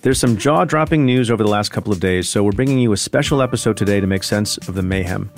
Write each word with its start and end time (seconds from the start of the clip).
There's 0.00 0.20
some 0.20 0.36
jaw 0.36 0.64
dropping 0.64 1.04
news 1.04 1.28
over 1.28 1.42
the 1.42 1.50
last 1.50 1.70
couple 1.70 1.92
of 1.92 1.98
days, 1.98 2.28
so 2.28 2.44
we're 2.44 2.52
bringing 2.52 2.78
you 2.78 2.92
a 2.92 2.96
special 2.96 3.42
episode 3.42 3.76
today 3.76 3.98
to 3.98 4.06
make 4.06 4.22
sense 4.22 4.56
of 4.68 4.74
the 4.74 4.82
mayhem. 4.82 5.28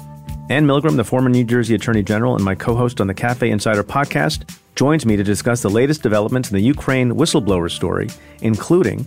Anne 0.50 0.66
Milgram, 0.66 0.96
the 0.96 1.04
former 1.04 1.30
New 1.30 1.44
Jersey 1.44 1.74
Attorney 1.74 2.02
General 2.02 2.34
and 2.34 2.44
my 2.44 2.54
co 2.54 2.74
host 2.74 3.00
on 3.00 3.06
the 3.06 3.14
Cafe 3.14 3.50
Insider 3.50 3.82
podcast, 3.82 4.54
joins 4.74 5.06
me 5.06 5.16
to 5.16 5.24
discuss 5.24 5.62
the 5.62 5.70
latest 5.70 6.02
developments 6.02 6.50
in 6.50 6.56
the 6.56 6.62
Ukraine 6.62 7.12
whistleblower 7.12 7.70
story, 7.70 8.08
including 8.42 9.06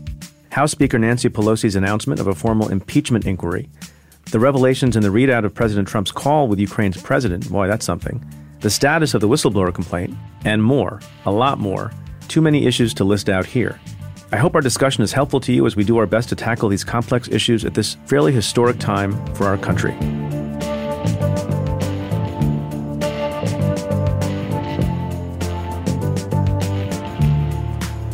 House 0.51 0.71
Speaker 0.71 0.97
Nancy 0.97 1.29
Pelosi's 1.29 1.75
announcement 1.75 2.19
of 2.19 2.27
a 2.27 2.33
formal 2.33 2.69
impeachment 2.69 3.27
inquiry, 3.27 3.69
the 4.31 4.39
revelations 4.39 4.95
in 4.95 5.03
the 5.03 5.09
readout 5.09 5.45
of 5.45 5.53
President 5.53 5.87
Trump's 5.87 6.11
call 6.11 6.47
with 6.47 6.59
Ukraine's 6.59 6.99
president 6.99 7.47
boy, 7.51 7.67
that's 7.67 7.85
something 7.85 8.25
the 8.61 8.69
status 8.69 9.13
of 9.13 9.21
the 9.21 9.27
whistleblower 9.27 9.73
complaint, 9.73 10.17
and 10.45 10.63
more, 10.63 10.99
a 11.25 11.31
lot 11.31 11.59
more. 11.59 11.91
Too 12.29 12.41
many 12.41 12.65
issues 12.65 12.93
to 12.95 13.03
list 13.03 13.29
out 13.29 13.45
here. 13.45 13.79
I 14.33 14.37
hope 14.37 14.55
our 14.55 14.61
discussion 14.61 15.03
is 15.03 15.13
helpful 15.13 15.39
to 15.41 15.53
you 15.53 15.67
as 15.67 15.75
we 15.75 15.83
do 15.83 15.97
our 15.97 16.07
best 16.07 16.27
to 16.29 16.35
tackle 16.35 16.67
these 16.67 16.83
complex 16.83 17.27
issues 17.27 17.63
at 17.65 17.75
this 17.75 17.97
fairly 18.07 18.31
historic 18.31 18.79
time 18.79 19.13
for 19.35 19.45
our 19.45 19.59
country. 19.59 19.91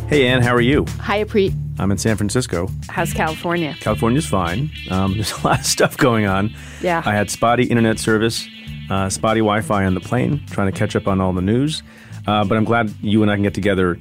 Hey, 0.10 0.28
Anne, 0.28 0.42
how 0.42 0.54
are 0.54 0.60
you? 0.60 0.86
Hi, 1.00 1.24
Preet. 1.24 1.54
I'm 1.80 1.90
in 1.90 1.98
San 1.98 2.18
Francisco. 2.18 2.68
How's 2.90 3.14
California? 3.14 3.78
California's 3.80 4.26
fine. 4.26 4.72
Um, 4.92 5.14
there's 5.16 5.32
a 5.32 5.48
lot 5.48 5.60
of 5.60 5.66
stuff 5.66 5.96
going 5.96 6.26
on. 6.26 6.54
Yeah. 6.82 7.02
I 7.06 7.14
had 7.14 7.32
spotty 7.32 7.64
internet 7.64 7.98
service, 7.98 8.46
uh, 8.90 9.08
spotty 9.08 9.40
Wi 9.40 9.62
Fi 9.62 9.86
on 9.86 9.94
the 9.94 10.02
plane, 10.02 10.46
trying 10.48 10.70
to 10.70 10.78
catch 10.78 10.98
up 10.98 11.08
on 11.08 11.22
all 11.22 11.32
the 11.32 11.42
news. 11.42 11.82
Uh, 12.28 12.44
but 12.44 12.58
I'm 12.58 12.66
glad 12.66 12.94
you 13.02 13.22
and 13.22 13.32
I 13.32 13.38
can 13.38 13.44
get 13.44 13.54
together 13.54 13.98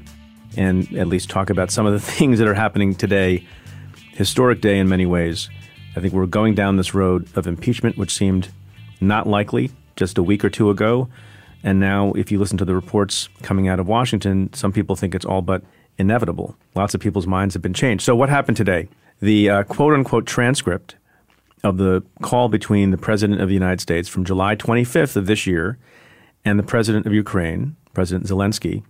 and 0.58 0.92
at 0.96 1.06
least 1.06 1.30
talk 1.30 1.48
about 1.48 1.70
some 1.70 1.86
of 1.86 1.92
the 1.92 2.00
things 2.12 2.38
that 2.38 2.48
are 2.48 2.54
happening 2.54 2.94
today. 2.94 3.46
Historic 4.12 4.60
day 4.60 4.78
in 4.78 4.88
many 4.88 5.06
ways. 5.06 5.48
I 5.96 6.00
think 6.00 6.12
we're 6.12 6.26
going 6.26 6.54
down 6.54 6.76
this 6.76 6.92
road 6.92 7.28
of 7.36 7.46
impeachment, 7.46 7.96
which 7.96 8.12
seemed 8.12 8.48
not 9.00 9.26
likely 9.26 9.70
just 9.96 10.19
a 10.19 10.22
week 10.22 10.44
or 10.44 10.50
two 10.50 10.70
ago. 10.70 11.08
And 11.62 11.80
now, 11.80 12.12
if 12.12 12.30
you 12.30 12.38
listen 12.38 12.58
to 12.58 12.64
the 12.64 12.74
reports 12.74 13.28
coming 13.42 13.69
out 13.69 13.80
of 13.80 13.88
Washington, 13.88 14.52
some 14.52 14.72
people 14.72 14.96
think 14.96 15.14
it's 15.14 15.24
all 15.24 15.42
but 15.42 15.62
inevitable. 15.98 16.56
Lots 16.75 16.94
of 16.94 17.00
people's 17.00 17.26
minds 17.26 17.54
have 17.54 17.62
been 17.62 17.75
changed. 17.75 18.04
So, 18.04 18.14
what 18.14 18.28
happened 18.28 18.56
today? 18.56 18.88
The 19.20 19.50
uh, 19.50 19.62
quote 19.64 19.94
unquote 19.94 20.26
transcript 20.26 20.96
of 21.64 21.78
the 21.78 22.04
call 22.22 22.48
between 22.48 22.90
the 22.90 22.98
President 22.98 23.40
of 23.40 23.48
the 23.48 23.54
United 23.54 23.80
States 23.80 24.08
from 24.08 24.25
July 24.25 24.54
25th 24.54 25.16
of 25.16 25.26
this 25.26 25.46
year 25.46 25.78
and 26.44 26.58
the 26.58 26.62
President 26.64 27.06
of 27.06 27.12
Ukraine, 27.12 27.75
President 27.94 28.26
Zelensky, 28.28 28.84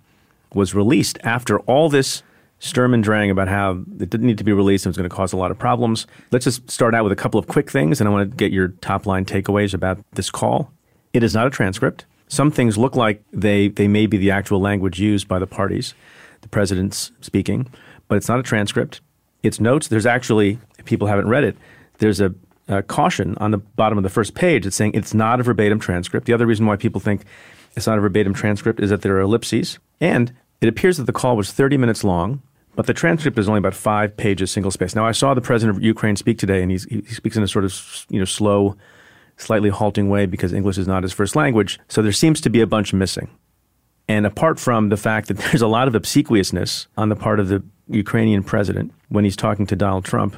was 0.55 0.75
released 0.75 1.19
after 1.23 1.61
all 1.61 1.89
this 1.89 2.23
sturm 2.61 2.93
and 2.93 3.05
drang 3.05 3.31
about 3.31 3.49
how 3.49 3.73
it 4.01 4.11
didn't 4.11 4.27
need 4.27 4.39
to 4.39 4.45
be 4.45 4.53
released 4.53 4.85
and 4.85 4.91
it 4.91 4.93
was 4.93 4.97
going 4.99 5.09
to 5.09 5.15
cause 5.15 5.33
a 5.33 5.37
lot 5.37 5.51
of 5.51 5.59
problems. 5.59 6.07
Let's 6.33 6.45
just 6.45 6.71
start 6.71 6.95
out 6.95 7.05
with 7.05 7.13
a 7.13 7.17
couple 7.17 7.39
of 7.39 7.47
quick 7.47 7.71
things, 7.71 8.01
and 8.01 8.09
I 8.09 8.13
want 8.13 8.31
to 8.31 8.37
get 8.37 8.53
your 8.53 8.69
top 8.69 9.07
line 9.07 9.25
takeaways 9.25 9.75
about 9.75 9.99
this 10.13 10.31
call. 10.31 10.73
It 11.13 11.23
is 11.23 11.35
not 11.35 11.47
a 11.47 11.51
transcript. 11.51 12.05
Some 12.29 12.51
things 12.51 12.77
look 12.77 12.95
like 12.95 13.23
they, 13.33 13.69
they 13.69 13.89
may 13.89 14.07
be 14.07 14.19
the 14.19 14.31
actual 14.31 14.61
language 14.61 15.01
used 15.01 15.29
by 15.29 15.39
the 15.39 15.47
parties, 15.47 15.95
the 16.43 16.49
president's 16.49 17.13
speaking, 17.21 17.71
but 18.09 18.17
it's 18.17 18.29
not 18.29 18.39
a 18.39 18.43
transcript. 18.43 19.01
It's 19.43 19.61
notes. 19.61 19.89
There's 19.89 20.07
actually, 20.07 20.59
if 20.79 20.85
people 20.85 21.07
haven't 21.07 21.29
read 21.29 21.45
it, 21.45 21.57
there's 21.99 22.21
a, 22.21 22.35
a 22.67 22.83
caution 22.83 23.37
on 23.39 23.51
the 23.53 23.59
bottom 23.59 23.99
of 23.99 24.05
the 24.05 24.11
first 24.11 24.35
page. 24.35 24.67
It's 24.67 24.77
saying 24.77 24.93
it's 24.95 25.15
not 25.15 25.41
a 25.41 25.43
verbatim 25.43 25.79
transcript. 25.79 26.27
The 26.27 26.33
other 26.33 26.47
reason 26.47 26.67
why 26.67 26.77
people 26.77 27.01
think 27.01 27.23
it's 27.77 27.87
not 27.87 27.99
a 27.99 28.01
verbatim 28.01 28.35
transcript 28.35 28.81
is 28.81 28.91
that 28.91 29.03
there 29.03 29.17
are 29.17 29.21
ellipses. 29.21 29.79
And 30.01 30.33
it 30.61 30.69
appears 30.69 30.97
that 30.97 31.05
the 31.05 31.13
call 31.13 31.37
was 31.37 31.53
30 31.53 31.77
minutes 31.77 32.05
long, 32.05 32.43
but 32.75 32.87
the 32.87 32.95
transcript 32.95 33.39
is 33.39 33.49
only 33.49 33.59
about 33.59 33.75
five 33.75 34.17
pages 34.17 34.51
single 34.51 34.71
space. 34.71 34.95
Now, 34.95 35.07
I 35.07 35.13
saw 35.13 35.35
the 35.35 35.41
president 35.41 35.77
of 35.77 35.83
Ukraine 35.83 36.17
speak 36.17 36.39
today, 36.39 36.63
and 36.63 36.71
he 36.71 36.79
speaks 36.79 37.37
in 37.37 37.43
a 37.43 37.49
sort 37.49 37.65
of 37.65 38.07
you 38.09 38.19
know 38.19 38.25
slow, 38.25 38.77
slightly 39.37 39.71
halting 39.71 40.09
way 40.09 40.27
because 40.27 40.53
English 40.53 40.79
is 40.79 40.87
not 40.87 41.03
his 41.03 41.13
first 41.13 41.35
language. 41.35 41.81
So 41.89 42.03
there 42.03 42.13
seems 42.13 42.41
to 42.43 42.51
be 42.51 42.61
a 42.61 42.67
bunch 42.67 42.93
missing. 42.93 43.29
And 44.09 44.25
apart 44.25 44.59
from 44.59 44.89
the 44.89 44.97
fact 44.97 45.29
that 45.29 45.37
there's 45.39 45.63
a 45.63 45.67
lot 45.67 45.89
of 45.89 45.95
obsequiousness 45.95 46.87
on 46.97 47.09
the 47.09 47.17
part 47.17 47.41
of 47.41 47.49
the 47.49 47.63
Ukrainian 47.89 48.43
president 48.43 48.93
when 49.09 49.25
he's 49.25 49.37
talking 49.37 49.67
to 49.67 49.77
Donald 49.77 50.05
Trump, 50.05 50.37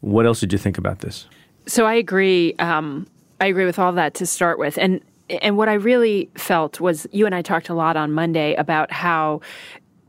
what 0.00 0.26
else 0.26 0.40
did 0.40 0.52
you 0.52 0.58
think 0.58 0.78
about 0.78 1.00
this? 1.00 1.26
So 1.66 1.86
I 1.86 1.94
agree. 1.94 2.54
Um, 2.58 3.06
I 3.40 3.46
agree 3.46 3.64
with 3.64 3.78
all 3.78 3.92
that 3.92 4.14
to 4.14 4.26
start 4.26 4.58
with, 4.58 4.78
and 4.78 5.00
and 5.42 5.56
what 5.56 5.68
I 5.68 5.74
really 5.74 6.30
felt 6.34 6.80
was 6.80 7.06
you 7.12 7.26
and 7.26 7.34
I 7.34 7.42
talked 7.42 7.68
a 7.68 7.74
lot 7.74 7.96
on 7.96 8.12
Monday 8.12 8.54
about 8.54 8.92
how 8.92 9.40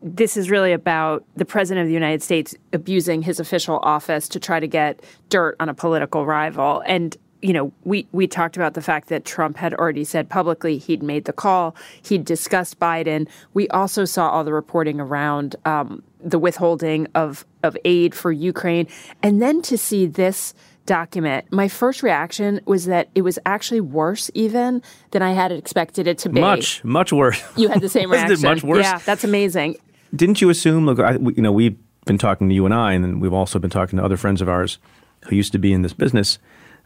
this 0.02 0.36
is 0.36 0.50
really 0.50 0.74
about 0.74 1.24
the 1.36 1.46
president 1.46 1.84
of 1.84 1.88
the 1.88 1.94
United 1.94 2.24
States 2.24 2.56
abusing 2.74 3.22
his 3.22 3.40
official 3.40 3.80
office 3.84 4.28
to 4.30 4.40
try 4.40 4.60
to 4.60 4.68
get 4.68 5.02
dirt 5.30 5.56
on 5.60 5.70
a 5.70 5.74
political 5.74 6.26
rival. 6.26 6.82
And 6.86 7.16
you 7.42 7.54
know, 7.54 7.72
we 7.84 8.08
we 8.12 8.28
talked 8.28 8.56
about 8.56 8.76
the 8.76 8.82
fact 8.82 9.10
that 9.10 9.26
Trump 9.26 9.58
had 9.58 9.74
already 9.74 10.04
said 10.04 10.30
publicly 10.30 10.78
he'd 10.78 11.02
made 11.02 11.26
the 11.26 11.34
call. 11.34 11.76
He'd 12.04 12.24
discussed 12.24 12.80
Biden. 12.80 13.28
We 13.54 13.68
also 13.70 14.06
saw 14.06 14.30
all 14.30 14.44
the 14.44 14.54
reporting 14.54 15.00
around 15.00 15.56
um, 15.66 16.04
the 16.24 16.38
withholding 16.38 17.08
of 17.16 17.46
of 17.64 17.76
aid 17.84 18.14
for 18.14 18.32
Ukraine, 18.32 18.88
and 19.24 19.42
then 19.42 19.62
to 19.64 19.78
see 19.78 20.06
this 20.06 20.54
document, 20.86 21.46
my 21.52 21.68
first 21.68 22.04
reaction 22.04 22.62
was 22.66 22.86
that 22.86 23.10
it 23.16 23.22
was 23.22 23.40
actually 23.46 23.82
worse 23.82 24.32
even 24.34 24.82
than 25.12 25.22
I 25.22 25.32
had 25.32 25.52
expected 25.52 26.08
it 26.08 26.18
to 26.20 26.30
be. 26.30 26.42
Much, 26.42 26.84
much 26.84 27.14
worse. 27.14 27.42
You 27.56 27.70
had 27.70 27.82
the 27.82 27.90
same 27.90 28.12
reaction. 28.12 28.42
much 28.42 28.64
worse? 28.64 28.84
Yeah, 28.84 29.00
that's 29.00 29.24
amazing. 29.24 29.78
Didn't 30.16 30.42
you 30.42 30.50
assume? 30.50 30.86
Look, 30.86 31.00
I, 31.00 31.14
you 31.14 31.42
know, 31.42 31.52
we've 31.52 31.78
been 32.06 32.18
talking 32.18 32.50
to 32.50 32.56
you 32.56 32.66
and 32.66 32.74
I, 32.74 32.94
and 32.94 33.22
we've 33.22 33.34
also 33.34 33.60
been 33.60 33.70
talking 33.70 33.98
to 33.98 34.06
other 34.06 34.18
friends 34.18 34.42
of 34.42 34.50
ours 34.50 34.80
who 35.26 35.36
used 35.36 35.52
to 35.52 35.60
be 35.60 35.72
in 35.72 35.82
this 35.82 35.94
business, 35.94 36.40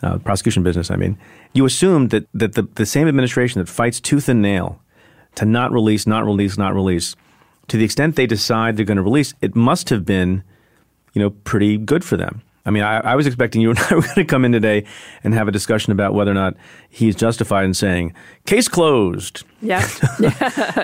uh, 0.04 0.18
prosecution 0.20 0.64
business. 0.64 0.92
I 0.92 0.98
mean, 0.98 1.18
you 1.54 1.66
assumed 1.66 2.10
that 2.12 2.28
that 2.34 2.54
the, 2.54 2.64
the 2.76 2.86
same 2.86 3.08
administration 3.08 3.60
that 3.60 3.70
fights 3.70 4.00
tooth 4.00 4.28
and 4.30 4.42
nail 4.42 4.82
to 5.36 5.46
not 5.46 5.72
release, 5.72 6.06
not 6.06 6.26
release, 6.26 6.58
not 6.58 6.74
release, 6.74 7.16
to 7.68 7.78
the 7.78 7.86
extent 7.86 8.16
they 8.16 8.28
decide 8.28 8.78
they're 8.78 8.86
going 8.86 8.98
to 8.98 9.04
release, 9.04 9.34
it 9.42 9.56
must 9.56 9.90
have 9.90 10.06
been, 10.06 10.44
you 11.14 11.22
know, 11.22 11.30
pretty 11.30 11.78
good 11.78 12.04
for 12.04 12.18
them. 12.18 12.42
I 12.66 12.72
mean, 12.72 12.84
I, 12.84 12.98
I, 12.98 13.16
was 13.16 13.28
expecting 13.28 13.62
you 13.62 13.70
and 13.70 13.80
I 13.92 13.96
were 13.96 14.02
going 14.02 14.16
to 14.16 14.26
come 14.26 14.44
in 14.44 14.52
today 14.52 14.86
and 15.24 15.34
have 15.34 15.48
a 15.48 15.52
discussion 15.52 15.92
about 15.92 16.14
whether 16.14 16.32
or 16.32 16.36
not 16.36 16.56
he's 16.90 17.16
justified 17.16 17.66
in 17.66 17.74
saying, 17.74 18.14
case 18.46 18.68
closed. 18.68 19.44
Yeah. 19.62 19.82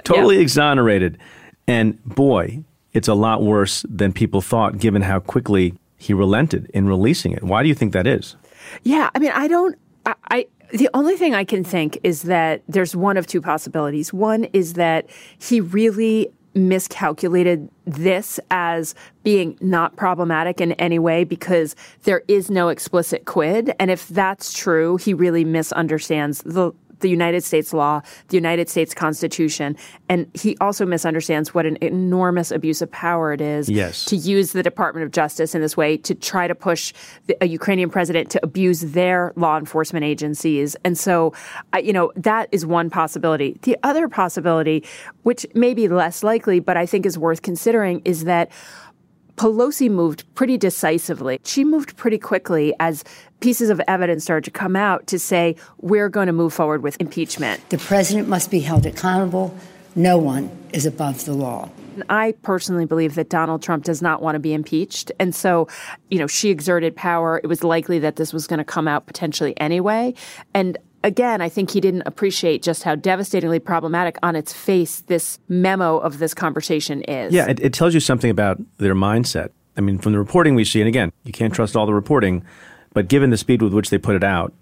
totally 0.03 0.37
yeah. 0.37 0.41
exonerated. 0.41 1.19
And 1.67 2.03
boy, 2.03 2.63
it's 2.93 3.07
a 3.07 3.13
lot 3.13 3.43
worse 3.43 3.85
than 3.87 4.11
people 4.11 4.41
thought, 4.41 4.79
given 4.79 5.03
how 5.03 5.19
quickly 5.19 5.75
he 5.97 6.15
relented 6.15 6.71
in 6.73 6.87
releasing 6.87 7.31
it. 7.31 7.43
Why 7.43 7.61
do 7.61 7.69
you 7.69 7.75
think 7.75 7.93
that 7.93 8.07
is? 8.07 8.35
Yeah. 8.81 9.11
I 9.13 9.19
mean, 9.19 9.31
I 9.35 9.47
don't, 9.47 9.77
I, 10.07 10.15
I 10.31 10.47
the 10.71 10.89
only 10.93 11.15
thing 11.15 11.35
I 11.35 11.43
can 11.43 11.63
think 11.63 11.99
is 12.03 12.23
that 12.23 12.63
there's 12.67 12.95
one 12.95 13.17
of 13.17 13.27
two 13.27 13.41
possibilities. 13.41 14.13
One 14.13 14.45
is 14.45 14.73
that 14.73 15.07
he 15.37 15.61
really 15.61 16.31
miscalculated 16.53 17.69
this 17.85 18.39
as 18.49 18.93
being 19.23 19.57
not 19.61 19.95
problematic 19.95 20.59
in 20.59 20.73
any 20.73 20.99
way 20.99 21.23
because 21.23 21.75
there 22.03 22.23
is 22.27 22.51
no 22.51 22.69
explicit 22.69 23.25
quid. 23.25 23.73
And 23.79 23.89
if 23.89 24.07
that's 24.07 24.53
true, 24.53 24.97
he 24.97 25.13
really 25.13 25.45
misunderstands 25.45 26.41
the 26.43 26.73
the 27.01 27.09
United 27.09 27.43
States 27.43 27.73
law, 27.73 28.01
the 28.29 28.37
United 28.37 28.69
States 28.69 28.93
Constitution, 28.93 29.75
and 30.09 30.29
he 30.33 30.57
also 30.61 30.85
misunderstands 30.85 31.53
what 31.53 31.65
an 31.65 31.77
enormous 31.81 32.51
abuse 32.51 32.81
of 32.81 32.91
power 32.91 33.33
it 33.33 33.41
is 33.41 33.69
yes. 33.69 34.05
to 34.05 34.15
use 34.15 34.53
the 34.53 34.63
Department 34.63 35.05
of 35.05 35.11
Justice 35.11 35.53
in 35.53 35.61
this 35.61 35.75
way 35.75 35.97
to 35.97 36.15
try 36.15 36.47
to 36.47 36.55
push 36.55 36.93
the, 37.27 37.37
a 37.41 37.47
Ukrainian 37.47 37.89
president 37.89 38.29
to 38.31 38.39
abuse 38.43 38.81
their 38.81 39.33
law 39.35 39.57
enforcement 39.57 40.05
agencies. 40.05 40.75
And 40.83 40.97
so, 40.97 41.33
I, 41.73 41.79
you 41.79 41.93
know, 41.93 42.11
that 42.15 42.49
is 42.51 42.65
one 42.65 42.89
possibility. 42.89 43.59
The 43.63 43.77
other 43.83 44.07
possibility, 44.07 44.83
which 45.23 45.45
may 45.53 45.73
be 45.73 45.87
less 45.87 46.23
likely, 46.23 46.59
but 46.59 46.77
I 46.77 46.85
think 46.85 47.05
is 47.05 47.17
worth 47.17 47.41
considering, 47.41 48.01
is 48.05 48.23
that 48.25 48.51
Pelosi 49.35 49.89
moved 49.89 50.23
pretty 50.35 50.57
decisively. 50.57 51.39
She 51.43 51.63
moved 51.63 51.97
pretty 51.97 52.19
quickly 52.19 52.73
as 52.79 53.03
pieces 53.41 53.69
of 53.69 53.81
evidence 53.87 54.23
started 54.23 54.45
to 54.45 54.51
come 54.51 54.75
out 54.75 55.07
to 55.07 55.19
say, 55.19 55.55
we're 55.79 56.09
going 56.09 56.27
to 56.27 56.33
move 56.33 56.53
forward 56.53 56.81
with 56.81 56.95
impeachment. 57.01 57.69
The 57.69 57.77
president 57.77 58.27
must 58.27 58.49
be 58.49 58.61
held 58.61 58.85
accountable. 58.85 59.55
No 59.95 60.17
one 60.17 60.49
is 60.71 60.85
above 60.85 61.25
the 61.25 61.33
law. 61.33 61.69
I 62.09 62.33
personally 62.43 62.85
believe 62.85 63.15
that 63.15 63.29
Donald 63.29 63.61
Trump 63.61 63.83
does 63.83 64.01
not 64.01 64.21
want 64.21 64.35
to 64.35 64.39
be 64.39 64.53
impeached. 64.53 65.11
And 65.19 65.35
so, 65.35 65.67
you 66.09 66.19
know, 66.19 66.27
she 66.27 66.49
exerted 66.49 66.95
power. 66.95 67.41
It 67.43 67.47
was 67.47 67.63
likely 67.63 67.99
that 67.99 68.15
this 68.15 68.31
was 68.31 68.47
going 68.47 68.59
to 68.59 68.63
come 68.63 68.87
out 68.87 69.05
potentially 69.05 69.53
anyway. 69.59 70.13
And 70.53 70.77
again, 71.03 71.41
I 71.41 71.49
think 71.49 71.71
he 71.71 71.81
didn't 71.81 72.03
appreciate 72.05 72.63
just 72.63 72.83
how 72.83 72.95
devastatingly 72.95 73.59
problematic 73.59 74.17
on 74.23 74.35
its 74.35 74.53
face 74.53 75.01
this 75.01 75.39
memo 75.49 75.97
of 75.97 76.19
this 76.19 76.33
conversation 76.33 77.01
is. 77.03 77.33
Yeah, 77.33 77.49
it, 77.49 77.59
it, 77.59 77.73
tells 77.73 77.93
you 77.93 77.99
something 77.99 78.29
about 78.29 78.61
their 78.77 78.95
mindset. 78.95 79.49
I 79.77 79.81
mean, 79.81 79.97
from 79.97 80.13
the 80.13 80.19
reporting 80.19 80.55
we 80.55 80.63
see, 80.63 80.79
and 80.79 80.87
again, 80.87 81.11
you 81.23 81.31
can't 81.31 81.53
trust 81.53 81.75
all 81.75 81.85
the 81.85 81.93
reporting, 81.93 82.43
but 82.93 83.07
given 83.07 83.29
the 83.29 83.37
speed 83.37 83.61
with 83.61 83.73
which 83.73 83.89
they 83.89 83.97
put 83.97 84.15
it 84.15 84.23
out 84.23 84.53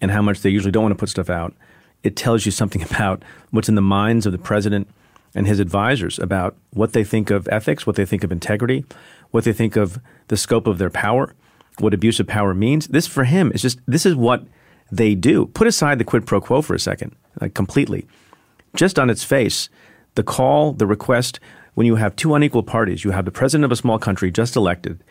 and 0.00 0.10
how 0.10 0.22
much 0.22 0.40
they 0.40 0.50
usually 0.50 0.72
don't 0.72 0.82
want 0.82 0.92
to 0.92 0.98
put 0.98 1.08
stuff 1.08 1.30
out, 1.30 1.54
it 2.02 2.16
tells 2.16 2.46
you 2.46 2.52
something 2.52 2.82
about 2.90 3.22
what's 3.50 3.68
in 3.68 3.74
the 3.74 3.80
minds 3.82 4.26
of 4.26 4.32
the 4.32 4.38
president 4.38 4.88
and 5.34 5.46
his 5.46 5.60
advisors 5.60 6.18
about 6.18 6.56
what 6.72 6.92
they 6.92 7.04
think 7.04 7.30
of 7.30 7.48
ethics, 7.48 7.86
what 7.86 7.96
they 7.96 8.06
think 8.06 8.24
of 8.24 8.32
integrity, 8.32 8.84
what 9.30 9.44
they 9.44 9.52
think 9.52 9.76
of 9.76 10.00
the 10.28 10.36
scope 10.36 10.66
of 10.66 10.78
their 10.78 10.90
power, 10.90 11.34
what 11.78 11.94
abuse 11.94 12.18
of 12.18 12.26
power 12.26 12.54
means. 12.54 12.88
This 12.88 13.06
for 13.06 13.24
him 13.24 13.52
is 13.54 13.62
just 13.62 13.78
this 13.86 14.06
is 14.06 14.14
what 14.14 14.44
they 14.90 15.14
do. 15.14 15.46
Put 15.46 15.66
aside 15.66 15.98
the 15.98 16.04
quid 16.04 16.26
pro 16.26 16.40
quo 16.40 16.62
for 16.62 16.74
a 16.74 16.80
second, 16.80 17.14
like 17.40 17.54
completely. 17.54 18.06
Just 18.74 18.98
on 18.98 19.10
its 19.10 19.24
face, 19.24 19.68
the 20.14 20.22
call, 20.22 20.72
the 20.72 20.86
request, 20.86 21.40
when 21.74 21.86
you 21.86 21.96
have 21.96 22.16
two 22.16 22.34
unequal 22.34 22.62
parties, 22.62 23.04
you 23.04 23.12
have 23.12 23.24
the 23.24 23.30
president 23.30 23.64
of 23.64 23.72
a 23.72 23.76
small 23.76 23.98
country 23.98 24.30
just 24.30 24.56
elected, 24.56 25.02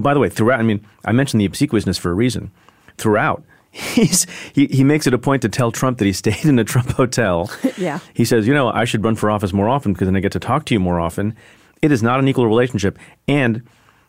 by 0.00 0.14
the 0.14 0.20
way, 0.20 0.28
throughout, 0.28 0.60
I 0.60 0.62
mean, 0.62 0.86
I 1.04 1.12
mentioned 1.12 1.40
the 1.40 1.44
obsequiousness 1.46 1.98
for 1.98 2.10
a 2.10 2.14
reason. 2.14 2.50
Throughout, 2.98 3.44
he's 3.70 4.26
he, 4.52 4.66
he 4.66 4.84
makes 4.84 5.06
it 5.06 5.14
a 5.14 5.18
point 5.18 5.42
to 5.42 5.48
tell 5.48 5.72
Trump 5.72 5.98
that 5.98 6.04
he 6.04 6.12
stayed 6.24 6.44
in 6.44 6.58
a 6.58 6.64
Trump 6.64 6.90
hotel. 6.90 7.50
yeah. 7.76 8.00
He 8.14 8.24
says, 8.24 8.46
you 8.46 8.54
know, 8.54 8.68
I 8.68 8.84
should 8.84 9.04
run 9.04 9.16
for 9.16 9.30
office 9.30 9.52
more 9.52 9.68
often 9.68 9.92
because 9.92 10.06
then 10.06 10.16
I 10.16 10.20
get 10.20 10.32
to 10.32 10.40
talk 10.40 10.64
to 10.66 10.74
you 10.74 10.80
more 10.80 11.00
often. 11.00 11.36
It 11.80 11.90
is 11.90 12.02
not 12.02 12.20
an 12.20 12.28
equal 12.28 12.46
relationship. 12.46 12.98
And 13.26 13.62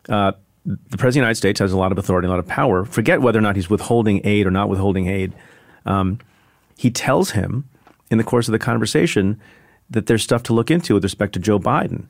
uh, 0.09 0.33
the 0.65 0.97
President 0.97 1.07
of 1.07 1.13
the 1.13 1.19
United 1.19 1.35
States 1.35 1.59
has 1.59 1.71
a 1.71 1.77
lot 1.77 1.91
of 1.91 1.97
authority, 1.97 2.25
and 2.25 2.31
a 2.31 2.35
lot 2.35 2.39
of 2.39 2.47
power. 2.47 2.85
Forget 2.85 3.21
whether 3.21 3.39
or 3.39 3.41
not 3.41 3.55
he's 3.55 3.69
withholding 3.69 4.21
aid 4.25 4.45
or 4.45 4.51
not 4.51 4.69
withholding 4.69 5.07
aid. 5.07 5.33
Um, 5.85 6.19
he 6.77 6.91
tells 6.91 7.31
him 7.31 7.67
in 8.09 8.17
the 8.17 8.23
course 8.23 8.47
of 8.47 8.51
the 8.51 8.59
conversation 8.59 9.39
that 9.89 10.05
there's 10.05 10.23
stuff 10.23 10.43
to 10.43 10.53
look 10.53 10.71
into 10.71 10.93
with 10.93 11.03
respect 11.03 11.33
to 11.33 11.39
Joe 11.39 11.59
Biden. 11.59 12.05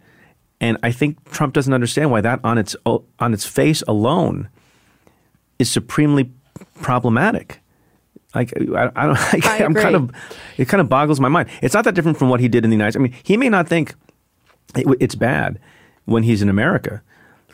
And 0.61 0.77
I 0.83 0.91
think 0.91 1.31
Trump 1.31 1.53
doesn't 1.53 1.73
understand 1.73 2.11
why 2.11 2.21
that 2.21 2.39
on 2.43 2.57
its 2.57 2.75
on 2.85 3.33
its 3.33 3.45
face 3.45 3.81
alone 3.87 4.49
is 5.59 5.69
supremely 5.69 6.31
problematic. 6.81 7.59
Like 8.33 8.53
I, 8.57 8.91
I 8.95 9.05
don't, 9.05 9.17
I, 9.45 9.57
am 9.59 9.73
kind 9.73 9.95
of, 9.95 10.11
it 10.57 10.67
kind 10.67 10.81
of 10.81 10.89
boggles 10.89 11.19
my 11.19 11.29
mind. 11.29 11.49
It's 11.61 11.73
not 11.73 11.83
that 11.85 11.95
different 11.95 12.17
from 12.17 12.29
what 12.29 12.39
he 12.39 12.47
did 12.47 12.63
in 12.63 12.69
the 12.69 12.75
United. 12.75 12.93
States. 12.93 13.01
I 13.01 13.03
mean, 13.03 13.15
he 13.23 13.37
may 13.37 13.49
not 13.49 13.67
think 13.67 13.95
it, 14.75 14.85
it's 14.99 15.15
bad 15.15 15.59
when 16.05 16.23
he's 16.23 16.41
in 16.41 16.49
America, 16.49 17.01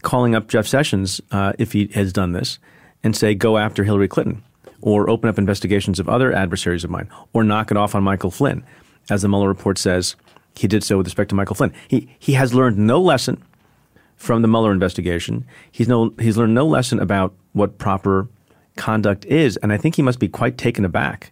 calling 0.01 0.35
up 0.35 0.47
Jeff 0.47 0.65
Sessions 0.65 1.21
uh, 1.31 1.53
if 1.59 1.73
he 1.73 1.87
has 1.93 2.13
done 2.13 2.31
this 2.31 2.59
and 3.03 3.15
say 3.15 3.35
go 3.35 3.57
after 3.57 3.83
Hillary 3.83 4.07
Clinton 4.07 4.43
or 4.81 5.09
open 5.09 5.29
up 5.29 5.37
investigations 5.37 5.99
of 5.99 6.07
other 6.07 6.33
adversaries 6.33 6.83
of 6.83 6.89
mine 6.89 7.09
or 7.33 7.43
knock 7.43 7.71
it 7.71 7.77
off 7.77 7.95
on 7.95 8.03
Michael 8.03 8.31
Flynn, 8.31 8.63
as 9.09 9.21
the 9.21 9.27
Mueller 9.27 9.47
report 9.47 9.77
says 9.77 10.15
he 10.59 10.67
did 10.67 10.83
so 10.83 10.97
with 10.97 11.07
respect 11.07 11.29
to 11.29 11.35
Michael 11.35 11.55
Flynn. 11.55 11.73
He 11.87 12.13
he 12.19 12.33
has 12.33 12.53
learned 12.53 12.77
no 12.77 13.01
lesson 13.01 13.41
from 14.17 14.41
the 14.41 14.47
Mueller 14.47 14.73
investigation. 14.73 15.45
He's 15.71 15.87
no 15.87 16.13
he's 16.19 16.37
learned 16.37 16.53
no 16.53 16.67
lesson 16.67 16.99
about 16.99 17.33
what 17.53 17.77
proper 17.77 18.27
conduct 18.75 19.25
is. 19.25 19.57
And 19.57 19.71
I 19.71 19.77
think 19.77 19.95
he 19.95 20.01
must 20.01 20.19
be 20.19 20.27
quite 20.27 20.57
taken 20.57 20.83
aback 20.85 21.31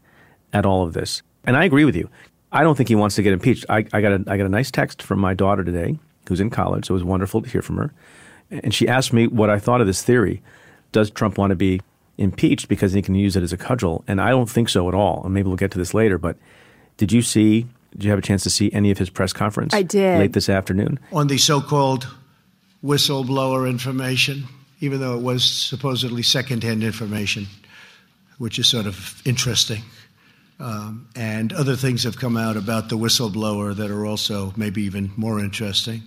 at 0.53 0.65
all 0.65 0.83
of 0.83 0.94
this. 0.94 1.21
And 1.44 1.57
I 1.57 1.65
agree 1.65 1.85
with 1.85 1.95
you. 1.95 2.09
I 2.51 2.63
don't 2.63 2.75
think 2.75 2.89
he 2.89 2.95
wants 2.95 3.15
to 3.15 3.21
get 3.21 3.33
impeached. 3.33 3.65
I, 3.69 3.85
I, 3.91 4.01
got 4.01 4.13
a, 4.13 4.24
I 4.27 4.38
got 4.38 4.45
a 4.45 4.50
nice 4.50 4.71
text 4.71 5.01
from 5.01 5.19
my 5.19 5.33
daughter 5.33 5.63
today, 5.63 6.00
who's 6.27 6.39
in 6.39 6.50
college, 6.50 6.85
so 6.85 6.94
it 6.94 6.95
was 6.95 7.03
wonderful 7.03 7.41
to 7.41 7.50
hear 7.50 7.62
from 7.62 7.77
her. 7.77 7.94
And 8.50 8.73
she 8.73 8.88
asked 8.88 9.12
me 9.12 9.27
what 9.27 9.50
I 9.50 9.59
thought 9.59 9.81
of 9.81 9.88
this 9.88 10.01
theory. 10.01 10.41
Does 10.94 11.12
Trump 11.12 11.38
want 11.38 11.51
to 11.51 11.56
be 11.56 11.81
impeached 12.18 12.69
because 12.69 12.94
he 12.94 13.01
can 13.01 13.15
use 13.15 13.35
it 13.35 13.44
as 13.44 13.51
a 13.51 13.57
cudgel? 13.57 14.03
And 14.07 14.21
I 14.21 14.30
don't 14.30 14.50
think 14.50 14.69
so 14.69 14.88
at 14.88 14.95
all. 14.95 15.21
And 15.25 15.33
maybe 15.33 15.47
we'll 15.47 15.57
get 15.57 15.71
to 15.71 15.77
this 15.77 15.94
later. 15.94 16.18
But 16.18 16.38
did 16.95 17.12
you 17.12 17.21
see, 17.21 17.68
did 17.92 18.04
you 18.04 18.10
have 18.10 18.19
a 18.19 18.24
chance 18.24 18.44
to 18.44 18.50
see 18.50 18.72
any 18.72 18.92
of 18.92 18.98
his 18.98 19.10
press 19.10 19.34
conference? 19.34 19.74
I 19.74 19.84
did. 19.84 20.19
Late 20.19 20.34
this 20.34 20.50
afternoon? 20.50 21.00
On 21.12 21.28
the 21.28 21.38
so 21.38 21.62
called 21.62 22.07
whistleblower 22.84 23.69
information 23.69 24.48
even 24.80 25.00
though 25.00 25.16
it 25.16 25.22
was 25.22 25.44
supposedly 25.44 26.22
secondhand 26.22 26.84
information, 26.84 27.48
which 28.38 28.60
is 28.60 28.68
sort 28.68 28.86
of 28.86 29.22
interesting. 29.25 29.81
Um, 30.60 31.07
and 31.16 31.54
other 31.54 31.75
things 31.75 32.04
have 32.04 32.18
come 32.18 32.38
out 32.38 32.57
about 32.57 32.89
the 32.89 32.98
whistleblower 32.98 33.75
that 33.75 33.92
are 33.92 34.06
also 34.06 34.54
maybe 34.56 34.83
even 34.83 35.12
more 35.16 35.40
interesting. 35.40 36.04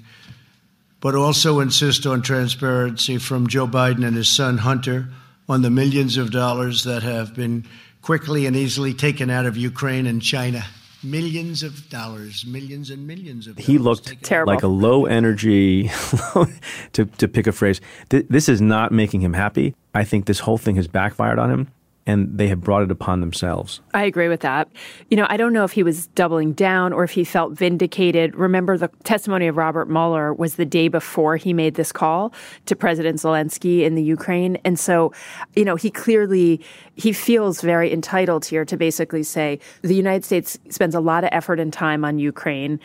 But 1.00 1.14
also 1.14 1.60
insist 1.60 2.06
on 2.06 2.22
transparency 2.22 3.18
from 3.18 3.46
Joe 3.46 3.66
Biden 3.66 4.06
and 4.06 4.16
his 4.16 4.28
son 4.28 4.58
Hunter 4.58 5.08
on 5.48 5.62
the 5.62 5.70
millions 5.70 6.16
of 6.16 6.30
dollars 6.30 6.84
that 6.84 7.02
have 7.02 7.34
been 7.34 7.66
quickly 8.02 8.46
and 8.46 8.54
easily 8.54 8.94
taken 8.94 9.30
out 9.30 9.46
of 9.46 9.56
Ukraine 9.56 10.06
and 10.06 10.22
China 10.22 10.64
millions 11.02 11.62
of 11.62 11.88
dollars, 11.88 12.44
millions 12.46 12.90
and 12.90 13.06
millions 13.06 13.46
of. 13.46 13.56
He 13.58 13.78
looked 13.78 14.22
Terrible. 14.22 14.52
like 14.52 14.62
a 14.62 14.68
low 14.68 15.06
energy, 15.06 15.88
to 16.92 17.04
to 17.04 17.28
pick 17.28 17.46
a 17.46 17.52
phrase. 17.52 17.80
Th- 18.10 18.26
this 18.28 18.48
is 18.48 18.60
not 18.60 18.92
making 18.92 19.20
him 19.20 19.32
happy. 19.32 19.74
I 19.94 20.04
think 20.04 20.26
this 20.26 20.40
whole 20.40 20.58
thing 20.58 20.76
has 20.76 20.88
backfired 20.88 21.38
on 21.38 21.50
him 21.50 21.68
and 22.10 22.36
they 22.36 22.48
have 22.48 22.60
brought 22.60 22.82
it 22.82 22.90
upon 22.90 23.20
themselves. 23.20 23.80
I 23.94 24.04
agree 24.04 24.28
with 24.28 24.40
that. 24.40 24.68
You 25.08 25.16
know, 25.16 25.26
I 25.28 25.36
don't 25.36 25.52
know 25.52 25.64
if 25.64 25.72
he 25.72 25.82
was 25.82 26.08
doubling 26.08 26.52
down 26.52 26.92
or 26.92 27.04
if 27.04 27.12
he 27.12 27.24
felt 27.24 27.52
vindicated. 27.52 28.34
Remember, 28.34 28.76
the 28.76 28.88
testimony 29.04 29.46
of 29.46 29.56
Robert 29.56 29.88
Mueller 29.88 30.34
was 30.34 30.56
the 30.56 30.66
day 30.66 30.88
before 30.88 31.36
he 31.36 31.52
made 31.52 31.74
this 31.76 31.92
call 31.92 32.32
to 32.66 32.74
President 32.74 33.18
Zelensky 33.18 33.82
in 33.82 33.94
the 33.94 34.02
Ukraine. 34.02 34.56
And 34.64 34.78
so, 34.78 35.12
you 35.54 35.64
know, 35.64 35.76
he 35.76 35.90
clearly 35.90 36.60
he 36.96 37.12
feels 37.12 37.60
very 37.60 37.92
entitled 37.92 38.44
here 38.44 38.64
to 38.64 38.76
basically 38.76 39.22
say 39.22 39.60
the 39.82 39.94
United 39.94 40.24
States 40.24 40.58
spends 40.68 40.94
a 40.94 41.00
lot 41.00 41.24
of 41.24 41.30
effort 41.32 41.60
and 41.60 41.72
time 41.72 42.04
on 42.04 42.18
Ukraine. 42.18 42.80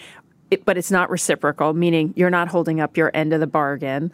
It, 0.51 0.63
but 0.63 0.77
it's 0.77 0.91
not 0.91 1.09
reciprocal, 1.09 1.73
meaning 1.73 2.13
you're 2.15 2.29
not 2.29 2.47
holding 2.47 2.79
up 2.79 2.95
your 2.95 3.09
end 3.15 3.33
of 3.33 3.39
the 3.39 3.47
bargain. 3.47 4.11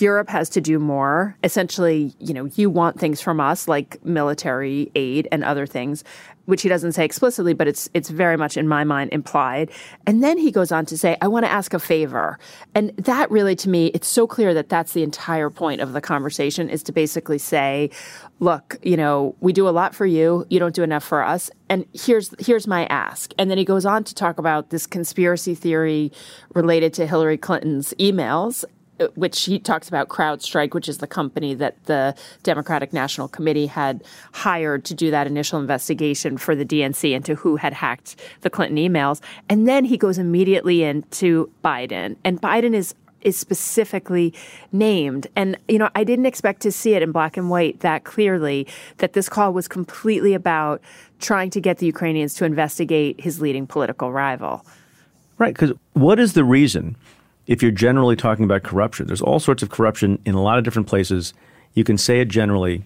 Europe 0.00 0.28
has 0.28 0.48
to 0.50 0.60
do 0.60 0.78
more. 0.78 1.36
Essentially, 1.42 2.14
you 2.18 2.34
know, 2.34 2.46
you 2.54 2.70
want 2.70 2.98
things 2.98 3.20
from 3.20 3.40
us 3.40 3.68
like 3.68 4.04
military 4.04 4.90
aid 4.94 5.28
and 5.32 5.44
other 5.44 5.66
things, 5.66 6.04
which 6.46 6.62
he 6.62 6.68
doesn't 6.68 6.92
say 6.92 7.04
explicitly, 7.04 7.54
but 7.54 7.68
it's 7.68 7.88
it's 7.92 8.08
very 8.08 8.36
much 8.36 8.56
in 8.56 8.68
my 8.68 8.84
mind 8.84 9.12
implied. 9.12 9.70
And 10.06 10.22
then 10.22 10.38
he 10.38 10.50
goes 10.50 10.72
on 10.72 10.86
to 10.86 10.98
say, 10.98 11.16
"I 11.20 11.28
want 11.28 11.44
to 11.44 11.50
ask 11.50 11.74
a 11.74 11.78
favor." 11.78 12.38
And 12.74 12.90
that 12.96 13.30
really 13.30 13.56
to 13.56 13.68
me, 13.68 13.86
it's 13.88 14.08
so 14.08 14.26
clear 14.26 14.54
that 14.54 14.68
that's 14.68 14.92
the 14.92 15.02
entire 15.02 15.50
point 15.50 15.80
of 15.80 15.92
the 15.92 16.00
conversation 16.00 16.68
is 16.68 16.82
to 16.84 16.92
basically 16.92 17.38
say, 17.38 17.90
"Look, 18.38 18.78
you 18.82 18.96
know, 18.96 19.34
we 19.40 19.52
do 19.52 19.68
a 19.68 19.70
lot 19.70 19.94
for 19.94 20.06
you, 20.06 20.46
you 20.50 20.58
don't 20.58 20.74
do 20.74 20.82
enough 20.82 21.04
for 21.04 21.22
us, 21.22 21.50
and 21.68 21.84
here's 21.92 22.34
here's 22.38 22.66
my 22.66 22.86
ask." 22.86 23.32
And 23.38 23.50
then 23.50 23.58
he 23.58 23.64
goes 23.64 23.84
on 23.86 24.04
to 24.04 24.14
talk 24.14 24.38
about 24.38 24.70
this 24.70 24.86
conspiracy 24.86 25.54
theory 25.54 26.12
related 26.54 26.94
to 26.94 27.06
Hillary 27.06 27.38
Clinton's 27.38 27.92
emails 27.98 28.64
which 29.14 29.44
he 29.44 29.58
talks 29.58 29.88
about 29.88 30.08
CrowdStrike, 30.08 30.74
which 30.74 30.88
is 30.88 30.98
the 30.98 31.06
company 31.06 31.54
that 31.54 31.84
the 31.84 32.14
Democratic 32.42 32.92
National 32.92 33.28
Committee 33.28 33.66
had 33.66 34.02
hired 34.32 34.84
to 34.86 34.94
do 34.94 35.10
that 35.10 35.26
initial 35.26 35.60
investigation 35.60 36.38
for 36.38 36.54
the 36.54 36.64
DNC 36.64 37.12
into 37.12 37.34
who 37.34 37.56
had 37.56 37.72
hacked 37.72 38.16
the 38.40 38.50
Clinton 38.50 38.78
emails. 38.78 39.20
And 39.48 39.68
then 39.68 39.84
he 39.84 39.96
goes 39.96 40.18
immediately 40.18 40.82
into 40.82 41.50
Biden. 41.64 42.16
And 42.24 42.40
Biden 42.40 42.74
is 42.74 42.94
is 43.22 43.36
specifically 43.36 44.32
named. 44.70 45.26
And, 45.34 45.58
you 45.66 45.78
know, 45.78 45.90
I 45.96 46.04
didn't 46.04 46.26
expect 46.26 46.62
to 46.62 46.70
see 46.70 46.94
it 46.94 47.02
in 47.02 47.10
black 47.10 47.36
and 47.36 47.50
white 47.50 47.80
that 47.80 48.04
clearly 48.04 48.68
that 48.98 49.14
this 49.14 49.28
call 49.28 49.52
was 49.52 49.66
completely 49.66 50.32
about 50.32 50.80
trying 51.18 51.50
to 51.50 51.60
get 51.60 51.78
the 51.78 51.86
Ukrainians 51.86 52.34
to 52.34 52.44
investigate 52.44 53.20
his 53.20 53.40
leading 53.40 53.66
political 53.66 54.12
rival. 54.12 54.64
Right, 55.38 55.54
because 55.54 55.72
what 55.94 56.20
is 56.20 56.34
the 56.34 56.44
reason 56.44 56.96
if 57.46 57.62
you're 57.62 57.70
generally 57.70 58.16
talking 58.16 58.44
about 58.44 58.62
corruption? 58.62 59.06
There's 59.06 59.22
all 59.22 59.40
sorts 59.40 59.62
of 59.62 59.70
corruption 59.70 60.20
in 60.24 60.34
a 60.34 60.42
lot 60.42 60.58
of 60.58 60.64
different 60.64 60.88
places. 60.88 61.32
You 61.74 61.84
can 61.84 61.98
say 61.98 62.20
it 62.20 62.28
generally. 62.28 62.84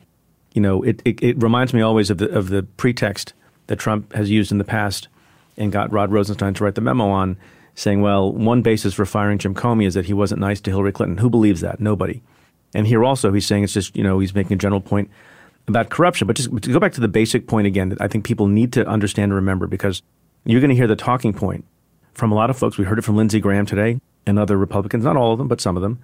You 0.52 0.60
know, 0.60 0.82
it, 0.82 1.00
it, 1.04 1.22
it 1.22 1.42
reminds 1.42 1.72
me 1.72 1.80
always 1.80 2.10
of 2.10 2.18
the, 2.18 2.28
of 2.30 2.48
the 2.48 2.62
pretext 2.62 3.32
that 3.68 3.78
Trump 3.78 4.12
has 4.12 4.30
used 4.30 4.50
in 4.50 4.58
the 4.58 4.64
past 4.64 5.08
and 5.56 5.70
got 5.70 5.92
Rod 5.92 6.12
Rosenstein 6.12 6.54
to 6.54 6.64
write 6.64 6.74
the 6.74 6.80
memo 6.80 7.08
on, 7.08 7.36
saying, 7.74 8.00
well, 8.00 8.32
one 8.32 8.62
basis 8.62 8.94
for 8.94 9.06
firing 9.06 9.38
Jim 9.38 9.54
Comey 9.54 9.86
is 9.86 9.94
that 9.94 10.06
he 10.06 10.12
wasn't 10.12 10.40
nice 10.40 10.60
to 10.62 10.70
Hillary 10.70 10.92
Clinton. 10.92 11.18
Who 11.18 11.30
believes 11.30 11.60
that? 11.60 11.80
Nobody. 11.80 12.20
And 12.74 12.86
here 12.86 13.04
also, 13.04 13.32
he's 13.32 13.46
saying 13.46 13.64
it's 13.64 13.72
just, 13.72 13.96
you 13.96 14.02
know, 14.02 14.18
he's 14.18 14.34
making 14.34 14.54
a 14.54 14.58
general 14.58 14.80
point 14.80 15.10
about 15.68 15.88
corruption. 15.88 16.26
But 16.26 16.36
just 16.36 16.50
to 16.50 16.72
go 16.72 16.80
back 16.80 16.92
to 16.94 17.00
the 17.00 17.08
basic 17.08 17.46
point 17.46 17.66
again 17.66 17.90
that 17.90 18.00
I 18.00 18.08
think 18.08 18.24
people 18.24 18.48
need 18.48 18.72
to 18.74 18.86
understand 18.86 19.30
and 19.30 19.34
remember 19.34 19.66
because 19.66 20.02
you're 20.44 20.60
going 20.60 20.70
to 20.70 20.76
hear 20.76 20.86
the 20.86 20.96
talking 20.96 21.32
point 21.32 21.64
from 22.14 22.32
a 22.32 22.34
lot 22.34 22.50
of 22.50 22.58
folks. 22.58 22.76
We 22.76 22.84
heard 22.84 22.98
it 22.98 23.02
from 23.02 23.16
Lindsey 23.16 23.40
Graham 23.40 23.66
today 23.66 24.00
and 24.26 24.38
other 24.38 24.56
Republicans, 24.56 25.04
not 25.04 25.16
all 25.16 25.32
of 25.32 25.38
them, 25.38 25.48
but 25.48 25.60
some 25.60 25.76
of 25.76 25.82
them, 25.82 25.98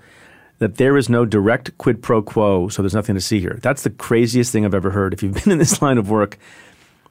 that 0.58 0.76
there 0.76 0.96
is 0.96 1.08
no 1.08 1.24
direct 1.24 1.76
quid 1.78 2.02
pro 2.02 2.22
quo, 2.22 2.68
so 2.68 2.82
there's 2.82 2.94
nothing 2.94 3.14
to 3.14 3.20
see 3.20 3.40
here. 3.40 3.58
That's 3.62 3.82
the 3.82 3.90
craziest 3.90 4.52
thing 4.52 4.64
I've 4.64 4.74
ever 4.74 4.90
heard. 4.90 5.12
If 5.12 5.22
you've 5.22 5.34
been 5.44 5.52
in 5.52 5.58
this 5.58 5.82
line 5.82 5.98
of 5.98 6.10
work 6.10 6.38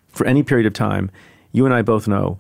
for 0.08 0.26
any 0.26 0.44
period 0.44 0.66
of 0.66 0.74
time, 0.74 1.12
you 1.52 1.66
and 1.66 1.74
I 1.74 1.82
both 1.82 2.08
know 2.08 2.40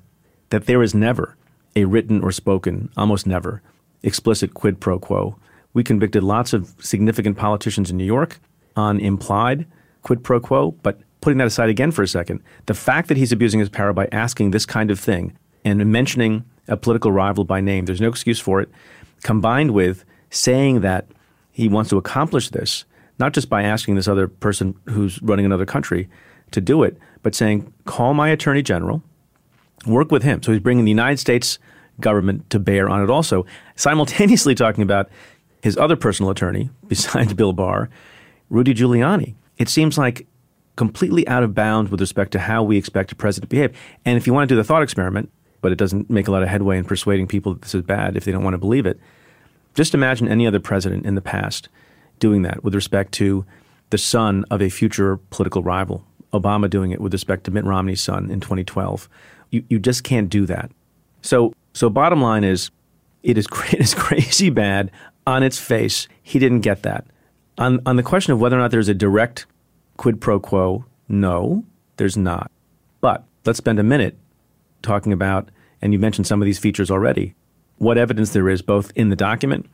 that 0.49 0.65
there 0.65 0.81
is 0.81 0.93
never 0.93 1.35
a 1.75 1.85
written 1.85 2.21
or 2.21 2.31
spoken, 2.31 2.89
almost 2.95 3.27
never, 3.27 3.61
explicit 4.03 4.53
quid 4.53 4.79
pro 4.79 4.99
quo. 4.99 5.37
We 5.73 5.83
convicted 5.83 6.23
lots 6.23 6.53
of 6.53 6.73
significant 6.79 7.37
politicians 7.37 7.91
in 7.91 7.97
New 7.97 8.05
York 8.05 8.39
on 8.75 8.99
implied 8.99 9.65
quid 10.03 10.23
pro 10.23 10.39
quo, 10.39 10.71
but 10.83 10.99
putting 11.21 11.37
that 11.39 11.47
aside 11.47 11.69
again 11.69 11.91
for 11.91 12.03
a 12.03 12.07
second, 12.07 12.41
the 12.67 12.73
fact 12.73 13.07
that 13.07 13.17
he's 13.17 13.31
abusing 13.31 13.59
his 13.59 13.69
power 13.69 13.93
by 13.93 14.07
asking 14.11 14.51
this 14.51 14.65
kind 14.65 14.91
of 14.91 14.99
thing 14.99 15.37
and 15.63 15.85
mentioning 15.91 16.45
a 16.67 16.77
political 16.77 17.11
rival 17.11 17.43
by 17.43 17.61
name, 17.61 17.85
there's 17.85 18.01
no 18.01 18.09
excuse 18.09 18.39
for 18.39 18.61
it, 18.61 18.69
combined 19.23 19.71
with 19.71 20.05
saying 20.29 20.81
that 20.81 21.07
he 21.51 21.67
wants 21.67 21.89
to 21.89 21.97
accomplish 21.97 22.49
this, 22.49 22.85
not 23.19 23.33
just 23.33 23.49
by 23.49 23.63
asking 23.63 23.95
this 23.95 24.07
other 24.07 24.27
person 24.27 24.75
who's 24.89 25.21
running 25.21 25.45
another 25.45 25.65
country 25.65 26.09
to 26.51 26.61
do 26.61 26.83
it, 26.83 26.97
but 27.23 27.33
saying, 27.33 27.73
call 27.85 28.13
my 28.13 28.29
attorney 28.29 28.61
general, 28.61 29.01
work 29.85 30.11
with 30.11 30.23
him. 30.23 30.41
So 30.43 30.51
he's 30.51 30.61
bringing 30.61 30.85
the 30.85 30.91
United 30.91 31.17
States 31.17 31.59
government 31.99 32.49
to 32.49 32.59
bear 32.59 32.89
on 32.89 33.01
it 33.01 33.09
also, 33.09 33.45
simultaneously 33.75 34.55
talking 34.55 34.83
about 34.83 35.09
his 35.61 35.77
other 35.77 35.95
personal 35.95 36.29
attorney, 36.31 36.69
besides 36.87 37.33
Bill 37.33 37.53
Barr, 37.53 37.89
Rudy 38.49 38.73
Giuliani. 38.73 39.35
It 39.57 39.69
seems 39.69 39.97
like 39.97 40.27
completely 40.75 41.27
out 41.27 41.43
of 41.43 41.55
bounds 41.55 41.89
with 41.89 42.01
respect 42.01 42.31
to 42.31 42.39
how 42.39 42.61
we 42.63 42.77
expect 42.77 43.11
a 43.11 43.15
president 43.15 43.49
to 43.49 43.55
behave. 43.55 43.77
And 44.03 44.17
if 44.17 44.27
you 44.27 44.33
want 44.33 44.49
to 44.49 44.53
do 44.53 44.57
the 44.57 44.63
thought 44.63 44.83
experiment, 44.83 45.31
but 45.65 45.71
it 45.71 45.79
doesn't 45.79 46.11
make 46.11 46.27
a 46.27 46.31
lot 46.31 46.43
of 46.43 46.47
headway 46.47 46.77
in 46.77 46.85
persuading 46.85 47.25
people 47.25 47.51
that 47.51 47.63
this 47.63 47.73
is 47.73 47.81
bad 47.81 48.15
if 48.15 48.23
they 48.23 48.31
don't 48.31 48.43
want 48.43 48.53
to 48.53 48.59
believe 48.59 48.85
it, 48.85 48.99
just 49.73 49.95
imagine 49.95 50.27
any 50.27 50.45
other 50.45 50.59
president 50.59 51.07
in 51.07 51.15
the 51.15 51.21
past 51.21 51.69
doing 52.19 52.43
that 52.43 52.63
with 52.63 52.75
respect 52.75 53.11
to 53.13 53.43
the 53.89 53.97
son 53.97 54.45
of 54.51 54.61
a 54.61 54.69
future 54.69 55.17
political 55.31 55.63
rival. 55.63 56.05
Obama 56.33 56.69
doing 56.69 56.91
it 56.91 57.01
with 57.01 57.11
respect 57.11 57.45
to 57.45 57.51
Mitt 57.51 57.65
Romney's 57.65 57.99
son 57.99 58.29
in 58.29 58.39
2012. 58.41 59.09
You, 59.49 59.63
you 59.67 59.79
just 59.79 60.03
can't 60.03 60.29
do 60.29 60.45
that. 60.45 60.69
So, 61.23 61.51
so 61.73 61.89
bottom 61.89 62.21
line 62.21 62.43
is, 62.43 62.69
it 63.23 63.35
is, 63.35 63.47
it 63.71 63.79
is 63.79 63.95
crazy 63.95 64.51
bad 64.51 64.91
on 65.25 65.41
its 65.41 65.57
face. 65.57 66.07
He 66.21 66.37
didn't 66.37 66.61
get 66.61 66.83
that. 66.83 67.07
On, 67.57 67.79
on 67.87 67.95
the 67.95 68.03
question 68.03 68.33
of 68.33 68.39
whether 68.39 68.55
or 68.55 68.59
not 68.59 68.69
there's 68.69 68.87
a 68.87 68.93
direct 68.93 69.47
quid 69.97 70.21
pro 70.21 70.39
quo, 70.39 70.85
no, 71.09 71.63
there's 71.97 72.17
not. 72.17 72.51
But 73.01 73.23
let's 73.45 73.57
spend 73.57 73.79
a 73.79 73.83
minute 73.83 74.15
talking 74.83 75.11
about, 75.11 75.49
and 75.85 75.93
you 75.93 75.99
mentioned 75.99 76.25
some 76.25 76.41
of 76.41 76.47
these 76.47 76.57
features 76.57 76.89
already, 76.89 77.35
what 77.77 77.95
evidence 77.95 78.33
there 78.33 78.49
is 78.49 78.63
both 78.63 78.91
in 78.95 79.09
the 79.09 79.15
document 79.15 79.67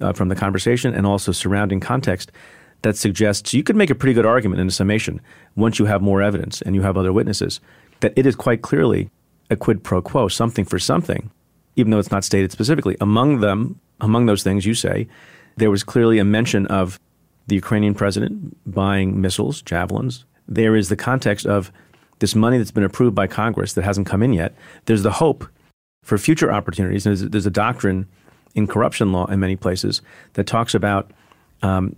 uh, 0.00 0.14
from 0.14 0.30
the 0.30 0.34
conversation 0.34 0.94
and 0.94 1.06
also 1.06 1.32
surrounding 1.32 1.80
context 1.80 2.32
that 2.80 2.96
suggests 2.96 3.52
you 3.52 3.62
could 3.62 3.76
make 3.76 3.90
a 3.90 3.94
pretty 3.94 4.14
good 4.14 4.24
argument 4.24 4.58
in 4.58 4.68
a 4.68 4.70
summation 4.70 5.20
once 5.56 5.78
you 5.78 5.84
have 5.84 6.00
more 6.00 6.22
evidence 6.22 6.62
and 6.62 6.74
you 6.74 6.80
have 6.80 6.96
other 6.96 7.12
witnesses 7.12 7.60
that 8.00 8.14
it 8.16 8.24
is 8.24 8.34
quite 8.34 8.62
clearly 8.62 9.10
a 9.50 9.56
quid 9.56 9.84
pro 9.84 10.00
quo, 10.00 10.28
something 10.28 10.64
for 10.64 10.78
something, 10.78 11.30
even 11.76 11.90
though 11.90 11.98
it's 11.98 12.10
not 12.10 12.24
stated 12.24 12.50
specifically. 12.50 12.96
Among 12.98 13.40
them, 13.40 13.78
among 14.00 14.24
those 14.24 14.42
things 14.42 14.64
you 14.64 14.72
say, 14.72 15.08
there 15.58 15.70
was 15.70 15.84
clearly 15.84 16.18
a 16.18 16.24
mention 16.24 16.66
of 16.68 16.98
the 17.48 17.56
Ukrainian 17.56 17.92
president 17.92 18.56
buying 18.64 19.20
missiles, 19.20 19.60
javelins. 19.60 20.24
There 20.48 20.74
is 20.74 20.88
the 20.88 20.96
context 20.96 21.44
of 21.44 21.70
this 22.20 22.34
money 22.34 22.56
that's 22.58 22.70
been 22.70 22.84
approved 22.84 23.14
by 23.14 23.26
Congress 23.26 23.72
that 23.74 23.82
hasn't 23.82 24.06
come 24.06 24.22
in 24.22 24.32
yet. 24.32 24.54
There's 24.84 25.02
the 25.02 25.10
hope 25.10 25.46
for 26.04 26.16
future 26.16 26.50
opportunities. 26.52 27.04
There's, 27.04 27.22
there's 27.22 27.46
a 27.46 27.50
doctrine 27.50 28.06
in 28.54 28.66
corruption 28.66 29.12
law 29.12 29.26
in 29.26 29.40
many 29.40 29.56
places 29.56 30.02
that 30.34 30.46
talks 30.46 30.74
about, 30.74 31.10
um, 31.62 31.96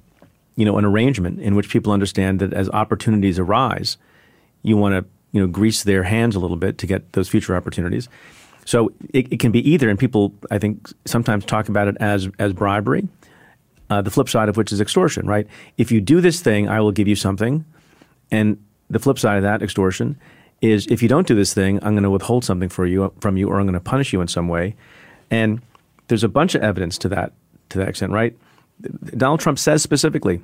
you 0.57 0.64
know, 0.64 0.79
an 0.79 0.85
arrangement 0.85 1.41
in 1.41 1.55
which 1.55 1.69
people 1.69 1.93
understand 1.93 2.41
that 2.41 2.52
as 2.52 2.69
opportunities 2.71 3.38
arise, 3.38 3.97
you 4.62 4.76
want 4.76 4.95
to, 4.95 5.11
you 5.33 5.41
know, 5.41 5.47
grease 5.47 5.83
their 5.85 6.02
hands 6.02 6.37
a 6.37 6.41
little 6.41 6.57
bit 6.57 6.79
to 6.79 6.87
get 6.87 7.12
those 7.12 7.29
future 7.29 7.57
opportunities. 7.57 8.09
So 8.64 8.93
it, 9.12 9.33
it 9.33 9.41
can 9.41 9.50
be 9.50 9.69
either, 9.69 9.88
and 9.88 9.99
people, 9.99 10.35
I 10.50 10.59
think, 10.59 10.93
sometimes 11.05 11.45
talk 11.45 11.69
about 11.69 11.88
it 11.88 11.97
as 12.00 12.29
as 12.38 12.52
bribery. 12.52 13.09
Uh, 13.91 14.02
the 14.02 14.11
flip 14.11 14.29
side 14.29 14.49
of 14.49 14.57
which 14.57 14.73
is 14.73 14.81
extortion, 14.81 15.26
right? 15.26 15.47
If 15.76 15.91
you 15.91 16.00
do 16.00 16.21
this 16.21 16.41
thing, 16.41 16.69
I 16.69 16.81
will 16.81 16.93
give 16.93 17.09
you 17.09 17.17
something, 17.17 17.64
and 18.31 18.57
the 18.92 18.99
flip 18.99 19.18
side 19.18 19.37
of 19.37 19.42
that 19.42 19.62
extortion 19.62 20.18
is 20.61 20.87
if 20.87 21.02
you 21.02 21.08
don't 21.08 21.26
do 21.26 21.34
this 21.34 21.52
thing, 21.52 21.78
I'm 21.82 21.94
going 21.94 22.04
to 22.04 22.11
withhold 22.11 22.44
something 22.44 22.68
for 22.68 22.87
you 22.87 23.12
from 23.20 23.37
you, 23.37 23.49
or 23.49 23.58
I'm 23.58 23.66
going 23.66 23.75
to 23.75 23.80
punish 23.80 24.12
you 24.12 24.20
in 24.20 24.28
some 24.28 24.49
way. 24.49 24.76
And 25.30 25.61
there's 26.08 26.22
a 26.22 26.28
bunch 26.28 26.54
of 26.54 26.62
evidence 26.62 26.99
to 26.99 27.08
that 27.08 27.32
to 27.70 27.78
that 27.78 27.88
extent, 27.88 28.12
right? 28.12 28.37
Donald 29.16 29.40
Trump 29.40 29.58
says 29.58 29.82
specifically 29.82 30.42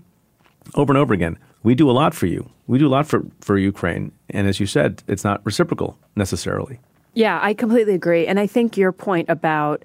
over 0.74 0.92
and 0.92 0.98
over 0.98 1.14
again, 1.14 1.38
we 1.62 1.74
do 1.74 1.90
a 1.90 1.92
lot 1.92 2.14
for 2.14 2.26
you. 2.26 2.48
We 2.66 2.78
do 2.78 2.86
a 2.86 2.90
lot 2.90 3.06
for, 3.06 3.24
for 3.40 3.58
Ukraine. 3.58 4.12
And 4.30 4.46
as 4.46 4.60
you 4.60 4.66
said, 4.66 5.02
it's 5.06 5.24
not 5.24 5.44
reciprocal 5.44 5.98
necessarily. 6.16 6.78
Yeah, 7.14 7.38
I 7.42 7.54
completely 7.54 7.94
agree. 7.94 8.26
And 8.26 8.38
I 8.38 8.46
think 8.46 8.76
your 8.76 8.92
point 8.92 9.28
about 9.28 9.84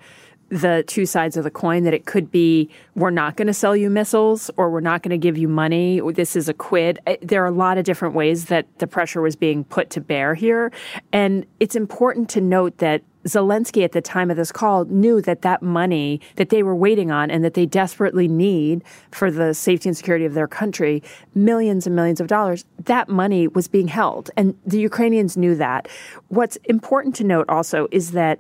the 0.53 0.83
two 0.86 1.05
sides 1.05 1.36
of 1.36 1.43
the 1.43 1.50
coin 1.50 1.83
that 1.83 1.93
it 1.93 2.05
could 2.05 2.31
be 2.31 2.69
we're 2.95 3.10
not 3.10 3.36
going 3.36 3.48
to 3.48 3.53
sell 3.53 3.75
you 3.75 3.89
missiles 3.89 4.51
or 4.55 4.69
we're 4.69 4.81
not 4.81 5.01
going 5.01 5.10
to 5.10 5.17
give 5.17 5.36
you 5.38 5.48
money. 5.48 6.00
This 6.13 6.36
is 6.36 6.48
a 6.48 6.53
quid. 6.53 7.00
Eh, 7.07 7.17
there 7.22 7.43
are 7.43 7.48
a 7.48 7.51
lot 7.51 7.79
of 7.79 7.86
different 7.86 8.13
ways 8.13 8.45
that 8.45 8.67
the 8.77 8.86
pressure 8.86 9.22
was 9.22 9.36
being 9.36 9.63
put 9.63 9.89
to 9.91 10.01
bear 10.01 10.36
here. 10.36 10.72
And 11.12 11.45
it's 11.60 11.75
important 11.75 12.29
to 12.31 12.41
note 12.41 12.77
that 12.77 13.01
Zelensky 13.25 13.83
at 13.83 13.93
the 13.93 14.01
time 14.01 14.29
of 14.29 14.38
this 14.38 14.51
call 14.51 14.86
knew 14.86 15.22
that 15.22 15.41
that 15.41 15.62
money 15.62 16.19
that 16.36 16.50
they 16.50 16.62
were 16.62 16.75
waiting 16.75 17.10
on 17.10 17.31
and 17.31 17.43
that 17.43 17.53
they 17.53 17.65
desperately 17.65 18.27
need 18.27 18.83
for 19.12 19.31
the 19.31 19.53
safety 19.53 19.89
and 19.89 19.98
security 19.98 20.25
of 20.25 20.33
their 20.33 20.48
country, 20.48 21.01
millions 21.33 21.88
and 21.88 21.95
millions 21.95 22.19
of 22.19 22.27
dollars, 22.27 22.65
that 22.83 23.10
money 23.10 23.48
was 23.48 23.67
being 23.67 23.88
held. 23.88 24.29
And 24.36 24.55
the 24.65 24.79
Ukrainians 24.79 25.38
knew 25.38 25.55
that. 25.55 25.88
What's 26.27 26.57
important 26.65 27.15
to 27.15 27.24
note 27.24 27.45
also 27.50 27.88
is 27.91 28.12
that 28.12 28.39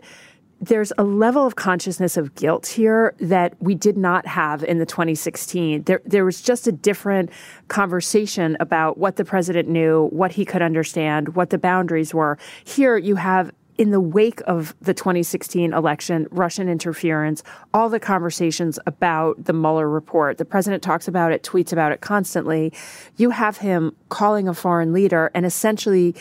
there's 0.67 0.93
a 0.97 1.03
level 1.03 1.45
of 1.45 1.55
consciousness 1.55 2.15
of 2.15 2.35
guilt 2.35 2.67
here 2.67 3.15
that 3.19 3.55
we 3.59 3.75
did 3.75 3.97
not 3.97 4.25
have 4.25 4.63
in 4.63 4.79
the 4.79 4.85
2016. 4.85 5.83
There, 5.83 6.01
there 6.05 6.23
was 6.23 6.41
just 6.41 6.67
a 6.67 6.71
different 6.71 7.31
conversation 7.67 8.55
about 8.61 8.97
what 8.97 9.17
the 9.17 9.25
president 9.25 9.67
knew, 9.67 10.07
what 10.11 10.31
he 10.31 10.45
could 10.45 10.61
understand, 10.61 11.35
what 11.35 11.49
the 11.49 11.57
boundaries 11.57 12.13
were. 12.13 12.37
Here 12.63 12.97
you 12.97 13.15
have 13.15 13.51
in 13.77 13.89
the 13.89 13.99
wake 13.99 14.39
of 14.45 14.75
the 14.79 14.93
2016 14.93 15.73
election, 15.73 16.27
Russian 16.31 16.69
interference, 16.69 17.43
all 17.73 17.89
the 17.89 17.99
conversations 17.99 18.79
about 18.85 19.43
the 19.43 19.53
Mueller 19.53 19.89
report, 19.89 20.37
the 20.37 20.45
president 20.45 20.81
talks 20.81 21.07
about 21.07 21.31
it, 21.31 21.43
tweets 21.43 21.73
about 21.73 21.91
it 21.91 21.99
constantly. 21.99 22.71
You 23.17 23.31
have 23.31 23.57
him 23.57 23.95
calling 24.09 24.47
a 24.47 24.53
foreign 24.53 24.93
leader 24.93 25.31
and 25.33 25.45
essentially 25.45 26.15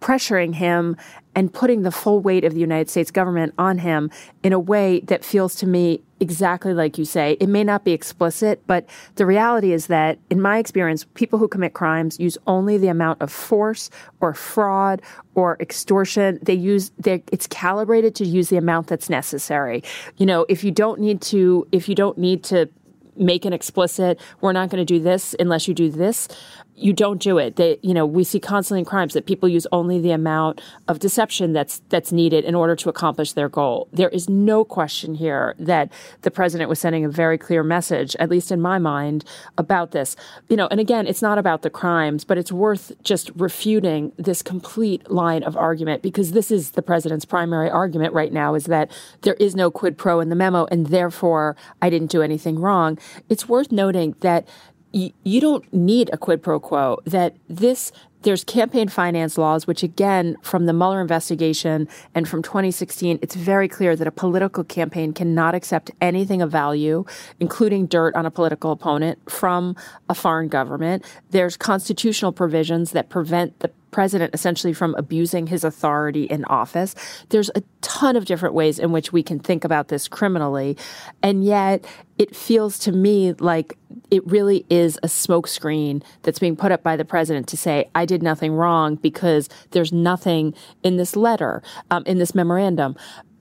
pressuring 0.00 0.54
him 0.54 0.96
and 1.34 1.52
putting 1.52 1.82
the 1.82 1.90
full 1.90 2.20
weight 2.20 2.44
of 2.44 2.54
the 2.54 2.60
United 2.60 2.90
States 2.90 3.10
government 3.10 3.54
on 3.58 3.78
him 3.78 4.10
in 4.42 4.52
a 4.52 4.58
way 4.58 5.00
that 5.00 5.24
feels 5.24 5.54
to 5.56 5.66
me 5.66 6.02
exactly 6.20 6.72
like 6.72 6.98
you 6.98 7.04
say. 7.04 7.36
It 7.40 7.48
may 7.48 7.64
not 7.64 7.84
be 7.84 7.92
explicit, 7.92 8.62
but 8.66 8.86
the 9.16 9.26
reality 9.26 9.72
is 9.72 9.88
that, 9.88 10.18
in 10.30 10.40
my 10.40 10.58
experience, 10.58 11.04
people 11.14 11.38
who 11.38 11.48
commit 11.48 11.74
crimes 11.74 12.20
use 12.20 12.38
only 12.46 12.78
the 12.78 12.88
amount 12.88 13.22
of 13.22 13.32
force 13.32 13.90
or 14.20 14.34
fraud 14.34 15.02
or 15.34 15.56
extortion. 15.58 16.38
They 16.42 16.54
use, 16.54 16.92
it's 17.04 17.46
calibrated 17.48 18.14
to 18.16 18.24
use 18.24 18.50
the 18.50 18.56
amount 18.56 18.86
that's 18.86 19.10
necessary. 19.10 19.82
You 20.18 20.26
know, 20.26 20.46
if 20.48 20.62
you 20.62 20.70
don't 20.70 21.00
need 21.00 21.20
to, 21.22 21.66
if 21.72 21.88
you 21.88 21.94
don't 21.94 22.18
need 22.18 22.44
to 22.44 22.68
make 23.16 23.44
an 23.44 23.52
explicit, 23.52 24.18
we're 24.40 24.52
not 24.52 24.70
going 24.70 24.84
to 24.84 24.90
do 24.90 25.02
this 25.02 25.34
unless 25.38 25.68
you 25.68 25.74
do 25.74 25.90
this, 25.90 26.28
you 26.74 26.92
don't 26.92 27.20
do 27.20 27.38
it. 27.38 27.56
They, 27.56 27.78
you 27.82 27.92
know, 27.92 28.06
we 28.06 28.24
see 28.24 28.40
constantly 28.40 28.80
in 28.80 28.84
crimes 28.84 29.12
that 29.14 29.26
people 29.26 29.48
use 29.48 29.66
only 29.72 30.00
the 30.00 30.10
amount 30.10 30.60
of 30.88 30.98
deception 30.98 31.52
that's 31.52 31.82
that's 31.90 32.12
needed 32.12 32.44
in 32.44 32.54
order 32.54 32.74
to 32.76 32.88
accomplish 32.88 33.32
their 33.32 33.48
goal. 33.48 33.88
There 33.92 34.08
is 34.08 34.28
no 34.28 34.64
question 34.64 35.14
here 35.14 35.54
that 35.58 35.92
the 36.22 36.30
president 36.30 36.70
was 36.70 36.78
sending 36.78 37.04
a 37.04 37.10
very 37.10 37.36
clear 37.36 37.62
message, 37.62 38.16
at 38.16 38.30
least 38.30 38.50
in 38.50 38.60
my 38.60 38.78
mind, 38.78 39.24
about 39.58 39.90
this. 39.90 40.16
You 40.48 40.56
know, 40.56 40.66
and 40.70 40.80
again, 40.80 41.06
it's 41.06 41.22
not 41.22 41.38
about 41.38 41.62
the 41.62 41.70
crimes, 41.70 42.24
but 42.24 42.38
it's 42.38 42.52
worth 42.52 42.92
just 43.02 43.30
refuting 43.36 44.12
this 44.16 44.42
complete 44.42 45.10
line 45.10 45.42
of 45.42 45.56
argument 45.56 46.02
because 46.02 46.32
this 46.32 46.50
is 46.50 46.70
the 46.70 46.82
president's 46.82 47.24
primary 47.24 47.68
argument 47.68 48.14
right 48.14 48.32
now 48.32 48.54
is 48.54 48.64
that 48.64 48.90
there 49.22 49.34
is 49.34 49.54
no 49.54 49.70
quid 49.70 49.98
pro 49.98 50.20
in 50.20 50.30
the 50.30 50.36
memo 50.36 50.66
and 50.70 50.86
therefore 50.86 51.54
I 51.82 51.90
didn't 51.90 52.10
do 52.10 52.22
anything 52.22 52.58
wrong. 52.58 52.98
It's 53.28 53.48
worth 53.48 53.70
noting 53.70 54.16
that 54.20 54.48
you, 54.92 55.40
don't 55.40 55.72
need 55.72 56.10
a 56.12 56.16
quid 56.16 56.42
pro 56.42 56.60
quo, 56.60 56.98
that 57.04 57.34
this 57.48 57.92
there's 58.22 58.44
campaign 58.44 58.88
finance 58.88 59.36
laws, 59.36 59.66
which 59.66 59.82
again, 59.82 60.36
from 60.42 60.66
the 60.66 60.72
Mueller 60.72 61.00
investigation 61.00 61.88
and 62.14 62.28
from 62.28 62.42
2016, 62.42 63.18
it's 63.22 63.34
very 63.34 63.68
clear 63.68 63.96
that 63.96 64.06
a 64.06 64.12
political 64.12 64.64
campaign 64.64 65.12
cannot 65.12 65.54
accept 65.54 65.90
anything 66.00 66.42
of 66.42 66.50
value, 66.50 67.04
including 67.40 67.86
dirt 67.86 68.14
on 68.14 68.26
a 68.26 68.30
political 68.30 68.72
opponent, 68.72 69.18
from 69.30 69.76
a 70.08 70.14
foreign 70.14 70.48
government. 70.48 71.04
There's 71.30 71.56
constitutional 71.56 72.32
provisions 72.32 72.92
that 72.92 73.08
prevent 73.08 73.58
the 73.60 73.70
president 73.92 74.34
essentially 74.34 74.72
from 74.72 74.94
abusing 74.96 75.46
his 75.46 75.62
authority 75.62 76.24
in 76.24 76.44
office. 76.46 76.96
There's 77.28 77.50
a 77.54 77.62
ton 77.82 78.16
of 78.16 78.24
different 78.24 78.54
ways 78.54 78.78
in 78.78 78.90
which 78.90 79.12
we 79.12 79.22
can 79.22 79.38
think 79.38 79.64
about 79.64 79.88
this 79.88 80.08
criminally. 80.08 80.76
And 81.22 81.44
yet 81.44 81.84
it 82.18 82.34
feels 82.34 82.78
to 82.80 82.92
me 82.92 83.34
like 83.34 83.76
it 84.10 84.26
really 84.26 84.66
is 84.68 84.98
a 85.02 85.06
smokescreen 85.06 86.02
that's 86.22 86.38
being 86.38 86.56
put 86.56 86.72
up 86.72 86.82
by 86.82 86.96
the 86.96 87.04
president 87.04 87.46
to 87.48 87.56
say, 87.56 87.88
I 87.94 88.06
did 88.12 88.22
nothing 88.22 88.52
wrong 88.52 88.96
because 88.96 89.48
there's 89.70 89.92
nothing 89.92 90.54
in 90.82 90.98
this 90.98 91.16
letter, 91.16 91.62
um, 91.90 92.02
in 92.04 92.18
this 92.18 92.34
memorandum. 92.34 92.94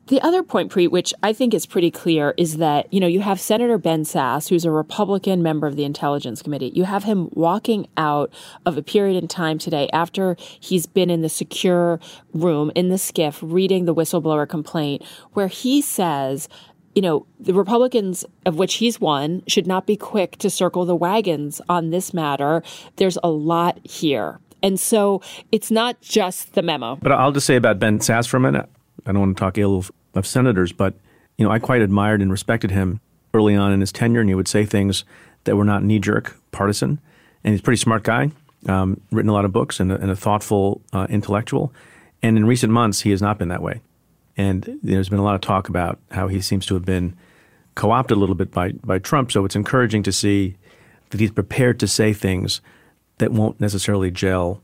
The 0.08 0.22
other 0.22 0.44
point, 0.44 0.72
Preet, 0.72 0.92
which 0.92 1.14
I 1.24 1.32
think 1.32 1.54
is 1.54 1.66
pretty 1.66 1.92
clear, 1.92 2.34
is 2.38 2.58
that, 2.58 2.92
you 2.92 3.00
know, 3.00 3.08
you 3.08 3.22
have 3.22 3.40
Senator 3.40 3.78
Ben 3.78 4.04
Sasse, 4.04 4.50
who's 4.50 4.66
a 4.66 4.72
Republican 4.72 5.42
member 5.44 5.68
of 5.68 5.76
the 5.76 5.84
Intelligence 5.84 6.42
Committee. 6.42 6.72
You 6.74 6.86
have 6.86 7.04
him 7.04 7.30
walking 7.32 7.88
out 7.96 8.34
of 8.66 8.78
a 8.78 8.82
period 8.82 9.22
in 9.22 9.28
time 9.28 9.58
today 9.58 9.90
after 9.94 10.36
he's 10.60 10.86
been 10.86 11.10
in 11.10 11.22
the 11.22 11.30
secure 11.30 12.00
room 12.34 12.72
in 12.76 12.90
the 12.90 12.96
SCIF 12.96 13.40
reading 13.42 13.86
the 13.86 13.96
whistleblower 13.96 14.48
complaint, 14.50 15.04
where 15.34 15.48
he 15.48 15.82
says, 15.82 16.50
you 16.96 17.02
know, 17.02 17.26
the 17.40 17.54
Republicans, 17.54 18.26
of 18.46 18.58
which 18.58 18.76
he's 18.76 19.00
one, 19.00 19.44
should 19.48 19.68
not 19.68 19.88
be 19.88 19.96
quick 19.96 20.38
to 20.40 20.50
circle 20.50 20.84
the 20.84 20.96
wagons 20.96 21.62
on 21.70 21.90
this 21.90 22.14
matter. 22.14 22.64
There's 22.98 23.18
a 23.24 23.30
lot 23.30 23.80
here. 23.86 24.40
And 24.64 24.80
so 24.80 25.22
it's 25.52 25.72
not 25.72 26.02
just 26.02 26.54
the 26.54 26.62
memo. 26.62 26.98
But 27.02 27.12
I'll 27.12 27.32
just 27.32 27.48
say 27.48 27.56
about 27.56 27.80
Ben 27.80 28.00
Sasse 28.00 28.28
for 28.28 28.38
a 28.38 28.42
minute. 28.42 28.70
I 29.06 29.12
don't 29.12 29.20
want 29.20 29.38
to 29.38 29.42
talk 29.42 29.58
ill 29.58 29.78
of 29.78 29.92
of 30.14 30.28
senators, 30.28 30.72
but 30.72 30.94
you 31.38 31.46
know, 31.46 31.52
I 31.52 31.60
quite 31.60 31.82
admired 31.82 32.22
and 32.22 32.32
respected 32.32 32.72
him 32.72 33.00
early 33.34 33.56
on 33.56 33.72
in 33.72 33.80
his 33.80 33.92
tenure, 33.92 34.20
and 34.20 34.30
he 34.30 34.36
would 34.36 34.48
say 34.48 34.66
things 34.66 35.06
that 35.46 35.56
were 35.56 35.66
not 35.66 35.84
knee 35.84 36.00
jerk, 36.00 36.38
partisan. 36.52 37.00
And 37.44 37.54
he's 37.54 37.62
a 37.62 37.64
pretty 37.64 37.82
smart 37.82 38.04
guy, 38.04 38.32
um, 38.68 39.02
written 39.12 39.30
a 39.30 39.34
lot 39.34 39.46
of 39.46 39.52
books, 39.52 39.80
and 39.80 39.92
a, 39.92 39.96
and 39.96 40.12
a 40.12 40.16
thoughtful 40.16 40.82
uh, 40.94 41.08
intellectual. 41.10 41.74
And 42.22 42.38
in 42.38 42.46
recent 42.46 42.72
months, 42.72 43.02
he 43.02 43.10
has 43.12 43.22
not 43.22 43.40
been 43.40 43.48
that 43.48 43.62
way. 43.62 43.82
And 44.38 44.80
there's 44.84 45.10
been 45.10 45.20
a 45.20 45.24
lot 45.24 45.36
of 45.36 45.42
talk 45.42 45.70
about 45.70 46.00
how 46.12 46.28
he 46.28 46.42
seems 46.42 46.66
to 46.68 46.76
have 46.76 46.86
been 46.86 47.16
co 47.76 47.92
opted 47.92 48.18
a 48.18 48.20
little 48.20 48.36
bit 48.36 48.52
by, 48.52 48.74
by 48.74 49.00
Trump. 49.00 49.32
So 49.32 49.44
it's 49.46 49.56
encouraging 49.56 50.04
to 50.04 50.12
see 50.12 50.58
that 51.10 51.20
he's 51.20 51.32
prepared 51.32 51.80
to 51.80 51.88
say 51.88 52.14
things 52.14 52.62
that 53.22 53.32
won't 53.32 53.62
necessarily 53.62 54.12
gel 54.12 54.62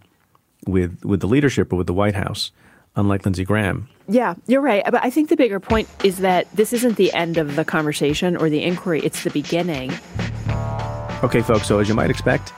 with, 0.66 1.06
with 1.06 1.22
the 1.22 1.28
leadership 1.28 1.72
or 1.72 1.78
with 1.78 1.88
the 1.88 1.94
White 1.94 2.16
House 2.16 2.52
unlike 2.98 3.24
Lindsey 3.24 3.46
Graham. 3.46 3.88
Yeah, 4.10 4.34
you're 4.48 4.62
right. 4.62 4.84
But 4.86 5.06
I 5.06 5.10
think 5.10 5.30
the 5.30 5.36
bigger 5.36 5.60
point 5.60 5.88
is 6.04 6.18
that 6.18 6.52
this 6.56 6.74
isn't 6.74 6.98
the 6.98 7.14
end 7.14 7.38
of 7.38 7.56
the 7.56 7.64
conversation 7.64 8.36
or 8.36 8.50
the 8.50 8.64
inquiry, 8.64 9.02
it's 9.02 9.24
the 9.24 9.30
beginning. 9.30 9.92
Okay, 11.24 11.42
folks, 11.42 11.68
so 11.68 11.80
as 11.80 11.88
you 11.88 11.94
might 11.94 12.10
expect, 12.10 12.54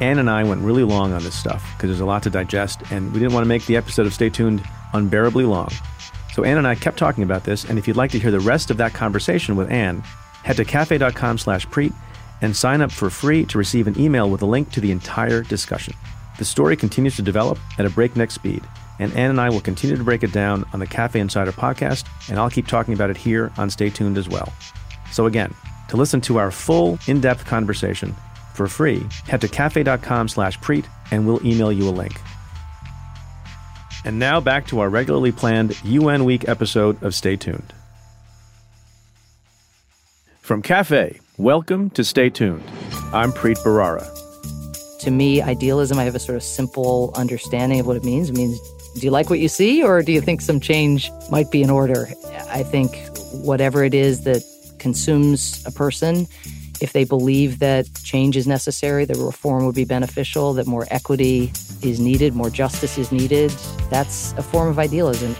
Anne 0.00 0.18
and 0.18 0.30
I 0.30 0.42
went 0.44 0.62
really 0.62 0.82
long 0.82 1.12
on 1.12 1.22
this 1.22 1.34
stuff 1.34 1.62
because 1.76 1.90
there's 1.90 2.00
a 2.00 2.06
lot 2.06 2.22
to 2.24 2.30
digest, 2.30 2.80
and 2.90 3.12
we 3.12 3.20
didn't 3.20 3.34
want 3.34 3.44
to 3.44 3.48
make 3.48 3.66
the 3.66 3.76
episode 3.76 4.06
of 4.06 4.14
Stay 4.14 4.30
Tuned 4.30 4.62
unbearably 4.94 5.44
long. 5.44 5.70
So 6.32 6.44
Anne 6.44 6.58
and 6.58 6.66
I 6.66 6.74
kept 6.74 6.98
talking 6.98 7.22
about 7.22 7.44
this, 7.44 7.64
and 7.64 7.78
if 7.78 7.86
you'd 7.86 7.96
like 7.96 8.10
to 8.12 8.18
hear 8.18 8.30
the 8.30 8.40
rest 8.40 8.70
of 8.70 8.78
that 8.78 8.94
conversation 8.94 9.56
with 9.56 9.70
Anne, 9.70 10.00
head 10.42 10.56
to 10.56 10.64
cafe.com 10.64 11.36
slash 11.36 11.66
preet 11.68 11.92
and 12.42 12.54
sign 12.54 12.82
up 12.82 12.92
for 12.92 13.08
free 13.08 13.46
to 13.46 13.56
receive 13.56 13.86
an 13.86 13.98
email 13.98 14.28
with 14.28 14.42
a 14.42 14.46
link 14.46 14.70
to 14.72 14.80
the 14.80 14.92
entire 14.92 15.42
discussion. 15.42 15.94
The 16.38 16.44
story 16.44 16.76
continues 16.76 17.16
to 17.16 17.22
develop 17.22 17.58
at 17.78 17.86
a 17.86 17.90
breakneck 17.90 18.30
speed 18.30 18.62
and 18.98 19.12
Anne 19.14 19.30
and 19.30 19.40
I 19.40 19.50
will 19.50 19.60
continue 19.60 19.96
to 19.96 20.04
break 20.04 20.22
it 20.22 20.32
down 20.32 20.64
on 20.72 20.80
the 20.80 20.86
Cafe 20.86 21.18
Insider 21.18 21.52
podcast, 21.52 22.06
and 22.28 22.38
I'll 22.38 22.50
keep 22.50 22.68
talking 22.68 22.94
about 22.94 23.10
it 23.10 23.16
here 23.16 23.50
on 23.56 23.68
Stay 23.70 23.90
Tuned 23.90 24.16
as 24.16 24.28
well. 24.28 24.52
So 25.10 25.26
again, 25.26 25.54
to 25.88 25.96
listen 25.96 26.20
to 26.22 26.38
our 26.38 26.50
full 26.50 26.98
in-depth 27.06 27.44
conversation 27.44 28.14
for 28.54 28.68
free, 28.68 29.04
head 29.26 29.40
to 29.40 29.48
cafe.com 29.48 30.28
slash 30.28 30.58
preet 30.60 30.86
and 31.10 31.26
we'll 31.26 31.44
email 31.44 31.72
you 31.72 31.88
a 31.88 31.90
link. 31.90 32.20
And 34.04 34.18
now 34.18 34.40
back 34.40 34.66
to 34.68 34.80
our 34.80 34.88
regularly 34.88 35.32
planned 35.32 35.82
UN 35.84 36.24
Week 36.24 36.48
episode 36.48 37.02
of 37.02 37.14
Stay 37.14 37.36
Tuned. 37.36 37.72
From 40.40 40.60
Cafe, 40.60 41.18
welcome 41.38 41.88
to 41.90 42.04
Stay 42.04 42.28
Tuned. 42.28 42.62
I'm 43.12 43.32
Preet 43.32 43.56
Bharara. 43.64 44.06
To 45.00 45.10
me, 45.10 45.40
idealism, 45.40 45.98
I 45.98 46.04
have 46.04 46.14
a 46.14 46.18
sort 46.18 46.36
of 46.36 46.42
simple 46.42 47.10
understanding 47.16 47.80
of 47.80 47.86
what 47.86 47.96
it 47.96 48.04
means. 48.04 48.28
It 48.28 48.36
means 48.36 48.60
do 48.94 49.00
you 49.00 49.10
like 49.10 49.30
what 49.30 49.38
you 49.38 49.48
see, 49.48 49.82
or 49.82 50.02
do 50.02 50.12
you 50.12 50.20
think 50.20 50.42
some 50.42 50.60
change 50.60 51.10
might 51.30 51.50
be 51.50 51.62
in 51.62 51.70
order? 51.70 52.08
I 52.50 52.62
think 52.62 52.94
whatever 53.32 53.82
it 53.82 53.94
is 53.94 54.24
that 54.24 54.44
consumes 54.78 55.64
a 55.66 55.70
person, 55.72 56.26
if 56.82 56.92
they 56.92 57.04
believe 57.04 57.60
that 57.60 57.88
change 58.04 58.36
is 58.36 58.46
necessary, 58.46 59.06
that 59.06 59.16
reform 59.16 59.64
would 59.64 59.74
be 59.74 59.86
beneficial, 59.86 60.52
that 60.54 60.66
more 60.66 60.86
equity 60.90 61.50
is 61.82 61.98
needed, 61.98 62.34
more 62.34 62.50
justice 62.50 62.98
is 62.98 63.10
needed, 63.10 63.50
that's 63.88 64.32
a 64.34 64.42
form 64.42 64.68
of 64.68 64.78
idealism. 64.78 65.34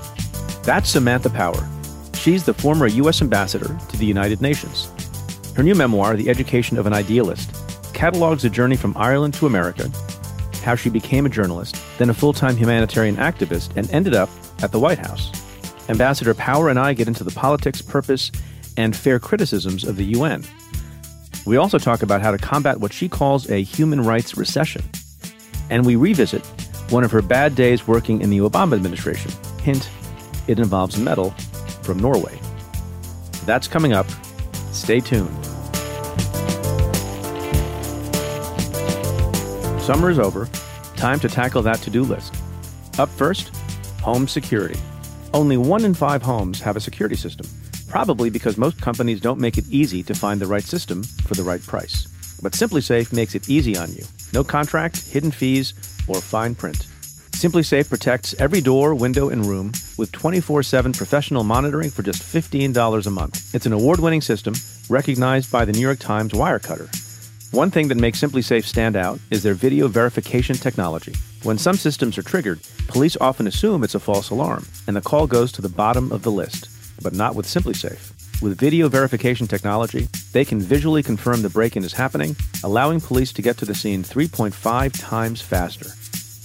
That's 0.62 0.88
Samantha 0.88 1.28
Power. 1.28 1.68
She's 2.14 2.44
the 2.44 2.54
former 2.54 2.86
U.S. 2.86 3.20
ambassador 3.20 3.76
to 3.90 3.96
the 3.98 4.06
United 4.06 4.40
Nations. 4.40 4.90
Her 5.54 5.62
new 5.62 5.74
memoir, 5.74 6.16
The 6.16 6.28
Education 6.28 6.78
of 6.78 6.86
an 6.86 6.92
Idealist, 6.92 7.54
catalogs 7.92 8.44
a 8.44 8.50
journey 8.50 8.76
from 8.76 8.96
Ireland 8.96 9.34
to 9.34 9.46
America 9.46 9.90
how 10.62 10.76
she 10.76 10.88
became 10.88 11.26
a 11.26 11.28
journalist, 11.28 11.76
then 11.98 12.08
a 12.08 12.14
full 12.14 12.32
time 12.32 12.56
humanitarian 12.56 13.16
activist, 13.16 13.76
and 13.76 13.90
ended 13.90 14.14
up 14.14 14.30
at 14.62 14.72
the 14.72 14.78
White 14.78 14.98
House. 14.98 15.30
Ambassador 15.88 16.34
Power 16.34 16.70
and 16.70 16.78
I 16.78 16.94
get 16.94 17.08
into 17.08 17.24
the 17.24 17.30
politics, 17.32 17.82
purpose, 17.82 18.30
and 18.76 18.96
fair 18.96 19.18
criticisms 19.18 19.84
of 19.84 19.96
the 19.96 20.04
UN. 20.04 20.44
We 21.44 21.56
also 21.56 21.78
talk 21.78 22.02
about 22.02 22.22
how 22.22 22.30
to 22.30 22.38
combat 22.38 22.80
what 22.80 22.92
she 22.92 23.08
calls 23.08 23.50
a 23.50 23.62
human 23.62 24.00
rights 24.02 24.36
recession. 24.36 24.82
And 25.68 25.84
we 25.84 25.96
revisit 25.96 26.46
one 26.90 27.04
of 27.04 27.10
her 27.10 27.22
bad 27.22 27.54
days 27.54 27.86
working 27.86 28.20
in 28.20 28.30
the 28.30 28.38
Obama 28.38 28.76
administration. 28.76 29.32
Hint, 29.62 29.90
it 30.46 30.58
involves 30.58 30.96
metal 30.96 31.30
from 31.82 31.98
Norway. 31.98 32.38
That's 33.44 33.66
coming 33.66 33.92
up. 33.92 34.06
Stay 34.72 35.00
tuned. 35.00 35.44
Summer 39.82 40.10
is 40.10 40.18
over. 40.18 40.48
Time 40.96 41.20
to 41.20 41.28
tackle 41.28 41.62
that 41.62 41.80
to 41.82 41.90
do 41.90 42.04
list. 42.04 42.34
Up 42.98 43.08
first, 43.08 43.54
home 44.00 44.26
security. 44.26 44.78
Only 45.34 45.56
one 45.56 45.84
in 45.84 45.94
five 45.94 46.22
homes 46.22 46.60
have 46.60 46.76
a 46.76 46.80
security 46.80 47.16
system, 47.16 47.46
probably 47.88 48.30
because 48.30 48.56
most 48.56 48.80
companies 48.80 49.20
don't 49.20 49.40
make 49.40 49.58
it 49.58 49.68
easy 49.70 50.02
to 50.04 50.14
find 50.14 50.40
the 50.40 50.46
right 50.46 50.62
system 50.62 51.02
for 51.02 51.34
the 51.34 51.42
right 51.42 51.62
price. 51.62 52.06
But 52.40 52.52
SimpliSafe 52.52 53.12
makes 53.12 53.34
it 53.34 53.48
easy 53.48 53.76
on 53.76 53.92
you. 53.92 54.04
No 54.32 54.42
contract, 54.42 55.06
hidden 55.08 55.30
fees, 55.30 55.74
or 56.08 56.20
fine 56.20 56.54
print. 56.54 56.86
SimpliSafe 57.42 57.88
protects 57.88 58.34
every 58.38 58.60
door, 58.60 58.94
window, 58.94 59.28
and 59.30 59.44
room 59.44 59.72
with 59.98 60.12
24 60.12 60.62
7 60.62 60.92
professional 60.92 61.42
monitoring 61.42 61.90
for 61.90 62.02
just 62.02 62.22
$15 62.22 63.06
a 63.06 63.10
month. 63.10 63.54
It's 63.54 63.66
an 63.66 63.72
award 63.72 63.98
winning 63.98 64.20
system 64.20 64.54
recognized 64.88 65.50
by 65.50 65.64
the 65.64 65.72
New 65.72 65.80
York 65.80 65.98
Times 65.98 66.32
Wirecutter 66.32 66.88
one 67.52 67.70
thing 67.70 67.88
that 67.88 67.98
makes 67.98 68.18
SimpliSafe 68.18 68.64
stand 68.64 68.96
out 68.96 69.20
is 69.30 69.42
their 69.42 69.52
video 69.52 69.86
verification 69.86 70.56
technology. 70.56 71.14
When 71.42 71.58
some 71.58 71.76
systems 71.76 72.16
are 72.16 72.22
triggered, 72.22 72.60
police 72.88 73.14
often 73.20 73.46
assume 73.46 73.84
it's 73.84 73.94
a 73.94 74.00
false 74.00 74.30
alarm, 74.30 74.66
and 74.86 74.96
the 74.96 75.02
call 75.02 75.26
goes 75.26 75.52
to 75.52 75.62
the 75.62 75.68
bottom 75.68 76.10
of 76.12 76.22
the 76.22 76.30
list. 76.30 76.70
But 77.02 77.12
not 77.12 77.34
with 77.34 77.44
SimpliSafe. 77.44 78.40
With 78.40 78.58
video 78.58 78.88
verification 78.88 79.46
technology, 79.46 80.08
they 80.32 80.46
can 80.46 80.60
visually 80.60 81.02
confirm 81.02 81.42
the 81.42 81.50
break-in 81.50 81.84
is 81.84 81.92
happening, 81.92 82.36
allowing 82.64 83.02
police 83.02 83.34
to 83.34 83.42
get 83.42 83.58
to 83.58 83.66
the 83.66 83.74
scene 83.74 84.02
3.5 84.02 84.98
times 84.98 85.42
faster. 85.42 85.90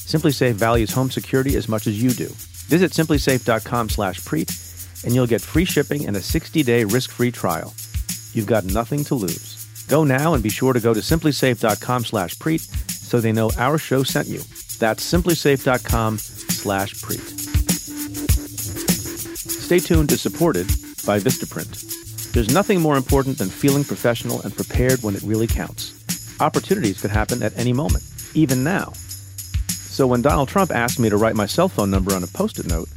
SimpliSafe 0.07 0.53
values 0.53 0.93
home 0.93 1.11
security 1.11 1.57
as 1.57 1.67
much 1.67 1.85
as 1.85 2.01
you 2.01 2.11
do. 2.11 2.29
Visit 2.69 2.91
simplisafe.com/preet 2.91 5.03
and 5.03 5.13
you'll 5.13 5.27
get 5.27 5.41
free 5.41 5.65
shipping 5.65 6.07
and 6.07 6.15
a 6.15 6.19
60-day 6.19 6.85
risk-free 6.85 7.31
trial. 7.31 7.73
You've 8.33 8.47
got 8.47 8.65
nothing 8.65 9.03
to 9.05 9.15
lose. 9.15 9.65
Go 9.87 10.03
now 10.03 10.33
and 10.33 10.43
be 10.43 10.49
sure 10.49 10.73
to 10.73 10.79
go 10.79 10.93
to 10.93 10.99
simplisafe.com 10.99 12.05
slash 12.05 12.35
preet 12.35 12.61
so 12.91 13.19
they 13.19 13.31
know 13.31 13.51
our 13.57 13.77
show 13.77 14.03
sent 14.03 14.27
you. 14.27 14.39
That's 14.79 15.03
simplisafe.com 15.03 16.17
slash 16.17 16.93
preet. 16.95 17.33
Stay 19.67 19.79
tuned 19.79 20.09
to 20.09 20.17
Supported 20.17 20.67
by 21.05 21.19
Vistaprint. 21.19 22.31
There's 22.33 22.53
nothing 22.53 22.81
more 22.81 22.97
important 22.97 23.37
than 23.37 23.49
feeling 23.49 23.83
professional 23.83 24.41
and 24.41 24.55
prepared 24.55 25.03
when 25.03 25.15
it 25.15 25.23
really 25.23 25.47
counts. 25.47 25.93
Opportunities 26.39 27.01
could 27.01 27.11
happen 27.11 27.41
at 27.41 27.57
any 27.57 27.73
moment, 27.73 28.03
even 28.33 28.63
now. 28.63 28.93
So 29.97 30.05
when 30.05 30.21
Donald 30.21 30.47
Trump 30.47 30.69
asked 30.69 30.99
me 30.99 31.09
to 31.09 31.17
write 31.17 31.35
my 31.35 31.47
cell 31.47 31.67
phone 31.67 31.89
number 31.89 32.13
on 32.13 32.23
a 32.23 32.27
post 32.27 32.59
it 32.59 32.67
note, 32.67 32.87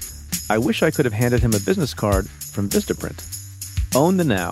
I 0.50 0.58
wish 0.58 0.82
I 0.82 0.90
could 0.90 1.06
have 1.06 1.14
handed 1.14 1.40
him 1.40 1.54
a 1.54 1.58
business 1.58 1.94
card 1.94 2.28
from 2.28 2.68
Vistaprint. 2.68 3.24
Own 3.96 4.18
the 4.18 4.24
now 4.24 4.50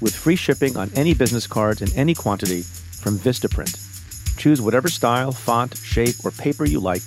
with 0.00 0.12
free 0.12 0.34
shipping 0.34 0.76
on 0.76 0.90
any 0.96 1.14
business 1.14 1.46
cards 1.46 1.82
in 1.82 1.92
any 1.96 2.12
quantity 2.12 2.62
from 2.62 3.16
Vistaprint. 3.16 3.78
Choose 4.36 4.60
whatever 4.60 4.88
style, 4.88 5.30
font, 5.30 5.76
shape, 5.76 6.16
or 6.24 6.32
paper 6.32 6.64
you 6.64 6.80
like 6.80 7.04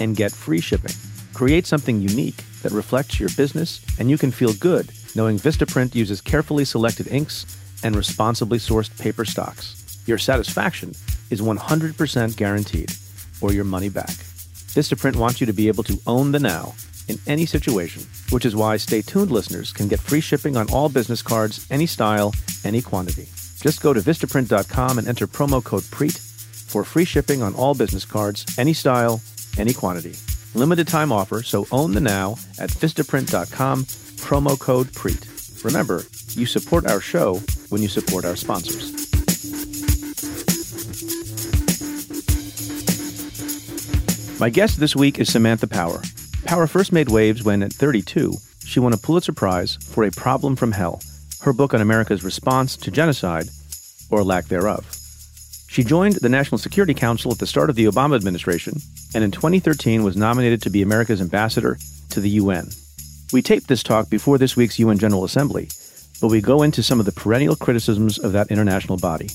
and 0.00 0.14
get 0.14 0.32
free 0.32 0.60
shipping. 0.60 0.94
Create 1.32 1.66
something 1.66 2.02
unique 2.02 2.44
that 2.60 2.72
reflects 2.72 3.18
your 3.18 3.30
business, 3.38 3.80
and 3.98 4.10
you 4.10 4.18
can 4.18 4.30
feel 4.30 4.52
good 4.52 4.92
knowing 5.14 5.38
Vistaprint 5.38 5.94
uses 5.94 6.20
carefully 6.20 6.66
selected 6.66 7.08
inks 7.08 7.46
and 7.82 7.96
responsibly 7.96 8.58
sourced 8.58 9.00
paper 9.00 9.24
stocks. 9.24 9.98
Your 10.04 10.18
satisfaction 10.18 10.90
is 11.30 11.40
100% 11.40 12.36
guaranteed, 12.36 12.92
or 13.40 13.52
your 13.52 13.64
money 13.64 13.88
back. 13.88 14.10
Vistaprint 14.76 15.16
wants 15.16 15.40
you 15.40 15.46
to 15.46 15.52
be 15.52 15.68
able 15.68 15.84
to 15.84 15.98
own 16.06 16.32
the 16.32 16.40
now 16.40 16.74
in 17.08 17.18
any 17.26 17.46
situation, 17.46 18.02
which 18.30 18.44
is 18.44 18.56
why 18.56 18.76
Stay 18.76 19.02
Tuned 19.02 19.30
listeners 19.30 19.72
can 19.72 19.88
get 19.88 20.00
free 20.00 20.20
shipping 20.20 20.56
on 20.56 20.68
all 20.70 20.88
business 20.88 21.22
cards, 21.22 21.66
any 21.70 21.86
style, 21.86 22.34
any 22.64 22.82
quantity. 22.82 23.28
Just 23.60 23.80
go 23.80 23.92
to 23.92 24.00
Vistaprint.com 24.00 24.98
and 24.98 25.08
enter 25.08 25.26
promo 25.26 25.62
code 25.62 25.84
PREET 25.90 26.16
for 26.16 26.84
free 26.84 27.04
shipping 27.04 27.42
on 27.42 27.54
all 27.54 27.74
business 27.74 28.04
cards, 28.04 28.44
any 28.58 28.72
style, 28.72 29.20
any 29.56 29.72
quantity. 29.72 30.14
Limited 30.54 30.88
time 30.88 31.12
offer, 31.12 31.42
so 31.42 31.66
own 31.72 31.92
the 31.92 32.00
now 32.00 32.36
at 32.58 32.70
Vistaprint.com, 32.70 33.84
promo 33.84 34.58
code 34.58 34.92
PREET. 34.92 35.26
Remember, 35.64 36.02
you 36.30 36.46
support 36.46 36.86
our 36.86 37.00
show 37.00 37.40
when 37.70 37.82
you 37.82 37.88
support 37.88 38.24
our 38.24 38.36
sponsors. 38.36 39.05
My 44.38 44.50
guest 44.50 44.78
this 44.78 44.94
week 44.94 45.18
is 45.18 45.32
Samantha 45.32 45.66
Power. 45.66 46.02
Power 46.44 46.66
first 46.66 46.92
made 46.92 47.08
waves 47.08 47.42
when, 47.42 47.62
at 47.62 47.72
32, 47.72 48.34
she 48.66 48.78
won 48.78 48.92
a 48.92 48.98
Pulitzer 48.98 49.32
Prize 49.32 49.78
for 49.80 50.04
A 50.04 50.10
Problem 50.10 50.56
from 50.56 50.72
Hell, 50.72 51.00
her 51.40 51.54
book 51.54 51.72
on 51.72 51.80
America's 51.80 52.22
response 52.22 52.76
to 52.76 52.90
genocide, 52.90 53.46
or 54.10 54.22
lack 54.22 54.44
thereof. 54.44 54.84
She 55.68 55.82
joined 55.82 56.16
the 56.16 56.28
National 56.28 56.58
Security 56.58 56.92
Council 56.92 57.32
at 57.32 57.38
the 57.38 57.46
start 57.46 57.70
of 57.70 57.76
the 57.76 57.86
Obama 57.86 58.14
administration, 58.14 58.74
and 59.14 59.24
in 59.24 59.30
2013 59.30 60.02
was 60.02 60.18
nominated 60.18 60.60
to 60.62 60.70
be 60.70 60.82
America's 60.82 61.22
ambassador 61.22 61.78
to 62.10 62.20
the 62.20 62.30
UN. 62.30 62.68
We 63.32 63.40
taped 63.40 63.68
this 63.68 63.82
talk 63.82 64.10
before 64.10 64.36
this 64.36 64.54
week's 64.54 64.78
UN 64.78 64.98
General 64.98 65.24
Assembly, 65.24 65.70
but 66.20 66.28
we 66.28 66.42
go 66.42 66.62
into 66.62 66.82
some 66.82 67.00
of 67.00 67.06
the 67.06 67.12
perennial 67.12 67.56
criticisms 67.56 68.18
of 68.18 68.32
that 68.32 68.50
international 68.50 68.98
body. 68.98 69.30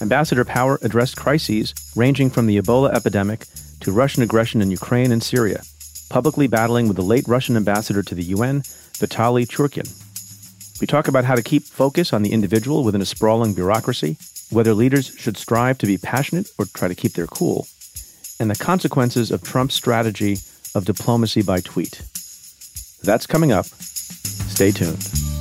Ambassador 0.00 0.44
Power 0.44 0.80
addressed 0.82 1.16
crises 1.16 1.74
ranging 1.94 2.28
from 2.28 2.46
the 2.46 2.60
Ebola 2.60 2.92
epidemic 2.92 3.46
to 3.82 3.92
Russian 3.92 4.22
aggression 4.22 4.62
in 4.62 4.70
Ukraine 4.70 5.12
and 5.12 5.22
Syria 5.22 5.62
publicly 6.12 6.46
battling 6.46 6.88
with 6.88 6.96
the 6.98 7.02
late 7.02 7.26
Russian 7.26 7.56
ambassador 7.56 8.02
to 8.02 8.14
the 8.14 8.24
UN, 8.24 8.60
Vitaly 9.00 9.46
Churkin. 9.48 9.88
We 10.78 10.86
talk 10.86 11.08
about 11.08 11.24
how 11.24 11.34
to 11.34 11.42
keep 11.42 11.64
focus 11.64 12.12
on 12.12 12.22
the 12.22 12.32
individual 12.32 12.84
within 12.84 13.00
a 13.00 13.06
sprawling 13.06 13.54
bureaucracy, 13.54 14.18
whether 14.50 14.74
leaders 14.74 15.06
should 15.16 15.38
strive 15.38 15.78
to 15.78 15.86
be 15.86 15.96
passionate 15.96 16.50
or 16.58 16.66
try 16.66 16.88
to 16.88 16.94
keep 16.94 17.14
their 17.14 17.26
cool, 17.26 17.66
and 18.38 18.50
the 18.50 18.62
consequences 18.62 19.30
of 19.30 19.42
Trump's 19.42 19.74
strategy 19.74 20.36
of 20.74 20.84
diplomacy 20.84 21.40
by 21.40 21.60
tweet. 21.60 22.02
That's 23.02 23.26
coming 23.26 23.50
up. 23.50 23.64
Stay 23.64 24.70
tuned. 24.70 25.31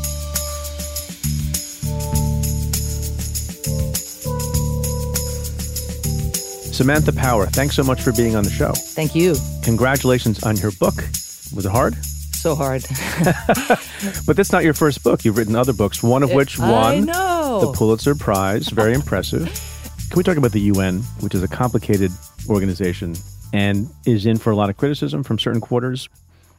Samantha 6.74 7.12
Power, 7.12 7.48
thanks 7.48 7.76
so 7.76 7.84
much 7.84 8.02
for 8.02 8.14
being 8.14 8.36
on 8.36 8.44
the 8.44 8.50
show. 8.50 8.72
Thank 8.72 9.14
you. 9.14 9.36
Congratulations 9.64 10.42
on 10.44 10.56
your 10.58 10.72
book. 10.72 10.96
Was 11.54 11.66
it 11.66 11.72
hard? 11.72 11.96
So 12.06 12.56
hard. 12.56 12.84
but 14.26 14.38
that's 14.38 14.52
not 14.52 14.64
your 14.64 14.74
first 14.74 15.04
book. 15.04 15.26
You've 15.26 15.38
written 15.38 15.56
other 15.56 15.74
books, 15.74 16.02
one 16.02 16.24
of 16.24 16.32
which 16.32 16.58
won 16.58 17.08
the 17.08 17.74
Pulitzer 17.76 18.16
Prize. 18.16 18.70
Very 18.70 18.94
impressive. 18.94 19.46
Can 20.10 20.18
we 20.18 20.24
talk 20.24 20.38
about 20.38 20.54
the 20.54 20.62
UN, 20.62 21.00
which 21.20 21.36
is 21.36 21.44
a 21.44 21.48
complicated 21.48 22.12
organization 22.50 23.16
and 23.54 23.90
is 24.06 24.26
in 24.26 24.38
for 24.38 24.52
a 24.52 24.56
lot 24.56 24.70
of 24.70 24.78
criticism 24.78 25.24
from 25.24 25.38
certain 25.38 25.62
quarters? 25.62 26.08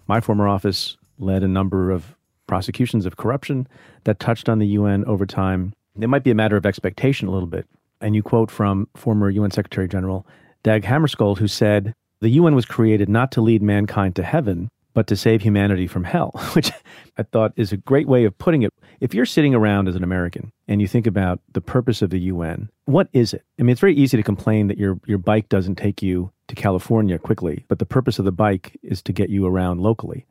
My 0.09 0.21
former 0.21 0.47
office 0.47 0.97
led 1.19 1.43
a 1.43 1.49
number 1.49 1.91
of 1.91 2.15
prosecutions 2.47 3.07
of 3.07 3.17
corruption 3.17 3.67
that 4.05 4.21
touched 4.21 4.49
on 4.49 4.59
the 4.59 4.67
UN 4.67 5.05
over 5.07 5.25
time. 5.25 5.73
It 5.99 6.09
might 6.09 6.23
be 6.23 6.31
a 6.31 6.35
matter 6.35 6.57
of 6.57 6.67
expectation 6.67 7.29
a 7.29 7.31
little 7.31 7.49
bit 7.49 7.67
and 8.03 8.15
you 8.15 8.23
quote 8.23 8.51
from 8.51 8.89
former 8.95 9.31
UN 9.31 9.51
Secretary 9.51 9.89
General 9.89 10.27
Dag 10.63 10.83
Hammarskjöld, 10.83 11.39
who 11.39 11.49
said, 11.49 11.95
The 12.21 12.31
UN 12.31 12.55
was 12.55 12.67
created 12.67 13.09
not 13.09 13.33
to 13.33 13.41
lead 13.41 13.63
mankind 13.63 14.15
to 14.17 14.23
heaven, 14.23 14.69
but 14.95 15.07
to 15.07 15.17
save 15.17 15.43
humanity 15.43 15.87
from 15.87 16.05
hell, 16.05 16.33
which 16.53 16.71
I 17.17 17.23
thought 17.23 17.53
is 17.57 17.73
a 17.73 17.77
great 17.77 18.07
way 18.07 18.25
of 18.25 18.37
putting 18.39 18.63
it. 18.63 18.71
If 19.01 19.15
you're 19.15 19.27
sitting 19.27 19.55
around 19.55 19.89
as 19.89 19.97
an 19.97 20.05
American 20.05 20.53
and 20.69 20.81
you 20.81 20.89
think 20.89 21.07
about 21.07 21.41
the 21.53 21.61
purpose 21.61 22.03
of 22.03 22.11
the 22.11 22.21
UN, 22.21 22.69
what 22.85 23.09
is 23.13 23.33
it? 23.33 23.45
I 23.59 23.63
mean, 23.63 23.71
it's 23.71 23.81
very 23.81 23.97
easy 23.97 24.17
to 24.17 24.23
complain 24.23 24.69
that 24.69 24.79
your, 24.79 25.01
your 25.07 25.19
bike 25.19 25.49
doesn't 25.49 25.77
take 25.77 26.03
you 26.03 26.31
to 26.49 26.55
California 26.55 27.19
quickly, 27.19 27.65
but 27.69 27.79
the 27.79 27.87
purpose 27.87 28.19
of 28.19 28.25
the 28.25 28.33
bike 28.33 28.79
is 28.83 29.03
to 29.03 29.13
get 29.13 29.31
you 29.31 29.47
around 29.47 29.81
locally. 29.81 30.27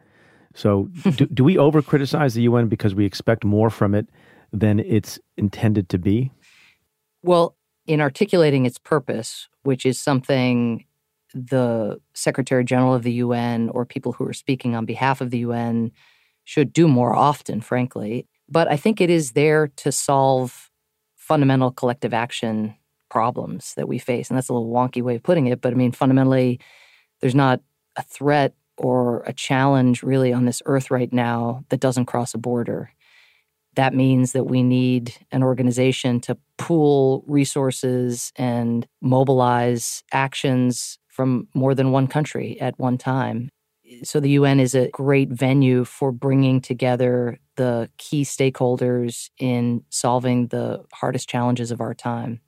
So, 0.53 0.89
do, 1.15 1.25
do 1.27 1.43
we 1.43 1.57
over 1.57 1.81
criticize 1.81 2.33
the 2.33 2.43
UN 2.43 2.67
because 2.67 2.93
we 2.93 3.05
expect 3.05 3.43
more 3.43 3.69
from 3.69 3.95
it 3.95 4.07
than 4.53 4.79
it's 4.79 5.19
intended 5.37 5.89
to 5.89 5.97
be? 5.97 6.31
Well, 7.23 7.55
in 7.91 7.99
articulating 7.99 8.65
its 8.65 8.77
purpose, 8.77 9.49
which 9.63 9.85
is 9.85 9.99
something 9.99 10.85
the 11.33 11.99
Secretary 12.13 12.63
General 12.63 12.93
of 12.93 13.03
the 13.03 13.11
UN 13.13 13.69
or 13.69 13.85
people 13.85 14.13
who 14.13 14.25
are 14.25 14.33
speaking 14.33 14.75
on 14.75 14.85
behalf 14.85 15.19
of 15.19 15.29
the 15.29 15.39
UN 15.39 15.91
should 16.45 16.71
do 16.71 16.87
more 16.87 17.13
often, 17.13 17.59
frankly. 17.59 18.27
But 18.47 18.69
I 18.69 18.77
think 18.77 19.01
it 19.01 19.09
is 19.09 19.33
there 19.33 19.67
to 19.77 19.91
solve 19.91 20.71
fundamental 21.15 21.71
collective 21.71 22.13
action 22.13 22.75
problems 23.09 23.73
that 23.75 23.89
we 23.89 23.99
face. 23.99 24.29
And 24.29 24.37
that's 24.37 24.47
a 24.47 24.53
little 24.53 24.71
wonky 24.71 25.01
way 25.01 25.15
of 25.15 25.23
putting 25.23 25.47
it. 25.47 25.59
But 25.59 25.73
I 25.73 25.75
mean, 25.75 25.91
fundamentally, 25.91 26.61
there's 27.19 27.35
not 27.35 27.59
a 27.97 28.03
threat 28.03 28.53
or 28.77 29.23
a 29.23 29.33
challenge 29.33 30.01
really 30.01 30.31
on 30.31 30.45
this 30.45 30.61
earth 30.65 30.89
right 30.89 31.11
now 31.11 31.65
that 31.69 31.81
doesn't 31.81 32.05
cross 32.05 32.33
a 32.33 32.37
border 32.37 32.91
that 33.75 33.93
means 33.93 34.33
that 34.33 34.45
we 34.45 34.63
need 34.63 35.13
an 35.31 35.43
organization 35.43 36.19
to 36.21 36.37
pool 36.57 37.23
resources 37.27 38.31
and 38.35 38.87
mobilize 39.01 40.03
actions 40.11 40.97
from 41.07 41.47
more 41.53 41.73
than 41.75 41.91
one 41.91 42.07
country 42.07 42.59
at 42.59 42.77
one 42.79 42.97
time. 42.97 43.49
So 44.03 44.19
the 44.19 44.29
UN 44.31 44.59
is 44.59 44.73
a 44.73 44.89
great 44.89 45.29
venue 45.29 45.83
for 45.83 46.11
bringing 46.11 46.61
together 46.61 47.39
the 47.57 47.89
key 47.97 48.23
stakeholders 48.23 49.29
in 49.37 49.83
solving 49.89 50.47
the 50.47 50.83
hardest 50.93 51.27
challenges 51.27 51.71
of 51.71 51.81
our 51.81 51.93
time. 51.93 52.39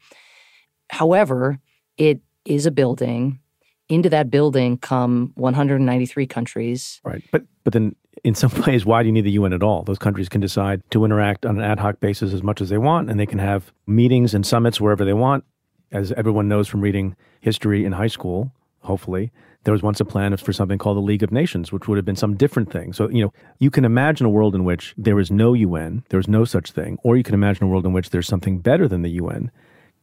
However, 0.90 1.60
it 1.98 2.22
is 2.46 2.66
a 2.66 2.72
building. 2.72 3.40
Into 3.90 4.10
that 4.10 4.30
building 4.30 4.78
come 4.78 5.32
193 5.36 6.26
countries. 6.28 7.02
Right. 7.04 7.24
But 7.32 7.44
but 7.64 7.74
then 7.74 7.96
in 8.24 8.36
some 8.36 8.52
ways, 8.68 8.86
why 8.86 9.04
do 9.04 9.08
you 9.08 9.14
need 9.14 9.26
the 9.26 9.32
UN 9.32 9.54
at 9.54 9.64
all? 9.64 9.84
Those 9.84 10.00
countries 10.00 10.30
can 10.30 10.42
decide 10.42 10.82
to 10.92 11.06
interact 11.06 11.46
on 11.46 11.58
an 11.58 11.64
ad 11.64 11.80
hoc 11.80 12.00
basis 12.00 12.34
as 12.34 12.44
much 12.44 12.62
as 12.62 12.70
they 12.70 12.78
want, 12.78 13.10
and 13.10 13.20
they 13.20 13.26
can 13.26 13.40
have 13.40 13.74
meetings 13.88 14.34
and 14.34 14.46
summits 14.46 14.80
wherever 14.80 15.06
they 15.06 15.14
want. 15.14 15.44
As 15.92 16.12
everyone 16.14 16.48
knows 16.48 16.68
from 16.68 16.82
reading 16.82 17.16
history 17.42 17.86
in 17.86 17.92
high 17.92 18.08
school, 18.08 18.52
hopefully, 18.80 19.32
there 19.64 19.72
was 19.72 19.84
once 19.84 20.00
a 20.00 20.06
plan 20.06 20.36
for 20.38 20.52
something 20.52 20.78
called 20.78 20.98
the 20.98 21.02
League 21.02 21.24
of 21.24 21.32
Nations, 21.32 21.72
which 21.72 21.88
would 21.88 21.98
have 21.98 22.06
been 22.06 22.16
some 22.16 22.36
different 22.36 22.72
thing. 22.72 22.94
So, 22.94 23.10
you 23.10 23.24
know, 23.24 23.34
you 23.60 23.70
can 23.70 23.86
imagine 23.86 24.26
a 24.26 24.30
world 24.30 24.56
in 24.56 24.64
which 24.64 24.94
there 24.98 25.20
is 25.20 25.32
no 25.32 25.54
UN, 25.54 26.04
there 26.10 26.20
is 26.20 26.28
no 26.28 26.46
such 26.46 26.72
thing, 26.72 26.98
or 27.04 27.16
you 27.16 27.24
can 27.24 27.34
imagine 27.34 27.66
a 27.66 27.68
world 27.68 27.86
in 27.86 27.94
which 27.94 28.10
there's 28.10 28.28
something 28.28 28.60
better 28.60 28.88
than 28.88 29.04
the 29.04 29.12
UN. 29.12 29.52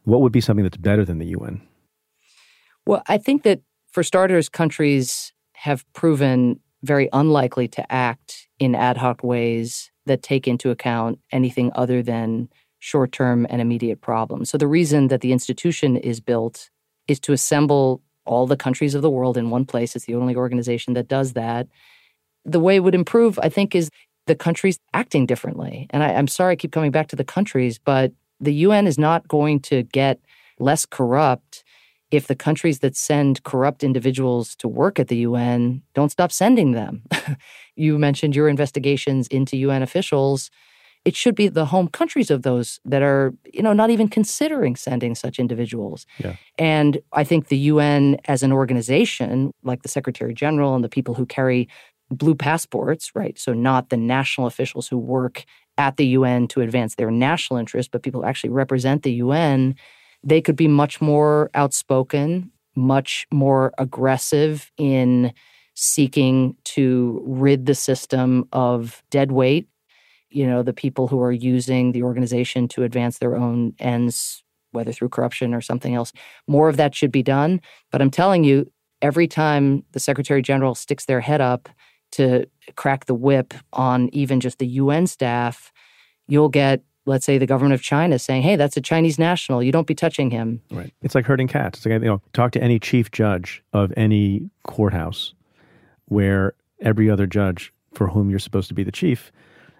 What 0.03 0.21
would 0.21 0.31
be 0.31 0.41
something 0.41 0.63
that's 0.63 0.77
better 0.77 1.05
than 1.05 1.19
the 1.19 1.27
UN? 1.27 1.61
Well, 2.85 3.03
I 3.07 3.17
think 3.17 3.43
that 3.43 3.61
for 3.91 4.03
starters, 4.03 4.49
countries 4.49 5.33
have 5.53 5.85
proven 5.93 6.59
very 6.83 7.09
unlikely 7.13 7.67
to 7.67 7.91
act 7.91 8.47
in 8.59 8.73
ad 8.73 8.97
hoc 8.97 9.23
ways 9.23 9.91
that 10.05 10.23
take 10.23 10.47
into 10.47 10.71
account 10.71 11.19
anything 11.31 11.71
other 11.75 12.01
than 12.01 12.49
short 12.79 13.11
term 13.11 13.45
and 13.49 13.61
immediate 13.61 14.01
problems. 14.01 14.49
So, 14.49 14.57
the 14.57 14.67
reason 14.67 15.07
that 15.09 15.21
the 15.21 15.31
institution 15.31 15.97
is 15.97 16.19
built 16.19 16.69
is 17.07 17.19
to 17.21 17.33
assemble 17.33 18.01
all 18.25 18.47
the 18.47 18.57
countries 18.57 18.95
of 18.95 19.01
the 19.01 19.09
world 19.09 19.37
in 19.37 19.49
one 19.49 19.65
place. 19.65 19.95
It's 19.95 20.05
the 20.05 20.15
only 20.15 20.35
organization 20.35 20.93
that 20.93 21.07
does 21.07 21.33
that. 21.33 21.67
The 22.45 22.59
way 22.59 22.77
it 22.77 22.79
would 22.79 22.95
improve, 22.95 23.39
I 23.39 23.49
think, 23.49 23.75
is 23.75 23.89
the 24.27 24.35
countries 24.35 24.79
acting 24.93 25.25
differently. 25.25 25.87
And 25.89 26.03
I, 26.03 26.11
am 26.11 26.27
sorry 26.27 26.53
I 26.53 26.55
keep 26.55 26.71
coming 26.71 26.91
back 26.91 27.07
to 27.09 27.15
the 27.15 27.23
countries, 27.23 27.79
but 27.79 28.11
The 28.39 28.53
UN 28.53 28.87
is 28.87 28.97
not 28.97 29.27
going 29.27 29.59
to 29.61 29.83
get 29.83 30.19
less 30.57 30.85
corrupt 30.85 31.63
if 32.11 32.27
the 32.27 32.35
countries 32.35 32.79
that 32.79 32.95
send 32.95 33.41
corrupt 33.43 33.83
individuals 33.83 34.55
to 34.57 34.67
work 34.67 34.99
at 34.99 35.07
the 35.07 35.17
UN 35.17 35.81
don't 35.93 36.11
stop 36.11 36.31
sending 36.31 36.73
them. 36.73 37.03
you 37.75 37.97
mentioned 37.97 38.35
your 38.35 38.49
investigations 38.49 39.27
into 39.27 39.55
UN 39.57 39.81
officials. 39.81 40.51
It 41.05 41.15
should 41.15 41.35
be 41.35 41.47
the 41.47 41.65
home 41.65 41.87
countries 41.87 42.29
of 42.29 42.43
those 42.43 42.79
that 42.85 43.01
are, 43.01 43.33
you 43.51 43.63
know, 43.63 43.73
not 43.73 43.89
even 43.89 44.07
considering 44.07 44.75
sending 44.75 45.15
such 45.15 45.39
individuals. 45.39 46.05
Yeah. 46.19 46.35
And 46.59 46.99
I 47.13 47.23
think 47.23 47.47
the 47.47 47.57
UN 47.57 48.17
as 48.25 48.43
an 48.43 48.51
organization, 48.51 49.53
like 49.63 49.81
the 49.81 49.89
Secretary 49.89 50.33
General 50.33 50.75
and 50.75 50.83
the 50.83 50.89
people 50.89 51.15
who 51.15 51.25
carry 51.25 51.69
blue 52.11 52.35
passports, 52.35 53.11
right? 53.15 53.39
So 53.39 53.53
not 53.53 53.89
the 53.89 53.97
national 53.97 54.45
officials 54.45 54.89
who 54.89 54.97
work 54.97 55.45
at 55.77 55.95
the 55.95 56.05
UN 56.07 56.47
to 56.49 56.61
advance 56.61 56.95
their 56.95 57.09
national 57.09 57.57
interests, 57.57 57.89
but 57.91 58.03
people 58.03 58.21
who 58.21 58.27
actually 58.27 58.49
represent 58.49 59.03
the 59.03 59.13
UN 59.13 59.75
they 60.23 60.41
could 60.41 60.55
be 60.55 60.67
much 60.67 61.01
more 61.01 61.49
outspoken, 61.53 62.51
much 62.75 63.27
more 63.31 63.73
aggressive 63.77 64.71
in 64.77 65.33
seeking 65.73 66.55
to 66.63 67.23
rid 67.25 67.65
the 67.65 67.75
system 67.75 68.47
of 68.51 69.03
dead 69.09 69.31
weight. 69.31 69.67
You 70.29 70.47
know, 70.47 70.63
the 70.63 70.73
people 70.73 71.07
who 71.07 71.21
are 71.21 71.31
using 71.31 71.91
the 71.91 72.03
organization 72.03 72.67
to 72.69 72.83
advance 72.83 73.17
their 73.17 73.35
own 73.35 73.73
ends, 73.79 74.43
whether 74.71 74.91
through 74.91 75.09
corruption 75.09 75.53
or 75.53 75.61
something 75.61 75.95
else. 75.95 76.13
More 76.47 76.69
of 76.69 76.77
that 76.77 76.95
should 76.95 77.11
be 77.11 77.23
done. 77.23 77.59
But 77.91 78.01
I'm 78.01 78.11
telling 78.11 78.43
you, 78.43 78.71
every 79.01 79.27
time 79.27 79.83
the 79.91 79.99
Secretary 79.99 80.41
General 80.41 80.75
sticks 80.75 81.05
their 81.05 81.19
head 81.21 81.41
up 81.41 81.67
to 82.13 82.45
crack 82.75 83.05
the 83.05 83.15
whip 83.15 83.53
on 83.73 84.09
even 84.13 84.39
just 84.39 84.59
the 84.59 84.67
UN 84.67 85.07
staff, 85.07 85.71
you'll 86.27 86.49
get 86.49 86.83
let's 87.05 87.25
say 87.25 87.37
the 87.37 87.45
government 87.45 87.73
of 87.73 87.81
China 87.81 88.19
saying, 88.19 88.43
"Hey, 88.43 88.55
that's 88.55 88.77
a 88.77 88.81
Chinese 88.81 89.17
national. 89.17 89.63
You 89.63 89.71
don't 89.71 89.87
be 89.87 89.95
touching 89.95 90.31
him." 90.31 90.61
Right. 90.71 90.93
It's 91.01 91.15
like 91.15 91.25
herding 91.25 91.47
cats. 91.47 91.79
It's 91.79 91.85
like 91.85 91.93
you 91.93 91.99
know, 92.07 92.21
talk 92.33 92.51
to 92.51 92.63
any 92.63 92.79
chief 92.79 93.11
judge 93.11 93.63
of 93.73 93.91
any 93.97 94.49
courthouse 94.63 95.33
where 96.05 96.53
every 96.81 97.09
other 97.09 97.25
judge 97.27 97.73
for 97.93 98.07
whom 98.07 98.29
you're 98.29 98.39
supposed 98.39 98.67
to 98.69 98.73
be 98.73 98.83
the 98.83 98.91
chief 98.91 99.31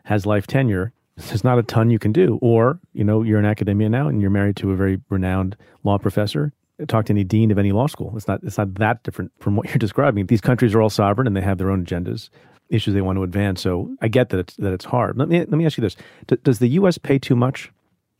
has 0.05 0.25
life 0.25 0.47
tenure. 0.47 0.93
There's 1.17 1.43
not 1.43 1.59
a 1.59 1.63
ton 1.63 1.91
you 1.91 1.99
can 1.99 2.11
do. 2.11 2.39
Or, 2.41 2.79
you 2.93 3.03
know, 3.03 3.21
you're 3.21 3.39
in 3.39 3.45
academia 3.45 3.89
now 3.89 4.07
and 4.07 4.21
you're 4.21 4.31
married 4.31 4.55
to 4.57 4.71
a 4.71 4.75
very 4.75 4.99
renowned 5.09 5.55
law 5.83 5.97
professor. 5.97 6.53
Talk 6.87 7.05
to 7.05 7.13
any 7.13 7.23
dean 7.23 7.51
of 7.51 7.59
any 7.59 7.71
law 7.71 7.87
school. 7.87 8.13
It's 8.15 8.27
not 8.27 8.41
it's 8.43 8.57
not 8.57 8.73
that 8.75 9.03
different 9.03 9.31
from 9.39 9.55
what 9.55 9.67
you're 9.69 9.77
describing. 9.77 10.25
These 10.25 10.41
countries 10.41 10.73
are 10.73 10.81
all 10.81 10.89
sovereign 10.89 11.27
and 11.27 11.35
they 11.35 11.41
have 11.41 11.57
their 11.57 11.69
own 11.69 11.85
agendas 11.85 12.29
issues 12.71 12.93
they 12.93 13.01
want 13.01 13.17
to 13.17 13.23
advance. 13.23 13.61
So 13.61 13.95
I 14.01 14.07
get 14.07 14.29
that 14.29 14.39
it's 14.39 14.55
that 14.55 14.73
it's 14.73 14.85
hard. 14.85 15.17
Let 15.17 15.29
me 15.29 15.39
let 15.39 15.51
me 15.51 15.65
ask 15.65 15.77
you 15.77 15.81
this: 15.81 15.95
D- 16.27 16.37
Does 16.43 16.59
the 16.59 16.69
U.S. 16.69 16.97
pay 16.97 17.19
too 17.19 17.35
much 17.35 17.71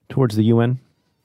towards 0.10 0.36
the 0.36 0.44
UN? 0.44 0.80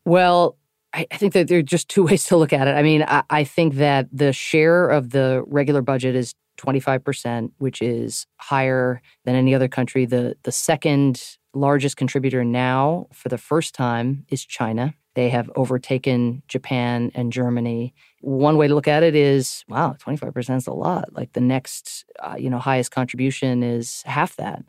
Well, 0.05 0.57
I, 0.95 1.07
I 1.11 1.17
think 1.17 1.33
that 1.35 1.49
there 1.49 1.59
are 1.59 1.63
just 1.63 1.89
two 1.89 2.05
ways 2.07 2.25
to 2.27 2.37
look 2.37 2.53
at 2.53 2.69
it. 2.69 2.73
I 2.73 2.83
mean, 2.83 3.05
I, 3.07 3.23
I 3.29 3.45
think 3.45 3.75
that 3.75 4.09
the 4.13 4.33
share 4.33 4.89
of 4.89 5.11
the 5.11 5.45
regular 5.47 5.83
budget 5.83 6.15
is 6.15 6.35
25%, 6.59 7.51
which 7.59 7.83
is 7.83 8.27
higher 8.37 9.03
than 9.25 9.35
any 9.35 9.55
other 9.55 9.69
country. 9.69 10.07
The 10.07 10.37
the 10.43 10.53
second 10.53 11.37
largest 11.53 11.97
contributor 11.97 12.45
now 12.45 13.07
for 13.13 13.29
the 13.29 13.39
first 13.39 13.75
time 13.75 14.25
is 14.29 14.45
China. 14.45 14.95
They 15.15 15.31
have 15.31 15.51
overtaken 15.57 16.43
Japan 16.47 17.11
and 17.15 17.33
Germany. 17.33 17.95
One 18.27 18.57
way 18.57 18.67
to 18.67 18.75
look 18.75 18.89
at 18.89 19.05
it 19.05 19.15
is, 19.15 19.65
wow, 19.69 19.95
25% 20.01 20.57
is 20.57 20.67
a 20.67 20.73
lot. 20.73 21.13
Like 21.13 21.33
the 21.35 21.41
next, 21.41 22.05
uh, 22.19 22.35
you 22.37 22.51
know, 22.51 22.59
highest 22.59 22.91
contribution 22.91 23.63
is 23.63 24.03
half 24.05 24.35
that. 24.35 24.65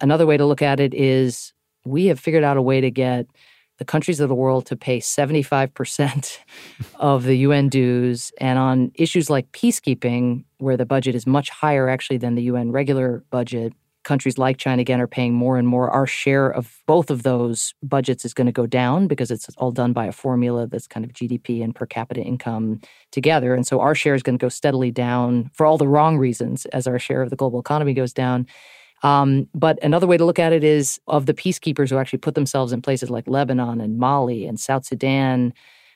Another 0.00 0.24
way 0.24 0.36
to 0.36 0.46
look 0.46 0.62
at 0.62 0.78
it 0.78 0.94
is 0.94 1.52
we 1.84 2.06
have 2.06 2.20
figured 2.20 2.44
out 2.44 2.56
a 2.56 2.62
way 2.62 2.80
to 2.80 2.92
get 2.92 3.26
the 3.78 3.84
countries 3.84 4.20
of 4.20 4.28
the 4.28 4.36
world 4.36 4.66
to 4.66 4.76
pay 4.76 5.00
75% 5.00 6.38
of 6.94 7.24
the 7.24 7.38
UN 7.38 7.68
dues. 7.68 8.30
And 8.38 8.56
on 8.56 8.92
issues 8.94 9.28
like 9.28 9.50
peacekeeping, 9.50 10.44
where 10.58 10.76
the 10.76 10.86
budget 10.86 11.16
is 11.16 11.26
much 11.26 11.50
higher 11.50 11.88
actually 11.88 12.18
than 12.18 12.36
the 12.36 12.42
UN 12.42 12.70
regular 12.70 13.24
budget, 13.30 13.72
countries 14.04 14.38
like 14.38 14.56
China 14.58 14.80
again 14.80 15.00
are 15.00 15.06
paying 15.06 15.34
more 15.34 15.56
and 15.56 15.68
more. 15.68 15.90
Our 15.90 16.06
share 16.06 16.50
of 16.50 16.82
both 16.86 17.10
of 17.10 17.22
those 17.22 17.74
budgets 17.82 18.24
is 18.24 18.34
going 18.34 18.46
to 18.46 18.52
go 18.52 18.66
down 18.66 19.06
because 19.06 19.30
it's 19.30 19.48
all 19.56 19.70
done 19.70 19.92
by 19.92 20.06
a 20.06 20.12
formula 20.12 20.66
that's 20.66 20.86
kind 20.86 21.04
of 21.04 21.12
GDP 21.12 21.62
and 21.62 21.74
per 21.74 21.86
capita 21.86 22.20
income 22.20 22.80
together. 23.10 23.54
And 23.54 23.66
so 23.66 23.80
our 23.80 23.94
share 23.94 24.14
is 24.14 24.22
going 24.22 24.38
to 24.38 24.42
go 24.42 24.48
steadily 24.48 24.90
down 24.90 25.50
for 25.54 25.66
all 25.66 25.78
the 25.78 25.88
wrong 25.88 26.18
reasons 26.18 26.66
as 26.66 26.86
our 26.86 26.98
share 26.98 27.22
of 27.22 27.30
the 27.30 27.36
global 27.36 27.60
economy 27.60 27.94
goes 27.94 28.12
down. 28.12 28.46
Um, 29.02 29.48
but 29.54 29.82
another 29.82 30.06
way 30.06 30.16
to 30.16 30.24
look 30.24 30.38
at 30.38 30.52
it 30.52 30.62
is 30.62 31.00
of 31.08 31.26
the 31.26 31.34
peacekeepers 31.34 31.90
who 31.90 31.98
actually 31.98 32.20
put 32.20 32.34
themselves 32.34 32.72
in 32.72 32.82
places 32.82 33.10
like 33.10 33.26
Lebanon 33.26 33.80
and 33.80 33.98
Mali 33.98 34.46
and 34.46 34.60
South 34.60 34.84
Sudan, 34.84 35.52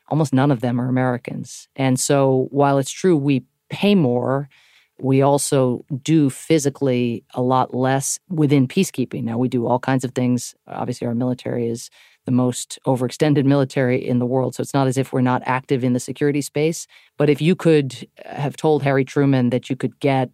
almost 0.09 0.33
none 0.33 0.51
of 0.51 0.61
them 0.61 0.81
are 0.81 0.89
Americans. 0.89 1.69
And 1.77 2.01
so 2.01 2.49
while 2.51 2.79
it's 2.79 2.91
true 2.91 3.17
we 3.17 3.45
pay 3.71 3.95
more, 3.95 4.49
we 4.99 5.23
also 5.23 5.85
do 6.03 6.31
physically 6.31 7.25
a 7.35 7.43
lot 7.43 7.75
less 7.75 8.19
within 8.29 8.67
peacekeeping. 8.67 9.25
Now, 9.25 9.39
we 9.39 9.49
do 9.49 9.67
all 9.67 9.79
kinds 9.79 10.05
of 10.05 10.13
things. 10.13 10.55
Obviously, 10.67 11.07
our 11.07 11.15
military 11.15 11.69
is 11.69 11.91
the 12.25 12.33
most 12.33 12.79
overextended 12.87 13.45
military 13.45 14.05
in 14.07 14.19
the 14.19 14.27
world. 14.27 14.55
So 14.55 14.61
it's 14.61 14.75
not 14.75 14.89
as 14.89 14.99
if 14.99 15.13
we're 15.13 15.21
not 15.21 15.43
active 15.45 15.85
in 15.85 15.93
the 15.93 16.01
security 16.01 16.41
space. 16.41 16.87
But 17.17 17.31
if 17.31 17.41
you 17.41 17.55
could 17.55 18.09
have 18.25 18.57
told 18.57 18.83
Harry 18.83 19.05
Truman 19.05 19.51
that 19.51 19.71
you 19.71 19.77
could 19.77 20.01
get 20.01 20.31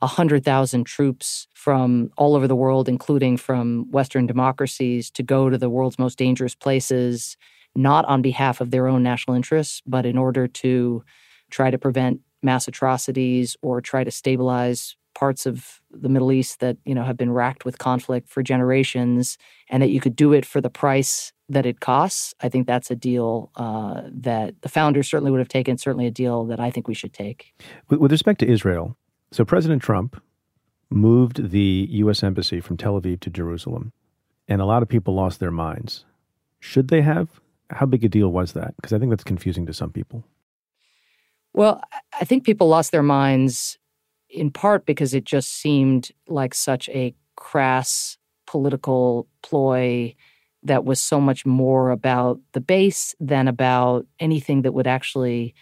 100,000 0.00 0.84
troops 0.84 1.46
from 1.54 2.10
all 2.16 2.34
over 2.34 2.48
the 2.48 2.56
world, 2.56 2.88
including 2.88 3.36
from 3.36 3.90
Western 3.90 4.26
democracies, 4.26 5.10
to 5.12 5.22
go 5.22 5.48
to 5.48 5.56
the 5.56 5.70
world's 5.70 5.98
most 5.98 6.18
dangerous 6.18 6.54
places, 6.54 7.36
not 7.74 8.04
on 8.06 8.22
behalf 8.22 8.60
of 8.60 8.70
their 8.70 8.88
own 8.88 9.02
national 9.02 9.36
interests, 9.36 9.82
but 9.86 10.04
in 10.04 10.18
order 10.18 10.48
to 10.48 11.04
try 11.50 11.70
to 11.70 11.78
prevent 11.78 12.20
mass 12.42 12.68
atrocities 12.68 13.56
or 13.62 13.80
try 13.80 14.04
to 14.04 14.10
stabilize 14.10 14.96
parts 15.16 15.46
of 15.46 15.80
the 15.90 16.10
Middle 16.10 16.30
East 16.30 16.60
that 16.60 16.76
you 16.84 16.94
know 16.94 17.02
have 17.02 17.16
been 17.16 17.32
racked 17.32 17.64
with 17.64 17.78
conflict 17.78 18.28
for 18.28 18.42
generations, 18.42 19.38
and 19.70 19.82
that 19.82 19.90
you 19.90 20.00
could 20.00 20.14
do 20.14 20.32
it 20.32 20.44
for 20.44 20.60
the 20.60 20.70
price 20.70 21.32
that 21.48 21.64
it 21.64 21.80
costs. 21.80 22.34
I 22.40 22.48
think 22.48 22.66
that's 22.66 22.90
a 22.90 22.96
deal 22.96 23.50
uh, 23.56 24.02
that 24.04 24.60
the 24.60 24.68
founders 24.68 25.08
certainly 25.08 25.30
would 25.30 25.40
have 25.40 25.48
taken. 25.48 25.78
Certainly 25.78 26.06
a 26.06 26.10
deal 26.10 26.44
that 26.46 26.60
I 26.60 26.70
think 26.70 26.86
we 26.86 26.94
should 26.94 27.12
take. 27.12 27.54
With, 27.88 28.00
with 28.00 28.12
respect 28.12 28.40
to 28.40 28.48
Israel, 28.48 28.96
so 29.32 29.44
President 29.44 29.82
Trump 29.82 30.22
moved 30.90 31.50
the 31.50 31.88
U.S. 31.90 32.22
embassy 32.22 32.60
from 32.60 32.76
Tel 32.76 33.00
Aviv 33.00 33.20
to 33.20 33.30
Jerusalem, 33.30 33.92
and 34.46 34.60
a 34.60 34.66
lot 34.66 34.82
of 34.82 34.88
people 34.88 35.14
lost 35.14 35.40
their 35.40 35.50
minds. 35.50 36.04
Should 36.60 36.88
they 36.88 37.02
have? 37.02 37.40
How 37.70 37.86
big 37.86 38.04
a 38.04 38.08
deal 38.08 38.28
was 38.28 38.52
that? 38.52 38.76
Because 38.76 38.92
I 38.92 38.98
think 38.98 39.10
that's 39.10 39.24
confusing 39.24 39.66
to 39.66 39.72
some 39.72 39.90
people. 39.90 40.24
Well, 41.56 41.80
I 42.20 42.24
think 42.26 42.44
people 42.44 42.68
lost 42.68 42.92
their 42.92 43.02
minds 43.02 43.78
in 44.28 44.50
part 44.50 44.84
because 44.84 45.14
it 45.14 45.24
just 45.24 45.50
seemed 45.50 46.10
like 46.28 46.54
such 46.54 46.88
a 46.90 47.14
crass 47.34 48.18
political 48.46 49.26
ploy 49.42 50.14
that 50.62 50.84
was 50.84 51.02
so 51.02 51.18
much 51.18 51.46
more 51.46 51.90
about 51.90 52.38
the 52.52 52.60
base 52.60 53.14
than 53.18 53.48
about 53.48 54.06
anything 54.20 54.62
that 54.62 54.72
would 54.72 54.86
actually 54.86 55.54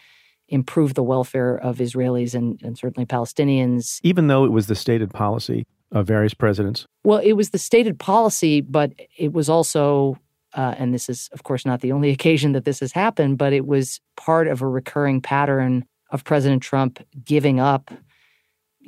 improve 0.48 0.94
the 0.94 1.02
welfare 1.02 1.57
of 1.57 1.78
Israelis 1.78 2.35
and, 2.35 2.61
and 2.62 2.76
certainly 2.76 3.07
Palestinians. 3.07 4.00
Even 4.02 4.26
though 4.26 4.44
it 4.44 4.52
was 4.52 4.66
the 4.66 4.74
stated 4.74 5.11
policy 5.12 5.64
of 5.92 6.07
various 6.07 6.35
presidents? 6.35 6.87
Well, 7.04 7.18
it 7.18 7.35
was 7.35 7.50
the 7.50 7.59
stated 7.59 8.00
policy, 8.00 8.61
but 8.61 8.92
it 9.16 9.33
was 9.33 9.48
also 9.48 10.18
uh, 10.54 10.74
and 10.78 10.94
this 10.94 11.08
is, 11.08 11.28
of 11.32 11.42
course, 11.42 11.66
not 11.66 11.80
the 11.80 11.92
only 11.92 12.10
occasion 12.16 12.52
that 12.52 12.64
this 12.64 12.80
has 12.80 12.92
happened, 12.92 13.38
but 13.38 13.52
it 13.52 13.66
was 13.66 14.00
part 14.16 14.48
of 14.48 14.62
a 14.62 14.68
recurring 14.68 15.20
pattern 15.20 15.84
of 16.10 16.24
President 16.24 16.62
Trump 16.62 17.04
giving 17.24 17.60
up 17.60 17.90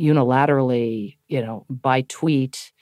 unilaterally, 0.01 1.17
you 1.29 1.41
know, 1.41 1.65
by 1.69 2.03
tweet, 2.03 2.73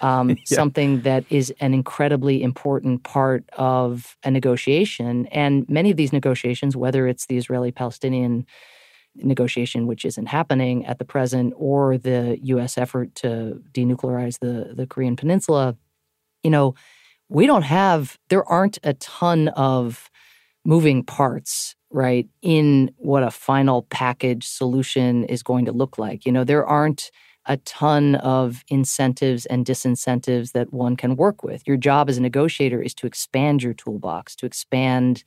um, 0.00 0.30
yeah. 0.30 0.36
something 0.44 1.02
that 1.02 1.24
is 1.30 1.52
an 1.60 1.74
incredibly 1.74 2.42
important 2.42 3.04
part 3.04 3.44
of 3.52 4.16
a 4.24 4.30
negotiation. 4.30 5.26
And 5.26 5.68
many 5.68 5.90
of 5.90 5.96
these 5.96 6.12
negotiations, 6.12 6.76
whether 6.76 7.06
it's 7.06 7.26
the 7.26 7.36
Israeli 7.36 7.70
Palestinian 7.70 8.46
negotiation, 9.16 9.86
which 9.86 10.04
isn't 10.04 10.26
happening 10.26 10.84
at 10.86 10.98
the 10.98 11.04
present, 11.04 11.54
or 11.56 11.96
the 11.96 12.38
U.S. 12.42 12.76
effort 12.76 13.14
to 13.16 13.62
denuclearize 13.72 14.40
the, 14.40 14.74
the 14.74 14.86
Korean 14.86 15.14
Peninsula, 15.14 15.76
you 16.42 16.50
know, 16.50 16.74
we 17.28 17.46
don't 17.46 17.62
have, 17.62 18.18
there 18.28 18.44
aren't 18.44 18.78
a 18.82 18.94
ton 18.94 19.48
of 19.48 20.10
moving 20.64 21.04
parts, 21.04 21.74
right, 21.90 22.28
in 22.42 22.90
what 22.96 23.22
a 23.22 23.30
final 23.30 23.82
package 23.90 24.46
solution 24.46 25.24
is 25.24 25.42
going 25.42 25.64
to 25.66 25.72
look 25.72 25.98
like. 25.98 26.26
You 26.26 26.32
know, 26.32 26.44
there 26.44 26.66
aren't 26.66 27.10
a 27.46 27.58
ton 27.58 28.14
of 28.16 28.64
incentives 28.68 29.44
and 29.46 29.66
disincentives 29.66 30.52
that 30.52 30.72
one 30.72 30.96
can 30.96 31.16
work 31.16 31.42
with. 31.42 31.62
Your 31.66 31.76
job 31.76 32.08
as 32.08 32.16
a 32.16 32.22
negotiator 32.22 32.80
is 32.80 32.94
to 32.94 33.06
expand 33.06 33.62
your 33.62 33.74
toolbox, 33.74 34.34
to 34.36 34.46
expand 34.46 35.24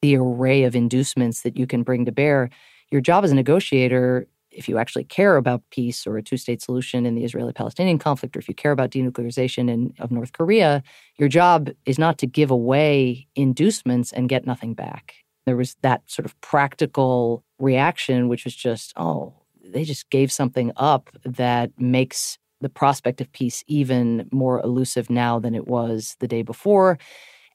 the 0.00 0.16
array 0.16 0.64
of 0.64 0.74
inducements 0.74 1.42
that 1.42 1.58
you 1.58 1.66
can 1.66 1.82
bring 1.82 2.06
to 2.06 2.12
bear. 2.12 2.48
Your 2.90 3.02
job 3.02 3.24
as 3.24 3.30
a 3.30 3.34
negotiator 3.34 4.26
if 4.50 4.68
you 4.68 4.78
actually 4.78 5.04
care 5.04 5.36
about 5.36 5.62
peace 5.70 6.06
or 6.06 6.16
a 6.16 6.22
two 6.22 6.36
state 6.36 6.62
solution 6.62 7.06
in 7.06 7.14
the 7.14 7.24
Israeli 7.24 7.52
Palestinian 7.52 7.98
conflict, 7.98 8.36
or 8.36 8.40
if 8.40 8.48
you 8.48 8.54
care 8.54 8.72
about 8.72 8.90
denuclearization 8.90 9.70
in, 9.70 9.94
of 9.98 10.10
North 10.10 10.32
Korea, 10.32 10.82
your 11.16 11.28
job 11.28 11.70
is 11.86 11.98
not 11.98 12.18
to 12.18 12.26
give 12.26 12.50
away 12.50 13.26
inducements 13.34 14.12
and 14.12 14.28
get 14.28 14.46
nothing 14.46 14.74
back. 14.74 15.14
There 15.46 15.56
was 15.56 15.76
that 15.82 16.02
sort 16.06 16.26
of 16.26 16.38
practical 16.40 17.44
reaction, 17.58 18.28
which 18.28 18.44
was 18.44 18.54
just, 18.54 18.92
oh, 18.96 19.34
they 19.62 19.84
just 19.84 20.10
gave 20.10 20.32
something 20.32 20.72
up 20.76 21.10
that 21.24 21.70
makes 21.78 22.38
the 22.60 22.68
prospect 22.68 23.20
of 23.20 23.32
peace 23.32 23.64
even 23.66 24.28
more 24.32 24.60
elusive 24.60 25.08
now 25.08 25.38
than 25.38 25.54
it 25.54 25.66
was 25.66 26.16
the 26.20 26.28
day 26.28 26.42
before. 26.42 26.98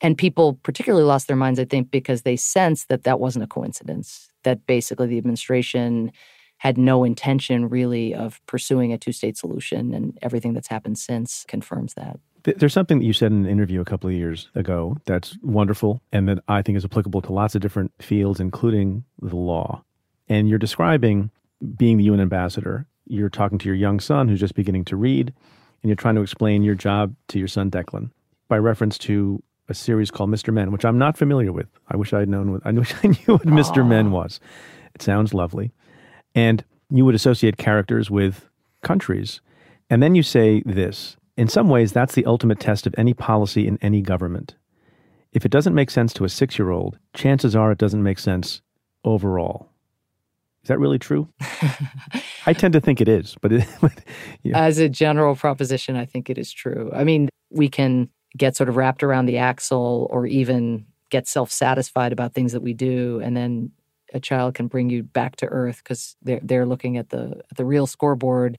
And 0.01 0.17
people 0.17 0.55
particularly 0.63 1.05
lost 1.05 1.27
their 1.27 1.37
minds, 1.37 1.59
I 1.59 1.65
think, 1.65 1.91
because 1.91 2.23
they 2.23 2.35
sensed 2.35 2.89
that 2.89 3.03
that 3.03 3.19
wasn't 3.19 3.45
a 3.45 3.47
coincidence, 3.47 4.29
that 4.43 4.65
basically 4.65 5.07
the 5.07 5.17
administration 5.17 6.11
had 6.57 6.77
no 6.77 7.03
intention 7.03 7.69
really 7.69 8.13
of 8.13 8.41
pursuing 8.45 8.93
a 8.93 8.97
two 8.97 9.11
state 9.11 9.37
solution. 9.37 9.93
And 9.93 10.17
everything 10.21 10.53
that's 10.53 10.67
happened 10.67 10.97
since 10.97 11.45
confirms 11.47 11.93
that. 11.95 12.19
There's 12.43 12.73
something 12.73 12.99
that 12.99 13.05
you 13.05 13.13
said 13.13 13.31
in 13.31 13.45
an 13.45 13.49
interview 13.49 13.81
a 13.81 13.85
couple 13.85 14.07
of 14.07 14.15
years 14.15 14.49
ago 14.53 14.97
that's 15.05 15.35
wonderful 15.41 16.01
and 16.11 16.27
that 16.29 16.39
I 16.47 16.61
think 16.61 16.77
is 16.77 16.85
applicable 16.85 17.23
to 17.23 17.33
lots 17.33 17.55
of 17.55 17.61
different 17.61 17.91
fields, 17.99 18.39
including 18.39 19.03
the 19.19 19.35
law. 19.35 19.83
And 20.29 20.47
you're 20.47 20.59
describing 20.59 21.31
being 21.75 21.97
the 21.97 22.03
UN 22.05 22.19
ambassador. 22.19 22.85
You're 23.07 23.29
talking 23.29 23.57
to 23.59 23.65
your 23.65 23.75
young 23.75 23.99
son 23.99 24.27
who's 24.27 24.39
just 24.39 24.53
beginning 24.53 24.85
to 24.85 24.95
read, 24.95 25.33
and 25.81 25.89
you're 25.89 25.95
trying 25.95 26.15
to 26.15 26.21
explain 26.21 26.61
your 26.61 26.75
job 26.75 27.15
to 27.29 27.39
your 27.39 27.47
son, 27.47 27.71
Declan, 27.71 28.11
by 28.47 28.57
reference 28.57 28.97
to 28.99 29.41
a 29.67 29.73
series 29.73 30.11
called 30.11 30.29
Mr. 30.29 30.53
Men, 30.53 30.71
which 30.71 30.85
I'm 30.85 30.97
not 30.97 31.17
familiar 31.17 31.51
with. 31.51 31.67
I 31.89 31.97
wish 31.97 32.13
I 32.13 32.19
had 32.19 32.29
known 32.29 32.51
what 32.51 32.61
I 32.65 32.71
wish 32.73 32.93
I 33.03 33.07
knew 33.07 33.37
what 33.37 33.43
Mr. 33.43 33.87
Men 33.87 34.11
was. 34.11 34.39
It 34.93 35.01
sounds 35.01 35.33
lovely. 35.33 35.71
And 36.35 36.63
you 36.91 37.05
would 37.05 37.15
associate 37.15 37.57
characters 37.57 38.11
with 38.11 38.47
countries. 38.83 39.41
And 39.89 40.03
then 40.03 40.13
you 40.13 40.21
say 40.21 40.61
this 40.65 41.17
in 41.37 41.47
some 41.47 41.69
ways, 41.69 41.91
that's 41.91 42.15
the 42.15 42.25
ultimate 42.25 42.59
test 42.59 42.87
of 42.87 42.95
any 42.97 43.13
policy 43.13 43.67
in 43.67 43.77
any 43.81 44.01
government. 44.01 44.55
If 45.33 45.45
it 45.45 45.51
doesn't 45.51 45.75
make 45.75 45.91
sense 45.91 46.13
to 46.13 46.23
a 46.23 46.29
six 46.29 46.57
year 46.57 46.71
old, 46.71 46.97
chances 47.13 47.55
are 47.55 47.71
it 47.71 47.77
doesn't 47.77 48.03
make 48.03 48.19
sense 48.19 48.61
overall. 49.03 49.69
Is 50.63 50.69
that 50.69 50.79
really 50.79 50.97
true? 50.97 51.27
I 52.45 52.53
tend 52.53 52.73
to 52.73 52.81
think 52.81 53.01
it 53.01 53.07
is, 53.07 53.35
but 53.41 53.51
it, 53.51 53.67
yeah. 54.43 54.57
as 54.57 54.79
a 54.79 54.89
general 54.89 55.35
proposition, 55.35 55.95
I 55.95 56.05
think 56.05 56.29
it 56.29 56.37
is 56.37 56.51
true. 56.51 56.89
I 56.93 57.03
mean, 57.03 57.29
we 57.51 57.69
can 57.69 58.09
get 58.37 58.55
sort 58.55 58.69
of 58.69 58.77
wrapped 58.77 59.03
around 59.03 59.25
the 59.25 59.37
axle 59.37 60.07
or 60.09 60.25
even 60.25 60.85
get 61.11 61.27
self 61.27 61.51
satisfied 61.51 62.13
about 62.13 62.33
things 62.33 62.53
that 62.53 62.61
we 62.61 62.73
do, 62.73 63.21
and 63.23 63.37
then 63.37 63.71
a 64.15 64.19
child 64.19 64.55
can 64.55 64.67
bring 64.67 64.89
you 64.89 65.03
back 65.03 65.35
to 65.35 65.45
earth 65.45 65.81
because 65.83 66.15
they're 66.23 66.39
they're 66.41 66.65
looking 66.65 66.97
at 66.97 67.09
the 67.09 67.41
at 67.51 67.57
the 67.57 67.65
real 67.65 67.85
scoreboard 67.85 68.57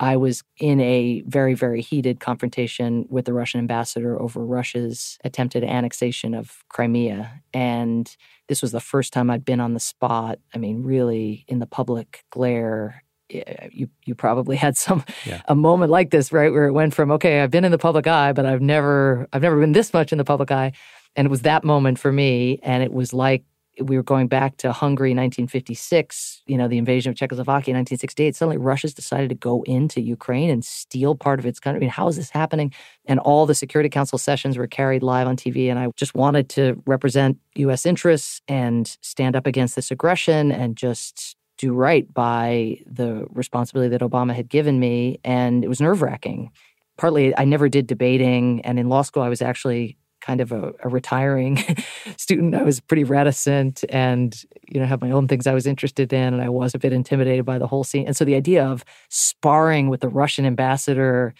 I 0.00 0.16
was 0.16 0.42
in 0.58 0.80
a 0.80 1.22
very, 1.26 1.52
very 1.52 1.82
heated 1.82 2.20
confrontation 2.20 3.04
with 3.10 3.26
the 3.26 3.34
Russian 3.34 3.60
ambassador 3.60 4.18
over 4.18 4.44
Russia's 4.44 5.18
attempted 5.24 5.62
annexation 5.62 6.34
of 6.34 6.64
Crimea. 6.70 7.42
And 7.52 8.16
this 8.48 8.62
was 8.62 8.72
the 8.72 8.80
first 8.80 9.12
time 9.12 9.28
I'd 9.28 9.44
been 9.44 9.60
on 9.60 9.74
the 9.74 9.80
spot. 9.80 10.38
I 10.54 10.58
mean, 10.58 10.82
really 10.82 11.44
in 11.48 11.58
the 11.58 11.66
public 11.66 12.24
glare. 12.30 13.04
You 13.28 13.88
you 14.04 14.16
probably 14.16 14.56
had 14.56 14.76
some 14.76 15.04
yeah. 15.24 15.42
a 15.46 15.54
moment 15.54 15.92
like 15.92 16.10
this, 16.10 16.32
right, 16.32 16.50
where 16.50 16.66
it 16.66 16.72
went 16.72 16.94
from 16.94 17.12
okay, 17.12 17.42
I've 17.42 17.50
been 17.50 17.64
in 17.64 17.70
the 17.70 17.78
public 17.78 18.06
eye, 18.06 18.32
but 18.32 18.46
I've 18.46 18.62
never 18.62 19.28
I've 19.32 19.42
never 19.42 19.60
been 19.60 19.70
this 19.72 19.92
much 19.92 20.10
in 20.10 20.18
the 20.18 20.24
public 20.24 20.50
eye, 20.50 20.72
and 21.14 21.26
it 21.26 21.30
was 21.30 21.42
that 21.42 21.62
moment 21.62 22.00
for 22.00 22.10
me, 22.10 22.58
and 22.64 22.82
it 22.82 22.92
was 22.92 23.12
like 23.12 23.44
we 23.80 23.96
were 23.96 24.02
going 24.02 24.28
back 24.28 24.56
to 24.58 24.72
Hungary 24.72 25.10
1956, 25.10 26.42
you 26.46 26.56
know, 26.56 26.68
the 26.68 26.78
invasion 26.78 27.10
of 27.10 27.16
Czechoslovakia 27.16 27.74
1968. 27.74 28.36
Suddenly 28.36 28.58
Russia's 28.58 28.94
decided 28.94 29.28
to 29.30 29.34
go 29.34 29.62
into 29.62 30.00
Ukraine 30.00 30.50
and 30.50 30.64
steal 30.64 31.14
part 31.14 31.38
of 31.38 31.46
its 31.46 31.60
country. 31.60 31.78
I 31.78 31.80
mean, 31.80 31.90
how 31.90 32.08
is 32.08 32.16
this 32.16 32.30
happening? 32.30 32.72
And 33.06 33.18
all 33.20 33.46
the 33.46 33.54
Security 33.54 33.88
Council 33.88 34.18
sessions 34.18 34.58
were 34.58 34.66
carried 34.66 35.02
live 35.02 35.26
on 35.26 35.36
TV. 35.36 35.70
And 35.70 35.78
I 35.78 35.88
just 35.96 36.14
wanted 36.14 36.48
to 36.50 36.82
represent 36.86 37.38
US 37.56 37.86
interests 37.86 38.40
and 38.48 38.96
stand 39.00 39.36
up 39.36 39.46
against 39.46 39.76
this 39.76 39.90
aggression 39.90 40.52
and 40.52 40.76
just 40.76 41.36
do 41.58 41.72
right 41.72 42.12
by 42.12 42.78
the 42.86 43.26
responsibility 43.30 43.90
that 43.90 44.00
Obama 44.00 44.34
had 44.34 44.48
given 44.48 44.80
me. 44.80 45.18
And 45.24 45.64
it 45.64 45.68
was 45.68 45.80
nerve 45.80 46.02
wracking. 46.02 46.50
Partly, 46.96 47.36
I 47.36 47.44
never 47.44 47.68
did 47.68 47.86
debating. 47.86 48.60
And 48.62 48.78
in 48.78 48.88
law 48.88 49.02
school, 49.02 49.22
I 49.22 49.28
was 49.28 49.42
actually 49.42 49.96
kind 50.20 50.40
of 50.40 50.52
a, 50.52 50.72
a, 50.82 50.88
retiring 50.88 51.58
student. 52.16 52.54
I 52.54 52.62
was 52.62 52.80
pretty 52.80 53.04
reticent 53.04 53.84
and, 53.88 54.34
you 54.68 54.80
know, 54.80 54.86
have 54.86 55.00
my 55.00 55.10
own 55.10 55.28
things 55.28 55.46
I 55.46 55.54
was 55.54 55.66
interested 55.66 56.12
in. 56.12 56.34
And 56.34 56.42
I 56.42 56.48
was 56.48 56.74
a 56.74 56.78
bit 56.78 56.92
intimidated 56.92 57.44
by 57.44 57.58
the 57.58 57.66
whole 57.66 57.84
scene. 57.84 58.06
And 58.06 58.16
so 58.16 58.24
the 58.24 58.34
idea 58.34 58.64
of 58.64 58.84
sparring 59.08 59.88
with 59.88 60.00
the 60.00 60.08
Russian 60.08 60.44
ambassador 60.44 61.34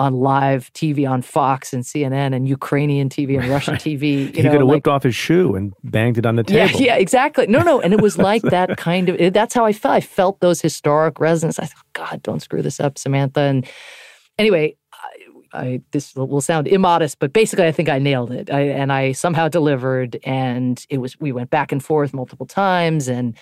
on 0.00 0.14
live 0.14 0.72
TV 0.72 1.08
on 1.08 1.20
Fox 1.20 1.74
and 1.74 1.84
CNN 1.84 2.34
and 2.34 2.48
Ukrainian 2.48 3.10
TV 3.10 3.38
and 3.38 3.48
Russian 3.50 3.74
TV. 3.74 4.02
You 4.02 4.08
he 4.08 4.24
know, 4.24 4.32
could 4.32 4.44
have 4.44 4.54
like, 4.62 4.68
whipped 4.68 4.88
off 4.88 5.02
his 5.02 5.14
shoe 5.14 5.54
and 5.54 5.74
banged 5.84 6.16
it 6.16 6.24
on 6.24 6.36
the 6.36 6.42
table. 6.42 6.80
Yeah, 6.80 6.94
yeah, 6.94 6.96
exactly. 6.96 7.46
No, 7.46 7.62
no. 7.62 7.82
And 7.82 7.92
it 7.92 8.00
was 8.00 8.16
like 8.16 8.40
that 8.42 8.76
kind 8.78 9.10
of, 9.10 9.32
that's 9.34 9.54
how 9.54 9.66
I 9.66 9.74
felt. 9.74 9.94
I 9.94 10.00
felt 10.00 10.40
those 10.40 10.62
historic 10.62 11.20
resonance. 11.20 11.58
I 11.58 11.66
thought, 11.66 11.84
God, 11.92 12.22
don't 12.22 12.40
screw 12.40 12.62
this 12.62 12.80
up, 12.80 12.96
Samantha. 12.96 13.40
And 13.40 13.66
anyway, 14.38 14.76
I 15.52 15.82
this 15.92 16.14
will 16.14 16.40
sound 16.40 16.68
immodest, 16.68 17.18
but 17.18 17.32
basically, 17.32 17.66
I 17.66 17.72
think 17.72 17.88
I 17.88 17.98
nailed 17.98 18.30
it, 18.30 18.50
I, 18.50 18.60
and 18.60 18.92
I 18.92 19.12
somehow 19.12 19.48
delivered. 19.48 20.18
And 20.24 20.84
it 20.88 20.98
was 20.98 21.18
we 21.18 21.32
went 21.32 21.50
back 21.50 21.72
and 21.72 21.82
forth 21.82 22.14
multiple 22.14 22.46
times, 22.46 23.08
and 23.08 23.36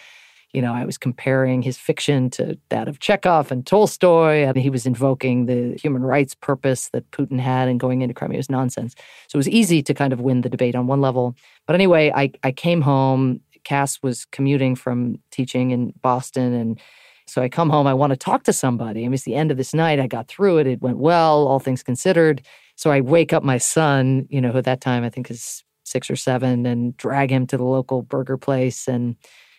you 0.52 0.62
know 0.62 0.72
I 0.72 0.84
was 0.84 0.96
comparing 0.98 1.62
his 1.62 1.76
fiction 1.76 2.30
to 2.30 2.58
that 2.70 2.88
of 2.88 3.00
Chekhov 3.00 3.52
and 3.52 3.66
Tolstoy, 3.66 4.44
and 4.44 4.56
he 4.56 4.70
was 4.70 4.86
invoking 4.86 5.46
the 5.46 5.76
human 5.76 6.02
rights 6.02 6.34
purpose 6.34 6.88
that 6.90 7.10
Putin 7.10 7.38
had 7.38 7.68
and 7.68 7.78
going 7.78 8.02
into 8.02 8.14
Crimea 8.14 8.38
was 8.38 8.50
nonsense. 8.50 8.94
So 9.28 9.36
it 9.36 9.40
was 9.40 9.48
easy 9.48 9.82
to 9.82 9.94
kind 9.94 10.12
of 10.12 10.20
win 10.20 10.40
the 10.40 10.48
debate 10.48 10.74
on 10.74 10.86
one 10.86 11.00
level. 11.00 11.36
But 11.66 11.74
anyway, 11.74 12.12
I 12.14 12.32
I 12.42 12.52
came 12.52 12.80
home. 12.80 13.40
Cass 13.64 13.98
was 14.02 14.24
commuting 14.26 14.76
from 14.76 15.18
teaching 15.30 15.72
in 15.72 15.92
Boston, 16.00 16.54
and 16.54 16.80
so 17.28 17.42
I 17.42 17.48
come 17.48 17.70
home, 17.70 17.86
I 17.86 17.94
want 17.94 18.10
to 18.10 18.16
talk 18.16 18.44
to 18.44 18.52
somebody. 18.52 19.00
I 19.00 19.04
mean, 19.04 19.14
it's 19.14 19.24
the 19.24 19.34
end 19.34 19.50
of 19.50 19.56
this 19.56 19.74
night. 19.74 20.00
I 20.00 20.06
got 20.06 20.28
through 20.28 20.58
it. 20.58 20.66
It 20.66 20.80
went 20.80 20.98
well, 20.98 21.46
all 21.46 21.58
things 21.58 21.82
considered. 21.82 22.42
So 22.76 22.90
I 22.90 23.00
wake 23.00 23.32
up 23.32 23.42
my 23.42 23.58
son, 23.58 24.26
you 24.30 24.40
know, 24.40 24.52
who 24.52 24.58
at 24.58 24.64
that 24.64 24.80
time 24.80 25.04
I 25.04 25.10
think 25.10 25.30
is 25.30 25.62
six 25.84 26.10
or 26.10 26.16
seven, 26.16 26.66
and 26.66 26.96
drag 26.96 27.30
him 27.30 27.46
to 27.48 27.56
the 27.56 27.64
local 27.64 28.02
burger 28.02 28.36
place. 28.36 28.88
And 28.88 29.16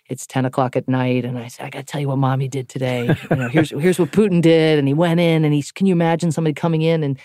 it's 0.10 0.26
10 0.26 0.46
o'clock 0.46 0.76
at 0.76 0.88
night. 0.88 1.26
And 1.26 1.38
I 1.38 1.48
say, 1.48 1.64
I 1.64 1.70
got 1.70 1.80
to 1.80 1.86
tell 1.86 2.02
you 2.02 2.08
what 2.08 2.18
mommy 2.18 2.48
did 2.48 2.70
today. 2.70 3.16
You 3.30 3.36
know, 3.36 3.48
here's, 3.50 3.70
here's 3.70 4.00
what 4.00 4.12
Putin 4.12 4.42
did. 4.42 4.80
And 4.80 4.88
he 4.88 4.94
went 4.94 5.20
in 5.20 5.46
and 5.46 5.54
he's, 5.54 5.72
can 5.72 5.86
you 5.86 5.94
imagine 5.94 6.32
somebody 6.32 6.54
coming 6.54 6.82
in 6.82 7.04
and 7.04 7.20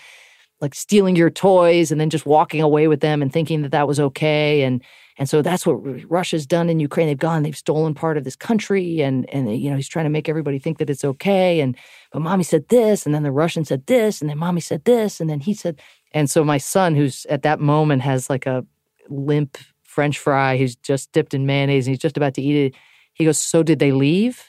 like 0.61 0.75
stealing 0.75 1.15
your 1.15 1.29
toys 1.29 1.91
and 1.91 1.99
then 1.99 2.09
just 2.09 2.25
walking 2.25 2.61
away 2.61 2.87
with 2.87 3.01
them 3.01 3.21
and 3.21 3.33
thinking 3.33 3.63
that 3.63 3.71
that 3.71 3.87
was 3.87 3.99
okay? 3.99 4.63
And, 4.63 4.83
and 5.17 5.29
so 5.29 5.41
that's 5.41 5.65
what 5.65 5.75
Russia's 6.09 6.45
done 6.45 6.69
in 6.69 6.79
Ukraine. 6.79 7.07
They've 7.07 7.17
gone, 7.17 7.43
they've 7.43 7.55
stolen 7.55 7.93
part 7.93 8.17
of 8.17 8.25
this 8.25 8.35
country, 8.35 9.01
and 9.01 9.29
and 9.29 9.57
you 9.57 9.69
know 9.69 9.77
he's 9.77 9.87
trying 9.87 10.05
to 10.05 10.09
make 10.09 10.27
everybody 10.27 10.59
think 10.59 10.77
that 10.79 10.89
it's 10.89 11.05
okay. 11.05 11.61
And 11.61 11.77
but 12.11 12.21
mommy 12.21 12.43
said 12.43 12.67
this, 12.67 13.05
and 13.05 13.15
then 13.15 13.23
the 13.23 13.31
Russian 13.31 13.63
said 13.63 13.85
this, 13.85 14.19
and 14.19 14.29
then 14.29 14.37
mommy 14.37 14.61
said 14.61 14.83
this, 14.83 15.21
and 15.21 15.29
then 15.29 15.39
he 15.39 15.53
said. 15.53 15.79
And 16.11 16.29
so 16.29 16.45
my 16.45 16.57
son, 16.57 16.95
who's 16.95 17.25
at 17.25 17.41
that 17.41 17.59
moment 17.59 18.01
has 18.01 18.29
like 18.29 18.45
a 18.45 18.65
limp 19.09 19.57
French 19.83 20.17
fry, 20.17 20.55
he's 20.55 20.75
just 20.77 21.11
dipped 21.11 21.33
in 21.33 21.45
mayonnaise, 21.45 21.87
and 21.87 21.93
he's 21.93 22.01
just 22.01 22.17
about 22.17 22.33
to 22.35 22.41
eat 22.41 22.67
it. 22.67 22.75
He 23.13 23.23
goes, 23.23 23.41
"So 23.41 23.63
did 23.63 23.79
they 23.79 23.93
leave?" 23.93 24.43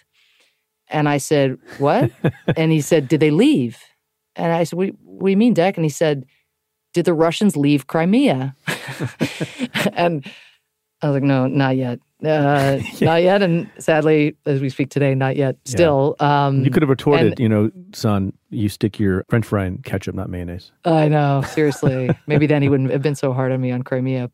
And 0.89 1.09
I 1.09 1.19
said, 1.19 1.59
"What?" 1.79 2.11
and 2.57 2.73
he 2.73 2.81
said, 2.81 3.07
"Did 3.07 3.21
they 3.21 3.31
leave?" 3.31 3.79
And 4.35 4.53
I 4.53 4.65
said, 4.65 4.77
"What, 4.77 4.91
what 5.05 5.27
do 5.27 5.31
you 5.31 5.37
mean, 5.37 5.55
Deck?" 5.55 5.77
And 5.77 5.85
he 5.85 5.91
said, 5.91 6.27
"Did 6.93 7.05
the 7.05 7.15
Russians 7.15 7.57
leave 7.57 7.87
Crimea?" 7.87 8.57
and 9.93 10.25
I 11.03 11.09
was 11.09 11.15
like, 11.15 11.23
no, 11.23 11.47
not 11.47 11.77
yet. 11.77 12.01
Uh, 12.25 12.81
not 13.01 13.23
yet. 13.23 13.43
And 13.43 13.71
sadly, 13.79 14.37
as 14.47 14.61
we 14.61 14.71
speak 14.71 14.91
today, 14.91 15.15
not 15.15 15.37
yet. 15.37 15.57
Still. 15.65 16.17
Yeah. 16.21 16.47
Um, 16.47 16.65
you 16.65 16.71
could 16.71 16.83
have 16.83 16.89
retorted, 16.89 17.33
and, 17.33 17.41
you 17.41 17.49
know, 17.49 17.71
son, 17.93 18.33
you 18.51 18.69
stick 18.69 18.99
your 18.99 19.25
french 19.29 19.47
fry 19.47 19.67
in 19.67 19.79
ketchup, 19.79 20.15
not 20.15 20.31
mayonnaise. 20.31 20.73
I 20.85 21.09
know. 21.09 21.43
Seriously. 21.43 22.11
Maybe 22.27 22.47
then 22.47 22.63
he 22.63 22.69
wouldn't 22.69 22.91
have 22.91 23.03
been 23.03 23.15
so 23.15 23.33
hard 23.33 23.53
on 23.53 23.61
me 23.61 23.71
on 23.71 23.83
Crimea. 23.83 24.31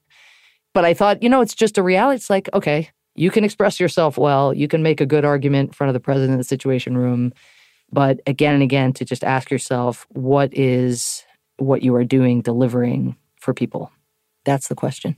But 0.74 0.84
I 0.84 0.94
thought, 0.94 1.22
you 1.22 1.28
know, 1.28 1.40
it's 1.40 1.54
just 1.54 1.76
a 1.76 1.82
reality. 1.82 2.16
It's 2.16 2.30
like, 2.30 2.48
okay, 2.54 2.90
you 3.14 3.30
can 3.30 3.44
express 3.44 3.78
yourself 3.78 4.16
well. 4.16 4.54
You 4.54 4.68
can 4.68 4.82
make 4.82 5.00
a 5.00 5.06
good 5.06 5.24
argument 5.24 5.70
in 5.70 5.72
front 5.74 5.88
of 5.88 5.94
the 5.94 6.00
president 6.00 6.32
of 6.32 6.38
the 6.38 6.44
Situation 6.44 6.96
Room. 6.96 7.32
But 7.90 8.20
again 8.26 8.54
and 8.54 8.62
again, 8.62 8.94
to 8.94 9.04
just 9.04 9.22
ask 9.22 9.50
yourself, 9.50 10.06
what 10.10 10.56
is 10.56 11.24
what 11.58 11.82
you 11.82 11.94
are 11.94 12.04
doing 12.04 12.40
delivering 12.40 13.16
for 13.38 13.52
people? 13.52 13.92
That's 14.44 14.68
the 14.68 14.74
question. 14.74 15.16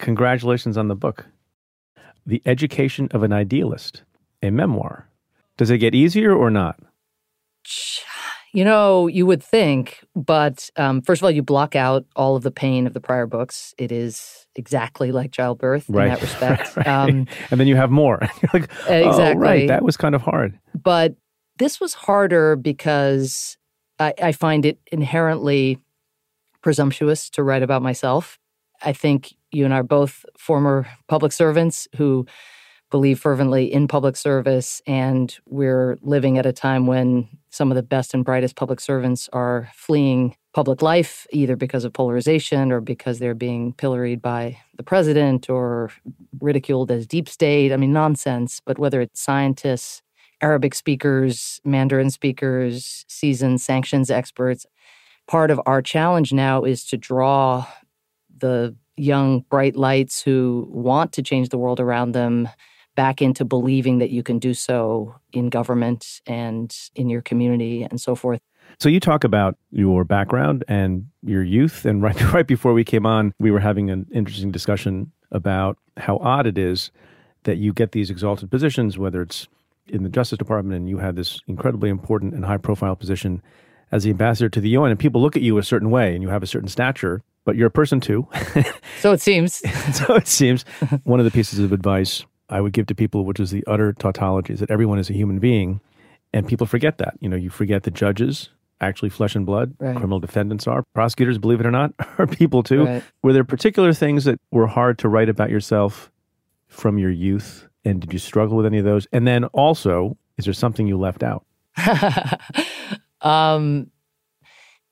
Congratulations 0.00 0.76
on 0.76 0.88
the 0.88 0.96
book. 0.96 1.26
The 2.26 2.42
Education 2.46 3.08
of 3.12 3.22
an 3.22 3.32
Idealist, 3.32 4.02
a 4.42 4.50
memoir. 4.50 5.08
Does 5.56 5.70
it 5.70 5.78
get 5.78 5.94
easier 5.94 6.34
or 6.34 6.50
not? 6.50 6.80
You 8.52 8.64
know, 8.64 9.06
you 9.06 9.26
would 9.26 9.44
think, 9.44 10.04
but 10.16 10.70
um, 10.74 11.02
first 11.02 11.20
of 11.20 11.24
all, 11.24 11.30
you 11.30 11.40
block 11.40 11.76
out 11.76 12.04
all 12.16 12.34
of 12.34 12.42
the 12.42 12.50
pain 12.50 12.84
of 12.84 12.94
the 12.94 13.00
prior 13.00 13.24
books. 13.24 13.76
It 13.78 13.92
is 13.92 14.48
exactly 14.56 15.12
like 15.12 15.30
childbirth 15.30 15.84
right. 15.88 16.06
in 16.06 16.14
that 16.14 16.20
respect. 16.20 16.76
right. 16.76 16.88
Um, 16.88 17.28
and 17.52 17.60
then 17.60 17.68
you 17.68 17.76
have 17.76 17.92
more. 17.92 18.18
You're 18.42 18.50
like, 18.52 18.64
exactly. 18.88 19.04
Oh, 19.06 19.34
right, 19.34 19.68
that 19.68 19.84
was 19.84 19.96
kind 19.96 20.16
of 20.16 20.22
hard. 20.22 20.58
But 20.74 21.14
this 21.58 21.78
was 21.78 21.94
harder 21.94 22.56
because 22.56 23.56
I, 24.00 24.14
I 24.20 24.32
find 24.32 24.66
it 24.66 24.80
inherently 24.90 25.78
presumptuous 26.60 27.30
to 27.30 27.44
write 27.44 27.62
about 27.62 27.82
myself. 27.82 28.40
I 28.82 28.92
think 28.92 29.34
you 29.52 29.64
and 29.64 29.74
I 29.74 29.78
are 29.78 29.82
both 29.82 30.24
former 30.38 30.86
public 31.08 31.32
servants 31.32 31.88
who 31.96 32.26
believe 32.90 33.20
fervently 33.20 33.72
in 33.72 33.86
public 33.86 34.16
service, 34.16 34.82
and 34.86 35.38
we're 35.46 35.96
living 36.02 36.38
at 36.38 36.46
a 36.46 36.52
time 36.52 36.86
when 36.86 37.28
some 37.50 37.70
of 37.70 37.76
the 37.76 37.82
best 37.82 38.14
and 38.14 38.24
brightest 38.24 38.56
public 38.56 38.80
servants 38.80 39.28
are 39.32 39.70
fleeing 39.74 40.34
public 40.52 40.82
life, 40.82 41.26
either 41.30 41.54
because 41.54 41.84
of 41.84 41.92
polarization 41.92 42.72
or 42.72 42.80
because 42.80 43.18
they're 43.18 43.34
being 43.34 43.72
pilloried 43.74 44.20
by 44.20 44.58
the 44.76 44.82
president 44.82 45.48
or 45.48 45.92
ridiculed 46.40 46.90
as 46.90 47.06
deep 47.06 47.28
state. 47.28 47.72
I 47.72 47.76
mean, 47.76 47.92
nonsense. 47.92 48.60
But 48.64 48.78
whether 48.78 49.00
it's 49.00 49.20
scientists, 49.20 50.02
Arabic 50.40 50.74
speakers, 50.74 51.60
Mandarin 51.64 52.10
speakers, 52.10 53.04
seasoned 53.08 53.60
sanctions 53.60 54.10
experts, 54.10 54.66
part 55.28 55.52
of 55.52 55.60
our 55.66 55.82
challenge 55.82 56.32
now 56.32 56.64
is 56.64 56.84
to 56.86 56.96
draw 56.96 57.66
the 58.36 58.74
young, 59.00 59.40
bright 59.50 59.76
lights 59.76 60.22
who 60.22 60.68
want 60.70 61.12
to 61.12 61.22
change 61.22 61.48
the 61.48 61.58
world 61.58 61.80
around 61.80 62.12
them 62.12 62.48
back 62.96 63.22
into 63.22 63.44
believing 63.44 63.98
that 63.98 64.10
you 64.10 64.22
can 64.22 64.38
do 64.38 64.52
so 64.52 65.14
in 65.32 65.48
government 65.48 66.20
and 66.26 66.76
in 66.94 67.08
your 67.08 67.22
community 67.22 67.82
and 67.82 68.00
so 68.00 68.14
forth. 68.14 68.40
So 68.78 68.88
you 68.88 69.00
talk 69.00 69.24
about 69.24 69.56
your 69.70 70.04
background 70.04 70.64
and 70.68 71.06
your 71.22 71.42
youth, 71.42 71.84
and 71.84 72.02
right 72.06 72.32
right 72.32 72.46
before 72.46 72.72
we 72.72 72.84
came 72.84 73.06
on, 73.06 73.32
we 73.38 73.50
were 73.50 73.60
having 73.60 73.90
an 73.90 74.06
interesting 74.12 74.50
discussion 74.50 75.12
about 75.30 75.78
how 75.96 76.18
odd 76.18 76.46
it 76.46 76.58
is 76.58 76.90
that 77.44 77.56
you 77.56 77.72
get 77.72 77.92
these 77.92 78.10
exalted 78.10 78.50
positions, 78.50 78.98
whether 78.98 79.22
it's 79.22 79.48
in 79.86 80.02
the 80.02 80.08
Justice 80.08 80.38
Department 80.38 80.76
and 80.76 80.88
you 80.88 80.98
had 80.98 81.16
this 81.16 81.40
incredibly 81.46 81.88
important 81.88 82.34
and 82.34 82.44
high 82.44 82.58
profile 82.58 82.94
position 82.94 83.42
as 83.92 84.04
the 84.04 84.10
ambassador 84.10 84.48
to 84.48 84.60
the 84.60 84.68
UN, 84.70 84.90
and 84.90 85.00
people 85.00 85.20
look 85.20 85.36
at 85.36 85.42
you 85.42 85.58
a 85.58 85.62
certain 85.62 85.90
way, 85.90 86.14
and 86.14 86.22
you 86.22 86.28
have 86.28 86.42
a 86.42 86.46
certain 86.46 86.68
stature, 86.68 87.22
but 87.44 87.56
you're 87.56 87.68
a 87.68 87.70
person 87.70 88.00
too. 88.00 88.28
so 89.00 89.12
it 89.12 89.20
seems. 89.20 89.56
so 89.96 90.14
it 90.14 90.28
seems. 90.28 90.62
One 91.04 91.20
of 91.20 91.24
the 91.24 91.30
pieces 91.30 91.58
of 91.58 91.72
advice 91.72 92.24
I 92.48 92.60
would 92.60 92.72
give 92.72 92.86
to 92.86 92.94
people, 92.94 93.24
which 93.24 93.40
is 93.40 93.50
the 93.50 93.64
utter 93.66 93.92
tautology, 93.92 94.54
is 94.54 94.60
that 94.60 94.70
everyone 94.70 94.98
is 94.98 95.10
a 95.10 95.12
human 95.12 95.38
being, 95.38 95.80
and 96.32 96.46
people 96.46 96.66
forget 96.66 96.98
that. 96.98 97.14
You 97.20 97.28
know, 97.28 97.36
you 97.36 97.50
forget 97.50 97.84
the 97.84 97.90
judges, 97.90 98.50
actually 98.80 99.10
flesh 99.10 99.34
and 99.34 99.46
blood. 99.46 99.74
Right. 99.78 99.96
Criminal 99.96 100.20
defendants 100.20 100.66
are. 100.66 100.84
Prosecutors, 100.94 101.38
believe 101.38 101.60
it 101.60 101.66
or 101.66 101.70
not, 101.70 101.92
are 102.18 102.26
people 102.26 102.62
too. 102.62 102.84
Right. 102.84 103.02
Were 103.22 103.32
there 103.32 103.44
particular 103.44 103.92
things 103.92 104.24
that 104.24 104.40
were 104.50 104.66
hard 104.66 104.98
to 104.98 105.08
write 105.08 105.28
about 105.28 105.50
yourself 105.50 106.10
from 106.68 106.98
your 106.98 107.10
youth? 107.10 107.66
And 107.84 108.00
did 108.00 108.12
you 108.12 108.18
struggle 108.18 108.56
with 108.56 108.66
any 108.66 108.78
of 108.78 108.84
those? 108.84 109.06
And 109.12 109.26
then 109.26 109.44
also, 109.46 110.16
is 110.36 110.44
there 110.44 110.54
something 110.54 110.86
you 110.86 110.98
left 110.98 111.22
out? 111.22 111.46
um, 113.22 113.90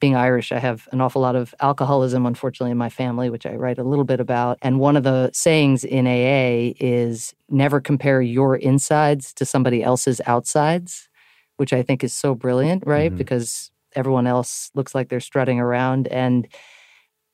being 0.01 0.15
Irish, 0.15 0.53
I 0.53 0.59
have 0.59 0.89
an 0.93 1.01
awful 1.01 1.23
lot 1.23 1.35
of 1.37 1.55
alcoholism, 1.61 2.25
unfortunately, 2.27 2.71
in 2.71 2.79
my 2.79 2.89
family, 2.89 3.31
which 3.31 3.47
I 3.47 3.55
write 3.55 3.79
a 3.79 3.85
little 3.85 4.05
bit 4.05 4.21
about. 4.21 4.59
And 4.63 4.79
one 4.79 4.97
of 4.97 5.03
the 5.03 5.31
sayings 5.33 5.85
in 5.85 6.07
AA 6.07 6.75
is 6.79 7.35
never 7.49 7.81
compare 7.81 8.23
your 8.23 8.57
insides 8.57 9.33
to 9.35 9.45
somebody 9.45 9.83
else's 9.83 10.21
outsides, 10.27 11.09
which 11.57 11.73
I 11.73 11.83
think 11.83 12.05
is 12.05 12.13
so 12.13 12.35
brilliant, 12.35 12.85
right? 12.87 13.13
Mhm. 13.13 13.19
Because 13.19 13.71
everyone 13.97 14.27
else 14.27 14.71
looks 14.75 14.95
like 14.95 15.09
they're 15.09 15.21
strutting 15.21 15.59
around. 15.59 16.07
And 16.09 16.47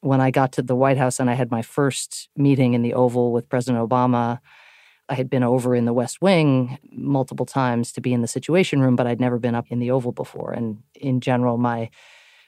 when 0.00 0.20
I 0.20 0.30
got 0.30 0.52
to 0.52 0.62
the 0.62 0.76
White 0.76 0.98
House 0.98 1.20
and 1.20 1.28
I 1.28 1.34
had 1.34 1.50
my 1.50 1.62
first 1.62 2.28
meeting 2.36 2.74
in 2.74 2.82
the 2.82 2.94
Oval 2.94 3.32
with 3.32 3.48
President 3.48 3.86
Obama, 3.86 4.38
I 5.08 5.14
had 5.14 5.28
been 5.28 5.42
over 5.42 5.74
in 5.74 5.84
the 5.84 5.92
West 5.92 6.22
Wing 6.22 6.78
multiple 6.90 7.44
times 7.44 7.92
to 7.92 8.00
be 8.00 8.14
in 8.14 8.22
the 8.22 8.28
Situation 8.28 8.80
Room, 8.80 8.96
but 8.96 9.06
I'd 9.06 9.20
never 9.20 9.38
been 9.38 9.54
up 9.54 9.66
in 9.68 9.78
the 9.78 9.90
Oval 9.90 10.12
before. 10.12 10.52
And 10.52 10.78
in 10.94 11.20
general, 11.20 11.58
my 11.58 11.90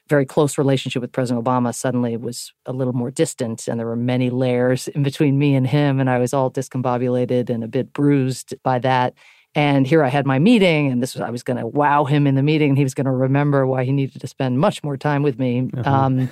very 0.09 0.25
close 0.25 0.57
relationship 0.57 1.01
with 1.01 1.11
President 1.11 1.43
Obama 1.43 1.73
suddenly 1.73 2.17
was 2.17 2.53
a 2.65 2.73
little 2.73 2.93
more 2.93 3.11
distant, 3.11 3.67
and 3.67 3.79
there 3.79 3.87
were 3.87 3.95
many 3.95 4.29
layers 4.29 4.87
in 4.89 5.03
between 5.03 5.37
me 5.37 5.55
and 5.55 5.67
him, 5.67 5.99
and 5.99 6.09
I 6.09 6.19
was 6.19 6.33
all 6.33 6.51
discombobulated 6.51 7.49
and 7.49 7.63
a 7.63 7.67
bit 7.67 7.93
bruised 7.93 8.55
by 8.63 8.79
that. 8.79 9.13
And 9.55 9.87
here 9.87 10.03
I 10.03 10.09
had 10.09 10.25
my 10.25 10.39
meeting, 10.39 10.91
and 10.91 11.01
this 11.01 11.15
was 11.15 11.21
I 11.21 11.29
was 11.29 11.43
going 11.43 11.57
to 11.57 11.67
wow 11.67 12.05
him 12.05 12.27
in 12.27 12.35
the 12.35 12.43
meeting, 12.43 12.69
and 12.69 12.77
he 12.77 12.83
was 12.83 12.93
going 12.93 13.05
to 13.05 13.11
remember 13.11 13.65
why 13.65 13.83
he 13.83 13.91
needed 13.91 14.21
to 14.21 14.27
spend 14.27 14.59
much 14.59 14.83
more 14.83 14.97
time 14.97 15.23
with 15.23 15.39
me. 15.39 15.69
Uh-huh. 15.75 15.89
Um, 15.89 16.29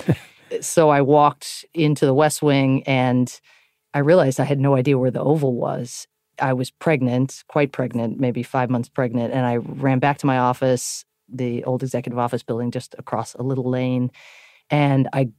so 0.61 0.89
I 0.89 1.01
walked 1.01 1.65
into 1.73 2.05
the 2.05 2.13
West 2.13 2.41
Wing, 2.41 2.83
and 2.83 3.39
I 3.93 3.99
realized 3.99 4.39
I 4.39 4.43
had 4.43 4.59
no 4.59 4.75
idea 4.75 4.97
where 4.97 5.11
the 5.11 5.21
Oval 5.21 5.55
was. 5.55 6.07
I 6.39 6.53
was 6.53 6.69
pregnant, 6.69 7.43
quite 7.47 7.71
pregnant, 7.71 8.19
maybe 8.19 8.43
five 8.43 8.69
months 8.69 8.89
pregnant, 8.89 9.33
and 9.33 9.45
I 9.45 9.55
ran 9.55 9.99
back 9.99 10.17
to 10.19 10.25
my 10.25 10.37
office 10.37 11.05
the 11.29 11.63
old 11.63 11.83
executive 11.83 12.19
office 12.19 12.43
building 12.43 12.71
just 12.71 12.95
across 12.97 13.33
a 13.35 13.43
little 13.43 13.69
lane. 13.69 14.11
And 14.69 15.07
I, 15.13 15.29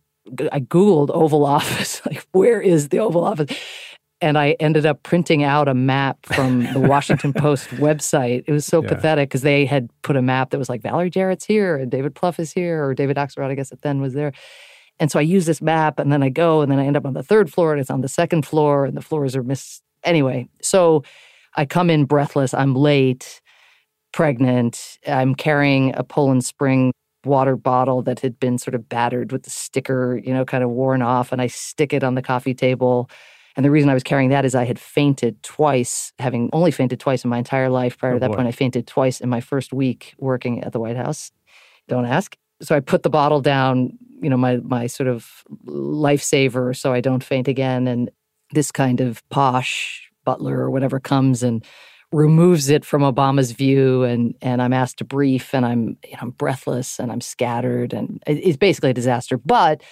I 0.53 0.61
Googled 0.61 1.11
Oval 1.11 1.45
Office, 1.59 2.05
like, 2.07 2.27
where 2.33 2.61
is 2.61 2.89
the 2.89 2.99
Oval 2.99 3.25
Office? 3.25 3.57
And 4.23 4.39
I 4.39 4.53
ended 4.61 4.87
up 4.87 5.03
printing 5.03 5.43
out 5.45 5.69
a 5.69 5.75
map 5.75 6.25
from 6.25 6.73
the 6.73 6.81
Washington 6.81 7.33
Post 7.35 7.69
website. 7.71 8.45
It 8.47 8.53
was 8.53 8.65
so 8.65 8.83
Yeah. 8.83 8.89
pathetic 8.89 9.29
because 9.29 9.43
they 9.43 9.67
had 9.67 9.91
put 10.03 10.17
a 10.17 10.23
map 10.23 10.51
that 10.51 10.59
was 10.59 10.69
like 10.71 10.81
Valerie 10.81 11.11
Jarrett's 11.11 11.45
here 11.45 11.77
and 11.77 11.91
David 11.91 12.15
Plouffe 12.15 12.39
is 12.41 12.51
here, 12.51 12.83
or 12.85 12.95
David 12.95 13.17
Axelrod, 13.19 13.51
I 13.51 13.55
guess, 13.55 13.73
at 13.73 13.83
then 13.83 14.01
was 14.01 14.15
there. 14.15 14.33
And 14.99 15.11
so 15.11 15.19
I 15.19 15.23
use 15.23 15.45
this 15.45 15.61
map 15.61 15.99
and 15.99 16.11
then 16.11 16.23
I 16.23 16.31
go 16.31 16.63
and 16.63 16.73
then 16.73 16.79
I 16.79 16.87
end 16.87 16.97
up 16.97 17.05
on 17.05 17.13
the 17.13 17.23
third 17.23 17.53
floor 17.53 17.73
and 17.73 17.81
it's 17.81 17.91
on 17.91 18.01
the 18.01 18.09
second 18.09 18.47
floor 18.47 18.87
and 18.87 18.97
the 18.97 19.03
floors 19.03 19.37
are 19.37 19.43
mis. 19.43 19.83
Anyway, 20.03 20.49
so 20.63 21.03
I 21.55 21.67
come 21.67 21.91
in 21.91 22.07
breathless. 22.07 22.55
I'm 22.55 22.75
late 22.75 23.43
pregnant. 24.17 24.99
I'm 25.07 25.35
carrying 25.35 25.95
a 25.95 26.03
Poland 26.03 26.43
Spring 26.43 26.91
water 27.27 27.55
bottle 27.55 28.01
that 28.03 28.21
had 28.21 28.41
been 28.41 28.57
sort 28.57 28.75
of 28.75 28.89
battered 28.89 29.31
with 29.31 29.43
the 29.43 29.51
sticker, 29.51 30.19
you 30.25 30.33
know, 30.33 30.43
kind 30.47 30.65
of 30.65 30.71
worn 30.71 31.03
off, 31.03 31.33
and 31.33 31.43
I 31.43 31.49
stick 31.49 31.93
it 31.93 32.03
on 32.03 32.15
the 32.15 32.23
coffee 32.23 32.55
table. 32.55 33.11
And 33.57 33.65
the 33.65 33.71
reason 33.71 33.91
I 33.91 33.95
was 33.95 34.03
carrying 34.03 34.31
that 34.31 34.47
is 34.47 34.55
I 34.55 34.65
had 34.65 34.79
fainted 34.79 35.43
twice, 35.43 36.15
having 36.19 36.49
only 36.55 36.71
fainted 36.71 36.99
twice 36.99 37.25
in 37.25 37.31
my 37.31 37.37
entire 37.37 37.69
life. 37.69 37.99
Prior 37.99 38.13
Oh, 38.13 38.15
to 38.15 38.21
that 38.21 38.31
boy. 38.31 38.37
point, 38.37 38.49
I 38.49 38.53
fainted 38.53 38.87
twice 38.87 39.21
in 39.21 39.29
my 39.29 39.41
first 39.43 39.75
week 39.75 40.15
working 40.19 40.65
at 40.65 40.73
the 40.73 40.81
White 40.81 40.97
House. 40.97 41.31
Don't 41.87 42.07
ask. 42.07 42.37
So 42.63 42.75
I 42.75 42.81
put 42.81 43.03
the 43.03 43.11
bottle 43.11 43.43
down, 43.43 43.99
you 44.23 44.31
know, 44.31 44.39
my 44.39 44.57
my 44.59 44.87
sort 44.87 45.09
of 45.09 45.45
lifesaver, 45.67 46.75
so 46.75 46.95
I 46.95 47.03
don't 47.03 47.23
faint 47.23 47.49
again. 47.49 47.87
And 47.87 48.11
this 48.53 48.73
kind 48.73 49.01
of 49.03 49.23
posh 49.29 50.11
butler 50.25 50.59
or 50.59 50.71
whatever 50.71 51.01
comes 51.01 51.43
and 51.43 51.63
removes 52.17 52.71
it 52.71 52.83
from 52.83 53.03
Obama's 53.03 53.53
view 53.53 54.03
and 54.03 54.35
and 54.41 54.63
I'm 54.63 54.73
asked 54.73 54.99
to 54.99 55.05
brief 55.05 55.55
and 55.55 55.67
I'm 55.67 55.99
you 56.05 56.13
know, 56.13 56.21
I'm 56.23 56.31
breathless 56.31 56.99
and 56.99 57.13
I'm 57.13 57.21
scattered 57.21 57.93
and 57.93 58.23
it's 58.27 58.57
basically 58.57 58.91
a 58.91 58.95
disaster. 58.95 59.37
But 59.37 59.83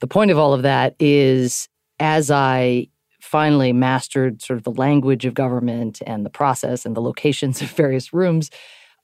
the 0.00 0.08
point 0.08 0.32
of 0.32 0.38
all 0.38 0.54
of 0.54 0.62
that 0.62 0.96
is 0.98 1.68
as 2.00 2.32
I 2.32 2.88
finally 3.20 3.72
mastered 3.72 4.42
sort 4.42 4.56
of 4.56 4.64
the 4.64 4.72
language 4.72 5.24
of 5.24 5.34
government 5.34 6.02
and 6.04 6.26
the 6.26 6.30
process 6.30 6.84
and 6.84 6.96
the 6.96 7.00
locations 7.00 7.62
of 7.62 7.70
various 7.70 8.12
rooms, 8.12 8.50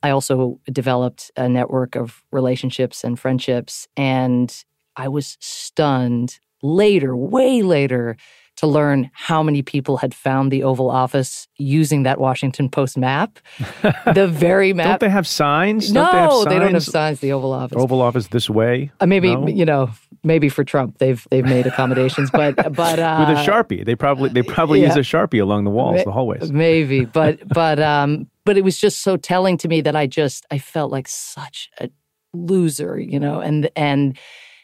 I 0.02 0.10
also 0.10 0.60
developed 0.72 1.30
a 1.36 1.48
network 1.48 1.94
of 1.94 2.24
relationships 2.32 3.04
and 3.04 3.20
friendships. 3.20 3.86
And 3.96 4.52
I 4.96 5.06
was 5.06 5.36
stunned 5.40 6.40
later, 6.60 7.16
way 7.16 7.62
later, 7.62 8.16
to 8.58 8.66
learn 8.66 9.08
how 9.14 9.40
many 9.42 9.62
people 9.62 9.98
had 9.98 10.12
found 10.12 10.50
the 10.50 10.64
Oval 10.64 10.90
Office 10.90 11.46
using 11.58 12.02
that 12.02 12.18
Washington 12.18 12.68
Post 12.68 12.98
map. 12.98 13.38
the 14.14 14.26
very 14.28 14.72
map. 14.72 14.86
Don't 14.86 15.00
they 15.00 15.08
have 15.08 15.26
signs? 15.28 15.92
no, 15.92 16.02
don't 16.02 16.12
they, 16.12 16.18
have 16.18 16.44
they 16.44 16.58
don't 16.58 16.74
have 16.74 16.82
signs? 16.82 16.92
signs. 16.92 17.20
The 17.20 17.32
Oval 17.32 17.52
Office. 17.52 17.78
Oval 17.78 18.02
Office 18.02 18.28
this 18.28 18.50
way. 18.50 18.90
Uh, 19.00 19.06
maybe 19.06 19.34
No? 19.34 19.46
you 19.46 19.64
know, 19.64 19.90
maybe 20.24 20.48
for 20.48 20.64
Trump, 20.64 20.98
they've 20.98 21.24
they've 21.30 21.44
made 21.44 21.66
accommodations, 21.66 22.30
but 22.30 22.56
but 22.74 22.98
uh, 22.98 23.26
with 23.28 23.38
a 23.38 23.42
sharpie. 23.48 23.84
They 23.84 23.94
probably 23.94 24.30
they 24.30 24.42
probably 24.42 24.80
yeah. 24.80 24.88
use 24.88 24.96
a 24.96 25.00
sharpie 25.00 25.40
along 25.40 25.64
the 25.64 25.70
walls, 25.70 25.98
Ma- 25.98 26.04
the 26.04 26.12
hallways. 26.12 26.50
Maybe, 26.50 27.04
but 27.20 27.46
but 27.48 27.78
um, 27.78 28.28
but 28.44 28.56
it 28.56 28.64
was 28.64 28.78
just 28.78 29.02
so 29.02 29.16
telling 29.16 29.56
to 29.58 29.68
me 29.68 29.80
that 29.82 29.94
I 29.94 30.06
just 30.08 30.46
I 30.50 30.58
felt 30.58 30.90
like 30.90 31.06
such 31.06 31.70
a 31.78 31.90
loser, 32.32 32.98
you 32.98 33.20
know, 33.20 33.40
and 33.40 33.70
and 33.76 34.18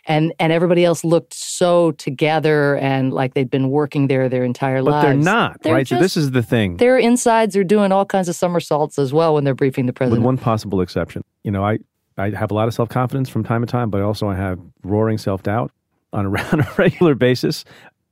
and 0.07 0.33
and 0.39 0.53
everybody 0.53 0.85
else 0.85 1.05
looked 1.05 1.35
so 1.35 1.93
together 1.93 2.77
and 2.77 3.13
like 3.13 3.35
they'd 3.35 3.51
been 3.51 3.71
working 3.71 4.07
there 4.09 4.29
their 4.29 4.45
entire 4.45 4.83
But 4.83 4.91
lives. 4.91 5.05
they're 5.07 5.15
not, 5.15 5.63
They're 5.63 5.75
right? 5.75 5.89
so 5.89 5.99
this 5.99 6.17
is 6.17 6.31
the 6.33 6.43
thing. 6.43 6.77
Their 6.77 6.99
insides 6.99 7.57
are 7.57 7.65
doing 7.65 7.93
all 7.93 8.05
kinds 8.05 8.29
of 8.29 8.37
somersaults 8.37 8.99
as 8.99 9.13
well 9.13 9.35
when 9.35 9.45
they're 9.45 9.55
briefing 9.55 9.87
the 9.87 9.93
president. 9.93 10.21
With 10.23 10.27
one 10.27 10.39
possible 10.39 10.81
exception. 10.81 11.23
You 11.43 11.51
know, 11.51 11.65
I 11.65 11.79
I 12.17 12.31
have 12.31 12.51
a 12.51 12.55
lot 12.55 12.69
of 12.69 12.75
self 12.75 12.89
confidence 12.89 13.29
from 13.29 13.45
time 13.45 13.61
to 13.63 13.67
time, 13.67 13.91
but 13.91 14.03
also 14.03 14.29
I 14.29 14.37
have 14.37 14.59
roaring 14.83 15.19
self 15.19 15.43
doubt 15.43 15.73
on 16.13 16.27
a, 16.27 16.43
on 16.53 16.61
a 16.61 16.69
regular 16.79 17.15
basis. 17.15 17.65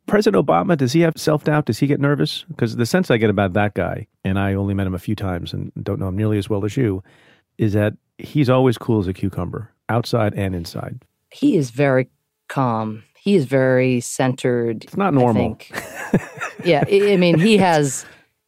President 0.07 0.45
Obama, 0.45 0.77
does 0.77 0.93
he 0.93 1.01
have 1.03 1.13
self 1.17 1.45
doubt? 1.45 1.67
Does 1.67 1.79
he 1.79 1.87
get 1.87 2.01
nervous? 2.01 2.45
Because 2.49 2.75
the 2.77 2.87
sense 2.87 3.11
I 3.11 3.19
get 3.19 3.31
about 3.31 3.53
that 3.53 3.75
guy, 3.75 4.09
and 4.25 4.39
I 4.39 4.55
only 4.55 4.75
met 4.75 4.87
him 4.89 4.95
a 4.95 4.99
few 4.99 5.15
times 5.15 5.53
and 5.53 5.71
don't 5.81 6.01
know 6.01 6.09
him 6.09 6.17
nearly 6.17 6.39
as 6.39 6.51
well 6.51 6.65
as 6.65 6.77
you, 6.77 7.05
is 7.59 7.73
that 7.75 7.95
he's 8.19 8.51
always 8.51 8.77
cool 8.79 8.99
as 8.99 9.07
a 9.07 9.13
cucumber, 9.13 9.71
outside 9.89 10.35
and 10.35 10.55
inside. 10.57 11.05
He 11.33 11.57
is 11.57 11.71
very 11.71 12.09
calm. 12.49 13.05
He 13.19 13.35
is 13.35 13.45
very 13.45 14.01
centered. 14.01 14.85
It's 14.85 14.97
not 14.97 15.15
normal. 15.15 15.59
yeah, 16.65 16.85
I 16.87 17.17
mean, 17.17 17.39
he 17.39 17.57
has 17.59 18.05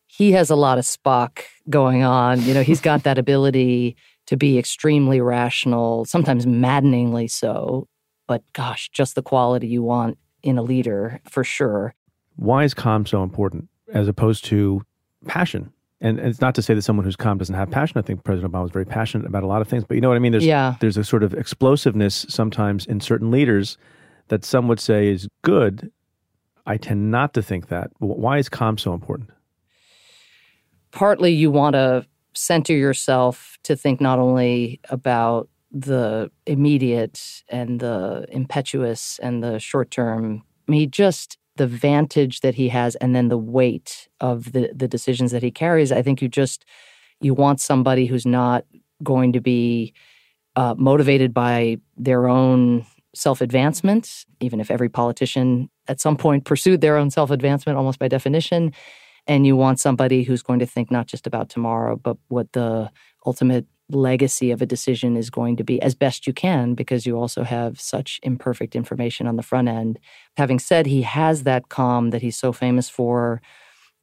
he 0.06 0.32
has 0.32 0.50
a 0.50 0.56
lot 0.56 0.78
of 0.78 0.84
Spock 0.84 1.40
going 1.68 2.02
on. 2.02 2.40
You 2.42 2.54
know, 2.54 2.62
he's 2.62 2.80
got 2.80 3.02
that 3.04 3.18
ability 3.18 3.96
to 4.26 4.36
be 4.36 4.58
extremely 4.58 5.20
rational, 5.20 6.04
sometimes 6.04 6.46
maddeningly 6.46 7.28
so. 7.28 7.88
But 8.26 8.42
gosh, 8.52 8.88
just 8.90 9.16
the 9.16 9.22
quality 9.22 9.66
you 9.66 9.82
want 9.82 10.18
in 10.42 10.58
a 10.58 10.62
leader 10.62 11.20
for 11.28 11.44
sure. 11.44 11.94
Why 12.36 12.64
is 12.64 12.74
calm 12.74 13.06
so 13.06 13.22
important 13.22 13.68
as 13.92 14.08
opposed 14.08 14.44
to 14.46 14.82
passion? 15.26 15.72
And 16.04 16.20
it's 16.20 16.42
not 16.42 16.54
to 16.56 16.62
say 16.62 16.74
that 16.74 16.82
someone 16.82 17.06
who's 17.06 17.16
calm 17.16 17.38
doesn't 17.38 17.54
have 17.54 17.70
passion. 17.70 17.98
I 17.98 18.02
think 18.02 18.24
President 18.24 18.52
Obama 18.52 18.64
was 18.64 18.72
very 18.72 18.84
passionate 18.84 19.26
about 19.26 19.42
a 19.42 19.46
lot 19.46 19.62
of 19.62 19.68
things, 19.68 19.84
but 19.84 19.94
you 19.94 20.02
know 20.02 20.10
what 20.10 20.16
I 20.16 20.18
mean? 20.18 20.32
There's, 20.32 20.44
yeah. 20.44 20.76
there's 20.80 20.98
a 20.98 21.02
sort 21.02 21.22
of 21.22 21.32
explosiveness 21.32 22.26
sometimes 22.28 22.84
in 22.84 23.00
certain 23.00 23.30
leaders 23.30 23.78
that 24.28 24.44
some 24.44 24.68
would 24.68 24.78
say 24.78 25.08
is 25.08 25.26
good. 25.40 25.90
I 26.66 26.76
tend 26.76 27.10
not 27.10 27.32
to 27.34 27.42
think 27.42 27.68
that. 27.68 27.90
Why 28.00 28.36
is 28.36 28.50
calm 28.50 28.76
so 28.76 28.92
important? 28.92 29.30
Partly 30.92 31.32
you 31.32 31.50
want 31.50 31.72
to 31.72 32.06
center 32.34 32.74
yourself 32.74 33.56
to 33.62 33.74
think 33.74 33.98
not 33.98 34.18
only 34.18 34.80
about 34.90 35.48
the 35.72 36.30
immediate 36.44 37.42
and 37.48 37.80
the 37.80 38.26
impetuous 38.28 39.18
and 39.22 39.42
the 39.42 39.58
short 39.58 39.90
term. 39.90 40.42
I 40.68 40.70
mean, 40.70 40.80
he 40.80 40.86
just 40.86 41.38
the 41.56 41.66
vantage 41.66 42.40
that 42.40 42.54
he 42.54 42.68
has 42.68 42.96
and 42.96 43.14
then 43.14 43.28
the 43.28 43.38
weight 43.38 44.08
of 44.20 44.52
the 44.52 44.70
the 44.74 44.88
decisions 44.88 45.30
that 45.32 45.42
he 45.42 45.50
carries. 45.50 45.92
I 45.92 46.02
think 46.02 46.20
you 46.20 46.28
just 46.28 46.64
you 47.20 47.34
want 47.34 47.60
somebody 47.60 48.06
who's 48.06 48.26
not 48.26 48.64
going 49.02 49.32
to 49.32 49.40
be 49.40 49.94
uh, 50.56 50.74
motivated 50.76 51.34
by 51.34 51.78
their 51.96 52.28
own 52.28 52.86
self 53.14 53.40
advancement, 53.40 54.24
even 54.40 54.60
if 54.60 54.70
every 54.70 54.88
politician 54.88 55.70
at 55.88 56.00
some 56.00 56.16
point 56.16 56.44
pursued 56.44 56.80
their 56.80 56.96
own 56.96 57.10
self 57.10 57.30
advancement 57.30 57.78
almost 57.78 57.98
by 57.98 58.08
definition. 58.08 58.72
And 59.26 59.46
you 59.46 59.56
want 59.56 59.80
somebody 59.80 60.22
who's 60.22 60.42
going 60.42 60.58
to 60.58 60.66
think 60.66 60.90
not 60.90 61.06
just 61.06 61.26
about 61.26 61.48
tomorrow, 61.48 61.96
but 61.96 62.18
what 62.28 62.52
the 62.52 62.90
ultimate 63.24 63.66
legacy 63.90 64.50
of 64.50 64.62
a 64.62 64.66
decision 64.66 65.16
is 65.16 65.30
going 65.30 65.56
to 65.56 65.64
be 65.64 65.80
as 65.82 65.94
best 65.94 66.26
you 66.26 66.32
can 66.32 66.74
because 66.74 67.04
you 67.06 67.16
also 67.18 67.42
have 67.42 67.80
such 67.80 68.18
imperfect 68.22 68.74
information 68.74 69.26
on 69.26 69.36
the 69.36 69.42
front 69.42 69.68
end. 69.68 69.98
Having 70.36 70.58
said 70.60 70.86
he 70.86 71.02
has 71.02 71.42
that 71.42 71.68
calm 71.68 72.10
that 72.10 72.22
he's 72.22 72.36
so 72.36 72.52
famous 72.52 72.88
for, 72.88 73.42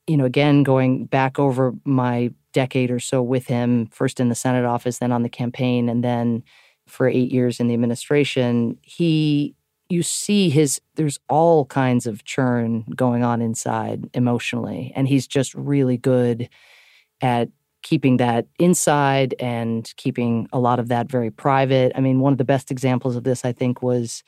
you 0.08 0.18
know, 0.18 0.26
again, 0.26 0.64
going 0.64 1.06
back 1.06 1.40
over 1.40 1.74
my 1.84 2.32
decade 2.54 2.92
or 2.92 3.00
so 3.00 3.22
with 3.24 3.48
him, 3.48 3.88
first 3.88 4.20
in 4.20 4.30
the 4.30 4.36
Senate 4.36 4.66
office, 4.66 5.00
then 5.00 5.12
on 5.12 5.24
the 5.24 5.30
campaign, 5.30 5.90
and 5.90 6.04
then 6.04 6.44
for 6.88 7.08
eight 7.08 7.32
years 7.32 7.60
in 7.60 7.68
the 7.68 7.74
administration, 7.74 8.78
he 8.82 9.56
you 9.90 10.04
see 10.04 10.50
his 10.50 10.80
there's 10.96 11.20
all 11.28 11.66
kinds 11.66 12.08
of 12.08 12.24
churn 12.24 12.86
going 12.96 13.24
on 13.24 13.42
inside 13.42 14.10
emotionally 14.14 14.94
and 14.96 15.06
he's 15.10 15.28
just 15.28 15.54
really 15.54 15.98
good 15.98 16.48
at 17.20 17.50
keeping 17.82 18.18
that 18.18 18.48
inside 18.60 19.36
and 19.40 19.94
keeping 19.98 20.48
a 20.54 20.60
lot 20.60 20.80
of 20.80 20.88
that 20.90 21.10
very 21.10 21.32
private. 21.32 21.92
I 21.96 22.02
mean, 22.02 22.20
one 22.20 22.34
of 22.34 22.38
the 22.38 22.46
best 22.46 22.72
examples 22.72 23.16
of 23.16 23.24
this, 23.24 23.44
I 23.44 23.52
think, 23.52 23.82
was 23.82 24.24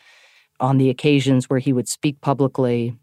on 0.59 0.77
the 0.77 0.89
occasions 0.89 1.49
where 1.49 1.59
he 1.59 1.73
would 1.73 1.87
speak 1.87 2.21
publicly, 2.21 2.97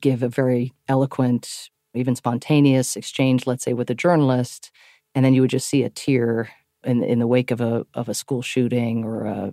give 0.00 0.22
a 0.22 0.28
very 0.28 0.72
eloquent, 0.88 1.70
even 1.94 2.16
spontaneous 2.16 2.96
exchange, 2.96 3.46
let's 3.46 3.64
say, 3.64 3.72
with 3.72 3.90
a 3.90 3.94
journalist, 3.94 4.70
and 5.14 5.24
then 5.24 5.34
you 5.34 5.40
would 5.42 5.50
just 5.50 5.68
see 5.68 5.82
a 5.82 5.90
tear 5.90 6.50
in, 6.84 7.02
in 7.02 7.18
the 7.18 7.26
wake 7.26 7.50
of 7.50 7.60
a 7.60 7.86
of 7.94 8.08
a 8.08 8.14
school 8.14 8.42
shooting 8.42 9.04
or 9.04 9.24
a, 9.24 9.52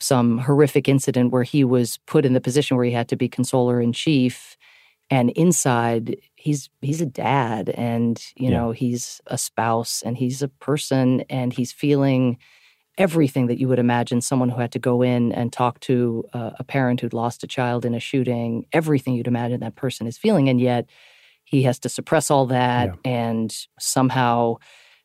some 0.00 0.38
horrific 0.38 0.88
incident 0.88 1.30
where 1.30 1.44
he 1.44 1.62
was 1.62 1.98
put 2.06 2.24
in 2.24 2.32
the 2.32 2.40
position 2.40 2.76
where 2.76 2.86
he 2.86 2.92
had 2.92 3.08
to 3.08 3.16
be 3.16 3.28
consoler 3.28 3.80
in 3.80 3.92
chief 3.92 4.56
and 5.12 5.28
inside 5.32 6.16
he's 6.36 6.70
he's 6.80 7.02
a 7.02 7.06
dad 7.06 7.68
and 7.68 8.32
you 8.34 8.48
yeah. 8.48 8.56
know 8.56 8.72
he's 8.72 9.20
a 9.26 9.36
spouse 9.36 10.02
and 10.02 10.16
he's 10.16 10.40
a 10.40 10.48
person 10.48 11.20
and 11.28 11.52
he's 11.52 11.70
feeling 11.70 12.38
everything 12.96 13.46
that 13.46 13.58
you 13.58 13.68
would 13.68 13.78
imagine 13.78 14.22
someone 14.22 14.48
who 14.48 14.60
had 14.60 14.72
to 14.72 14.78
go 14.78 15.02
in 15.02 15.30
and 15.32 15.52
talk 15.52 15.80
to 15.80 16.24
uh, 16.32 16.52
a 16.58 16.64
parent 16.64 17.00
who'd 17.00 17.12
lost 17.12 17.44
a 17.44 17.46
child 17.46 17.84
in 17.84 17.94
a 17.94 18.00
shooting 18.00 18.64
everything 18.72 19.12
you'd 19.14 19.26
imagine 19.26 19.60
that 19.60 19.76
person 19.76 20.06
is 20.06 20.16
feeling 20.16 20.48
and 20.48 20.62
yet 20.62 20.88
he 21.44 21.62
has 21.62 21.78
to 21.78 21.90
suppress 21.90 22.30
all 22.30 22.46
that 22.46 22.86
yeah. 22.86 22.94
and 23.10 23.66
somehow 23.78 24.56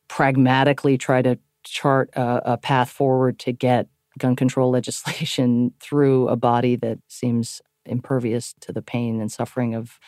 pragmatically 0.08 0.98
try 0.98 1.22
to 1.22 1.38
chart 1.66 2.10
a, 2.14 2.54
a 2.54 2.58
path 2.58 2.90
forward 2.90 3.38
to 3.40 3.52
get 3.52 3.88
gun 4.18 4.38
control 4.38 4.72
legislation 4.80 5.74
through 5.82 6.30
a 6.30 6.38
body 6.38 6.78
that 6.78 6.98
seems 7.10 7.62
impervious 7.88 8.54
to 8.62 8.72
the 8.72 8.82
pain 8.82 9.20
and 9.22 9.32
suffering 9.32 9.76
of 9.76 10.00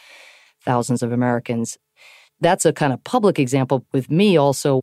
thousands 0.64 1.02
of 1.02 1.12
Americans. 1.12 1.78
That's 2.42 2.66
a 2.66 2.74
kind 2.74 2.94
of 2.94 3.04
public 3.04 3.40
example. 3.40 3.86
With 3.92 4.10
me, 4.10 4.38
also 4.38 4.82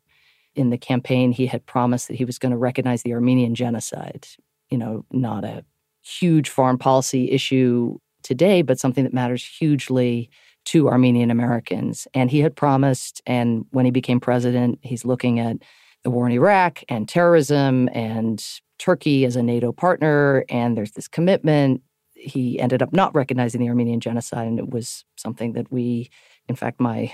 in 0.55 0.69
the 0.69 0.77
campaign, 0.77 1.31
he 1.31 1.47
had 1.47 1.65
promised 1.65 2.07
that 2.07 2.15
he 2.15 2.25
was 2.25 2.39
going 2.39 2.51
to 2.51 2.57
recognize 2.57 3.03
the 3.03 3.13
Armenian 3.13 3.55
genocide. 3.55 4.27
You 4.69 4.77
know, 4.77 5.05
not 5.11 5.43
a 5.43 5.63
huge 6.03 6.49
foreign 6.49 6.77
policy 6.77 7.31
issue 7.31 7.97
today, 8.23 8.61
but 8.61 8.79
something 8.79 9.03
that 9.03 9.13
matters 9.13 9.45
hugely 9.45 10.29
to 10.65 10.89
Armenian 10.89 11.31
Americans. 11.31 12.07
And 12.13 12.29
he 12.29 12.39
had 12.39 12.55
promised, 12.55 13.21
and 13.25 13.65
when 13.71 13.85
he 13.85 13.91
became 13.91 14.19
president, 14.19 14.79
he's 14.81 15.05
looking 15.05 15.39
at 15.39 15.57
the 16.03 16.09
war 16.09 16.25
in 16.25 16.33
Iraq 16.33 16.83
and 16.89 17.07
terrorism 17.07 17.89
and 17.93 18.43
Turkey 18.77 19.25
as 19.25 19.35
a 19.35 19.43
NATO 19.43 19.71
partner. 19.71 20.43
And 20.49 20.75
there's 20.75 20.91
this 20.91 21.07
commitment 21.07 21.81
he 22.17 22.59
ended 22.59 22.81
up 22.81 22.93
not 22.93 23.13
recognizing 23.15 23.61
the 23.61 23.69
Armenian 23.69 23.99
genocide, 23.99 24.47
and 24.47 24.59
it 24.59 24.69
was 24.69 25.05
something 25.15 25.53
that 25.53 25.71
we, 25.71 26.09
in 26.47 26.55
fact, 26.55 26.79
my 26.79 27.13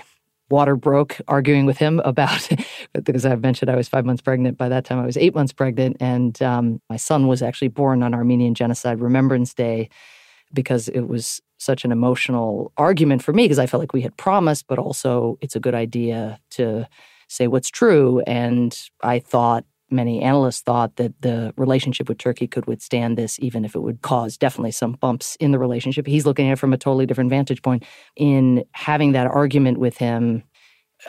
water 0.50 0.76
broke 0.76 1.20
arguing 1.26 1.66
with 1.66 1.78
him 1.78 2.00
about 2.04 2.48
because 3.02 3.24
I've 3.24 3.42
mentioned 3.42 3.70
I 3.70 3.76
was 3.76 3.88
five 3.88 4.04
months 4.04 4.22
pregnant. 4.22 4.58
By 4.58 4.68
that 4.68 4.84
time, 4.84 4.98
I 4.98 5.06
was 5.06 5.16
eight 5.16 5.34
months 5.34 5.52
pregnant, 5.52 5.96
and 6.00 6.40
um, 6.42 6.80
my 6.88 6.96
son 6.96 7.26
was 7.26 7.42
actually 7.42 7.68
born 7.68 8.02
on 8.02 8.14
Armenian 8.14 8.54
Genocide 8.54 9.00
Remembrance 9.00 9.54
Day 9.54 9.88
because 10.52 10.88
it 10.88 11.08
was 11.08 11.40
such 11.58 11.84
an 11.84 11.92
emotional 11.92 12.72
argument 12.76 13.22
for 13.22 13.32
me 13.32 13.44
because 13.44 13.58
I 13.58 13.66
felt 13.66 13.80
like 13.80 13.92
we 13.92 14.02
had 14.02 14.16
promised, 14.16 14.66
but 14.66 14.78
also 14.78 15.38
it's 15.40 15.56
a 15.56 15.60
good 15.60 15.74
idea 15.74 16.38
to 16.50 16.86
say 17.28 17.46
what's 17.48 17.70
true. 17.70 18.20
And 18.26 18.78
I 19.02 19.18
thought 19.18 19.64
many 19.94 20.20
analysts 20.20 20.60
thought 20.60 20.96
that 20.96 21.12
the 21.22 21.54
relationship 21.56 22.08
with 22.08 22.18
Turkey 22.18 22.46
could 22.46 22.66
withstand 22.66 23.16
this, 23.16 23.38
even 23.40 23.64
if 23.64 23.74
it 23.74 23.80
would 23.80 24.02
cause 24.02 24.36
definitely 24.36 24.72
some 24.72 24.92
bumps 24.92 25.36
in 25.36 25.52
the 25.52 25.58
relationship. 25.58 26.06
He's 26.06 26.26
looking 26.26 26.48
at 26.48 26.54
it 26.54 26.58
from 26.58 26.72
a 26.72 26.78
totally 26.78 27.06
different 27.06 27.30
vantage 27.30 27.62
point. 27.62 27.84
In 28.16 28.64
having 28.72 29.12
that 29.12 29.26
argument 29.26 29.78
with 29.78 29.96
him, 29.96 30.42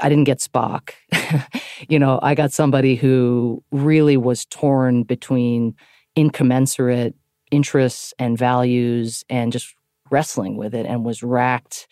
I 0.02 0.10
didn't 0.10 0.26
get 0.26 0.40
Spock. 0.40 0.92
you 1.90 2.00
know, 2.00 2.20
I 2.22 2.36
got 2.36 2.52
somebody 2.52 2.96
who 2.96 3.64
really 3.72 4.18
was 4.18 4.46
torn 4.46 5.04
between 5.04 5.76
incommensurate 6.16 7.16
interests 7.52 8.14
and 8.20 8.38
values 8.38 9.24
and 9.30 9.52
just 9.52 9.74
wrestling 10.10 10.58
with 10.58 10.74
it 10.74 10.86
and 10.86 11.04
was 11.04 11.24
racked 11.24 11.88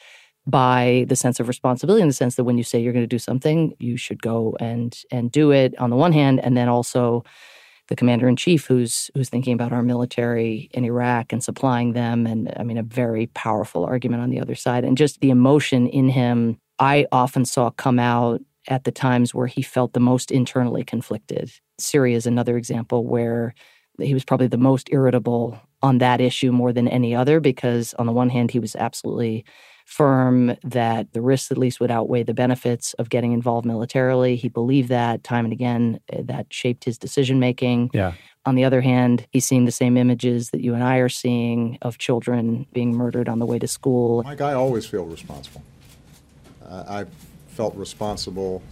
by 0.46 1.06
the 1.08 1.16
sense 1.16 1.40
of 1.40 1.48
responsibility 1.48 2.02
in 2.02 2.08
the 2.08 2.14
sense 2.14 2.36
that 2.36 2.44
when 2.44 2.58
you 2.58 2.64
say 2.64 2.80
you're 2.80 2.94
going 2.94 3.04
to 3.04 3.08
do 3.08 3.20
something 3.20 3.74
you 3.80 3.96
should 3.96 4.22
go 4.22 4.56
and 4.60 5.04
and 5.10 5.32
do 5.32 5.52
it 5.52 5.78
on 5.80 5.90
the 5.90 5.96
one 5.96 6.12
hand 6.12 6.40
and 6.44 6.58
then 6.58 6.68
also 6.68 7.24
the 7.90 7.96
commander 7.96 8.28
in 8.28 8.36
chief 8.36 8.66
who's 8.66 9.12
who's 9.14 9.30
thinking 9.30 9.54
about 9.54 9.74
our 9.74 9.84
military 9.84 10.70
in 10.74 10.86
Iraq 10.86 11.34
and 11.34 11.44
supplying 11.44 11.94
them 11.94 12.26
and 12.26 12.54
I 12.58 12.64
mean 12.64 12.78
a 12.78 12.84
very 12.84 13.28
powerful 13.28 13.86
argument 13.86 14.22
on 14.22 14.30
the 14.30 14.40
other 14.40 14.56
side. 14.56 14.84
And 14.84 14.98
just 14.98 15.20
the 15.20 15.30
emotion 15.30 15.88
in 15.88 16.10
him 16.10 16.58
I 16.80 17.06
often 17.12 17.46
saw 17.46 17.70
come 17.72 18.00
out 18.00 18.42
at 18.68 18.86
the 18.86 18.92
times 18.92 19.34
where 19.34 19.48
he 19.48 19.62
felt 19.62 19.94
the 19.94 20.00
most 20.00 20.32
internally 20.32 20.84
conflicted. 20.84 21.52
Syria 21.78 22.16
is 22.16 22.26
another 22.26 22.58
example 22.58 23.06
where 23.06 23.54
he 24.00 24.14
was 24.14 24.24
probably 24.24 24.48
the 24.48 24.58
most 24.58 24.90
irritable 24.92 25.60
on 25.82 25.98
that 25.98 26.22
issue 26.22 26.52
more 26.52 26.72
than 26.72 26.88
any 26.88 27.14
other 27.14 27.40
because 27.40 27.94
on 27.96 28.06
the 28.06 28.12
one 28.12 28.30
hand 28.30 28.50
he 28.50 28.60
was 28.60 28.76
absolutely 28.76 29.46
firm 29.94 30.58
that 30.64 31.14
the 31.14 31.22
risks 31.22 31.52
at 31.52 31.58
least 31.58 31.80
would 31.80 31.92
outweigh 31.92 32.24
the 32.24 32.34
benefits 32.34 32.94
of 32.96 33.10
getting 33.10 33.32
involved 33.32 33.64
militarily. 33.66 34.36
He 34.36 34.50
believed 34.50 34.90
that 34.90 35.24
time 35.24 35.46
and 35.46 35.54
again. 35.54 36.00
Eh, 36.10 36.22
that 36.26 36.48
shaped 36.50 36.84
his 36.84 36.98
decision 36.98 37.40
making. 37.40 37.92
Yeah. 37.94 38.14
On 38.46 38.56
the 38.56 38.66
other 38.66 38.82
hand, 38.82 39.28
he's 39.30 39.46
seeing 39.46 39.66
the 39.66 39.72
same 39.72 39.96
images 39.96 40.50
that 40.50 40.62
you 40.62 40.74
and 40.74 40.84
I 40.84 40.98
are 40.98 41.10
seeing 41.10 41.78
of 41.84 42.00
children 42.00 42.66
being 42.74 42.96
murdered 42.96 43.30
on 43.30 43.38
the 43.38 43.46
way 43.46 43.60
to 43.60 43.68
school. 43.68 44.24
Mike, 44.24 44.42
I 44.42 44.54
always 44.54 44.86
feel 44.88 45.06
responsible. 45.06 45.64
Uh, 46.66 46.84
I 46.88 47.06
felt 47.50 47.76
responsible 47.76 48.64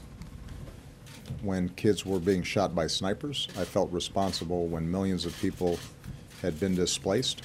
when 1.44 1.70
kids 1.70 2.04
were 2.04 2.20
being 2.20 2.42
shot 2.42 2.74
by 2.74 2.88
snipers. 2.88 3.48
I 3.60 3.64
felt 3.64 3.92
responsible 3.92 4.66
when 4.68 4.90
millions 4.90 5.26
of 5.26 5.40
people 5.40 5.78
had 6.42 6.60
been 6.60 6.74
displaced. 6.74 7.44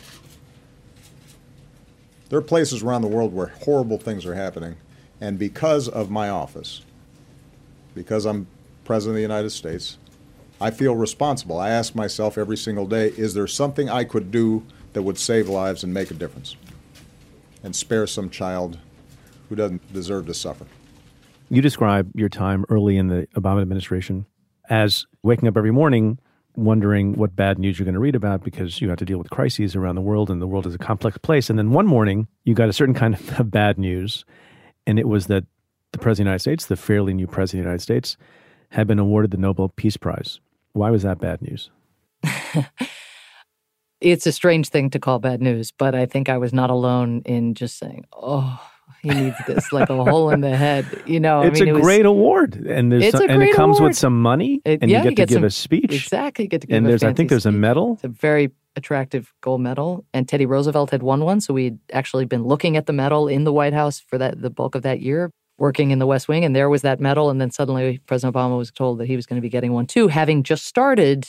There 2.29 2.39
are 2.39 2.43
places 2.43 2.83
around 2.83 3.03
the 3.03 3.09
world 3.09 3.33
where 3.33 3.49
horrible 3.65 3.99
things 3.99 4.27
are 4.27 4.35
happening, 4.35 4.77
and 5.21 5.39
because 5.39 5.89
of 5.89 6.11
my 6.11 6.29
office, 6.29 6.83
because 7.95 8.27
I'm 8.27 8.49
President 8.85 9.13
of 9.13 9.17
the 9.17 9.23
United 9.23 9.51
States, 9.51 9.99
I 10.61 10.71
feel 10.71 10.95
responsible. 10.97 11.59
I 11.59 11.71
ask 11.71 11.95
myself 11.95 12.39
every 12.39 12.57
single 12.57 12.87
day 12.87 13.09
is 13.09 13.35
there 13.35 13.47
something 13.47 13.91
I 13.91 14.05
could 14.05 14.31
do 14.31 14.65
that 14.93 15.03
would 15.03 15.19
save 15.19 15.49
lives 15.49 15.85
and 15.85 15.93
make 15.93 16.11
a 16.11 16.15
difference 16.15 16.57
and 17.63 17.75
spare 17.75 18.07
some 18.07 18.31
child 18.31 18.79
who 19.49 19.57
doesn't 19.57 19.93
deserve 19.93 20.27
to 20.27 20.35
suffer? 20.35 20.67
You 21.49 21.63
describe 21.63 22.11
your 22.15 22.29
time 22.29 22.65
early 22.69 22.97
in 22.97 23.09
the 23.09 23.29
Obama 23.35 23.63
administration 23.63 24.27
as 24.69 25.07
waking 25.23 25.49
up 25.49 25.57
every 25.57 25.71
morning 25.71 26.19
wondering 26.57 27.15
what 27.15 27.37
bad 27.37 27.59
news 27.59 27.79
you're 27.79 27.85
going 27.85 27.95
to 27.95 28.01
read 28.01 28.15
about 28.15 28.43
because 28.43 28.81
you 28.81 28.89
have 28.89 28.99
to 28.99 29.05
deal 29.05 29.19
with 29.19 29.31
crises 29.31 29.77
around 29.77 29.95
the 29.95 30.01
world 30.01 30.31
and 30.31 30.41
the 30.41 30.47
world 30.47 30.67
is 30.67 30.75
a 30.75 30.79
complex 30.79 31.19
place. 31.19 31.51
And 31.51 31.59
then 31.59 31.71
one 31.71 31.87
morning 31.87 32.29
you 32.45 32.55
got 32.55 32.69
a 32.69 32.73
certain 32.73 32.95
kind 32.95 33.15
of 33.39 33.51
bad 33.51 33.79
news, 33.79 34.25
and 34.87 34.99
it 34.99 35.09
was 35.09 35.27
that 35.27 35.45
the 35.93 35.99
President 35.99 36.13
of 36.13 36.17
the 36.17 36.31
United 36.31 36.41
States, 36.41 36.67
the 36.67 36.77
fairly 36.77 37.15
new 37.15 37.27
President 37.27 37.61
of 37.61 37.65
the 37.65 37.69
United 37.69 37.83
States, 37.83 38.17
had 38.71 38.87
been 38.87 38.99
awarded 38.99 39.31
the 39.31 39.37
Nobel 39.37 39.69
Peace 39.69 39.97
Prize. 39.97 40.41
Why 40.73 40.91
was 40.91 41.03
that 41.03 41.19
bad 41.19 41.41
news? 41.41 41.71
it's 44.01 44.27
a 44.27 44.33
strange 44.33 44.69
thing 44.69 44.91
to 44.91 44.99
call 44.99 45.19
bad 45.19 45.41
news, 45.41 45.73
but 45.73 45.95
I 45.95 46.07
think 46.07 46.29
I 46.29 46.39
was 46.39 46.53
not 46.53 46.71
alone 46.71 47.23
in 47.25 47.55
just 47.55 47.79
saying, 47.79 48.05
oh, 48.13 48.61
he 49.03 49.11
needs 49.11 49.37
this 49.47 49.73
like 49.73 49.89
a 49.91 50.05
hole 50.05 50.31
in 50.31 50.41
the 50.41 50.57
head. 50.57 50.87
You 51.07 51.21
know, 51.21 51.43
it's 51.43 51.61
I 51.61 51.65
mean, 51.65 51.69
a 51.69 51.77
it 51.77 51.79
was, 51.79 51.83
great 51.83 52.07
award, 52.07 52.55
and 52.55 52.91
there's 52.91 53.05
It's 53.05 53.19
some, 53.19 53.29
a 53.29 53.33
and 53.33 53.43
it 53.43 53.55
comes 53.55 53.79
award. 53.79 53.91
with 53.91 53.97
some 53.99 54.21
money, 54.21 54.61
It- 54.65 54.81
and 54.83 54.91
yeah, 54.91 54.99
you 55.05 55.11
get 55.11 55.11
you 55.11 55.17
to 55.17 55.27
give 55.27 55.35
some- 55.37 55.45
a 55.45 55.51
speech. 55.51 55.93
Exactly, 55.93 56.45
you 56.45 56.49
get 56.49 56.61
to 56.63 56.67
give 56.67 56.77
And 56.77 56.87
there's, 56.87 57.03
I 57.05 57.13
think, 57.13 57.31
there's 57.31 57.47
a 57.47 57.53
medal. 57.53 57.95
It's 57.95 58.05
a 58.05 58.09
very 58.09 58.51
attractive 58.75 59.33
gold 59.41 59.61
medal, 59.61 60.05
and 60.13 60.29
Teddy 60.29 60.47
Roosevelt 60.47 60.91
had 60.91 61.03
won 61.03 61.25
one, 61.25 61.41
so 61.41 61.55
we'd 61.55 61.79
actually 61.93 62.25
been 62.27 62.45
looking 62.45 62.77
at 62.77 62.87
the 62.87 62.93
medal 62.93 63.27
in 63.29 63.45
the 63.45 63.53
White 63.53 63.73
House 63.73 64.01
for 64.01 64.19
that 64.19 64.43
the 64.43 64.51
bulk 64.51 64.75
of 64.75 64.83
that 64.83 65.01
year, 65.01 65.31
working 65.59 65.91
in 65.91 65.99
the 65.99 66.07
West 66.07 66.29
Wing, 66.29 66.45
and 66.45 66.55
there 66.55 66.69
was 66.69 66.83
that 66.83 67.01
medal, 67.01 67.31
and 67.31 67.41
then 67.41 67.51
suddenly 67.51 67.99
President 68.07 68.35
Obama 68.37 68.59
was 68.59 68.71
told 68.71 68.99
that 68.99 69.07
he 69.07 69.17
was 69.17 69.25
going 69.25 69.39
to 69.39 69.43
be 69.43 69.49
getting 69.49 69.73
one 69.73 69.87
too, 69.87 70.09
having 70.09 70.43
just 70.43 70.67
started 70.67 71.27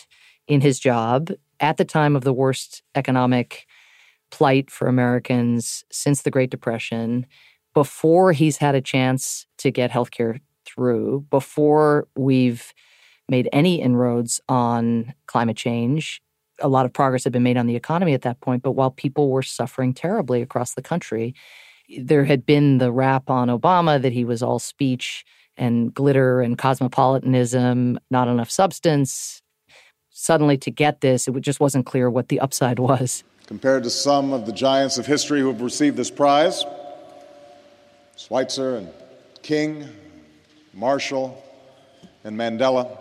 in 0.47 0.59
his 0.61 0.79
job 0.79 1.31
at 1.59 1.77
the 1.77 1.85
time 1.85 2.15
of 2.15 2.23
the 2.25 2.33
worst 2.33 2.83
economic 2.95 3.65
plight 4.29 4.69
for 4.69 4.87
Americans 4.89 5.85
since 5.89 6.21
the 6.23 6.31
Great 6.31 6.49
Depression, 6.49 7.25
before 7.77 8.31
he's 8.31 8.57
had 8.57 8.73
a 8.73 8.81
chance 8.81 9.45
to 9.59 9.69
get 9.69 9.91
healthcare 9.91 10.39
through, 10.65 11.23
before 11.29 12.07
we've 12.15 12.73
made 13.29 13.47
any 13.53 13.79
inroads 13.79 14.41
on 14.49 15.13
climate 15.27 15.55
change. 15.55 16.19
A 16.59 16.67
lot 16.67 16.87
of 16.87 16.91
progress 16.91 17.23
had 17.23 17.33
been 17.33 17.43
made 17.43 17.55
on 17.55 17.67
the 17.67 17.75
economy 17.75 18.15
at 18.15 18.23
that 18.23 18.41
point, 18.41 18.63
but 18.63 18.71
while 18.71 18.89
people 18.89 19.29
were 19.29 19.43
suffering 19.43 19.93
terribly 19.93 20.41
across 20.41 20.73
the 20.73 20.81
country, 20.81 21.35
there 21.99 22.25
had 22.25 22.47
been 22.47 22.79
the 22.79 22.91
rap 22.91 23.29
on 23.29 23.47
Obama 23.47 24.01
that 24.01 24.11
he 24.11 24.25
was 24.25 24.41
all 24.41 24.57
speech 24.57 25.23
and 25.55 25.93
glitter 25.93 26.41
and 26.41 26.57
cosmopolitanism, 26.57 27.99
not 28.09 28.27
enough 28.27 28.49
substance. 28.49 29.43
Suddenly, 30.09 30.57
to 30.57 30.71
get 30.71 31.01
this, 31.01 31.27
it 31.27 31.41
just 31.41 31.59
wasn't 31.59 31.85
clear 31.85 32.09
what 32.09 32.29
the 32.29 32.39
upside 32.39 32.79
was. 32.79 33.23
Compared 33.45 33.83
to 33.83 33.91
some 33.91 34.33
of 34.33 34.47
the 34.47 34.51
giants 34.51 34.97
of 34.97 35.05
history 35.05 35.41
who 35.41 35.49
have 35.49 35.61
received 35.61 35.95
this 35.95 36.09
prize, 36.09 36.65
Schweitzer 38.17 38.77
and 38.77 38.89
King, 39.43 39.87
Marshall, 40.73 41.41
and 42.23 42.35
Mandela, 42.35 42.97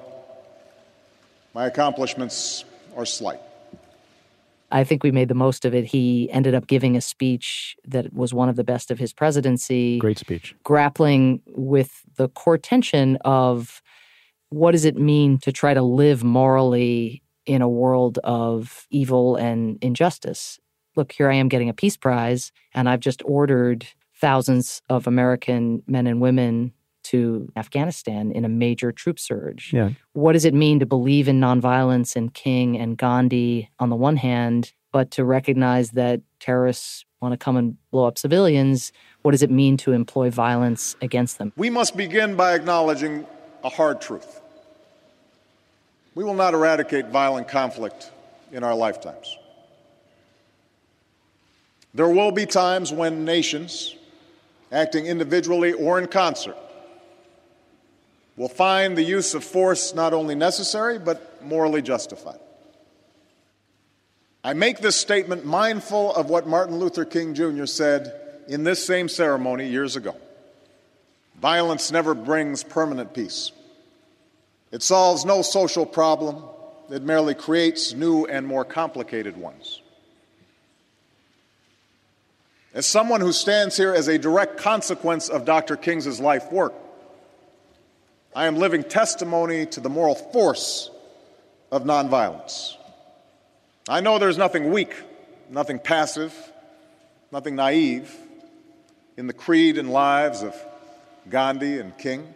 my 1.54 1.66
accomplishments 1.66 2.64
are 2.94 3.06
slight. 3.06 3.40
I 4.70 4.84
think 4.84 5.02
we 5.02 5.10
made 5.10 5.28
the 5.28 5.34
most 5.34 5.64
of 5.64 5.74
it. 5.74 5.86
He 5.86 6.30
ended 6.30 6.54
up 6.54 6.66
giving 6.66 6.96
a 6.96 7.00
speech 7.00 7.76
that 7.86 8.12
was 8.12 8.34
one 8.34 8.50
of 8.50 8.56
the 8.56 8.64
best 8.64 8.90
of 8.90 8.98
his 8.98 9.12
presidency. 9.14 9.98
Great 9.98 10.18
speech. 10.18 10.54
grappling 10.64 11.40
with 11.46 12.02
the 12.16 12.28
core 12.28 12.58
tension 12.58 13.16
of 13.24 13.80
what 14.50 14.72
does 14.72 14.84
it 14.84 14.96
mean 14.96 15.38
to 15.38 15.50
try 15.50 15.72
to 15.72 15.82
live 15.82 16.24
morally 16.24 17.22
in 17.46 17.62
a 17.62 17.68
world 17.68 18.18
of 18.22 18.86
evil 18.90 19.36
and 19.36 19.78
injustice. 19.80 20.58
Look, 20.94 21.12
here 21.12 21.30
I 21.30 21.36
am 21.36 21.48
getting 21.48 21.68
a 21.68 21.74
peace 21.74 21.96
prize, 21.96 22.52
and 22.74 22.88
I've 22.88 23.00
just 23.00 23.22
ordered 23.24 23.86
thousands 24.26 24.82
of 24.88 25.06
American 25.06 25.84
men 25.86 26.08
and 26.08 26.20
women 26.20 26.72
to 27.04 27.48
Afghanistan 27.54 28.32
in 28.32 28.44
a 28.44 28.48
major 28.48 28.90
troop 28.90 29.20
surge. 29.20 29.70
Yeah. 29.72 29.90
What 30.14 30.32
does 30.32 30.44
it 30.44 30.52
mean 30.52 30.80
to 30.80 30.86
believe 30.86 31.28
in 31.28 31.38
nonviolence 31.38 32.16
and 32.16 32.34
King 32.34 32.76
and 32.76 32.98
Gandhi 32.98 33.70
on 33.78 33.88
the 33.88 33.94
one 33.94 34.16
hand, 34.16 34.72
but 34.90 35.12
to 35.12 35.24
recognize 35.24 35.92
that 35.92 36.22
terrorists 36.40 37.04
want 37.20 37.34
to 37.34 37.36
come 37.36 37.56
and 37.56 37.76
blow 37.92 38.06
up 38.06 38.18
civilians? 38.18 38.90
What 39.22 39.30
does 39.30 39.44
it 39.44 39.50
mean 39.52 39.76
to 39.76 39.92
employ 39.92 40.30
violence 40.30 40.96
against 41.00 41.38
them? 41.38 41.52
We 41.56 41.70
must 41.70 41.96
begin 41.96 42.34
by 42.34 42.54
acknowledging 42.54 43.24
a 43.62 43.68
hard 43.68 44.00
truth. 44.00 44.40
We 46.16 46.24
will 46.24 46.34
not 46.34 46.52
eradicate 46.52 47.10
violent 47.10 47.46
conflict 47.46 48.10
in 48.50 48.64
our 48.64 48.74
lifetimes. 48.74 49.38
There 51.94 52.08
will 52.08 52.32
be 52.32 52.44
times 52.44 52.92
when 52.92 53.24
nations, 53.24 53.94
acting 54.76 55.06
individually 55.06 55.72
or 55.72 55.98
in 55.98 56.06
concert, 56.06 56.56
will 58.36 58.48
find 58.48 58.96
the 58.96 59.02
use 59.02 59.32
of 59.32 59.42
force 59.42 59.94
not 59.94 60.12
only 60.12 60.34
necessary, 60.34 60.98
but 60.98 61.42
morally 61.42 61.80
justified. 61.80 62.38
I 64.44 64.52
make 64.52 64.78
this 64.78 64.94
statement 64.94 65.46
mindful 65.46 66.14
of 66.14 66.28
what 66.28 66.46
Martin 66.46 66.76
Luther 66.76 67.06
King 67.06 67.34
Jr. 67.34 67.64
said 67.64 68.14
in 68.48 68.62
this 68.62 68.84
same 68.84 69.08
ceremony 69.08 69.66
years 69.68 69.96
ago. 69.96 70.14
Violence 71.40 71.90
never 71.90 72.14
brings 72.14 72.62
permanent 72.62 73.14
peace. 73.14 73.52
It 74.70 74.82
solves 74.82 75.24
no 75.24 75.40
social 75.42 75.86
problem, 75.86 76.42
it 76.90 77.02
merely 77.02 77.34
creates 77.34 77.94
new 77.94 78.26
and 78.26 78.46
more 78.46 78.64
complicated 78.64 79.36
ones. 79.36 79.80
As 82.76 82.84
someone 82.84 83.22
who 83.22 83.32
stands 83.32 83.74
here 83.74 83.94
as 83.94 84.06
a 84.06 84.18
direct 84.18 84.58
consequence 84.58 85.30
of 85.30 85.46
Dr. 85.46 85.76
King's 85.76 86.20
life 86.20 86.52
work, 86.52 86.74
I 88.34 88.44
am 88.48 88.56
living 88.56 88.84
testimony 88.84 89.64
to 89.64 89.80
the 89.80 89.88
moral 89.88 90.14
force 90.14 90.90
of 91.72 91.84
nonviolence. 91.84 92.74
I 93.88 94.00
know 94.00 94.18
there's 94.18 94.36
nothing 94.36 94.72
weak, 94.72 94.92
nothing 95.48 95.78
passive, 95.78 96.34
nothing 97.32 97.56
naive 97.56 98.14
in 99.16 99.26
the 99.26 99.32
creed 99.32 99.78
and 99.78 99.90
lives 99.90 100.42
of 100.42 100.54
Gandhi 101.30 101.78
and 101.78 101.96
King. 101.96 102.34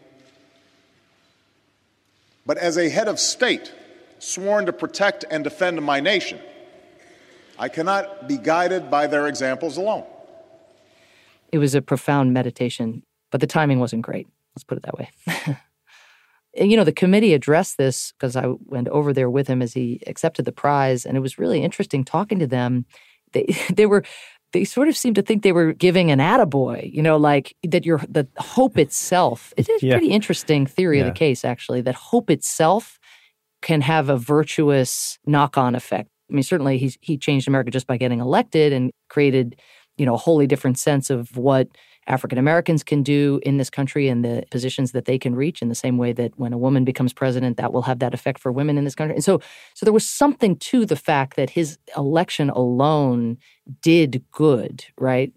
But 2.46 2.56
as 2.56 2.78
a 2.78 2.88
head 2.88 3.08
of 3.08 3.20
state 3.20 3.74
sworn 4.20 4.64
to 4.64 4.72
protect 4.72 5.26
and 5.30 5.44
defend 5.44 5.82
my 5.82 6.00
nation, 6.00 6.40
I 7.58 7.68
cannot 7.68 8.26
be 8.26 8.38
guided 8.38 8.90
by 8.90 9.06
their 9.06 9.28
examples 9.28 9.76
alone. 9.76 10.06
It 11.52 11.58
was 11.58 11.74
a 11.74 11.82
profound 11.82 12.32
meditation, 12.32 13.02
but 13.30 13.40
the 13.40 13.46
timing 13.46 13.80
wasn't 13.80 14.02
great. 14.02 14.26
Let's 14.54 14.64
put 14.64 14.78
it 14.78 14.84
that 14.84 14.98
way. 14.98 15.10
And, 16.56 16.68
you 16.68 16.76
know, 16.76 16.82
the 16.82 16.92
committee 16.92 17.32
addressed 17.32 17.78
this 17.78 18.10
because 18.12 18.34
I 18.34 18.46
went 18.64 18.88
over 18.88 19.12
there 19.12 19.30
with 19.30 19.46
him 19.46 19.62
as 19.62 19.72
he 19.72 20.00
accepted 20.08 20.44
the 20.44 20.52
prize, 20.52 21.06
and 21.06 21.16
it 21.16 21.20
was 21.20 21.38
really 21.38 21.62
interesting 21.62 22.04
talking 22.04 22.40
to 22.40 22.46
them. 22.46 22.86
They 23.32 23.46
they 23.72 23.86
were 23.86 24.02
they 24.52 24.64
sort 24.64 24.88
of 24.88 24.96
seemed 24.96 25.14
to 25.14 25.22
think 25.22 25.44
they 25.44 25.52
were 25.52 25.72
giving 25.72 26.10
an 26.10 26.18
attaboy, 26.18 26.92
you 26.92 27.02
know, 27.02 27.16
like 27.16 27.54
that 27.68 27.86
your 27.86 27.98
the 28.08 28.26
hope 28.38 28.78
itself. 28.78 29.54
It 29.56 29.68
is 29.68 29.80
a 29.80 29.86
Yeah. 29.86 29.94
pretty 29.94 30.10
interesting 30.10 30.66
theory 30.66 30.98
of 30.98 31.06
the 31.06 31.12
case, 31.12 31.44
actually, 31.44 31.82
that 31.82 31.94
hope 31.94 32.30
itself 32.30 32.98
can 33.62 33.80
have 33.82 34.08
a 34.08 34.16
virtuous 34.16 35.20
knock-on 35.26 35.76
effect. 35.76 36.08
I 36.28 36.34
mean, 36.34 36.42
certainly 36.42 36.78
he's 36.78 36.98
he 37.00 37.16
changed 37.16 37.46
America 37.46 37.70
just 37.70 37.86
by 37.86 37.96
getting 37.96 38.18
elected 38.18 38.72
and 38.72 38.90
created, 39.08 39.60
you 40.00 40.06
know, 40.06 40.14
a 40.14 40.16
wholly 40.16 40.46
different 40.46 40.78
sense 40.78 41.10
of 41.10 41.36
what 41.36 41.68
African 42.06 42.38
Americans 42.38 42.82
can 42.82 43.02
do 43.02 43.38
in 43.42 43.58
this 43.58 43.68
country 43.68 44.08
and 44.08 44.24
the 44.24 44.44
positions 44.50 44.92
that 44.92 45.04
they 45.04 45.18
can 45.18 45.34
reach 45.36 45.60
in 45.60 45.68
the 45.68 45.74
same 45.74 45.98
way 45.98 46.14
that 46.14 46.32
when 46.38 46.54
a 46.54 46.58
woman 46.58 46.84
becomes 46.84 47.12
president, 47.12 47.58
that 47.58 47.74
will 47.74 47.82
have 47.82 47.98
that 47.98 48.14
effect 48.14 48.40
for 48.40 48.50
women 48.50 48.78
in 48.78 48.84
this 48.84 48.94
country. 48.94 49.14
And 49.14 49.22
so 49.22 49.42
so 49.74 49.84
there 49.84 49.92
was 49.92 50.08
something 50.08 50.56
to 50.56 50.86
the 50.86 50.96
fact 50.96 51.36
that 51.36 51.50
his 51.50 51.76
election 51.98 52.48
alone 52.48 53.36
did 53.82 54.24
good, 54.32 54.86
right? 54.96 55.34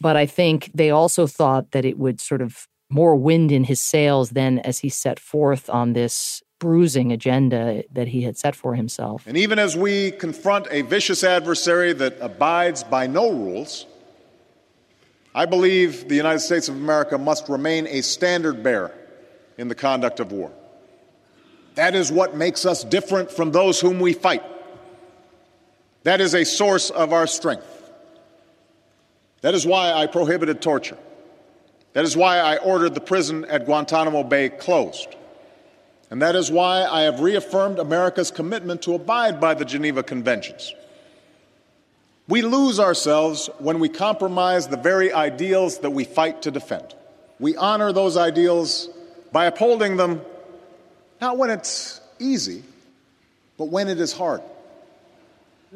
But 0.00 0.16
I 0.16 0.26
think 0.26 0.72
they 0.74 0.90
also 0.90 1.28
thought 1.28 1.70
that 1.70 1.84
it 1.84 1.96
would 1.96 2.20
sort 2.20 2.42
of 2.42 2.66
more 2.90 3.14
wind 3.14 3.52
in 3.52 3.62
his 3.64 3.80
sails 3.80 4.30
than 4.30 4.58
as 4.58 4.80
he 4.80 4.88
set 4.88 5.20
forth 5.20 5.70
on 5.70 5.92
this 5.92 6.42
bruising 6.58 7.12
agenda 7.12 7.84
that 7.92 8.08
he 8.08 8.22
had 8.22 8.36
set 8.36 8.54
for 8.54 8.74
himself. 8.74 9.24
And 9.26 9.36
even 9.36 9.58
as 9.58 9.76
we 9.76 10.10
confront 10.12 10.66
a 10.70 10.82
vicious 10.82 11.24
adversary 11.24 11.92
that 11.94 12.16
abides 12.20 12.84
by 12.84 13.06
no 13.06 13.30
rules, 13.30 13.86
I 15.34 15.46
believe 15.46 16.08
the 16.08 16.14
United 16.14 16.40
States 16.40 16.68
of 16.68 16.76
America 16.76 17.16
must 17.16 17.48
remain 17.48 17.86
a 17.86 18.02
standard 18.02 18.62
bearer 18.62 18.92
in 19.56 19.68
the 19.68 19.74
conduct 19.74 20.20
of 20.20 20.30
war. 20.32 20.52
That 21.74 21.94
is 21.94 22.12
what 22.12 22.36
makes 22.36 22.66
us 22.66 22.84
different 22.84 23.30
from 23.30 23.50
those 23.50 23.80
whom 23.80 23.98
we 23.98 24.12
fight. 24.12 24.42
That 26.02 26.20
is 26.20 26.34
a 26.34 26.44
source 26.44 26.90
of 26.90 27.12
our 27.12 27.26
strength. 27.26 27.66
That 29.40 29.54
is 29.54 29.64
why 29.64 29.92
I 29.92 30.06
prohibited 30.06 30.60
torture. 30.60 30.98
That 31.94 32.04
is 32.04 32.16
why 32.16 32.38
I 32.38 32.56
ordered 32.58 32.94
the 32.94 33.00
prison 33.00 33.44
at 33.46 33.66
Guantanamo 33.66 34.24
Bay 34.24 34.48
closed. 34.48 35.08
And 36.10 36.20
that 36.20 36.36
is 36.36 36.50
why 36.50 36.84
I 36.84 37.02
have 37.02 37.20
reaffirmed 37.20 37.78
America's 37.78 38.30
commitment 38.30 38.82
to 38.82 38.94
abide 38.94 39.40
by 39.40 39.54
the 39.54 39.64
Geneva 39.64 40.02
Conventions. 40.02 40.74
We 42.28 42.42
lose 42.42 42.78
ourselves 42.78 43.50
when 43.58 43.80
we 43.80 43.88
compromise 43.88 44.68
the 44.68 44.76
very 44.76 45.12
ideals 45.12 45.78
that 45.78 45.90
we 45.90 46.04
fight 46.04 46.42
to 46.42 46.50
defend. 46.50 46.94
We 47.38 47.56
honor 47.56 47.92
those 47.92 48.16
ideals 48.16 48.88
by 49.32 49.46
upholding 49.46 49.96
them 49.96 50.20
not 51.20 51.38
when 51.38 51.50
it's 51.50 52.00
easy, 52.18 52.62
but 53.56 53.66
when 53.66 53.88
it 53.88 54.00
is 54.00 54.12
hard. 54.12 54.42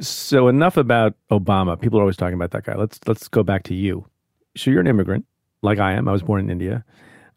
So 0.00 0.48
enough 0.48 0.76
about 0.76 1.14
Obama. 1.30 1.80
People 1.80 1.98
are 1.98 2.02
always 2.02 2.16
talking 2.16 2.34
about 2.34 2.50
that 2.50 2.64
guy. 2.64 2.74
Let's 2.74 3.00
let's 3.06 3.28
go 3.28 3.42
back 3.42 3.62
to 3.64 3.74
you. 3.74 4.06
So 4.56 4.70
you're 4.70 4.80
an 4.80 4.86
immigrant, 4.86 5.24
like 5.62 5.78
I 5.78 5.92
am. 5.92 6.08
I 6.08 6.12
was 6.12 6.22
born 6.22 6.40
in 6.40 6.50
India. 6.50 6.84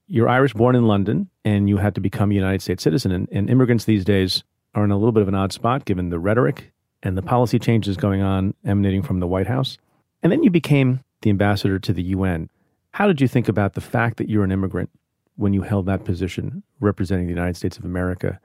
You're 0.08 0.28
Irish, 0.28 0.54
born 0.54 0.76
in 0.76 0.88
London, 0.88 1.30
and 1.46 1.70
you 1.70 1.78
had 1.78 1.96
to 1.96 2.02
become 2.02 2.32
a 2.32 2.34
United 2.34 2.62
States 2.62 2.84
citizen. 2.84 3.12
And, 3.12 3.30
and 3.32 3.50
immigrants 3.50 3.86
these 3.86 4.04
days 4.04 4.44
are 4.76 4.84
in 4.84 4.92
a 4.92 4.98
little 4.98 5.12
bit 5.12 5.22
of 5.22 5.28
an 5.28 5.36
odd 5.36 5.54
spot 5.54 5.86
given 5.86 6.10
the 6.10 6.20
rhetoric 6.20 6.72
and 7.04 7.18
the 7.18 7.22
policy 7.22 7.60
changes 7.60 7.98
going 7.98 8.22
on 8.22 8.54
emanating 8.66 9.02
from 9.02 9.20
the 9.20 9.28
White 9.28 9.48
House. 9.48 9.78
And 10.22 10.32
then 10.32 10.44
you 10.44 10.50
became 10.50 11.02
the 11.22 11.30
ambassador 11.30 11.80
to 11.80 11.94
the 11.94 12.04
UN. 12.04 12.50
How 12.92 13.08
did 13.08 13.22
you 13.22 13.28
think 13.28 13.48
about 13.48 13.74
the 13.74 13.82
fact 13.82 14.18
that 14.18 14.30
you're 14.30 14.44
an 14.44 14.52
immigrant 14.52 14.90
when 15.36 15.54
you 15.54 15.62
held 15.62 15.86
that 15.86 16.04
position 16.04 16.64
representing 16.80 17.26
the 17.26 17.34
United 17.34 17.56
States 17.56 17.78
of 17.78 17.86
America 17.86 18.40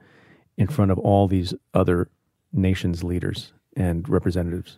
in 0.57 0.67
front 0.67 0.91
of 0.91 0.99
all 0.99 1.27
these 1.27 1.53
other 1.73 2.09
nations' 2.53 3.03
leaders 3.03 3.51
and 3.75 4.07
representatives? 4.07 4.77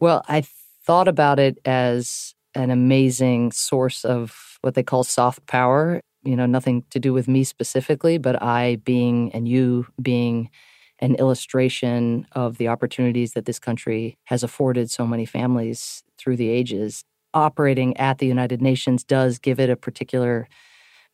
Well, 0.00 0.24
I 0.28 0.44
thought 0.84 1.06
about 1.06 1.38
it 1.38 1.58
as 1.64 2.34
an 2.54 2.70
amazing 2.70 3.52
source 3.52 4.04
of 4.04 4.58
what 4.62 4.74
they 4.74 4.82
call 4.82 5.04
soft 5.04 5.46
power. 5.46 6.00
You 6.24 6.36
know, 6.36 6.46
nothing 6.46 6.84
to 6.90 6.98
do 6.98 7.12
with 7.12 7.28
me 7.28 7.44
specifically, 7.44 8.18
but 8.18 8.42
I 8.42 8.76
being 8.84 9.32
and 9.32 9.48
you 9.48 9.86
being 10.00 10.50
an 11.02 11.16
illustration 11.16 12.26
of 12.32 12.58
the 12.58 12.68
opportunities 12.68 13.32
that 13.32 13.44
this 13.44 13.58
country 13.58 14.16
has 14.24 14.44
afforded 14.44 14.88
so 14.88 15.04
many 15.04 15.26
families 15.26 16.04
through 16.16 16.36
the 16.36 16.48
ages. 16.48 17.04
Operating 17.34 17.96
at 17.96 18.18
the 18.18 18.26
United 18.26 18.62
Nations 18.62 19.02
does 19.02 19.38
give 19.38 19.58
it 19.58 19.68
a 19.68 19.76
particular 19.76 20.48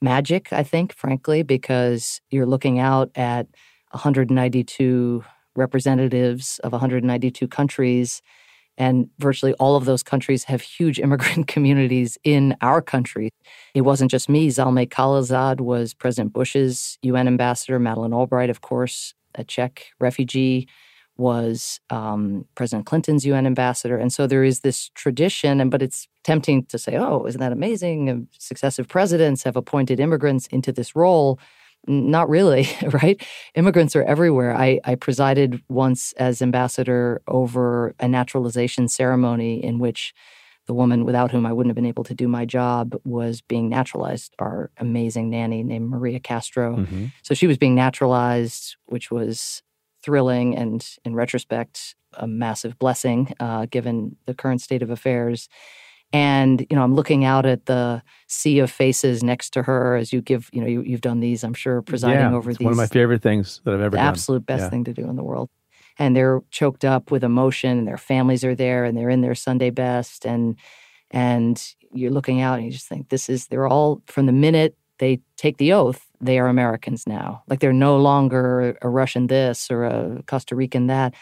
magic, 0.03 0.53
I 0.53 0.63
think, 0.63 0.93
frankly, 0.93 1.43
because 1.43 2.21
you're 2.31 2.47
looking 2.47 2.79
out 2.79 3.11
at 3.15 3.47
192 3.93 5.25
representatives 5.57 6.61
of 6.63 6.73
192 6.73 7.49
countries. 7.49 8.21
And 8.77 9.09
virtually 9.19 9.55
all 9.55 9.75
of 9.75 9.87
those 9.87 10.03
countries 10.03 10.45
have 10.45 10.61
huge 10.61 11.01
immigrant 11.05 11.47
communities 11.47 12.19
in 12.25 12.57
our 12.61 12.83
country. 12.83 13.31
It 13.75 13.81
wasn't 13.81 14.11
just 14.11 14.29
me. 14.29 14.49
Zalmay 14.49 14.89
Khalilzad 14.89 15.61
was 15.61 15.95
President 15.95 16.35
Bush's 16.35 16.99
UN 17.03 17.27
ambassador. 17.27 17.79
Madeleine 17.79 18.13
Albright, 18.13 18.51
of 18.51 18.61
course, 18.61 19.15
a 19.39 19.45
Czech 19.45 19.87
refugee, 20.01 20.69
was 21.19 21.81
um, 21.91 22.47
President 22.55 22.87
Clinton's 22.87 23.27
UN 23.27 23.45
ambassador. 23.45 23.99
And 23.99 24.13
so 24.13 24.27
there 24.27 24.45
is 24.45 24.61
this 24.61 24.89
tradition, 24.95 25.61
and 25.61 25.71
but 25.71 25.83
it's 25.83 26.07
tempting 26.23 26.65
to 26.67 26.79
say, 26.79 26.97
oh, 26.97 27.27
isn't 27.27 27.41
that 27.41 27.53
amazing? 27.53 28.29
Successive 28.39 28.89
presidents 28.89 29.43
have 29.43 29.57
appointed 29.57 29.99
immigrants 29.99 30.47
into 30.47 30.71
this 30.73 30.95
role. 30.95 31.41
Not 31.89 32.29
really, 32.29 32.69
right? 33.03 33.21
Immigrants 33.57 33.97
are 33.97 34.05
everywhere. 34.05 34.57
I, 34.57 34.81
I 34.85 34.95
presided 34.95 35.61
once 35.69 36.13
as 36.15 36.41
ambassador 36.41 37.21
over 37.27 37.95
a 37.99 38.07
naturalization 38.07 38.87
ceremony 38.87 39.63
in 39.63 39.81
which 39.81 40.15
the 40.69 40.75
woman 40.75 41.07
without 41.07 41.31
whom 41.31 41.47
I 41.47 41.53
wouldn't 41.53 41.71
have 41.71 41.77
been 41.77 41.87
able 41.87 42.05
to 42.05 42.15
do 42.15 42.29
my 42.29 42.45
job 42.45 42.95
was 43.05 43.41
being 43.41 43.71
naturalized, 43.71 44.35
our 44.39 44.71
amazing 44.77 45.31
nanny 45.31 45.63
named 45.63 45.89
Maria 45.89 46.21
Castro. 46.21 46.77
Mm-hmm. 46.77 47.07
So 47.23 47.35
she 47.35 47.47
was 47.47 47.57
being 47.57 47.75
naturalized, 47.75 48.77
which 48.85 49.11
was 49.11 49.63
thrilling 50.03 50.55
and, 50.57 50.87
in 51.07 51.15
retrospect, 51.15 51.97
a 52.13 52.27
massive 52.27 52.79
blessing 52.79 53.33
uh, 53.41 53.67
given 53.71 54.17
the 54.27 54.35
current 54.35 54.61
state 54.61 54.83
of 54.83 54.91
affairs. 54.91 55.49
And 56.13 56.67
you 56.69 56.77
know, 56.77 56.83
I'm 56.83 56.95
looking 56.95 57.25
out 57.25 57.47
at 57.47 57.65
the 57.65 58.03
sea 58.27 58.59
of 58.59 58.71
faces 58.71 59.23
next 59.23 59.51
to 59.55 59.63
her 59.63 59.97
as 59.97 60.13
you 60.13 60.21
give. 60.21 60.51
You 60.53 60.61
know, 60.61 60.67
you, 60.67 60.93
have 60.93 61.01
done 61.01 61.21
these. 61.21 61.45
I'm 61.45 61.55
sure 61.55 61.83
presiding 61.83 62.21
yeah, 62.21 62.35
over 62.35 62.51
it's 62.51 62.59
these. 62.59 62.65
One 62.65 62.73
of 62.73 62.79
my 62.79 62.87
favorite 62.87 63.23
things 63.23 63.61
that 63.65 63.75
I've 63.75 63.81
ever 63.81 63.97
done. 63.97 64.07
Absolute 64.07 64.47
best 64.47 64.65
yeah. 64.65 64.69
thing 64.71 64.85
to 64.85 64.95
do 64.95 65.09
in 65.09 65.17
the 65.17 65.25
world 65.25 65.51
and 65.99 66.15
they're 66.15 66.41
choked 66.51 66.85
up 66.85 67.11
with 67.11 67.25
emotion 67.25 67.79
and 67.79 67.89
their 67.89 67.99
families 67.99 68.45
are 68.45 68.55
there 68.55 68.85
and 68.85 68.97
they're 68.97 69.11
in 69.11 69.21
their 69.21 69.35
sunday 69.35 69.71
best 69.71 70.25
and 70.25 70.57
and 71.11 71.75
you're 71.93 72.11
looking 72.11 72.41
out 72.41 72.59
and 72.59 72.67
you 72.67 72.73
just 72.73 72.89
think 72.89 73.09
this 73.09 73.29
is 73.29 73.47
they're 73.47 73.69
all 73.69 74.03
from 74.07 74.27
the 74.27 74.33
minute 74.33 74.77
they 74.99 75.21
take 75.37 75.57
the 75.57 75.73
oath 75.73 76.09
they 76.21 76.39
are 76.39 76.49
americans 76.49 77.07
now. 77.07 77.43
Like 77.49 77.61
they're 77.61 77.73
no 77.73 77.97
longer 77.97 78.77
a 78.83 78.89
russian 78.89 79.29
this 79.29 79.71
or 79.71 79.85
a 79.85 80.23
costa 80.27 80.57
rican 80.57 80.89
that. 80.89 81.15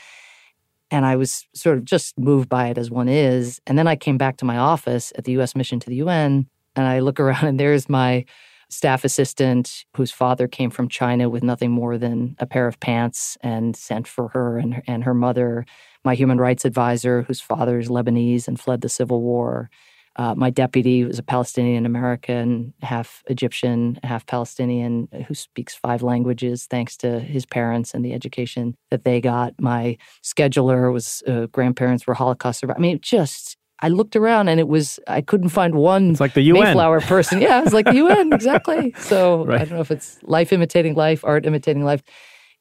And 0.90 1.04
i 1.04 1.16
was 1.16 1.46
sort 1.54 1.78
of 1.78 1.84
just 1.84 2.18
moved 2.18 2.48
by 2.48 2.68
it 2.68 2.78
as 2.78 2.90
one 2.90 3.08
is 3.08 3.60
and 3.66 3.78
then 3.78 3.86
i 3.86 3.96
came 3.96 4.18
back 4.18 4.36
to 4.38 4.44
my 4.44 4.56
office 4.56 5.12
at 5.16 5.24
the 5.24 5.32
us 5.32 5.54
mission 5.56 5.80
to 5.80 5.90
the 5.90 6.00
un 6.02 6.46
and 6.76 6.86
i 6.86 7.00
look 7.00 7.18
around 7.24 7.44
and 7.44 7.60
there's 7.60 7.88
my 7.88 8.24
staff 8.68 9.04
assistant 9.04 9.84
whose 9.96 10.10
father 10.10 10.48
came 10.48 10.70
from 10.70 10.88
China 10.88 11.28
with 11.28 11.42
nothing 11.42 11.70
more 11.70 11.98
than 11.98 12.34
a 12.38 12.46
pair 12.46 12.66
of 12.66 12.80
pants 12.80 13.38
and 13.42 13.76
sent 13.76 14.08
for 14.08 14.28
her 14.28 14.58
and, 14.58 14.82
and 14.86 15.04
her 15.04 15.14
mother, 15.14 15.64
my 16.04 16.14
human 16.14 16.38
rights 16.38 16.64
advisor 16.64 17.22
whose 17.22 17.40
father 17.40 17.78
is 17.78 17.88
Lebanese 17.88 18.48
and 18.48 18.58
fled 18.58 18.80
the 18.80 18.88
civil 18.88 19.22
war. 19.22 19.70
Uh, 20.16 20.34
my 20.34 20.48
deputy 20.48 21.04
was 21.04 21.18
a 21.18 21.22
Palestinian 21.22 21.84
American, 21.84 22.72
half 22.80 23.22
Egyptian, 23.26 23.98
half 24.02 24.24
Palestinian, 24.24 25.08
who 25.28 25.34
speaks 25.34 25.74
five 25.74 26.02
languages 26.02 26.66
thanks 26.66 26.96
to 26.96 27.20
his 27.20 27.44
parents 27.44 27.92
and 27.92 28.02
the 28.02 28.14
education 28.14 28.74
that 28.90 29.04
they 29.04 29.20
got. 29.20 29.52
My 29.60 29.98
scheduler 30.24 30.90
was 30.90 31.22
uh, 31.26 31.46
grandparents 31.46 32.06
were 32.06 32.14
Holocaust 32.14 32.60
survivors. 32.60 32.78
I 32.78 32.82
mean, 32.82 32.98
just 33.02 33.58
I 33.80 33.88
looked 33.88 34.16
around 34.16 34.48
and 34.48 34.58
it 34.58 34.68
was 34.68 34.98
I 35.06 35.20
couldn't 35.20 35.50
find 35.50 35.74
one 35.74 36.12
it's 36.12 36.20
like 36.20 36.34
the 36.34 36.42
UN. 36.42 36.64
Mayflower 36.64 37.00
person. 37.02 37.40
Yeah, 37.40 37.62
it's 37.62 37.72
like 37.72 37.86
the 37.86 37.96
UN 37.96 38.32
exactly. 38.32 38.94
So 39.00 39.44
right. 39.44 39.60
I 39.60 39.64
don't 39.64 39.74
know 39.74 39.80
if 39.80 39.90
it's 39.90 40.18
life 40.22 40.52
imitating 40.52 40.94
life, 40.94 41.24
art 41.24 41.46
imitating 41.46 41.84
life. 41.84 42.02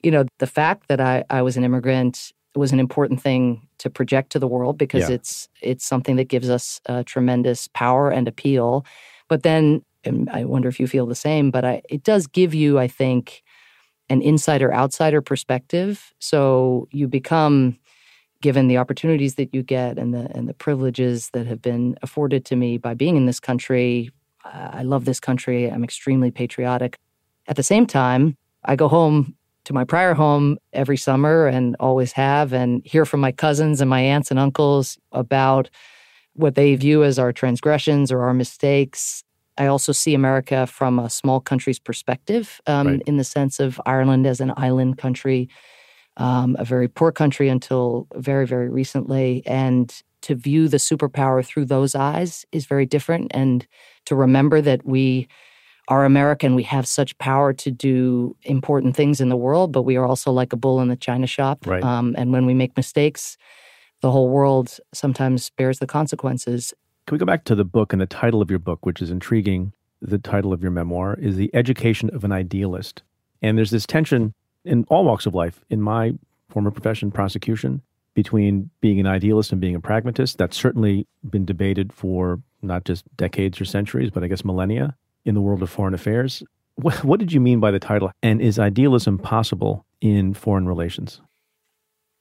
You 0.03 0.11
know, 0.11 0.25
the 0.39 0.47
fact 0.47 0.87
that 0.89 0.99
I 0.99 1.23
I 1.29 1.41
was 1.41 1.57
an 1.57 1.63
immigrant 1.63 2.31
was 2.55 2.71
an 2.71 2.79
important 2.79 3.21
thing 3.21 3.67
to 3.79 3.89
project 3.89 4.31
to 4.31 4.39
the 4.39 4.47
world 4.47 4.77
because 4.77 5.09
yeah. 5.09 5.15
it's 5.15 5.49
it's 5.61 5.85
something 5.85 6.15
that 6.17 6.29
gives 6.29 6.49
us 6.49 6.81
a 6.85 7.03
tremendous 7.03 7.67
power 7.69 8.09
and 8.09 8.27
appeal. 8.27 8.85
But 9.27 9.43
then 9.43 9.83
I 10.31 10.45
wonder 10.45 10.69
if 10.69 10.79
you 10.79 10.87
feel 10.87 11.05
the 11.05 11.15
same. 11.15 11.51
But 11.51 11.65
I, 11.65 11.81
it 11.89 12.03
does 12.03 12.27
give 12.27 12.53
you, 12.53 12.79
I 12.79 12.87
think, 12.87 13.43
an 14.09 14.21
insider 14.21 14.73
outsider 14.73 15.21
perspective. 15.21 16.13
So 16.19 16.87
you 16.91 17.07
become 17.07 17.77
given 18.45 18.67
the 18.67 18.77
opportunities 18.77 19.33
that 19.33 19.51
you 19.55 19.63
get 19.63 19.97
and 19.97 20.13
the 20.13 20.29
and 20.37 20.47
the 20.47 20.53
privileges 20.53 21.31
that 21.31 21.47
have 21.47 21.63
been 21.63 21.97
afforded 22.03 22.45
to 22.45 22.55
me 22.55 22.77
by 22.77 22.93
being 22.93 23.17
in 23.17 23.25
this 23.25 23.39
country. 23.39 24.11
I 24.43 24.83
love 24.83 25.05
this 25.05 25.19
country. 25.19 25.67
I'm 25.67 25.83
extremely 25.83 26.29
patriotic. 26.29 26.99
At 27.47 27.55
the 27.55 27.63
same 27.63 27.87
time, 27.87 28.37
I 28.63 28.75
go 28.75 28.87
home 28.87 29.35
to 29.63 29.73
my 29.73 29.83
prior 29.83 30.13
home 30.13 30.59
every 30.73 30.95
summer 30.95 31.47
and 31.47 31.75
always 31.79 32.11
have 32.11 32.53
and 32.53 32.85
hear 32.85 33.03
from 33.03 33.19
my 33.19 33.31
cousins 33.31 33.81
and 33.81 33.89
my 33.89 34.01
aunts 34.01 34.29
and 34.29 34.39
uncles 34.39 34.99
about 35.11 35.71
what 36.33 36.53
they 36.53 36.75
view 36.75 37.03
as 37.03 37.17
our 37.17 37.33
transgressions 37.33 38.11
or 38.11 38.21
our 38.21 38.35
mistakes. 38.35 39.23
I 39.57 39.65
also 39.65 39.91
see 39.91 40.13
America 40.13 40.67
from 40.67 40.99
a 40.99 41.09
small 41.09 41.39
country's 41.39 41.79
perspective, 41.79 42.61
um, 42.67 42.87
right. 42.87 43.01
in 43.07 43.17
the 43.17 43.23
sense 43.23 43.59
of 43.59 43.81
Ireland 43.87 44.27
as 44.27 44.39
an 44.39 44.53
island 44.55 44.99
country 44.99 45.49
um, 46.17 46.55
a 46.59 46.65
very 46.65 46.87
poor 46.87 47.11
country 47.11 47.49
until 47.49 48.07
very, 48.15 48.45
very 48.45 48.69
recently. 48.69 49.43
And 49.45 49.93
to 50.21 50.35
view 50.35 50.67
the 50.67 50.77
superpower 50.77 51.45
through 51.45 51.65
those 51.65 51.93
eyes 51.93 52.45
is 52.51 52.65
very 52.65 52.85
different. 52.85 53.31
And 53.31 53.67
to 54.05 54.15
remember 54.15 54.61
that 54.61 54.85
we 54.85 55.27
are 55.87 56.03
American, 56.03 56.55
we 56.55 56.63
have 56.63 56.87
such 56.87 57.15
power 57.19 57.53
to 57.53 57.69
do 57.69 58.35
important 58.43 58.95
things 58.95 59.21
in 59.21 59.29
the 59.29 59.37
world, 59.37 59.71
but 59.71 59.83
we 59.83 59.97
are 59.97 60.05
also 60.05 60.31
like 60.31 60.51
a 60.51 60.57
bull 60.57 60.81
in 60.81 60.87
the 60.87 60.95
china 60.95 61.27
shop. 61.27 61.67
Right. 61.67 61.83
Um, 61.83 62.15
and 62.17 62.31
when 62.31 62.45
we 62.47 62.55
make 62.55 62.75
mistakes, 62.75 63.37
the 64.01 64.11
whole 64.11 64.29
world 64.29 64.79
sometimes 64.93 65.51
bears 65.51 65.79
the 65.79 65.87
consequences. 65.87 66.73
Can 67.05 67.15
we 67.15 67.19
go 67.19 67.25
back 67.25 67.43
to 67.45 67.55
the 67.55 67.65
book 67.65 67.93
and 67.93 68.01
the 68.01 68.07
title 68.07 68.41
of 68.41 68.49
your 68.49 68.59
book, 68.59 68.83
which 68.85 69.01
is 69.01 69.11
intriguing? 69.11 69.73
The 70.01 70.17
title 70.17 70.53
of 70.53 70.61
your 70.61 70.71
memoir 70.71 71.17
is 71.19 71.35
The 71.35 71.53
Education 71.53 72.09
of 72.13 72.23
an 72.23 72.31
Idealist. 72.31 73.03
And 73.41 73.57
there's 73.57 73.71
this 73.71 73.85
tension 73.85 74.33
in 74.65 74.85
all 74.89 75.05
walks 75.05 75.25
of 75.25 75.33
life, 75.33 75.63
in 75.69 75.81
my 75.81 76.13
former 76.49 76.71
profession, 76.71 77.11
prosecution, 77.11 77.81
between 78.13 78.69
being 78.81 78.99
an 78.99 79.07
idealist 79.07 79.51
and 79.51 79.61
being 79.61 79.75
a 79.75 79.79
pragmatist. 79.79 80.37
That's 80.37 80.57
certainly 80.57 81.05
been 81.29 81.45
debated 81.45 81.93
for 81.93 82.41
not 82.61 82.85
just 82.85 83.05
decades 83.17 83.59
or 83.61 83.65
centuries, 83.65 84.09
but 84.09 84.23
I 84.23 84.27
guess 84.27 84.43
millennia 84.43 84.95
in 85.25 85.35
the 85.35 85.41
world 85.41 85.61
of 85.61 85.69
foreign 85.69 85.93
affairs. 85.93 86.41
What, 86.75 87.03
what 87.03 87.19
did 87.19 87.31
you 87.31 87.39
mean 87.39 87.59
by 87.59 87.71
the 87.71 87.79
title? 87.79 88.11
And 88.23 88.41
is 88.41 88.59
idealism 88.59 89.17
possible 89.17 89.85
in 90.01 90.33
foreign 90.33 90.67
relations? 90.67 91.21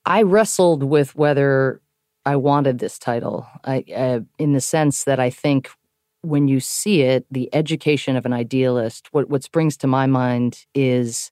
I 0.05 0.23
wrestled 0.23 0.83
with 0.83 1.15
whether 1.17 1.81
I 2.27 2.37
wanted 2.37 2.79
this 2.79 2.99
title, 2.99 3.47
I, 3.65 3.85
uh, 3.95 4.21
in 4.39 4.53
the 4.53 4.61
sense 4.61 5.05
that 5.05 5.21
I 5.21 5.31
think 5.31 5.71
when 6.23 6.49
you 6.49 6.59
see 6.61 7.03
it, 7.03 7.27
the 7.31 7.55
education 7.55 8.17
of 8.17 8.25
an 8.27 8.33
idealist, 8.33 9.09
what, 9.13 9.29
what 9.29 9.45
springs 9.45 9.77
to 9.79 9.87
my 9.87 10.07
mind 10.07 10.65
is 10.75 11.31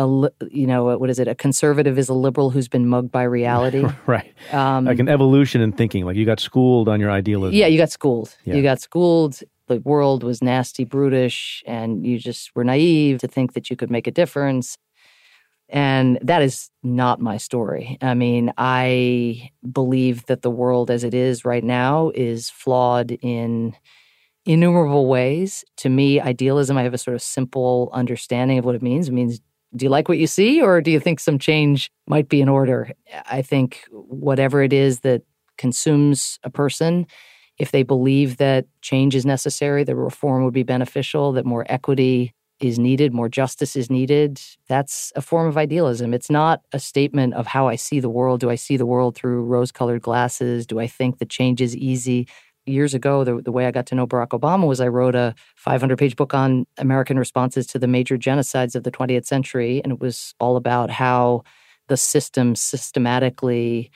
a 0.00 0.30
you 0.50 0.66
know 0.66 0.96
what 0.98 1.10
is 1.10 1.18
it? 1.18 1.28
A 1.28 1.34
conservative 1.34 1.98
is 1.98 2.08
a 2.08 2.14
liberal 2.14 2.50
who's 2.50 2.68
been 2.68 2.86
mugged 2.86 3.10
by 3.10 3.22
reality. 3.22 3.84
right. 4.06 4.32
Um, 4.52 4.84
like 4.84 4.98
an 4.98 5.08
evolution 5.08 5.60
in 5.60 5.72
thinking. 5.72 6.04
Like 6.04 6.16
you 6.16 6.24
got 6.24 6.40
schooled 6.40 6.88
on 6.88 7.00
your 7.00 7.10
idealism. 7.10 7.54
Yeah, 7.54 7.66
you 7.66 7.78
got 7.78 7.90
schooled. 7.90 8.36
Yeah. 8.44 8.54
You 8.54 8.62
got 8.62 8.80
schooled. 8.80 9.40
The 9.68 9.80
world 9.80 10.24
was 10.24 10.42
nasty, 10.42 10.84
brutish, 10.84 11.62
and 11.66 12.04
you 12.04 12.18
just 12.18 12.54
were 12.56 12.64
naive 12.64 13.20
to 13.20 13.28
think 13.28 13.52
that 13.52 13.70
you 13.70 13.76
could 13.76 13.90
make 13.90 14.06
a 14.06 14.10
difference. 14.10 14.76
And 15.68 16.18
that 16.22 16.42
is 16.42 16.70
not 16.82 17.20
my 17.20 17.36
story. 17.36 17.96
I 18.02 18.14
mean, 18.14 18.52
I 18.58 19.50
believe 19.70 20.26
that 20.26 20.42
the 20.42 20.50
world 20.50 20.90
as 20.90 21.04
it 21.04 21.14
is 21.14 21.44
right 21.44 21.62
now 21.62 22.10
is 22.16 22.50
flawed 22.50 23.12
in 23.22 23.76
innumerable 24.44 25.06
ways. 25.06 25.64
To 25.78 25.88
me, 25.88 26.20
idealism, 26.20 26.76
I 26.76 26.82
have 26.82 26.94
a 26.94 26.98
sort 26.98 27.14
of 27.14 27.22
simple 27.22 27.90
understanding 27.92 28.58
of 28.58 28.64
what 28.64 28.74
it 28.74 28.82
means. 28.82 29.08
It 29.08 29.12
means, 29.12 29.40
do 29.74 29.84
you 29.84 29.90
like 29.90 30.08
what 30.08 30.18
you 30.18 30.26
see, 30.26 30.60
or 30.60 30.80
do 30.80 30.90
you 30.90 31.00
think 31.00 31.20
some 31.20 31.38
change 31.38 31.90
might 32.06 32.28
be 32.28 32.40
in 32.40 32.48
order? 32.48 32.92
I 33.30 33.42
think 33.42 33.84
whatever 33.90 34.62
it 34.62 34.72
is 34.72 35.00
that 35.00 35.22
consumes 35.58 36.38
a 36.42 36.50
person, 36.50 37.06
if 37.58 37.70
they 37.70 37.82
believe 37.82 38.38
that 38.38 38.66
change 38.80 39.14
is 39.14 39.26
necessary, 39.26 39.84
that 39.84 39.94
reform 39.94 40.44
would 40.44 40.54
be 40.54 40.62
beneficial, 40.62 41.32
that 41.32 41.44
more 41.44 41.64
equity 41.68 42.34
is 42.58 42.78
needed, 42.78 43.12
more 43.12 43.28
justice 43.28 43.76
is 43.76 43.90
needed, 43.90 44.40
that's 44.68 45.12
a 45.16 45.22
form 45.22 45.46
of 45.46 45.56
idealism. 45.56 46.12
It's 46.12 46.30
not 46.30 46.62
a 46.72 46.78
statement 46.78 47.34
of 47.34 47.46
how 47.46 47.68
I 47.68 47.76
see 47.76 48.00
the 48.00 48.10
world. 48.10 48.40
Do 48.40 48.50
I 48.50 48.54
see 48.54 48.76
the 48.76 48.86
world 48.86 49.16
through 49.16 49.44
rose 49.44 49.72
colored 49.72 50.02
glasses? 50.02 50.66
Do 50.66 50.78
I 50.78 50.86
think 50.86 51.18
that 51.18 51.30
change 51.30 51.60
is 51.60 51.76
easy? 51.76 52.28
Years 52.70 52.94
ago, 52.94 53.24
the, 53.24 53.40
the 53.40 53.52
way 53.52 53.66
I 53.66 53.70
got 53.70 53.86
to 53.86 53.94
know 53.94 54.06
Barack 54.06 54.28
Obama 54.28 54.66
was 54.66 54.80
I 54.80 54.88
wrote 54.88 55.14
a 55.14 55.34
500 55.56 55.98
page 55.98 56.16
book 56.16 56.34
on 56.34 56.66
American 56.78 57.18
responses 57.18 57.66
to 57.68 57.78
the 57.78 57.88
major 57.88 58.16
genocides 58.16 58.74
of 58.74 58.84
the 58.84 58.90
20th 58.90 59.26
century. 59.26 59.80
And 59.82 59.92
it 59.92 60.00
was 60.00 60.34
all 60.38 60.56
about 60.56 60.90
how 60.90 61.42
the 61.88 61.96
system 61.96 62.54
systematically 62.54 63.90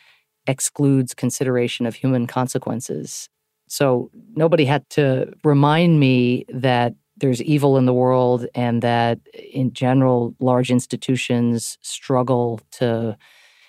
excludes 0.46 1.14
consideration 1.14 1.86
of 1.86 1.94
human 1.94 2.26
consequences. 2.26 3.28
So 3.68 4.10
nobody 4.34 4.64
had 4.64 4.88
to 4.90 5.32
remind 5.42 6.00
me 6.00 6.44
that 6.52 6.94
there's 7.16 7.42
evil 7.42 7.78
in 7.78 7.86
the 7.86 7.94
world 7.94 8.46
and 8.54 8.82
that 8.82 9.20
in 9.32 9.72
general 9.72 10.34
large 10.40 10.70
institutions 10.70 11.78
struggle 11.80 12.60
to 12.72 13.16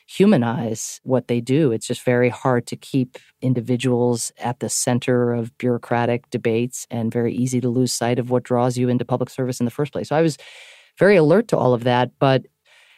humanize 0.07 0.99
what 1.03 1.27
they 1.27 1.41
do 1.41 1.71
it's 1.71 1.87
just 1.87 2.03
very 2.03 2.29
hard 2.29 2.65
to 2.67 2.75
keep 2.75 3.17
individuals 3.41 4.31
at 4.37 4.59
the 4.59 4.69
center 4.69 5.33
of 5.33 5.57
bureaucratic 5.57 6.29
debates 6.29 6.85
and 6.91 7.11
very 7.11 7.33
easy 7.33 7.59
to 7.59 7.69
lose 7.69 7.91
sight 7.91 8.19
of 8.19 8.29
what 8.29 8.43
draws 8.43 8.77
you 8.77 8.87
into 8.87 9.03
public 9.03 9.29
service 9.29 9.59
in 9.59 9.65
the 9.65 9.71
first 9.71 9.91
place 9.91 10.09
so 10.09 10.15
i 10.15 10.21
was 10.21 10.37
very 10.99 11.15
alert 11.15 11.47
to 11.47 11.57
all 11.57 11.73
of 11.73 11.83
that 11.83 12.11
but 12.19 12.45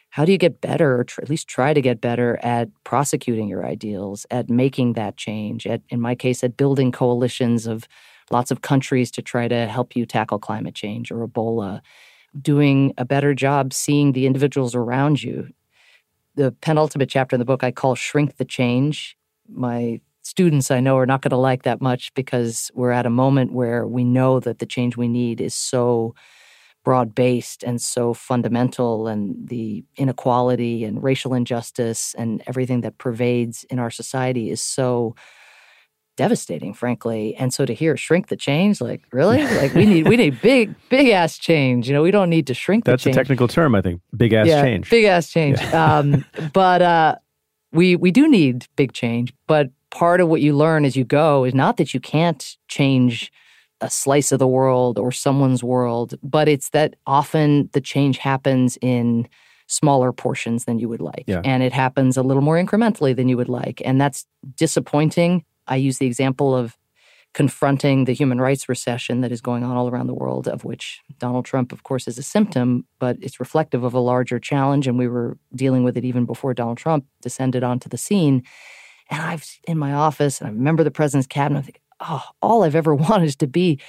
how 0.09 0.25
do 0.25 0.31
you 0.31 0.37
get 0.37 0.61
better 0.61 0.99
or 0.99 1.03
tr- 1.03 1.21
at 1.21 1.29
least 1.29 1.47
try 1.47 1.73
to 1.73 1.81
get 1.81 2.01
better 2.01 2.39
at 2.43 2.69
prosecuting 2.83 3.47
your 3.47 3.65
ideals 3.65 4.25
at 4.31 4.49
making 4.49 4.93
that 4.93 5.15
change 5.15 5.65
at 5.65 5.81
in 5.89 6.01
my 6.01 6.15
case 6.15 6.43
at 6.43 6.57
building 6.57 6.91
coalitions 6.91 7.67
of 7.67 7.87
lots 8.31 8.51
of 8.51 8.61
countries 8.61 9.11
to 9.11 9.21
try 9.21 9.47
to 9.47 9.67
help 9.67 9.95
you 9.95 10.05
tackle 10.05 10.39
climate 10.39 10.75
change 10.75 11.11
or 11.11 11.27
Ebola, 11.27 11.81
doing 12.39 12.93
a 12.97 13.05
better 13.05 13.33
job 13.33 13.73
seeing 13.73 14.11
the 14.11 14.25
individuals 14.25 14.75
around 14.75 15.23
you. 15.23 15.49
The 16.37 16.51
penultimate 16.61 17.09
chapter 17.09 17.35
in 17.35 17.39
the 17.39 17.45
book 17.45 17.63
I 17.63 17.71
call 17.71 17.95
Shrink 17.95 18.37
the 18.37 18.45
Change. 18.45 19.17
My 19.49 19.99
students 20.21 20.69
I 20.69 20.79
know 20.79 20.95
are 20.99 21.07
not 21.07 21.23
going 21.23 21.31
to 21.31 21.35
like 21.35 21.63
that 21.63 21.81
much 21.81 22.13
because 22.13 22.69
we're 22.75 22.91
at 22.91 23.07
a 23.07 23.09
moment 23.09 23.53
where 23.53 23.87
we 23.87 24.03
know 24.03 24.39
that 24.41 24.59
the 24.59 24.67
change 24.67 24.95
we 24.95 25.07
need 25.07 25.41
is 25.41 25.55
so 25.55 26.13
broad 26.85 27.15
based 27.15 27.63
and 27.63 27.81
so 27.81 28.13
fundamental, 28.13 29.07
and 29.07 29.49
the 29.49 29.83
inequality 29.95 30.83
and 30.83 31.01
racial 31.01 31.33
injustice 31.33 32.13
and 32.19 32.43
everything 32.45 32.81
that 32.81 32.99
pervades 32.99 33.63
in 33.71 33.79
our 33.79 33.89
society 33.89 34.51
is 34.51 34.61
so 34.61 35.15
devastating, 36.17 36.73
frankly. 36.73 37.35
And 37.35 37.53
so 37.53 37.65
to 37.65 37.73
hear 37.73 37.95
shrink 37.95 38.27
the 38.27 38.35
change, 38.35 38.81
like 38.81 39.03
really, 39.13 39.43
like 39.43 39.73
we 39.73 39.85
need 39.85 40.07
we 40.07 40.17
need 40.17 40.41
big 40.41 40.75
big 40.89 41.09
ass 41.09 41.37
change. 41.37 41.87
You 41.87 41.93
know, 41.93 42.03
we 42.03 42.11
don't 42.11 42.29
need 42.29 42.47
to 42.47 42.53
shrink. 42.53 42.83
That's 42.83 43.05
a 43.05 43.13
technical 43.13 43.47
term, 43.47 43.73
I 43.75 43.81
think. 43.81 44.01
Big 44.15 44.33
ass 44.33 44.47
yeah, 44.47 44.61
change. 44.61 44.89
Big 44.89 45.05
ass 45.05 45.29
change. 45.29 45.61
Yeah. 45.61 45.97
um, 45.99 46.25
but 46.51 46.81
uh, 46.81 47.15
we 47.71 47.95
we 47.95 48.11
do 48.11 48.27
need 48.27 48.65
big 48.75 48.91
change. 48.91 49.33
But 49.47 49.69
part 49.89 50.19
of 50.19 50.27
what 50.27 50.41
you 50.41 50.53
learn 50.53 50.83
as 50.83 50.97
you 50.97 51.05
go 51.05 51.45
is 51.45 51.53
not 51.53 51.77
that 51.77 51.93
you 51.93 52.01
can't 52.01 52.57
change 52.67 53.31
a 53.79 53.89
slice 53.89 54.31
of 54.31 54.39
the 54.39 54.47
world 54.47 54.97
or 54.97 55.11
someone's 55.11 55.63
world, 55.63 56.15
but 56.23 56.49
it's 56.49 56.69
that 56.71 56.95
often 57.05 57.69
the 57.73 57.81
change 57.81 58.17
happens 58.17 58.77
in 58.81 59.27
smaller 59.67 60.11
portions 60.11 60.65
than 60.65 60.79
you 60.79 60.89
would 60.89 61.01
like. 61.01 61.25
Yeah. 61.27 61.41
And 61.43 61.61
it 61.61 61.73
happens 61.73 62.17
a 62.17 62.23
little 62.23 62.41
more 62.41 62.55
incrementally 62.55 63.15
than 63.15 63.27
you 63.27 63.37
would 63.37 63.49
like. 63.49 63.81
And 63.85 63.99
that's 63.99 64.25
disappointing 64.55 65.43
I 65.67 65.75
use 65.75 65.97
the 65.97 66.05
example 66.05 66.55
of 66.55 66.77
confronting 67.33 68.05
the 68.05 68.13
human 68.13 68.41
rights 68.41 68.67
recession 68.67 69.21
that 69.21 69.31
is 69.31 69.41
going 69.41 69.63
on 69.63 69.77
all 69.77 69.89
around 69.89 70.07
the 70.07 70.13
world, 70.13 70.47
of 70.47 70.63
which 70.63 71.01
Donald 71.19 71.45
Trump, 71.45 71.71
of 71.71 71.83
course, 71.83 72.07
is 72.07 72.17
a 72.17 72.23
symptom, 72.23 72.85
but 72.99 73.17
it's 73.21 73.39
reflective 73.39 73.83
of 73.83 73.93
a 73.93 73.99
larger 73.99 74.39
challenge. 74.39 74.87
And 74.87 74.97
we 74.97 75.07
were 75.07 75.37
dealing 75.53 75.83
with 75.83 75.97
it 75.97 76.05
even 76.05 76.25
before 76.25 76.53
Donald 76.53 76.77
Trump 76.77 77.05
descended 77.21 77.63
onto 77.63 77.89
the 77.89 77.97
scene. 77.97 78.43
And 79.11 79.21
I've 79.21 79.45
in 79.67 79.77
my 79.77 79.93
office, 79.93 80.39
and 80.39 80.47
I 80.47 80.51
remember 80.51 80.83
the 80.83 80.91
president's 80.91 81.27
cabinet, 81.27 81.59
I 81.59 81.61
think, 81.61 81.81
oh, 81.99 82.23
all 82.41 82.63
I've 82.63 82.75
ever 82.75 82.95
wanted 83.07 83.25
is 83.25 83.35
to 83.37 83.47
be 83.47 83.79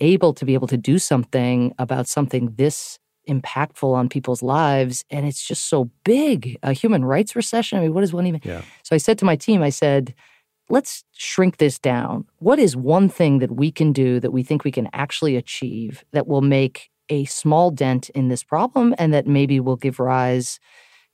able 0.00 0.32
to 0.34 0.44
be 0.44 0.54
able 0.54 0.68
to 0.68 0.76
do 0.76 0.98
something 0.98 1.74
about 1.78 2.06
something 2.06 2.54
this 2.56 2.98
impactful 3.28 3.92
on 3.92 4.08
people's 4.08 4.42
lives. 4.42 5.04
And 5.10 5.26
it's 5.26 5.46
just 5.46 5.68
so 5.68 5.90
big. 6.04 6.58
A 6.62 6.72
human 6.72 7.04
rights 7.04 7.36
recession. 7.36 7.78
I 7.78 7.82
mean, 7.82 7.94
what 7.94 8.00
does 8.00 8.12
one 8.12 8.26
even? 8.26 8.40
Yeah. 8.44 8.62
So 8.82 8.94
I 8.94 8.98
said 8.98 9.18
to 9.18 9.24
my 9.24 9.36
team, 9.36 9.62
I 9.62 9.70
said, 9.70 10.14
let's 10.72 11.04
shrink 11.12 11.58
this 11.58 11.78
down. 11.78 12.24
What 12.38 12.58
is 12.58 12.74
one 12.74 13.10
thing 13.10 13.40
that 13.40 13.52
we 13.52 13.70
can 13.70 13.92
do 13.92 14.18
that 14.20 14.30
we 14.30 14.42
think 14.42 14.64
we 14.64 14.72
can 14.72 14.88
actually 14.94 15.36
achieve 15.36 16.02
that 16.12 16.26
will 16.26 16.40
make 16.40 16.88
a 17.10 17.26
small 17.26 17.70
dent 17.70 18.08
in 18.10 18.28
this 18.28 18.42
problem 18.42 18.94
and 18.96 19.12
that 19.12 19.26
maybe 19.26 19.60
will 19.60 19.76
give 19.76 20.00
rise 20.00 20.58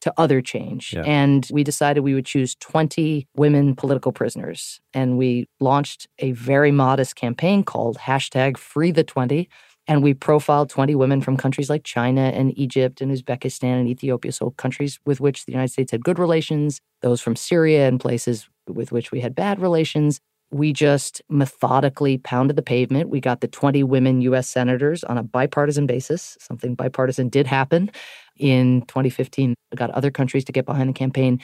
to 0.03 0.15
other 0.17 0.41
change? 0.41 0.95
Yeah. 0.95 1.03
And 1.03 1.47
we 1.53 1.65
decided 1.65 2.03
we 2.03 2.15
would 2.15 2.25
choose 2.25 2.55
20 2.61 3.27
women 3.35 3.75
political 3.75 4.13
prisoners. 4.13 4.81
And 4.95 5.19
we 5.19 5.49
launched 5.59 6.07
a 6.21 6.31
very 6.33 6.71
modest 6.71 7.17
campaign 7.17 7.65
called 7.65 7.99
hashtag 7.99 8.57
free 8.57 8.93
the 8.93 9.03
20 9.03 9.49
and 9.89 10.03
we 10.03 10.13
profiled 10.13 10.69
20 10.69 10.95
women 10.95 11.23
from 11.23 11.39
countries 11.39 11.71
like 11.71 11.83
China 11.83 12.31
and 12.35 12.57
Egypt 12.59 13.01
and 13.01 13.11
Uzbekistan 13.11 13.81
and 13.81 13.89
Ethiopia, 13.89 14.31
so 14.33 14.51
countries 14.51 15.01
with 15.07 15.19
which 15.19 15.47
the 15.47 15.53
United 15.53 15.73
States 15.73 15.91
had 15.91 16.05
good 16.05 16.19
relations, 16.19 16.83
those 17.01 17.23
from 17.23 17.35
Syria 17.35 17.89
and 17.89 17.99
places 17.99 18.51
with 18.69 18.93
which 18.93 19.11
we 19.13 19.21
had 19.21 19.35
bad 19.35 19.61
relations. 19.61 20.21
We 20.51 20.73
just 20.73 21.21
methodically 21.29 22.19
pounded 22.19 22.57
the 22.57 22.63
pavement. 22.63 23.11
We 23.11 23.21
got 23.21 23.41
the 23.41 23.49
20 23.49 23.83
women 23.83 24.21
US 24.23 24.49
senators 24.49 25.05
on 25.05 25.19
a 25.19 25.23
bipartisan 25.23 25.87
basis. 25.87 26.39
Something 26.41 26.75
bipartisan 26.75 27.29
did 27.29 27.47
happen 27.47 27.91
in 28.39 28.83
2015. 28.83 29.55
We 29.71 29.77
got 29.77 29.91
other 29.91 30.11
countries 30.11 30.45
to 30.45 30.53
get 30.53 30.65
behind 30.65 30.89
the 30.89 30.95
campaign. 30.95 31.41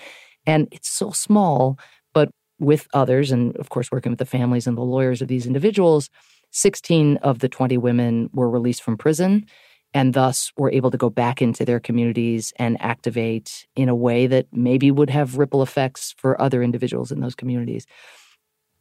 And 0.47 0.69
it's 0.73 0.89
so 0.89 1.11
small, 1.11 1.79
but 2.13 2.31
with 2.59 2.87
others, 2.95 3.31
and 3.31 3.57
of 3.57 3.69
course, 3.69 3.91
working 3.91 4.13
with 4.13 4.19
the 4.19 4.27
families 4.27 4.67
and 4.67 4.77
the 4.77 4.83
lawyers 4.83 5.21
of 5.21 5.29
these 5.29 5.47
individuals, 5.47 6.09
16 6.53 7.17
of 7.19 7.41
the 7.41 7.49
20 7.49 7.77
women 7.79 8.31
were 8.33 8.49
released 8.49 8.83
from 8.83 8.97
prison 8.97 9.47
and 9.95 10.13
thus 10.13 10.53
were 10.59 10.71
able 10.73 10.91
to 10.91 10.99
go 10.99 11.09
back 11.09 11.41
into 11.41 11.65
their 11.65 11.79
communities 11.79 12.53
and 12.57 12.77
activate 12.83 13.67
in 13.77 13.89
a 13.89 13.95
way 13.95 14.27
that 14.27 14.47
maybe 14.53 14.91
would 14.91 15.09
have 15.09 15.39
ripple 15.39 15.63
effects 15.63 16.15
for 16.19 16.39
other 16.43 16.63
individuals 16.63 17.13
in 17.13 17.21
those 17.21 17.37
communities. 17.37 17.87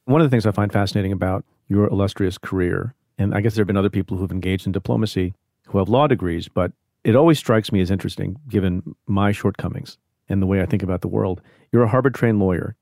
One 0.05 0.19
of 0.19 0.25
the 0.25 0.33
things 0.33 0.47
I 0.47 0.51
find 0.51 0.73
fascinating 0.73 1.11
about 1.11 1.45
your 1.69 1.87
illustrious 1.87 2.37
career, 2.39 2.95
and 3.17 3.33
I 3.33 3.41
guess 3.41 3.53
there 3.53 3.61
have 3.61 3.67
been 3.67 3.77
other 3.77 3.91
people 3.91 4.17
who've 4.17 4.31
engaged 4.31 4.65
in 4.65 4.73
diplomacy 4.73 5.33
who 5.67 5.77
have 5.77 5.87
law 5.87 6.07
degrees, 6.07 6.49
but 6.49 6.73
it 7.03 7.15
always 7.15 7.37
strikes 7.37 7.71
me 7.71 7.79
as 7.79 7.91
interesting 7.91 8.37
given 8.49 8.95
my 9.07 9.31
shortcomings 9.31 9.97
and 10.27 10.41
the 10.41 10.47
way 10.47 10.61
I 10.61 10.65
think 10.65 10.83
about 10.83 11.01
the 11.01 11.07
world. 11.07 11.41
You're 11.71 11.83
a 11.83 11.87
Harvard 11.87 12.15
trained 12.15 12.39
lawyer. 12.39 12.75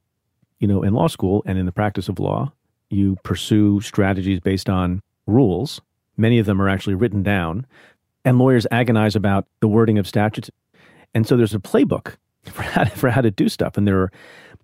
You 0.59 0.67
know, 0.67 0.84
in 0.84 0.93
law 0.93 1.07
school 1.07 1.43
and 1.45 1.57
in 1.57 1.65
the 1.65 1.71
practice 1.71 2.07
of 2.07 2.19
law, 2.19 2.53
you 2.89 3.17
pursue 3.23 3.82
strategies 3.82 4.39
based 4.39 4.69
on 4.69 5.01
rules. 5.27 5.82
Many 6.17 6.39
of 6.39 6.45
them 6.45 6.61
are 6.61 6.69
actually 6.69 6.93
written 6.93 7.23
down, 7.23 7.65
and 8.24 8.38
lawyers 8.38 8.67
agonize 8.72 9.15
about 9.15 9.47
the 9.59 9.67
wording 9.67 9.97
of 9.97 10.07
statutes. 10.07 10.49
And 11.13 11.28
so 11.28 11.38
there's 11.38 11.53
a 11.53 11.59
playbook 11.59 12.15
for 12.45 12.63
how 12.63 12.84
to, 12.84 12.89
for 12.89 13.09
how 13.09 13.22
to 13.22 13.32
do 13.32 13.49
stuff, 13.49 13.78
and 13.78 13.88
there 13.88 13.99
are 14.01 14.11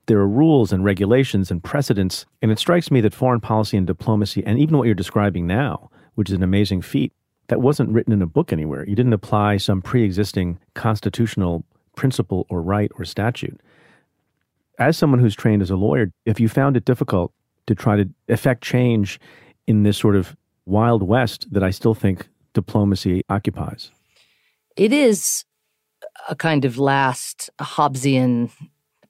there 0.08 0.20
are 0.20 0.28
rules 0.28 0.72
and 0.72 0.86
regulations 0.86 1.52
and 1.52 1.62
precedents. 1.62 2.26
And 2.42 2.50
it 2.50 2.60
strikes 2.60 2.90
me 2.90 3.02
that 3.02 3.14
foreign 3.14 3.42
policy 3.42 3.76
and 3.76 3.86
diplomacy, 3.86 4.44
and 4.46 4.58
even 4.58 4.78
what 4.78 4.86
you're 4.86 4.96
describing 4.96 5.46
now, 5.46 5.90
which 6.16 6.30
is 6.30 6.36
an 6.36 6.44
amazing 6.44 6.82
feat, 6.82 7.12
that 7.48 7.62
wasn't 7.62 7.90
written 7.90 8.14
in 8.14 8.22
a 8.22 8.28
book 8.28 8.52
anywhere. 8.52 8.88
You 8.88 8.96
didn't 8.96 9.14
apply 9.14 9.58
some 9.58 9.82
pre-existing 9.82 10.60
constitutional 10.74 11.66
principle 11.96 12.46
or 12.50 12.62
right 12.62 12.92
or 12.96 13.06
statute. 13.06 13.60
As 14.80 14.98
someone 14.98 15.20
who's 15.20 15.36
trained 15.36 15.62
as 15.62 15.72
a 15.72 15.76
lawyer, 15.76 16.12
if 16.26 16.40
you 16.40 16.48
found 16.48 16.78
it 16.78 16.86
difficult 16.86 17.34
to 17.66 17.76
try 17.76 17.98
to 17.98 18.10
effect 18.28 18.64
change 18.64 19.20
in 19.66 19.84
this 19.84 19.98
sort 19.98 20.16
of 20.16 20.36
wild 20.66 21.04
west 21.04 21.52
that 21.52 21.64
I 21.64 21.72
still 21.72 21.94
think 21.94 22.28
diplomacy 22.58 23.22
occupies? 23.30 23.92
It 24.76 24.92
is 24.92 25.46
a 26.28 26.36
kind 26.36 26.66
of 26.66 26.80
last 26.80 27.52
Hobbesian 27.62 28.50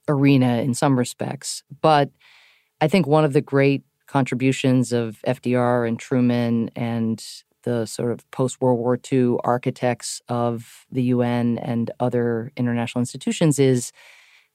arena 0.10 0.58
in 0.58 0.74
some 0.74 1.00
respects. 1.00 1.64
But 1.82 2.10
I 2.82 2.90
think 2.90 3.08
one 3.08 3.24
of 3.24 3.32
the 3.32 3.40
great 3.40 3.84
contributions 4.06 4.92
of 4.92 5.20
FDR 5.26 5.88
and 5.88 5.98
Truman 5.98 6.72
and 6.76 7.24
the 7.64 7.86
sort 7.86 8.12
of 8.12 8.30
post 8.32 8.60
World 8.60 8.80
War 8.80 9.00
II 9.12 9.38
architects 9.46 10.22
of 10.28 10.86
the 10.92 11.04
UN 11.04 11.58
and 11.58 11.90
other 12.02 12.52
international 12.58 13.00
institutions 13.00 13.58
is 13.58 13.94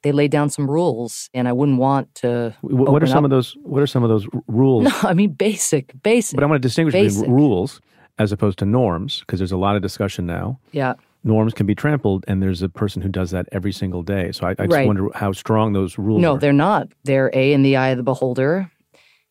they 0.03 0.11
laid 0.11 0.29
down 0.29 0.49
some 0.49 0.69
rules, 0.69 1.29
and 1.33 1.47
I 1.47 1.53
wouldn't 1.53 1.79
want 1.79 2.13
to. 2.15 2.53
What 2.61 3.01
are 3.01 3.07
some 3.07 3.19
up. 3.19 3.23
of 3.25 3.29
those? 3.31 3.55
What 3.63 3.81
are 3.81 3.87
some 3.87 4.03
of 4.03 4.09
those 4.09 4.27
rules? 4.47 4.83
No, 5.03 5.09
I 5.09 5.13
mean 5.13 5.31
basic, 5.31 5.93
basic. 6.03 6.35
But 6.35 6.43
I 6.43 6.47
want 6.47 6.61
to 6.61 6.67
distinguish 6.67 6.93
basic. 6.93 7.21
between 7.21 7.35
rules 7.35 7.81
as 8.19 8.31
opposed 8.31 8.59
to 8.59 8.65
norms 8.65 9.21
because 9.21 9.39
there's 9.39 9.51
a 9.51 9.57
lot 9.57 9.75
of 9.75 9.81
discussion 9.81 10.25
now. 10.25 10.59
Yeah. 10.71 10.93
Norms 11.23 11.53
can 11.53 11.65
be 11.65 11.73
trampled, 11.73 12.25
and 12.27 12.43
there's 12.43 12.61
a 12.61 12.67
person 12.69 13.01
who 13.01 13.07
does 13.09 13.31
that 13.31 13.47
every 13.53 13.71
single 13.71 14.03
day. 14.03 14.31
So 14.33 14.45
I, 14.45 14.51
I 14.51 14.53
just 14.65 14.69
Right. 14.71 14.85
wonder 14.87 15.07
how 15.15 15.31
strong 15.31 15.71
those 15.73 15.97
rules 15.97 16.21
No, 16.21 16.33
are. 16.33 16.37
they're 16.37 16.51
not. 16.51 16.89
They're 17.05 17.31
A, 17.33 17.53
in 17.53 17.63
the 17.63 17.77
eye 17.77 17.89
of 17.89 17.97
the 17.97 18.03
beholder, 18.03 18.69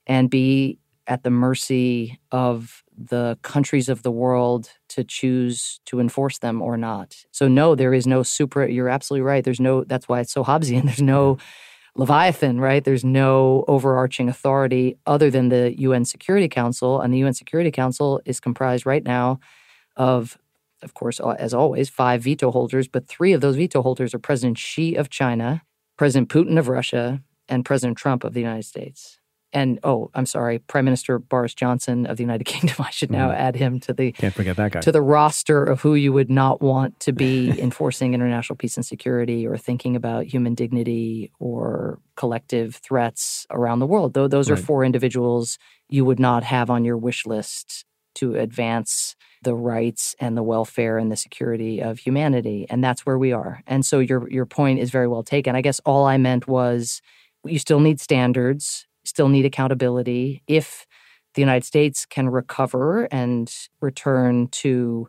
and 0.06 0.30
B, 0.30 0.78
at 1.06 1.22
the 1.22 1.30
mercy 1.30 2.18
of 2.30 2.82
the 2.96 3.36
countries 3.42 3.88
of 3.90 4.02
the 4.04 4.10
world 4.10 4.70
to 4.88 5.04
choose 5.04 5.80
to 5.86 6.00
enforce 6.00 6.38
them 6.38 6.62
or 6.62 6.76
not. 6.78 7.14
So, 7.30 7.46
no, 7.48 7.74
there 7.74 7.92
is 7.92 8.06
no 8.06 8.22
super, 8.22 8.66
you're 8.66 8.88
absolutely 8.88 9.22
right. 9.22 9.44
There's 9.44 9.60
no, 9.60 9.84
that's 9.84 10.08
why 10.08 10.20
it's 10.20 10.32
so 10.32 10.44
Hobbesian. 10.44 10.84
There's 10.86 11.02
no 11.02 11.38
Leviathan, 11.94 12.58
right? 12.58 12.82
There's 12.82 13.04
no 13.04 13.64
overarching 13.68 14.28
authority 14.28 14.96
other 15.06 15.30
than 15.30 15.50
the 15.50 15.78
UN 15.80 16.04
Security 16.04 16.48
Council. 16.48 17.00
And 17.00 17.12
the 17.12 17.18
UN 17.18 17.34
Security 17.34 17.70
Council 17.70 18.20
is 18.24 18.40
comprised 18.40 18.86
right 18.86 19.04
now 19.04 19.40
of, 19.96 20.38
of 20.82 20.94
course, 20.94 21.20
as 21.20 21.54
always, 21.54 21.90
five 21.90 22.22
veto 22.22 22.50
holders, 22.50 22.88
but 22.88 23.08
three 23.08 23.32
of 23.32 23.40
those 23.40 23.56
veto 23.56 23.82
holders 23.82 24.14
are 24.14 24.18
President 24.18 24.58
Xi 24.58 24.94
of 24.94 25.10
China, 25.10 25.62
President 25.96 26.28
Putin 26.28 26.58
of 26.58 26.68
Russia, 26.68 27.22
and 27.48 27.64
President 27.64 27.98
Trump 27.98 28.24
of 28.24 28.32
the 28.32 28.40
United 28.40 28.64
States. 28.64 29.18
And 29.52 29.78
oh, 29.84 30.10
I'm 30.14 30.26
sorry, 30.26 30.58
Prime 30.60 30.84
Minister 30.84 31.18
Boris 31.18 31.54
Johnson 31.54 32.06
of 32.06 32.16
the 32.16 32.22
United 32.22 32.44
Kingdom. 32.52 32.76
I 32.78 32.90
should 32.90 33.10
now 33.10 33.28
mm-hmm. 33.28 33.40
add 33.40 33.56
him 33.56 33.80
to 33.80 33.92
the 33.92 34.12
Can't 34.12 34.34
forget 34.34 34.56
that 34.56 34.72
guy. 34.72 34.80
to 34.80 34.92
the 34.92 35.02
roster 35.02 35.62
of 35.62 35.80
who 35.82 35.94
you 35.94 36.12
would 36.12 36.30
not 36.30 36.62
want 36.62 36.98
to 37.00 37.12
be 37.12 37.50
enforcing 37.60 38.14
international 38.14 38.56
peace 38.56 38.76
and 38.76 38.86
security 38.86 39.46
or 39.46 39.56
thinking 39.56 39.94
about 39.96 40.24
human 40.24 40.54
dignity 40.54 41.30
or 41.38 41.98
collective 42.16 42.76
threats 42.76 43.46
around 43.50 43.80
the 43.80 43.86
world. 43.86 44.14
Though 44.14 44.28
those 44.28 44.50
are 44.50 44.54
Right. 44.54 44.64
four 44.64 44.84
individuals 44.84 45.58
you 45.88 46.04
would 46.04 46.20
not 46.20 46.44
have 46.44 46.70
on 46.70 46.84
your 46.84 46.96
wish 46.96 47.26
list 47.26 47.84
to 48.14 48.34
advance 48.36 49.16
the 49.42 49.54
rights 49.54 50.14
and 50.20 50.36
the 50.36 50.42
welfare 50.42 50.98
and 50.98 51.10
the 51.10 51.16
security 51.16 51.82
of 51.82 51.98
humanity. 51.98 52.66
And 52.70 52.82
that's 52.84 53.04
where 53.04 53.18
we 53.18 53.32
are. 53.32 53.62
And 53.66 53.84
so 53.84 53.98
your 53.98 54.28
your 54.30 54.46
point 54.46 54.78
is 54.78 54.90
very 54.90 55.08
well 55.08 55.22
taken. 55.22 55.56
I 55.56 55.62
guess 55.62 55.80
all 55.84 56.06
I 56.06 56.16
meant 56.16 56.46
was 56.46 57.02
you 57.44 57.58
still 57.58 57.80
need 57.80 58.00
standards, 58.00 58.86
still 59.12 59.28
need 59.28 59.44
accountability. 59.44 60.42
If 60.46 60.86
the 61.34 61.42
United 61.42 61.66
States 61.66 62.06
can 62.06 62.30
recover 62.30 63.06
and 63.12 63.54
return 63.82 64.48
to 64.62 65.06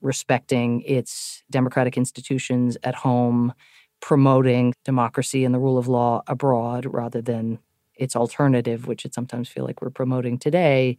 respecting 0.00 0.80
its 0.86 1.42
democratic 1.50 1.98
institutions 1.98 2.78
at 2.82 2.94
home, 2.94 3.52
promoting 4.00 4.72
democracy 4.86 5.44
and 5.44 5.54
the 5.54 5.58
rule 5.58 5.76
of 5.76 5.86
law 5.86 6.22
abroad 6.26 6.86
rather 6.86 7.20
than 7.20 7.58
its 7.94 8.16
alternative, 8.16 8.86
which 8.86 9.04
it 9.04 9.12
sometimes 9.12 9.50
feel 9.50 9.64
like 9.66 9.82
we're 9.82 9.90
promoting 9.90 10.38
today. 10.38 10.96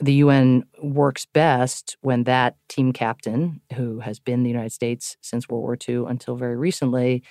The 0.00 0.14
UN 0.14 0.64
works 0.82 1.24
best 1.24 1.96
when 2.00 2.24
that 2.24 2.56
team 2.68 2.92
captain, 2.92 3.60
who 3.74 4.00
has 4.00 4.18
been 4.18 4.42
the 4.42 4.50
United 4.50 4.72
States 4.72 5.16
since 5.20 5.48
World 5.48 5.62
War 5.62 5.78
II 5.88 6.06
until 6.08 6.34
very 6.34 6.56
recently, 6.56 7.22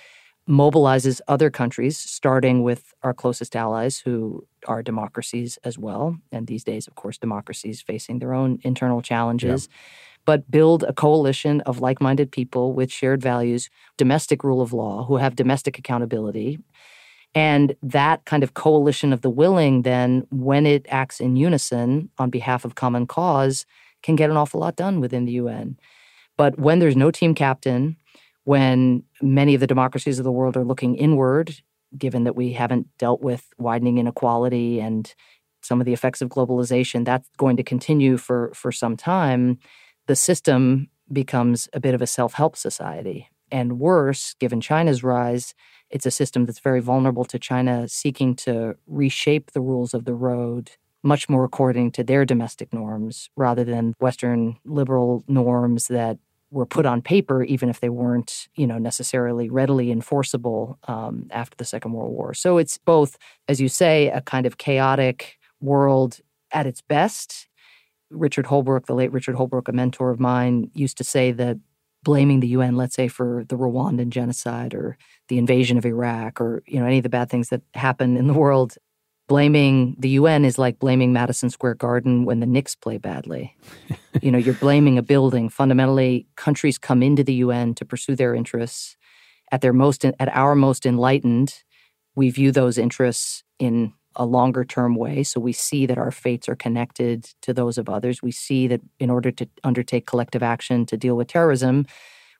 mobilizes 0.48 1.20
other 1.28 1.50
countries, 1.50 1.98
starting 1.98 2.62
with 2.62 2.94
our 3.02 3.12
closest 3.12 3.54
allies, 3.54 3.98
who 3.98 4.46
are 4.66 4.82
democracies 4.82 5.58
as 5.64 5.78
well. 5.78 6.18
And 6.30 6.46
these 6.46 6.64
days, 6.64 6.86
of 6.86 6.94
course, 6.94 7.18
democracies 7.18 7.80
facing 7.80 8.18
their 8.18 8.34
own 8.34 8.58
internal 8.62 9.02
challenges. 9.02 9.68
But 10.24 10.50
build 10.50 10.84
a 10.84 10.92
coalition 10.92 11.62
of 11.62 11.80
like 11.80 12.00
minded 12.00 12.30
people 12.30 12.72
with 12.74 12.92
shared 12.92 13.20
values, 13.20 13.68
domestic 13.96 14.44
rule 14.44 14.60
of 14.60 14.72
law, 14.72 15.04
who 15.04 15.16
have 15.16 15.34
domestic 15.34 15.78
accountability. 15.78 16.60
And 17.34 17.74
that 17.82 18.24
kind 18.24 18.42
of 18.42 18.54
coalition 18.54 19.12
of 19.12 19.22
the 19.22 19.30
willing, 19.30 19.82
then, 19.82 20.26
when 20.30 20.66
it 20.66 20.86
acts 20.88 21.18
in 21.18 21.34
unison 21.34 22.10
on 22.18 22.30
behalf 22.30 22.64
of 22.64 22.74
common 22.74 23.06
cause, 23.06 23.66
can 24.02 24.16
get 24.16 24.30
an 24.30 24.36
awful 24.36 24.60
lot 24.60 24.76
done 24.76 25.00
within 25.00 25.24
the 25.24 25.32
UN. 25.32 25.78
But 26.36 26.58
when 26.58 26.78
there's 26.78 26.96
no 26.96 27.10
team 27.10 27.34
captain, 27.34 27.96
when 28.44 29.04
many 29.20 29.54
of 29.54 29.60
the 29.60 29.66
democracies 29.66 30.18
of 30.18 30.24
the 30.24 30.32
world 30.32 30.56
are 30.56 30.64
looking 30.64 30.94
inward, 30.96 31.62
given 31.96 32.24
that 32.24 32.36
we 32.36 32.52
haven't 32.52 32.86
dealt 32.98 33.22
with 33.22 33.46
widening 33.58 33.98
inequality 33.98 34.80
and 34.80 35.14
some 35.62 35.80
of 35.80 35.84
the 35.84 35.92
effects 35.92 36.20
of 36.20 36.28
globalization, 36.28 37.04
that's 37.04 37.28
going 37.36 37.56
to 37.56 37.62
continue 37.62 38.16
for, 38.16 38.52
for 38.54 38.72
some 38.72 38.96
time. 38.96 39.58
The 40.06 40.16
system 40.16 40.88
becomes 41.12 41.68
a 41.72 41.80
bit 41.80 41.94
of 41.94 42.02
a 42.02 42.06
self 42.06 42.34
help 42.34 42.56
society. 42.56 43.28
And 43.50 43.78
worse, 43.78 44.34
given 44.40 44.60
China's 44.60 45.02
rise, 45.04 45.54
it's 45.90 46.06
a 46.06 46.10
system 46.10 46.46
that's 46.46 46.58
very 46.58 46.80
vulnerable 46.80 47.24
to 47.26 47.38
China 47.38 47.86
seeking 47.86 48.34
to 48.36 48.76
reshape 48.86 49.50
the 49.50 49.60
rules 49.60 49.92
of 49.92 50.06
the 50.06 50.14
road 50.14 50.72
much 51.02 51.28
more 51.28 51.44
according 51.44 51.90
to 51.90 52.04
their 52.04 52.24
domestic 52.24 52.72
norms 52.72 53.28
rather 53.36 53.64
than 53.64 53.94
Western 53.98 54.56
liberal 54.64 55.24
norms 55.26 55.88
that 55.88 56.18
were 56.52 56.66
put 56.66 56.84
on 56.84 57.00
paper, 57.00 57.42
even 57.42 57.70
if 57.70 57.80
they 57.80 57.88
weren't, 57.88 58.46
you 58.54 58.66
know, 58.66 58.76
necessarily 58.76 59.48
readily 59.48 59.90
enforceable 59.90 60.78
um, 60.86 61.26
after 61.30 61.56
the 61.56 61.64
Second 61.64 61.92
World 61.92 62.12
War. 62.12 62.34
So 62.34 62.58
it's 62.58 62.76
both, 62.76 63.16
as 63.48 63.58
you 63.58 63.68
say, 63.68 64.08
a 64.08 64.20
kind 64.20 64.44
of 64.44 64.58
chaotic 64.58 65.38
world 65.60 66.18
at 66.52 66.66
its 66.66 66.82
best. 66.82 67.48
Richard 68.10 68.44
Holbrooke, 68.44 68.84
the 68.84 68.94
late 68.94 69.10
Richard 69.12 69.36
Holbrooke, 69.36 69.68
a 69.68 69.72
mentor 69.72 70.10
of 70.10 70.20
mine, 70.20 70.70
used 70.74 70.98
to 70.98 71.04
say 71.04 71.32
that 71.32 71.56
blaming 72.02 72.40
the 72.40 72.48
UN, 72.48 72.76
let's 72.76 72.94
say, 72.94 73.08
for 73.08 73.44
the 73.48 73.56
Rwandan 73.56 74.10
genocide 74.10 74.74
or 74.74 74.98
the 75.28 75.38
invasion 75.38 75.78
of 75.78 75.86
Iraq 75.86 76.38
or 76.38 76.62
you 76.66 76.78
know 76.78 76.86
any 76.86 76.98
of 76.98 77.02
the 77.02 77.08
bad 77.08 77.30
things 77.30 77.48
that 77.48 77.62
happen 77.72 78.18
in 78.18 78.26
the 78.26 78.34
world, 78.34 78.76
blaming 79.28 79.96
the 79.98 80.10
UN 80.10 80.44
is 80.44 80.58
like 80.58 80.78
blaming 80.78 81.12
Madison 81.12 81.50
Square 81.50 81.74
Garden 81.74 82.24
when 82.24 82.40
the 82.40 82.46
Knicks 82.46 82.74
play 82.74 82.98
badly. 82.98 83.56
you 84.22 84.30
know, 84.30 84.38
you're 84.38 84.54
blaming 84.54 84.98
a 84.98 85.02
building. 85.02 85.48
Fundamentally, 85.48 86.26
countries 86.36 86.78
come 86.78 87.02
into 87.02 87.24
the 87.24 87.34
UN 87.34 87.74
to 87.74 87.84
pursue 87.84 88.16
their 88.16 88.34
interests. 88.34 88.96
At 89.50 89.60
their 89.60 89.72
most, 89.72 90.04
at 90.04 90.36
our 90.36 90.54
most 90.54 90.86
enlightened, 90.86 91.62
we 92.14 92.30
view 92.30 92.52
those 92.52 92.78
interests 92.78 93.42
in 93.58 93.92
a 94.16 94.26
longer 94.26 94.64
term 94.64 94.94
way. 94.94 95.22
So 95.22 95.40
we 95.40 95.52
see 95.52 95.86
that 95.86 95.98
our 95.98 96.10
fates 96.10 96.48
are 96.48 96.56
connected 96.56 97.24
to 97.42 97.54
those 97.54 97.78
of 97.78 97.88
others. 97.88 98.22
We 98.22 98.32
see 98.32 98.66
that 98.68 98.80
in 98.98 99.10
order 99.10 99.30
to 99.30 99.48
undertake 99.64 100.06
collective 100.06 100.42
action 100.42 100.84
to 100.86 100.96
deal 100.96 101.16
with 101.16 101.28
terrorism, 101.28 101.86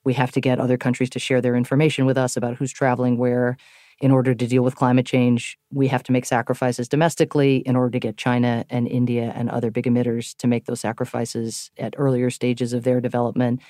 we 0.04 0.14
have 0.14 0.32
to 0.32 0.40
get 0.40 0.58
other 0.58 0.76
countries 0.76 1.10
to 1.10 1.18
share 1.18 1.40
their 1.40 1.56
information 1.56 2.06
with 2.06 2.18
us 2.18 2.36
about 2.36 2.56
who's 2.56 2.72
traveling 2.72 3.16
where. 3.18 3.56
In 4.02 4.10
order 4.10 4.34
to 4.34 4.46
deal 4.48 4.64
with 4.64 4.74
climate 4.74 5.06
change, 5.06 5.56
we 5.70 5.86
have 5.86 6.02
to 6.02 6.12
make 6.12 6.24
sacrifices 6.24 6.88
domestically 6.88 7.58
in 7.58 7.76
order 7.76 7.92
to 7.92 8.00
get 8.00 8.16
China 8.16 8.64
and 8.68 8.88
India 8.88 9.32
and 9.36 9.48
other 9.48 9.70
big 9.70 9.84
emitters 9.84 10.36
to 10.38 10.48
make 10.48 10.66
those 10.66 10.80
sacrifices 10.80 11.70
at 11.78 11.94
earlier 11.96 12.28
stages 12.28 12.72
of 12.72 12.82
their 12.82 13.00
development. 13.00 13.60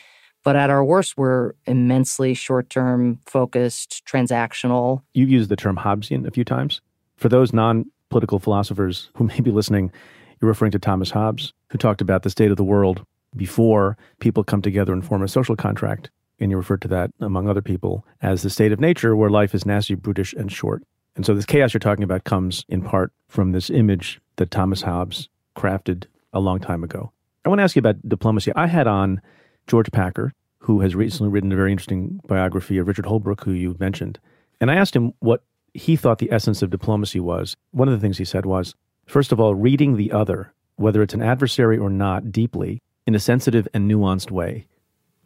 But 0.42 0.56
at 0.56 0.70
our 0.70 0.82
worst, 0.82 1.18
we're 1.18 1.52
immensely 1.66 2.32
short 2.32 2.70
term 2.70 3.20
focused, 3.26 4.06
transactional. 4.06 5.02
You've 5.12 5.28
used 5.28 5.50
the 5.50 5.56
term 5.56 5.76
Hobbesian 5.76 6.26
a 6.26 6.30
few 6.30 6.44
times. 6.44 6.80
For 7.18 7.28
those 7.28 7.52
non 7.52 7.84
political 8.08 8.38
philosophers 8.38 9.10
who 9.16 9.24
may 9.24 9.40
be 9.40 9.50
listening, 9.50 9.92
you're 10.40 10.48
referring 10.48 10.72
to 10.72 10.78
Thomas 10.78 11.10
Hobbes, 11.10 11.52
who 11.68 11.76
talked 11.76 12.00
about 12.00 12.22
the 12.22 12.30
state 12.30 12.50
of 12.50 12.56
the 12.56 12.64
world 12.64 13.04
before 13.36 13.98
people 14.18 14.44
come 14.44 14.62
together 14.62 14.94
and 14.94 15.04
form 15.04 15.22
a 15.22 15.28
social 15.28 15.56
contract. 15.56 16.10
And 16.42 16.50
you 16.50 16.56
referred 16.56 16.82
to 16.82 16.88
that, 16.88 17.12
among 17.20 17.48
other 17.48 17.62
people, 17.62 18.04
as 18.20 18.42
the 18.42 18.50
state 18.50 18.72
of 18.72 18.80
nature 18.80 19.14
where 19.14 19.30
life 19.30 19.54
is 19.54 19.64
nasty, 19.64 19.94
brutish, 19.94 20.32
and 20.32 20.50
short. 20.50 20.82
And 21.14 21.24
so 21.24 21.34
this 21.34 21.46
chaos 21.46 21.72
you're 21.72 21.78
talking 21.78 22.02
about 22.02 22.24
comes 22.24 22.64
in 22.68 22.82
part 22.82 23.12
from 23.28 23.52
this 23.52 23.70
image 23.70 24.20
that 24.36 24.50
Thomas 24.50 24.82
Hobbes 24.82 25.28
crafted 25.56 26.06
a 26.32 26.40
long 26.40 26.58
time 26.58 26.82
ago. 26.82 27.12
I 27.44 27.48
want 27.48 27.60
to 27.60 27.62
ask 27.62 27.76
you 27.76 27.80
about 27.80 28.08
diplomacy. 28.08 28.50
I 28.56 28.66
had 28.66 28.88
on 28.88 29.20
George 29.68 29.92
Packer, 29.92 30.32
who 30.58 30.80
has 30.80 30.96
recently 30.96 31.30
written 31.30 31.52
a 31.52 31.56
very 31.56 31.70
interesting 31.70 32.20
biography 32.26 32.78
of 32.78 32.88
Richard 32.88 33.04
Holbrooke, 33.04 33.44
who 33.44 33.52
you 33.52 33.76
mentioned. 33.78 34.18
And 34.60 34.68
I 34.68 34.74
asked 34.74 34.96
him 34.96 35.12
what 35.20 35.44
he 35.74 35.94
thought 35.94 36.18
the 36.18 36.32
essence 36.32 36.60
of 36.60 36.70
diplomacy 36.70 37.20
was. 37.20 37.56
One 37.70 37.88
of 37.88 37.94
the 37.94 38.00
things 38.00 38.18
he 38.18 38.24
said 38.24 38.46
was, 38.46 38.74
first 39.06 39.30
of 39.30 39.38
all, 39.38 39.54
reading 39.54 39.96
the 39.96 40.10
other, 40.10 40.52
whether 40.74 41.02
it's 41.02 41.14
an 41.14 41.22
adversary 41.22 41.78
or 41.78 41.88
not, 41.88 42.32
deeply, 42.32 42.80
in 43.06 43.14
a 43.14 43.20
sensitive 43.20 43.68
and 43.72 43.88
nuanced 43.88 44.32
way. 44.32 44.66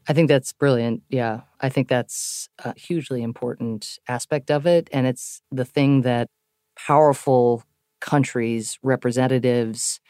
I 0.08 0.12
think 0.12 0.28
that's 0.28 0.52
brilliant. 0.52 1.02
Yeah. 1.08 1.40
I 1.60 1.68
think 1.68 1.88
that's 1.88 2.48
a 2.64 2.78
hugely 2.78 3.22
important 3.22 3.98
aspect 4.08 4.50
of 4.50 4.66
it. 4.66 4.88
And 4.92 5.06
it's 5.06 5.42
the 5.50 5.64
thing 5.64 6.02
that 6.02 6.28
powerful 6.76 7.64
countries, 8.00 8.78
representatives, 8.82 10.00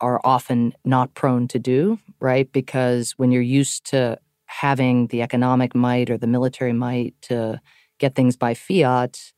are 0.00 0.20
often 0.24 0.74
not 0.84 1.14
prone 1.14 1.48
to 1.48 1.58
do, 1.58 1.98
right? 2.20 2.50
Because 2.52 3.12
when 3.16 3.30
you're 3.30 3.42
used 3.42 3.84
to 3.86 4.18
having 4.46 5.06
the 5.08 5.22
economic 5.22 5.74
might 5.74 6.10
or 6.10 6.18
the 6.18 6.26
military 6.26 6.72
might 6.72 7.14
to 7.22 7.60
get 7.98 8.14
things 8.14 8.36
by 8.36 8.54
fiat, 8.54 9.32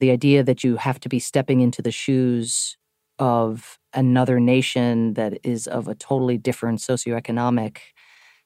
the 0.00 0.10
idea 0.10 0.42
that 0.42 0.64
you 0.64 0.76
have 0.76 1.00
to 1.00 1.08
be 1.08 1.18
stepping 1.18 1.60
into 1.60 1.82
the 1.82 1.90
shoes 1.92 2.76
of 3.18 3.78
another 3.92 4.40
nation 4.40 5.14
that 5.14 5.38
is 5.44 5.66
of 5.66 5.86
a 5.86 5.94
totally 5.94 6.36
different 6.36 6.80
socioeconomic 6.80 7.78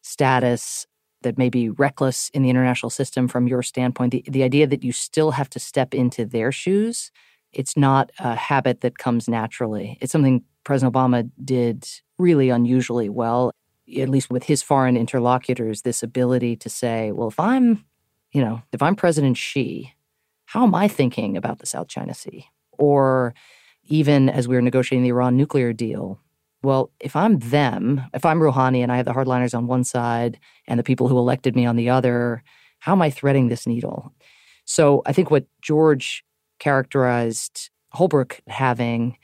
status 0.09 0.87
that 1.23 1.39
may 1.39 1.49
be 1.49 1.69
reckless 1.69 2.31
in 2.31 2.43
the 2.43 2.51
international 2.51 2.91
system 2.91 3.29
from 3.29 3.49
your 3.49 3.63
standpoint, 3.63 4.13
the, 4.13 4.25
the 4.29 4.43
idea 4.43 4.67
that 4.67 4.85
you 4.85 4.93
still 4.93 5.33
have 5.33 5.51
to 5.51 5.59
step 5.59 5.95
into 5.95 6.25
their 6.25 6.53
shoes, 6.53 7.11
it's 7.53 7.77
not 7.77 8.11
a 8.19 8.35
habit 8.35 8.81
that 8.83 8.99
comes 8.99 9.29
naturally. 9.29 9.99
It's 10.01 10.13
something 10.13 10.45
President 10.65 10.95
Obama 10.95 11.31
did 11.45 11.89
really 12.19 12.51
unusually 12.51 13.09
well, 13.09 13.51
at 13.97 14.09
least 14.09 14.31
with 14.31 14.45
his 14.45 14.63
foreign 14.63 14.97
interlocutors, 14.97 15.83
this 15.83 16.03
ability 16.03 16.57
to 16.57 16.69
say, 16.69 17.11
well, 17.11 17.29
if 17.29 17.41
I'm, 17.41 17.85
you 18.33 18.43
know, 18.43 18.63
if 18.73 18.83
I'm 18.83 18.95
President 18.95 19.37
Xi, 19.37 19.95
how 20.47 20.65
am 20.65 20.75
I 20.75 20.89
thinking 20.89 21.37
about 21.37 21.59
the 21.59 21.67
South 21.67 21.89
China 21.89 22.15
Sea? 22.15 22.47
Or 22.73 23.35
even 23.85 24.29
as 24.29 24.47
we 24.47 24.55
were 24.55 24.63
negotiating 24.63 25.03
the 25.03 25.11
Iran 25.11 25.37
nuclear 25.37 25.73
deal, 25.73 26.21
well, 26.63 26.91
if 27.01 27.15
I'm 27.15 27.39
them, 27.39 28.03
if 28.15 28.25
I'm 28.25 28.41
Rouhani 28.41 28.83
and 28.83 28.91
I 28.91 28.97
have 28.97 29.07
the 29.07 29.13
hardliners 29.13 29.57
on 29.57 29.67
one 29.67 29.85
side 29.85 30.39
and 30.67 30.79
the 30.79 30.85
people 30.85 31.09
who 31.09 31.19
elected 31.19 31.55
me 31.55 31.67
on 31.67 31.77
the 31.77 31.91
other, 31.91 32.43
how 32.81 32.93
am 32.93 33.03
I 33.03 33.11
threading 33.11 33.49
this 33.49 33.67
needle? 33.67 34.13
So 34.65 35.03
I 35.07 35.13
think 35.13 35.31
what 35.31 35.47
George 35.63 36.25
characterized 36.59 37.71
Holbrooke 37.95 38.41
having 38.49 39.17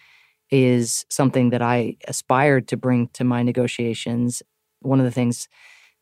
is 0.51 1.05
something 1.11 1.51
that 1.51 1.63
I 1.63 1.97
aspired 2.07 2.69
to 2.69 2.77
bring 2.77 3.09
to 3.15 3.25
my 3.25 3.43
negotiations. 3.43 4.43
One 4.81 5.01
of 5.01 5.05
the 5.05 5.11
things 5.11 5.49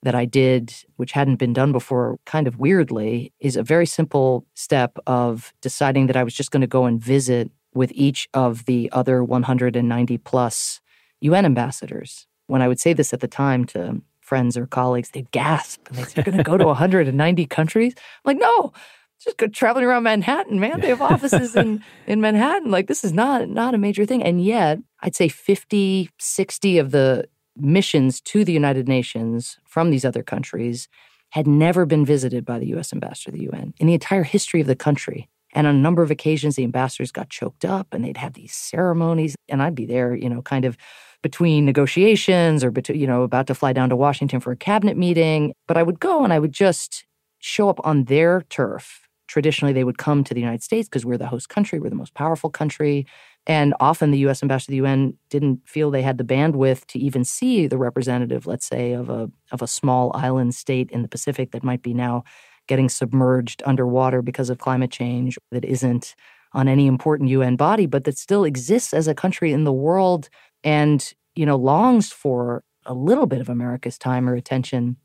that 0.02 0.14
I 0.14 0.24
did, 0.24 0.74
which 0.96 1.12
hadn't 1.12 1.36
been 1.36 1.52
done 1.52 1.72
before, 1.72 2.18
kind 2.26 2.46
of 2.46 2.58
weirdly, 2.58 3.32
is 3.40 3.56
a 3.56 3.62
very 3.62 3.86
simple 3.86 4.44
step 4.54 4.98
of 5.06 5.54
deciding 5.62 6.08
that 6.08 6.16
I 6.16 6.24
was 6.24 6.34
just 6.34 6.50
going 6.50 6.60
to 6.60 6.66
go 6.66 6.84
and 6.84 7.00
visit 7.00 7.50
with 7.74 7.92
each 7.94 8.28
of 8.34 8.66
the 8.66 8.90
other 8.92 9.24
190 9.24 10.18
plus 10.18 10.80
UN 11.22 11.44
ambassadors. 11.44 12.26
When 12.46 12.62
I 12.62 12.68
would 12.68 12.80
say 12.80 12.92
this 12.92 13.12
at 13.12 13.20
the 13.20 13.28
time 13.28 13.64
to 13.66 14.02
friends 14.20 14.56
or 14.56 14.66
colleagues, 14.66 15.10
they'd 15.10 15.30
gasp 15.30 15.88
and 15.88 15.98
they'd 15.98 16.08
say, 16.08 16.14
You're 16.16 16.24
going 16.24 16.38
to 16.38 16.44
go 16.44 16.56
to 16.56 16.66
190 16.66 17.46
countries? 17.46 17.94
I'm 17.96 18.36
like, 18.36 18.38
no, 18.38 18.72
just 19.20 19.36
go 19.36 19.46
traveling 19.46 19.84
around 19.84 20.02
Manhattan, 20.02 20.58
man. 20.58 20.80
They 20.80 20.88
have 20.88 21.02
offices 21.02 21.54
in, 21.54 21.82
in 22.06 22.20
Manhattan. 22.20 22.70
Like, 22.70 22.88
this 22.88 23.04
is 23.04 23.12
not, 23.12 23.48
not 23.48 23.74
a 23.74 23.78
major 23.78 24.04
thing. 24.04 24.22
And 24.22 24.44
yet, 24.44 24.78
I'd 25.00 25.14
say 25.14 25.28
50, 25.28 26.10
60 26.18 26.78
of 26.78 26.90
the 26.90 27.28
missions 27.56 28.20
to 28.22 28.44
the 28.44 28.52
United 28.52 28.88
Nations 28.88 29.58
from 29.64 29.90
these 29.90 30.04
other 30.04 30.22
countries 30.22 30.88
had 31.30 31.46
never 31.46 31.86
been 31.86 32.04
visited 32.04 32.44
by 32.44 32.58
the 32.58 32.74
US 32.74 32.92
ambassador 32.92 33.30
to 33.30 33.38
the 33.38 33.44
UN 33.44 33.74
in 33.78 33.86
the 33.86 33.94
entire 33.94 34.22
history 34.22 34.60
of 34.60 34.66
the 34.66 34.76
country. 34.76 35.28
And 35.54 35.66
on 35.66 35.74
a 35.74 35.78
number 35.78 36.02
of 36.02 36.10
occasions, 36.10 36.56
the 36.56 36.64
ambassadors 36.64 37.12
got 37.12 37.28
choked 37.28 37.64
up 37.64 37.92
and 37.92 38.04
they'd 38.04 38.16
have 38.16 38.32
these 38.32 38.54
ceremonies. 38.54 39.36
And 39.48 39.62
I'd 39.62 39.74
be 39.74 39.86
there, 39.86 40.14
you 40.14 40.28
know, 40.28 40.42
kind 40.42 40.64
of 40.64 40.76
between 41.22 41.64
negotiations 41.64 42.64
or, 42.64 42.70
between, 42.70 42.98
you 43.00 43.06
know, 43.06 43.22
about 43.22 43.46
to 43.46 43.54
fly 43.54 43.72
down 43.72 43.88
to 43.88 43.96
Washington 43.96 44.40
for 44.40 44.52
a 44.52 44.56
cabinet 44.56 44.96
meeting. 44.96 45.52
But 45.68 45.76
I 45.76 45.82
would 45.82 46.00
go 46.00 46.24
and 46.24 46.32
I 46.32 46.38
would 46.38 46.52
just 46.52 47.04
show 47.38 47.68
up 47.68 47.80
on 47.84 48.04
their 48.04 48.42
turf. 48.50 49.08
Traditionally, 49.28 49.72
they 49.72 49.84
would 49.84 49.98
come 49.98 50.24
to 50.24 50.34
the 50.34 50.40
United 50.40 50.62
States 50.62 50.88
because 50.88 51.06
we're 51.06 51.16
the 51.16 51.26
host 51.26 51.48
country, 51.48 51.78
we're 51.78 51.88
the 51.90 51.96
most 51.96 52.14
powerful 52.14 52.50
country. 52.50 53.06
And 53.46 53.74
often 53.80 54.10
the 54.10 54.18
US 54.26 54.42
ambassador 54.42 54.66
to 54.66 54.70
the 54.72 54.76
UN 54.76 55.14
didn't 55.30 55.60
feel 55.66 55.90
they 55.90 56.02
had 56.02 56.18
the 56.18 56.24
bandwidth 56.24 56.84
to 56.88 56.98
even 56.98 57.24
see 57.24 57.66
the 57.66 57.78
representative, 57.78 58.46
let's 58.46 58.66
say, 58.66 58.92
of 58.92 59.08
a 59.08 59.30
of 59.50 59.62
a 59.62 59.66
small 59.66 60.12
island 60.14 60.54
state 60.54 60.90
in 60.90 61.02
the 61.02 61.08
Pacific 61.08 61.52
that 61.52 61.64
might 61.64 61.82
be 61.82 61.94
now 61.94 62.24
getting 62.68 62.88
submerged 62.88 63.62
underwater 63.66 64.22
because 64.22 64.50
of 64.50 64.58
climate 64.58 64.90
change 64.90 65.38
that 65.50 65.64
isn't 65.64 66.14
on 66.54 66.68
any 66.68 66.86
important 66.86 67.30
UN 67.30 67.56
body, 67.56 67.86
but 67.86 68.04
that 68.04 68.18
still 68.18 68.44
exists 68.44 68.92
as 68.92 69.08
a 69.08 69.14
country 69.14 69.52
in 69.52 69.64
the 69.64 69.72
world 69.72 70.28
and, 70.64 71.12
you 71.34 71.46
know, 71.46 71.56
longs 71.56 72.10
for 72.10 72.64
a 72.84 72.94
little 72.94 73.26
bit 73.26 73.40
of 73.40 73.48
America's 73.48 73.98
time 73.98 74.28
or 74.28 74.34
attention. 74.34 74.96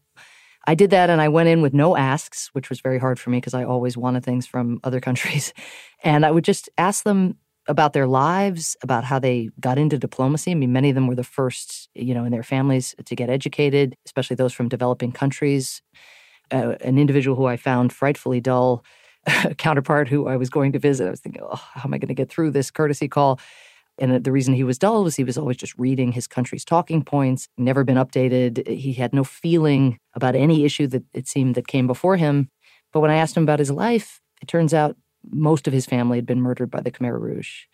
I 0.65 0.75
did 0.75 0.89
that 0.89 1.09
and 1.09 1.21
I 1.21 1.29
went 1.29 1.49
in 1.49 1.61
with 1.61 1.73
no 1.73 1.95
asks, 1.95 2.49
which 2.53 2.69
was 2.69 2.81
very 2.81 2.99
hard 2.99 3.19
for 3.19 3.29
me 3.29 3.37
because 3.37 3.53
I 3.53 3.63
always 3.63 3.95
wanted 3.95 4.23
things 4.25 4.45
from 4.45 4.79
other 4.83 4.99
countries. 4.99 5.53
And 6.03 6.27
I 6.27 6.29
would 6.29 6.43
just 6.43 6.69
ask 6.77 7.03
them 7.03 7.37
about 7.67 7.93
their 7.93 8.05
lives, 8.05 8.77
about 8.83 9.03
how 9.03 9.17
they 9.17 9.49
got 9.59 9.79
into 9.79 9.97
diplomacy. 9.97 10.51
I 10.51 10.53
mean, 10.53 10.71
many 10.71 10.89
of 10.89 10.95
them 10.95 11.07
were 11.07 11.15
the 11.15 11.23
first, 11.23 11.89
you 11.95 12.13
know, 12.13 12.23
in 12.23 12.31
their 12.31 12.43
families 12.43 12.93
to 13.03 13.15
get 13.15 13.31
educated, 13.31 13.95
especially 14.05 14.35
those 14.35 14.53
from 14.53 14.69
developing 14.69 15.11
countries 15.11 15.81
uh, 16.51 16.75
an 16.81 16.97
individual 16.97 17.35
who 17.35 17.45
I 17.45 17.57
found 17.57 17.91
frightfully 17.91 18.39
dull, 18.39 18.83
counterpart 19.57 20.07
who 20.07 20.27
I 20.27 20.37
was 20.37 20.49
going 20.49 20.71
to 20.73 20.79
visit. 20.79 21.07
I 21.07 21.11
was 21.11 21.19
thinking, 21.19 21.41
oh, 21.43 21.55
how 21.55 21.81
am 21.85 21.93
I 21.93 21.97
going 21.97 22.07
to 22.07 22.13
get 22.13 22.29
through 22.29 22.51
this 22.51 22.71
courtesy 22.71 23.07
call? 23.07 23.39
And 23.99 24.23
the 24.23 24.31
reason 24.31 24.53
he 24.53 24.63
was 24.63 24.77
dull 24.77 25.03
was 25.03 25.15
he 25.15 25.23
was 25.23 25.37
always 25.37 25.57
just 25.57 25.77
reading 25.77 26.11
his 26.11 26.27
country's 26.27 26.65
talking 26.65 27.03
points, 27.03 27.47
never 27.57 27.83
been 27.83 27.97
updated. 27.97 28.67
He 28.67 28.93
had 28.93 29.13
no 29.13 29.23
feeling 29.23 29.97
about 30.13 30.35
any 30.35 30.65
issue 30.65 30.87
that 30.87 31.03
it 31.13 31.27
seemed 31.27 31.55
that 31.55 31.67
came 31.67 31.87
before 31.87 32.17
him. 32.17 32.49
But 32.93 32.99
when 32.99 33.11
I 33.11 33.15
asked 33.15 33.35
him 33.35 33.43
about 33.43 33.59
his 33.59 33.71
life, 33.71 34.21
it 34.41 34.47
turns 34.47 34.73
out 34.73 34.95
most 35.29 35.67
of 35.67 35.73
his 35.73 35.85
family 35.85 36.17
had 36.17 36.25
been 36.25 36.41
murdered 36.41 36.69
by 36.69 36.81
the 36.81 36.91
Khmer 36.91 37.19
Rouge. 37.19 37.65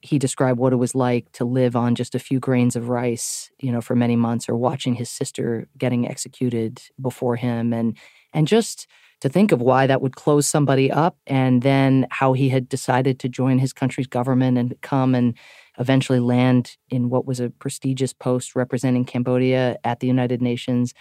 He 0.00 0.18
described 0.18 0.58
what 0.58 0.72
it 0.72 0.76
was 0.76 0.94
like 0.94 1.30
to 1.32 1.44
live 1.44 1.76
on 1.76 1.94
just 1.94 2.14
a 2.14 2.20
few 2.20 2.40
grains 2.40 2.74
of 2.74 2.88
rice, 2.88 3.50
you 3.60 3.70
know, 3.70 3.80
for 3.80 3.94
many 3.94 4.16
months, 4.16 4.48
or 4.48 4.56
watching 4.56 4.94
his 4.94 5.10
sister 5.10 5.68
getting 5.78 6.08
executed 6.08 6.82
before 7.00 7.36
him. 7.36 7.72
And 7.72 7.96
and 8.32 8.48
just 8.48 8.86
to 9.20 9.28
think 9.28 9.52
of 9.52 9.62
why 9.62 9.86
that 9.86 10.02
would 10.02 10.16
close 10.16 10.48
somebody 10.48 10.90
up 10.90 11.16
and 11.28 11.62
then 11.62 12.08
how 12.10 12.32
he 12.32 12.48
had 12.48 12.68
decided 12.68 13.20
to 13.20 13.28
join 13.28 13.60
his 13.60 13.72
country's 13.72 14.08
government 14.08 14.58
and 14.58 14.74
come 14.80 15.14
and 15.14 15.34
eventually 15.78 16.20
land 16.20 16.76
in 16.90 17.08
what 17.08 17.26
was 17.26 17.40
a 17.40 17.50
prestigious 17.50 18.12
post 18.12 18.54
representing 18.54 19.04
Cambodia 19.04 19.78
at 19.84 20.00
the 20.00 20.06
United 20.06 20.42
Nations 20.42 20.94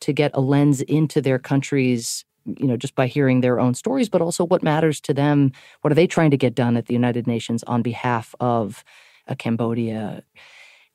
to 0.00 0.12
get 0.12 0.30
a 0.34 0.40
lens 0.40 0.80
into 0.82 1.20
their 1.20 1.38
countries 1.38 2.24
you 2.44 2.66
know 2.66 2.76
just 2.76 2.94
by 2.94 3.06
hearing 3.06 3.40
their 3.40 3.60
own 3.60 3.74
stories 3.74 4.08
but 4.08 4.22
also 4.22 4.42
what 4.42 4.62
matters 4.62 5.02
to 5.02 5.12
them 5.12 5.52
what 5.82 5.92
are 5.92 5.94
they 5.94 6.06
trying 6.06 6.30
to 6.30 6.36
get 6.36 6.54
done 6.54 6.76
at 6.76 6.86
the 6.86 6.94
United 6.94 7.26
Nations 7.26 7.62
on 7.64 7.82
behalf 7.82 8.34
of 8.40 8.84
uh, 9.26 9.34
Cambodia 9.34 10.22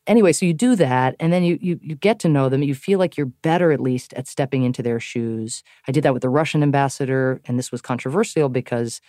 anyway, 0.07 0.33
so 0.33 0.45
you 0.45 0.53
do 0.53 0.75
that, 0.75 1.15
and 1.19 1.31
then 1.31 1.43
you, 1.43 1.57
you 1.61 1.79
you 1.81 1.95
get 1.95 2.19
to 2.19 2.29
know 2.29 2.49
them. 2.49 2.63
You 2.63 2.75
feel 2.75 2.99
like 2.99 3.17
you're 3.17 3.25
better, 3.25 3.71
at 3.71 3.79
least, 3.79 4.13
at 4.13 4.27
stepping 4.27 4.63
into 4.63 4.81
their 4.81 4.99
shoes. 4.99 5.63
I 5.87 5.91
did 5.91 6.03
that 6.03 6.13
with 6.13 6.21
the 6.21 6.29
Russian 6.29 6.63
ambassador, 6.63 7.41
and 7.45 7.57
this 7.57 7.71
was 7.71 7.81
controversial 7.81 8.49
because 8.49 9.01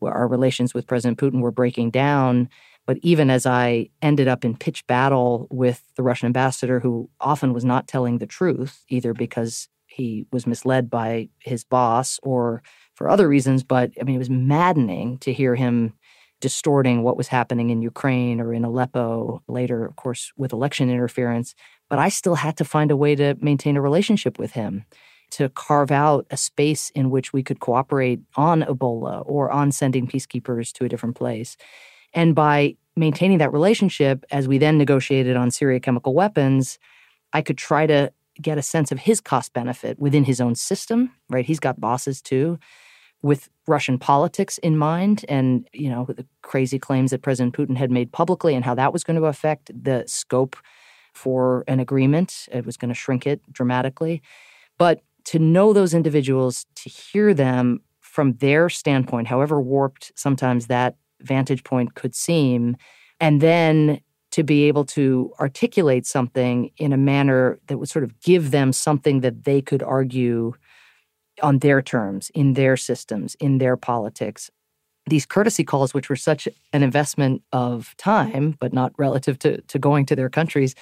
our 0.00 0.28
relations 0.28 0.74
with 0.74 0.86
President 0.86 1.18
Putin 1.18 1.40
were 1.40 1.50
breaking 1.50 1.90
down. 1.90 2.48
But 2.88 2.96
even 3.02 3.28
as 3.28 3.44
I 3.44 3.90
ended 4.00 4.28
up 4.28 4.46
in 4.46 4.56
pitch 4.56 4.86
battle 4.86 5.46
with 5.50 5.82
the 5.96 6.02
Russian 6.02 6.24
ambassador, 6.24 6.80
who 6.80 7.10
often 7.20 7.52
was 7.52 7.62
not 7.62 7.86
telling 7.86 8.16
the 8.16 8.26
truth, 8.26 8.82
either 8.88 9.12
because 9.12 9.68
he 9.84 10.24
was 10.32 10.46
misled 10.46 10.88
by 10.88 11.28
his 11.38 11.64
boss 11.64 12.18
or 12.22 12.62
for 12.94 13.10
other 13.10 13.28
reasons, 13.28 13.62
but 13.62 13.92
I 14.00 14.04
mean, 14.04 14.14
it 14.14 14.18
was 14.18 14.30
maddening 14.30 15.18
to 15.18 15.34
hear 15.34 15.54
him 15.54 15.92
distorting 16.40 17.02
what 17.02 17.18
was 17.18 17.28
happening 17.28 17.68
in 17.68 17.82
Ukraine 17.82 18.40
or 18.40 18.54
in 18.54 18.64
Aleppo 18.64 19.42
later, 19.48 19.84
of 19.84 19.96
course, 19.96 20.32
with 20.38 20.54
election 20.54 20.88
interference. 20.88 21.54
But 21.90 21.98
I 21.98 22.08
still 22.08 22.36
had 22.36 22.56
to 22.56 22.64
find 22.64 22.90
a 22.90 22.96
way 22.96 23.14
to 23.16 23.36
maintain 23.38 23.76
a 23.76 23.82
relationship 23.82 24.38
with 24.38 24.52
him, 24.52 24.86
to 25.32 25.50
carve 25.50 25.90
out 25.90 26.26
a 26.30 26.38
space 26.38 26.88
in 26.94 27.10
which 27.10 27.34
we 27.34 27.42
could 27.42 27.60
cooperate 27.60 28.20
on 28.34 28.62
Ebola 28.62 29.24
or 29.26 29.50
on 29.50 29.72
sending 29.72 30.06
peacekeepers 30.06 30.72
to 30.72 30.86
a 30.86 30.88
different 30.88 31.16
place. 31.16 31.58
And 32.14 32.34
by 32.34 32.76
maintaining 32.96 33.38
that 33.38 33.52
relationship, 33.52 34.24
as 34.30 34.48
we 34.48 34.58
then 34.58 34.78
negotiated 34.78 35.36
on 35.36 35.50
Syria 35.50 35.80
chemical 35.80 36.14
weapons, 36.14 36.78
I 37.32 37.42
could 37.42 37.58
try 37.58 37.86
to 37.86 38.12
get 38.40 38.58
a 38.58 38.62
sense 38.62 38.92
of 38.92 39.00
his 39.00 39.20
cost 39.20 39.52
benefit 39.52 39.98
within 39.98 40.24
his 40.24 40.40
own 40.40 40.54
system, 40.54 41.12
right? 41.28 41.44
He's 41.44 41.60
got 41.60 41.80
bosses 41.80 42.22
too 42.22 42.58
with 43.20 43.48
Russian 43.66 43.98
politics 43.98 44.58
in 44.58 44.76
mind 44.76 45.24
and, 45.28 45.68
you 45.72 45.90
know, 45.90 46.06
the 46.08 46.24
crazy 46.42 46.78
claims 46.78 47.10
that 47.10 47.22
President 47.22 47.54
Putin 47.54 47.76
had 47.76 47.90
made 47.90 48.12
publicly 48.12 48.54
and 48.54 48.64
how 48.64 48.74
that 48.76 48.92
was 48.92 49.02
going 49.02 49.18
to 49.20 49.26
affect 49.26 49.70
the 49.74 50.04
scope 50.06 50.56
for 51.14 51.64
an 51.66 51.80
agreement. 51.80 52.48
It 52.52 52.64
was 52.64 52.76
going 52.76 52.90
to 52.90 52.94
shrink 52.94 53.26
it 53.26 53.40
dramatically. 53.52 54.22
But 54.78 55.02
to 55.24 55.38
know 55.40 55.72
those 55.72 55.94
individuals, 55.94 56.66
to 56.76 56.88
hear 56.88 57.34
them 57.34 57.80
from 58.00 58.34
their 58.34 58.68
standpoint, 58.68 59.26
however 59.26 59.60
warped 59.60 60.12
sometimes 60.14 60.68
that 60.68 60.96
vantage 61.20 61.64
point 61.64 61.94
could 61.94 62.14
seem, 62.14 62.76
and 63.20 63.40
then 63.40 64.00
to 64.30 64.42
be 64.42 64.64
able 64.64 64.84
to 64.84 65.32
articulate 65.40 66.06
something 66.06 66.70
in 66.76 66.92
a 66.92 66.96
manner 66.96 67.58
that 67.66 67.78
would 67.78 67.88
sort 67.88 68.04
of 68.04 68.20
give 68.20 68.50
them 68.50 68.72
something 68.72 69.20
that 69.20 69.44
they 69.44 69.62
could 69.62 69.82
argue 69.82 70.52
on 71.42 71.58
their 71.58 71.80
terms, 71.80 72.30
in 72.34 72.54
their 72.54 72.76
systems, 72.76 73.36
in 73.40 73.58
their 73.58 73.76
politics. 73.76 74.50
These 75.08 75.24
courtesy 75.24 75.64
calls, 75.64 75.94
which 75.94 76.10
were 76.10 76.16
such 76.16 76.46
an 76.72 76.82
investment 76.82 77.42
of 77.52 77.94
time, 77.96 78.56
but 78.60 78.72
not 78.72 78.92
relative 78.98 79.38
to, 79.40 79.60
to 79.62 79.78
going 79.78 80.04
to 80.06 80.16
their 80.16 80.28
countries, 80.28 80.74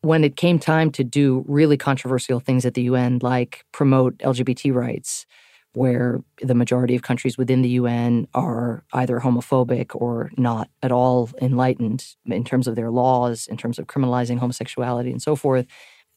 when 0.00 0.24
it 0.24 0.36
came 0.36 0.58
time 0.58 0.90
to 0.92 1.04
do 1.04 1.44
really 1.46 1.76
controversial 1.76 2.40
things 2.40 2.66
at 2.66 2.74
the 2.74 2.82
UN, 2.82 3.20
like 3.22 3.64
promote 3.70 4.18
LGBT 4.18 4.74
rights, 4.74 5.26
where 5.74 6.22
the 6.42 6.54
majority 6.54 6.94
of 6.94 7.02
countries 7.02 7.38
within 7.38 7.62
the 7.62 7.70
UN 7.70 8.28
are 8.34 8.84
either 8.92 9.20
homophobic 9.20 9.94
or 9.94 10.30
not 10.36 10.68
at 10.82 10.92
all 10.92 11.30
enlightened 11.40 12.14
in 12.26 12.44
terms 12.44 12.68
of 12.68 12.76
their 12.76 12.90
laws, 12.90 13.46
in 13.46 13.56
terms 13.56 13.78
of 13.78 13.86
criminalizing 13.86 14.38
homosexuality 14.38 15.10
and 15.10 15.22
so 15.22 15.34
forth. 15.34 15.66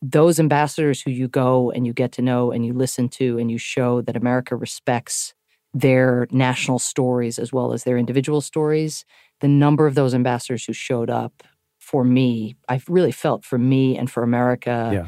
Those 0.02 0.40
ambassadors 0.40 1.02
who 1.02 1.12
you 1.12 1.28
go 1.28 1.72
and 1.72 1.88
you 1.88 1.94
get 1.94 2.12
to 2.14 2.22
know 2.22 2.52
and 2.52 2.66
you 2.66 2.74
listen 2.74 3.08
to 3.10 3.38
and 3.38 3.50
you 3.50 3.58
show 3.58 4.02
that 4.02 4.18
America 4.18 4.56
respects 4.56 5.34
their 5.74 6.28
national 6.32 6.80
stories 6.80 7.40
as 7.40 7.52
well 7.52 7.74
as 7.74 7.84
their 7.84 7.98
individual 7.98 8.42
stories, 8.42 9.06
the 9.40 9.48
number 9.48 9.88
of 9.88 9.96
those 9.96 10.14
ambassadors 10.14 10.66
who 10.66 10.74
showed 10.74 11.10
up 11.10 11.44
for 11.80 12.04
me, 12.04 12.56
I 12.68 12.82
really 12.90 13.12
felt 13.12 13.46
for 13.46 13.58
me 13.58 13.98
and 13.98 14.10
for 14.10 14.24
America. 14.24 14.90
Yeah 14.92 15.08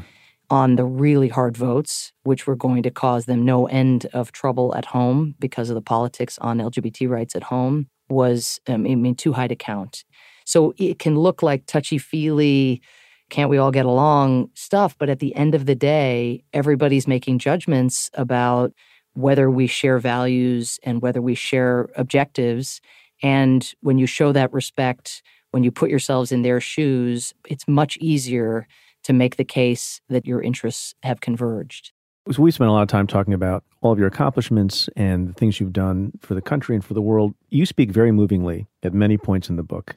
on 0.50 0.76
the 0.76 0.84
really 0.84 1.28
hard 1.28 1.56
votes, 1.56 2.12
which 2.22 2.46
were 2.46 2.56
going 2.56 2.82
to 2.82 2.90
cause 2.90 3.26
them 3.26 3.44
no 3.44 3.66
end 3.66 4.06
of 4.12 4.32
trouble 4.32 4.74
at 4.74 4.86
home 4.86 5.34
because 5.38 5.68
of 5.68 5.74
the 5.74 5.82
politics 5.82 6.38
on 6.38 6.58
LGBT 6.58 7.08
rights 7.08 7.36
at 7.36 7.44
home, 7.44 7.88
was, 8.08 8.58
um, 8.66 8.86
I 8.86 8.94
mean, 8.94 9.14
too 9.14 9.32
high 9.34 9.48
to 9.48 9.56
count. 9.56 10.04
So 10.46 10.72
it 10.78 10.98
can 10.98 11.18
look 11.18 11.42
like 11.42 11.66
touchy 11.66 11.98
feely, 11.98 12.80
can't 13.28 13.50
we 13.50 13.58
all 13.58 13.70
get 13.70 13.84
along 13.84 14.50
stuff. 14.54 14.96
But 14.98 15.10
at 15.10 15.18
the 15.18 15.34
end 15.34 15.54
of 15.54 15.66
the 15.66 15.74
day, 15.74 16.44
everybody's 16.54 17.06
making 17.06 17.38
judgments 17.40 18.10
about 18.14 18.72
whether 19.12 19.50
we 19.50 19.66
share 19.66 19.98
values 19.98 20.78
and 20.82 21.02
whether 21.02 21.20
we 21.20 21.34
share 21.34 21.90
objectives. 21.96 22.80
And 23.22 23.70
when 23.80 23.98
you 23.98 24.06
show 24.06 24.32
that 24.32 24.52
respect, 24.52 25.22
when 25.50 25.64
you 25.64 25.70
put 25.70 25.90
yourselves 25.90 26.32
in 26.32 26.42
their 26.42 26.60
shoes, 26.60 27.34
it's 27.48 27.66
much 27.68 27.98
easier 27.98 28.66
to 29.04 29.12
make 29.12 29.36
the 29.36 29.44
case 29.44 30.00
that 30.08 30.26
your 30.26 30.40
interests 30.40 30.94
have 31.02 31.20
converged. 31.20 31.92
So 32.30 32.42
we 32.42 32.50
spent 32.50 32.68
a 32.68 32.72
lot 32.72 32.82
of 32.82 32.88
time 32.88 33.06
talking 33.06 33.32
about 33.32 33.64
all 33.80 33.92
of 33.92 33.98
your 33.98 34.08
accomplishments 34.08 34.90
and 34.96 35.28
the 35.28 35.32
things 35.32 35.60
you've 35.60 35.72
done 35.72 36.12
for 36.20 36.34
the 36.34 36.42
country 36.42 36.74
and 36.74 36.84
for 36.84 36.92
the 36.92 37.00
world. 37.00 37.34
You 37.48 37.64
speak 37.64 37.90
very 37.90 38.12
movingly 38.12 38.66
at 38.82 38.92
many 38.92 39.16
points 39.16 39.48
in 39.48 39.56
the 39.56 39.62
book 39.62 39.96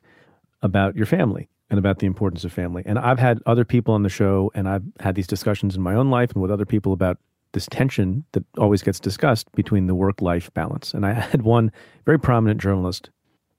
about 0.62 0.96
your 0.96 1.06
family 1.06 1.50
and 1.70 1.78
about 1.78 2.00
the 2.00 2.06
importance 2.06 2.46
of 2.46 2.54
family. 2.54 2.84
And 2.86 3.00
I've 3.00 3.20
had 3.20 3.40
other 3.46 3.66
people 3.66 3.94
on 3.94 4.04
the 4.04 4.10
show 4.10 4.52
and 4.56 4.70
I've 4.70 4.84
had 5.00 5.16
these 5.16 5.28
discussions 5.28 5.76
in 5.76 5.82
my 5.82 5.94
own 5.94 6.10
life 6.10 6.32
and 6.32 6.42
with 6.42 6.52
other 6.52 6.66
people 6.66 6.94
about 6.94 7.18
this 7.54 7.68
tension 7.68 8.24
that 8.32 8.44
always 8.58 8.82
gets 8.82 9.00
discussed 9.00 9.52
between 9.54 9.88
the 9.88 9.96
work 9.96 10.22
life 10.22 10.54
balance. 10.54 10.94
And 10.94 11.06
I 11.06 11.14
had 11.32 11.42
one 11.42 11.72
very 12.06 12.20
prominent 12.20 12.62
journalist 12.62 13.10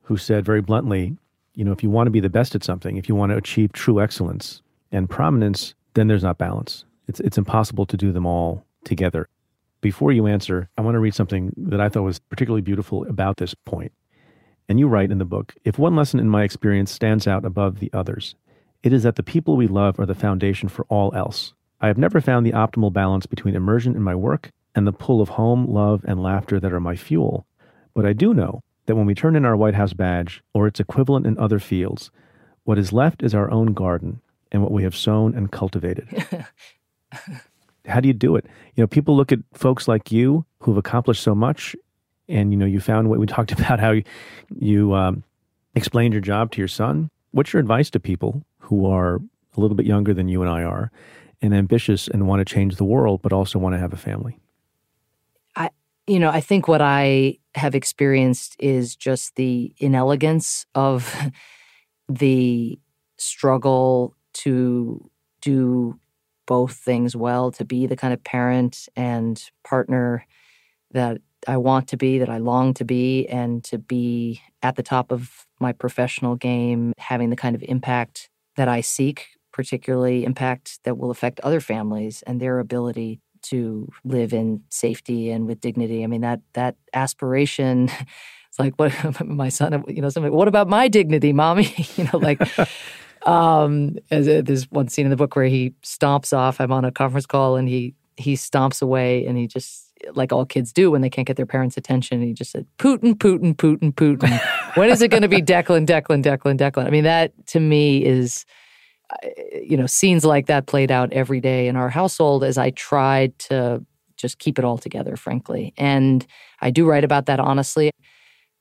who 0.02 0.16
said 0.16 0.44
very 0.44 0.62
bluntly, 0.62 1.16
you 1.54 1.64
know, 1.64 1.72
if 1.72 1.82
you 1.82 1.90
want 1.90 2.06
to 2.06 2.10
be 2.10 2.20
the 2.20 2.30
best 2.30 2.54
at 2.54 2.64
something, 2.64 2.96
if 2.96 3.08
you 3.08 3.14
want 3.14 3.30
to 3.32 3.36
achieve 3.36 3.72
true 3.72 4.00
excellence, 4.00 4.62
and 4.92 5.10
prominence, 5.10 5.74
then 5.94 6.06
there's 6.06 6.22
not 6.22 6.38
balance. 6.38 6.84
It's, 7.08 7.20
it's 7.20 7.38
impossible 7.38 7.86
to 7.86 7.96
do 7.96 8.12
them 8.12 8.26
all 8.26 8.64
together. 8.84 9.28
Before 9.80 10.12
you 10.12 10.26
answer, 10.28 10.68
I 10.78 10.82
want 10.82 10.94
to 10.94 11.00
read 11.00 11.14
something 11.14 11.52
that 11.56 11.80
I 11.80 11.88
thought 11.88 12.02
was 12.02 12.20
particularly 12.20 12.62
beautiful 12.62 13.04
about 13.08 13.38
this 13.38 13.54
point. 13.54 13.92
And 14.68 14.78
you 14.78 14.86
write 14.86 15.10
in 15.10 15.18
the 15.18 15.24
book 15.24 15.54
if 15.64 15.78
one 15.78 15.96
lesson 15.96 16.20
in 16.20 16.28
my 16.28 16.44
experience 16.44 16.92
stands 16.92 17.26
out 17.26 17.44
above 17.44 17.80
the 17.80 17.90
others, 17.92 18.36
it 18.82 18.92
is 18.92 19.02
that 19.02 19.16
the 19.16 19.22
people 19.22 19.56
we 19.56 19.66
love 19.66 19.98
are 19.98 20.06
the 20.06 20.14
foundation 20.14 20.68
for 20.68 20.84
all 20.88 21.12
else. 21.14 21.52
I 21.80 21.88
have 21.88 21.98
never 21.98 22.20
found 22.20 22.46
the 22.46 22.52
optimal 22.52 22.92
balance 22.92 23.26
between 23.26 23.56
immersion 23.56 23.96
in 23.96 24.02
my 24.02 24.14
work 24.14 24.50
and 24.74 24.86
the 24.86 24.92
pull 24.92 25.20
of 25.20 25.30
home, 25.30 25.66
love, 25.66 26.04
and 26.06 26.22
laughter 26.22 26.60
that 26.60 26.72
are 26.72 26.80
my 26.80 26.94
fuel. 26.94 27.44
But 27.94 28.06
I 28.06 28.12
do 28.12 28.32
know 28.32 28.62
that 28.86 28.94
when 28.94 29.06
we 29.06 29.14
turn 29.14 29.36
in 29.36 29.44
our 29.44 29.56
White 29.56 29.74
House 29.74 29.92
badge 29.92 30.42
or 30.54 30.66
its 30.66 30.80
equivalent 30.80 31.26
in 31.26 31.38
other 31.38 31.58
fields, 31.58 32.10
what 32.64 32.78
is 32.78 32.92
left 32.92 33.22
is 33.22 33.34
our 33.34 33.50
own 33.50 33.74
garden, 33.74 34.20
and 34.52 34.62
what 34.62 34.70
we 34.70 34.84
have 34.84 34.94
sown 34.94 35.34
and 35.34 35.50
cultivated. 35.50 36.06
How 37.86 37.98
do 37.98 38.06
you 38.06 38.14
do 38.14 38.36
it? 38.36 38.46
You 38.76 38.82
know, 38.82 38.86
people 38.86 39.16
look 39.16 39.32
at 39.32 39.40
folks 39.54 39.88
like 39.88 40.12
you 40.12 40.44
who've 40.60 40.76
accomplished 40.76 41.22
so 41.22 41.34
much, 41.34 41.74
and 42.28 42.52
you 42.52 42.58
know, 42.58 42.66
you 42.66 42.78
found 42.78 43.08
what 43.10 43.18
we 43.18 43.26
talked 43.26 43.50
about 43.58 43.80
how 43.80 43.90
you, 43.90 44.04
you 44.56 44.94
um, 44.94 45.24
explained 45.74 46.14
your 46.14 46.20
job 46.20 46.52
to 46.52 46.60
your 46.60 46.68
son. 46.68 47.10
What's 47.32 47.52
your 47.52 47.60
advice 47.60 47.90
to 47.90 48.00
people 48.00 48.44
who 48.58 48.86
are 48.86 49.16
a 49.16 49.60
little 49.60 49.74
bit 49.74 49.86
younger 49.86 50.14
than 50.14 50.28
you 50.28 50.42
and 50.42 50.50
I 50.50 50.62
are, 50.62 50.92
and 51.40 51.52
ambitious 51.52 52.06
and 52.06 52.28
want 52.28 52.46
to 52.46 52.54
change 52.54 52.76
the 52.76 52.84
world, 52.84 53.20
but 53.22 53.32
also 53.32 53.58
want 53.58 53.74
to 53.74 53.78
have 53.78 53.92
a 53.92 53.96
family? 53.96 54.38
I, 55.56 55.70
you 56.06 56.20
know, 56.20 56.30
I 56.30 56.40
think 56.40 56.68
what 56.68 56.82
I 56.82 57.38
have 57.54 57.74
experienced 57.74 58.54
is 58.58 58.94
just 58.94 59.34
the 59.34 59.74
inelegance 59.78 60.66
of 60.74 61.14
the 62.08 62.78
struggle 63.16 64.14
to 64.34 65.10
do 65.40 65.98
both 66.46 66.74
things 66.74 67.14
well, 67.14 67.50
to 67.52 67.64
be 67.64 67.86
the 67.86 67.96
kind 67.96 68.12
of 68.12 68.22
parent 68.24 68.88
and 68.96 69.50
partner 69.64 70.26
that 70.92 71.18
I 71.48 71.56
want 71.56 71.88
to 71.88 71.96
be, 71.96 72.18
that 72.18 72.28
I 72.28 72.38
long 72.38 72.74
to 72.74 72.84
be, 72.84 73.26
and 73.28 73.64
to 73.64 73.78
be 73.78 74.40
at 74.62 74.76
the 74.76 74.82
top 74.82 75.10
of 75.10 75.46
my 75.60 75.72
professional 75.72 76.36
game, 76.36 76.92
having 76.98 77.30
the 77.30 77.36
kind 77.36 77.54
of 77.56 77.62
impact 77.64 78.28
that 78.56 78.68
I 78.68 78.80
seek, 78.80 79.28
particularly 79.52 80.24
impact 80.24 80.80
that 80.84 80.98
will 80.98 81.10
affect 81.10 81.40
other 81.40 81.60
families 81.60 82.22
and 82.26 82.40
their 82.40 82.58
ability 82.58 83.20
to 83.42 83.88
live 84.04 84.32
in 84.32 84.62
safety 84.70 85.30
and 85.30 85.46
with 85.46 85.60
dignity. 85.60 86.04
I 86.04 86.06
mean 86.06 86.20
that 86.20 86.40
that 86.52 86.76
aspiration 86.92 87.90
it's 88.48 88.58
like 88.58 88.74
what 88.78 89.26
my 89.26 89.48
son 89.48 89.82
you 89.88 90.02
know 90.02 90.08
something 90.10 90.32
what 90.32 90.48
about 90.48 90.68
my 90.68 90.86
dignity 90.86 91.32
mommy 91.32 91.74
you 91.96 92.04
know 92.04 92.18
like 92.18 92.40
um, 93.26 93.96
a, 94.10 94.40
there's 94.40 94.70
one 94.70 94.88
scene 94.88 95.06
in 95.06 95.10
the 95.10 95.16
book 95.16 95.36
where 95.36 95.46
he 95.46 95.74
stomps 95.82 96.36
off. 96.36 96.60
I'm 96.60 96.72
on 96.72 96.84
a 96.84 96.92
conference 96.92 97.26
call 97.26 97.56
and 97.56 97.68
he 97.68 97.94
he 98.16 98.34
stomps 98.34 98.82
away 98.82 99.24
and 99.26 99.38
he 99.38 99.46
just 99.46 99.92
like 100.14 100.32
all 100.32 100.44
kids 100.44 100.72
do 100.72 100.90
when 100.90 101.00
they 101.00 101.10
can't 101.10 101.26
get 101.26 101.36
their 101.36 101.46
parents' 101.46 101.76
attention. 101.76 102.22
He 102.22 102.32
just 102.32 102.50
said, 102.50 102.66
Putin, 102.78 103.14
Putin, 103.14 103.54
Putin, 103.54 103.94
Putin. 103.94 104.76
when 104.76 104.90
is 104.90 105.00
it 105.02 105.10
going 105.10 105.22
to 105.22 105.28
be 105.28 105.40
Declan, 105.40 105.86
Declan, 105.86 106.22
Declan, 106.22 106.58
Declan? 106.58 106.86
I 106.86 106.90
mean, 106.90 107.04
that 107.04 107.32
to 107.48 107.60
me 107.60 108.04
is, 108.04 108.44
uh, 109.10 109.28
you 109.62 109.76
know, 109.76 109.86
scenes 109.86 110.24
like 110.24 110.46
that 110.46 110.66
played 110.66 110.90
out 110.90 111.12
every 111.12 111.40
day 111.40 111.68
in 111.68 111.76
our 111.76 111.88
household 111.88 112.42
as 112.44 112.58
I 112.58 112.70
tried 112.70 113.38
to 113.40 113.84
just 114.16 114.38
keep 114.38 114.58
it 114.58 114.64
all 114.64 114.78
together, 114.78 115.16
frankly. 115.16 115.72
And 115.76 116.26
I 116.60 116.70
do 116.70 116.86
write 116.86 117.04
about 117.04 117.26
that 117.26 117.40
honestly 117.40 117.90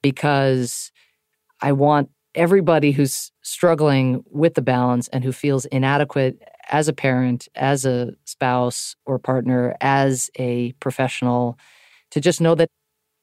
because 0.01 0.91
I 1.61 1.71
want 1.71 2.09
everybody 2.35 2.91
who's 2.91 3.31
struggling 3.41 4.23
with 4.29 4.53
the 4.53 4.61
balance 4.61 5.07
and 5.09 5.23
who 5.23 5.31
feels 5.31 5.65
inadequate 5.65 6.41
as 6.69 6.87
a 6.87 6.93
parent, 6.93 7.47
as 7.55 7.85
a 7.85 8.13
spouse 8.25 8.95
or 9.05 9.19
partner, 9.19 9.75
as 9.81 10.29
a 10.35 10.71
professional, 10.73 11.57
to 12.11 12.21
just 12.21 12.41
know 12.41 12.55
that 12.55 12.69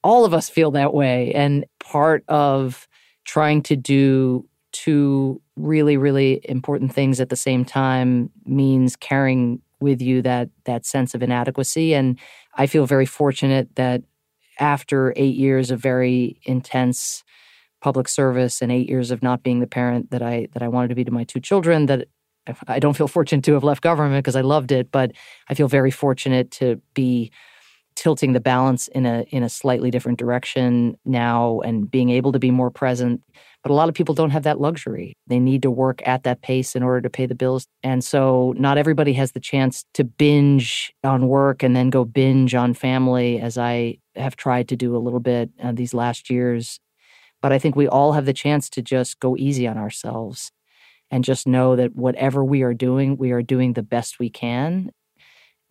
all 0.05 0.25
of 0.25 0.35
us 0.35 0.49
feel 0.49 0.71
that 0.73 0.95
way. 0.95 1.33
And 1.33 1.65
part 1.81 2.25
of 2.29 2.87
trying 3.25 3.63
to 3.63 3.77
do 3.77 4.47
two 4.73 5.41
really, 5.57 5.97
really 5.97 6.41
important 6.45 6.93
things 6.93 7.21
at 7.21 7.31
the 7.31 7.37
same 7.37 7.65
time 7.65 8.31
means 8.45 8.97
carrying 8.97 9.61
with 9.81 10.03
you 10.03 10.23
that 10.23 10.51
that 10.65 10.85
sense 10.85 11.15
of 11.15 11.23
inadequacy. 11.23 11.95
And 11.95 12.19
I 12.55 12.67
feel 12.67 12.87
very 12.87 13.07
fortunate 13.07 13.75
that 13.77 14.03
after 14.59 15.13
eight 15.17 15.37
years 15.37 15.71
of 15.71 15.81
very 15.81 16.41
intense 16.45 17.23
public 17.81 18.09
service 18.09 18.61
and 18.61 18.73
eight 18.73 18.89
years 18.89 19.11
of 19.11 19.23
not 19.23 19.43
being 19.43 19.61
the 19.61 19.67
parent 19.67 20.11
that 20.11 20.23
I 20.23 20.49
that 20.53 20.63
I 20.63 20.69
wanted 20.69 20.89
to 20.89 20.95
be 20.95 21.05
to 21.05 21.11
my 21.11 21.25
two 21.25 21.41
children. 21.41 21.87
That 21.87 22.09
I 22.67 22.79
don't 22.79 22.97
feel 22.97 23.09
fortunate 23.09 23.45
to 23.45 23.55
have 23.55 23.65
left 23.65 23.83
government 23.83 24.25
because 24.25 24.37
I 24.37 24.41
loved 24.41 24.73
it, 24.73 24.91
but 24.91 25.13
I 25.49 25.55
feel 25.55 25.69
very 25.69 25.91
fortunate 25.91 26.51
to 26.53 26.81
be 26.95 27.31
tilting 27.99 28.33
the 28.33 28.41
balance 28.41 28.87
in 28.89 29.05
a 29.07 29.25
in 29.31 29.43
a 29.43 29.49
slightly 29.49 29.91
different 29.91 30.21
direction 30.21 30.97
now 31.05 31.61
and 31.61 31.91
being 31.91 32.11
able 32.11 32.31
to 32.33 32.39
be 32.39 32.51
more 32.51 32.71
present. 32.71 33.21
But 33.65 33.73
a 33.73 33.75
lot 33.75 33.89
of 33.89 33.95
people 33.97 34.15
don't 34.15 34.31
have 34.31 34.45
that 34.45 34.61
luxury. 34.61 35.15
They 35.27 35.41
need 35.41 35.63
to 35.63 35.71
work 35.71 36.01
at 36.07 36.23
that 36.23 36.41
pace 36.41 36.77
in 36.77 36.85
order 36.85 37.01
to 37.01 37.11
pay 37.11 37.27
the 37.27 37.35
bills. 37.35 37.67
And 37.83 38.05
so 38.05 38.55
not 38.57 38.79
everybody 38.79 39.15
has 39.15 39.33
the 39.33 39.41
chance 39.41 39.85
to 39.95 40.05
binge 40.05 40.93
on 41.03 41.27
work 41.27 41.65
and 41.65 41.75
then 41.75 41.91
go 41.91 42.05
binge 42.05 42.55
on 42.55 42.73
family 42.73 43.41
as 43.41 43.59
I 43.59 43.99
have 44.15 44.37
tried 44.37 44.69
to 44.69 44.77
do 44.77 44.97
a 44.97 44.99
little 44.99 45.21
bit 45.21 45.51
uh, 45.61 45.73
these 45.73 45.93
last 45.93 46.31
years. 46.31 46.79
But 47.41 47.53
I 47.53 47.59
think 47.59 47.77
we 47.77 47.89
all 47.89 48.13
have 48.13 48.27
the 48.27 48.33
chance 48.33 48.69
to 48.71 48.83
just 48.83 49.21
go 49.21 49.37
easy 49.37 49.67
on 49.67 49.79
ourselves 49.79 50.53
and 51.11 51.25
just 51.25 51.47
know 51.47 51.77
that 51.77 51.97
whatever 51.97 52.45
we 52.45 52.63
are 52.63 52.75
doing, 52.75 53.17
we 53.17 53.31
are 53.31 53.43
doing 53.43 53.73
the 53.73 53.83
best 53.83 54.19
we 54.19 54.29
can 54.31 54.91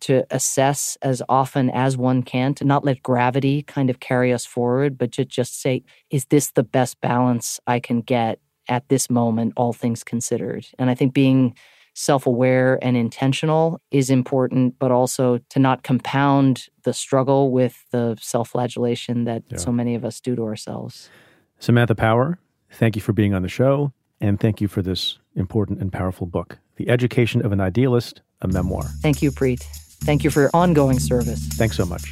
to 0.00 0.24
assess 0.30 0.96
as 1.02 1.22
often 1.28 1.70
as 1.70 1.96
one 1.96 2.22
can, 2.22 2.54
to 2.54 2.64
not 2.64 2.84
let 2.84 3.02
gravity 3.02 3.62
kind 3.62 3.90
of 3.90 4.00
carry 4.00 4.32
us 4.32 4.46
forward, 4.46 4.96
but 4.96 5.12
to 5.12 5.24
just 5.24 5.60
say, 5.60 5.82
is 6.10 6.26
this 6.26 6.52
the 6.52 6.62
best 6.62 7.00
balance 7.00 7.58
I 7.66 7.80
can 7.80 8.00
get 8.00 8.38
at 8.68 8.88
this 8.88 9.10
moment, 9.10 9.54
all 9.56 9.72
things 9.72 10.04
considered? 10.04 10.66
And 10.78 10.88
I 10.88 10.94
think 10.94 11.14
being 11.14 11.54
self 11.94 12.26
aware 12.26 12.78
and 12.80 12.96
intentional 12.96 13.80
is 13.90 14.08
important, 14.08 14.78
but 14.78 14.92
also 14.92 15.40
to 15.50 15.58
not 15.58 15.82
compound 15.82 16.68
the 16.84 16.92
struggle 16.92 17.50
with 17.50 17.84
the 17.90 18.16
self 18.20 18.50
flagellation 18.50 19.24
that 19.24 19.42
yeah. 19.48 19.56
so 19.56 19.72
many 19.72 19.96
of 19.96 20.04
us 20.04 20.20
do 20.20 20.36
to 20.36 20.42
ourselves. 20.44 21.10
Samantha 21.60 21.94
Power, 21.94 22.38
thank 22.70 22.94
you 22.94 23.02
for 23.02 23.12
being 23.12 23.34
on 23.34 23.42
the 23.42 23.48
show, 23.48 23.92
and 24.20 24.38
thank 24.38 24.60
you 24.60 24.68
for 24.68 24.80
this 24.80 25.18
important 25.34 25.80
and 25.80 25.92
powerful 25.92 26.26
book. 26.26 26.58
The 26.76 26.88
Education 26.88 27.44
of 27.44 27.52
an 27.52 27.60
Idealist, 27.60 28.22
a 28.40 28.48
memoir. 28.48 28.84
Thank 29.02 29.22
you, 29.22 29.32
Preet. 29.32 29.62
Thank 30.04 30.22
you 30.22 30.30
for 30.30 30.40
your 30.40 30.50
ongoing 30.54 31.00
service. 31.00 31.40
Thanks 31.54 31.76
so 31.76 31.84
much. 31.84 32.02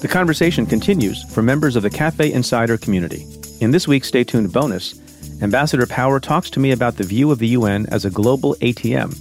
The 0.00 0.08
conversation 0.08 0.66
continues 0.66 1.24
for 1.32 1.42
members 1.42 1.74
of 1.74 1.82
the 1.82 1.90
Cafe 1.90 2.30
Insider 2.30 2.76
community. 2.76 3.26
In 3.60 3.70
this 3.70 3.88
week's 3.88 4.08
Stay 4.08 4.22
Tuned 4.22 4.52
bonus, 4.52 5.00
Ambassador 5.40 5.86
Power 5.86 6.20
talks 6.20 6.50
to 6.50 6.60
me 6.60 6.72
about 6.72 6.96
the 6.96 7.04
view 7.04 7.30
of 7.32 7.38
the 7.38 7.48
UN 7.48 7.86
as 7.86 8.04
a 8.04 8.10
global 8.10 8.54
ATM, 8.56 9.16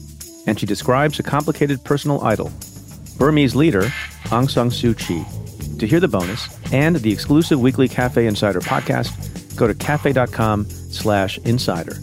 and 0.45 0.59
she 0.59 0.65
describes 0.65 1.19
a 1.19 1.23
complicated 1.23 1.83
personal 1.83 2.21
idol, 2.23 2.51
Burmese 3.17 3.55
leader 3.55 3.83
Aung 4.25 4.49
San 4.49 4.69
Suu 4.69 4.97
Kyi. 4.97 5.25
To 5.79 5.85
hear 5.85 5.99
the 5.99 6.07
bonus 6.07 6.47
and 6.73 6.95
the 6.95 7.11
exclusive 7.11 7.59
weekly 7.59 7.87
Cafe 7.87 8.25
Insider 8.25 8.61
podcast, 8.61 9.55
go 9.55 9.67
to 9.67 9.75
cafe.com 9.75 10.65
slash 10.69 11.37
insider. 11.39 11.97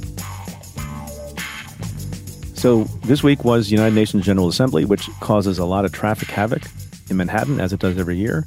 So 2.54 2.84
this 3.04 3.24
week 3.24 3.44
was 3.44 3.72
United 3.72 3.94
Nations 3.96 4.24
General 4.24 4.48
Assembly, 4.48 4.84
which 4.84 5.10
causes 5.20 5.58
a 5.58 5.64
lot 5.64 5.84
of 5.84 5.92
traffic 5.92 6.28
havoc 6.30 6.62
in 7.10 7.16
Manhattan, 7.16 7.60
as 7.60 7.72
it 7.72 7.80
does 7.80 7.98
every 7.98 8.16
year. 8.16 8.46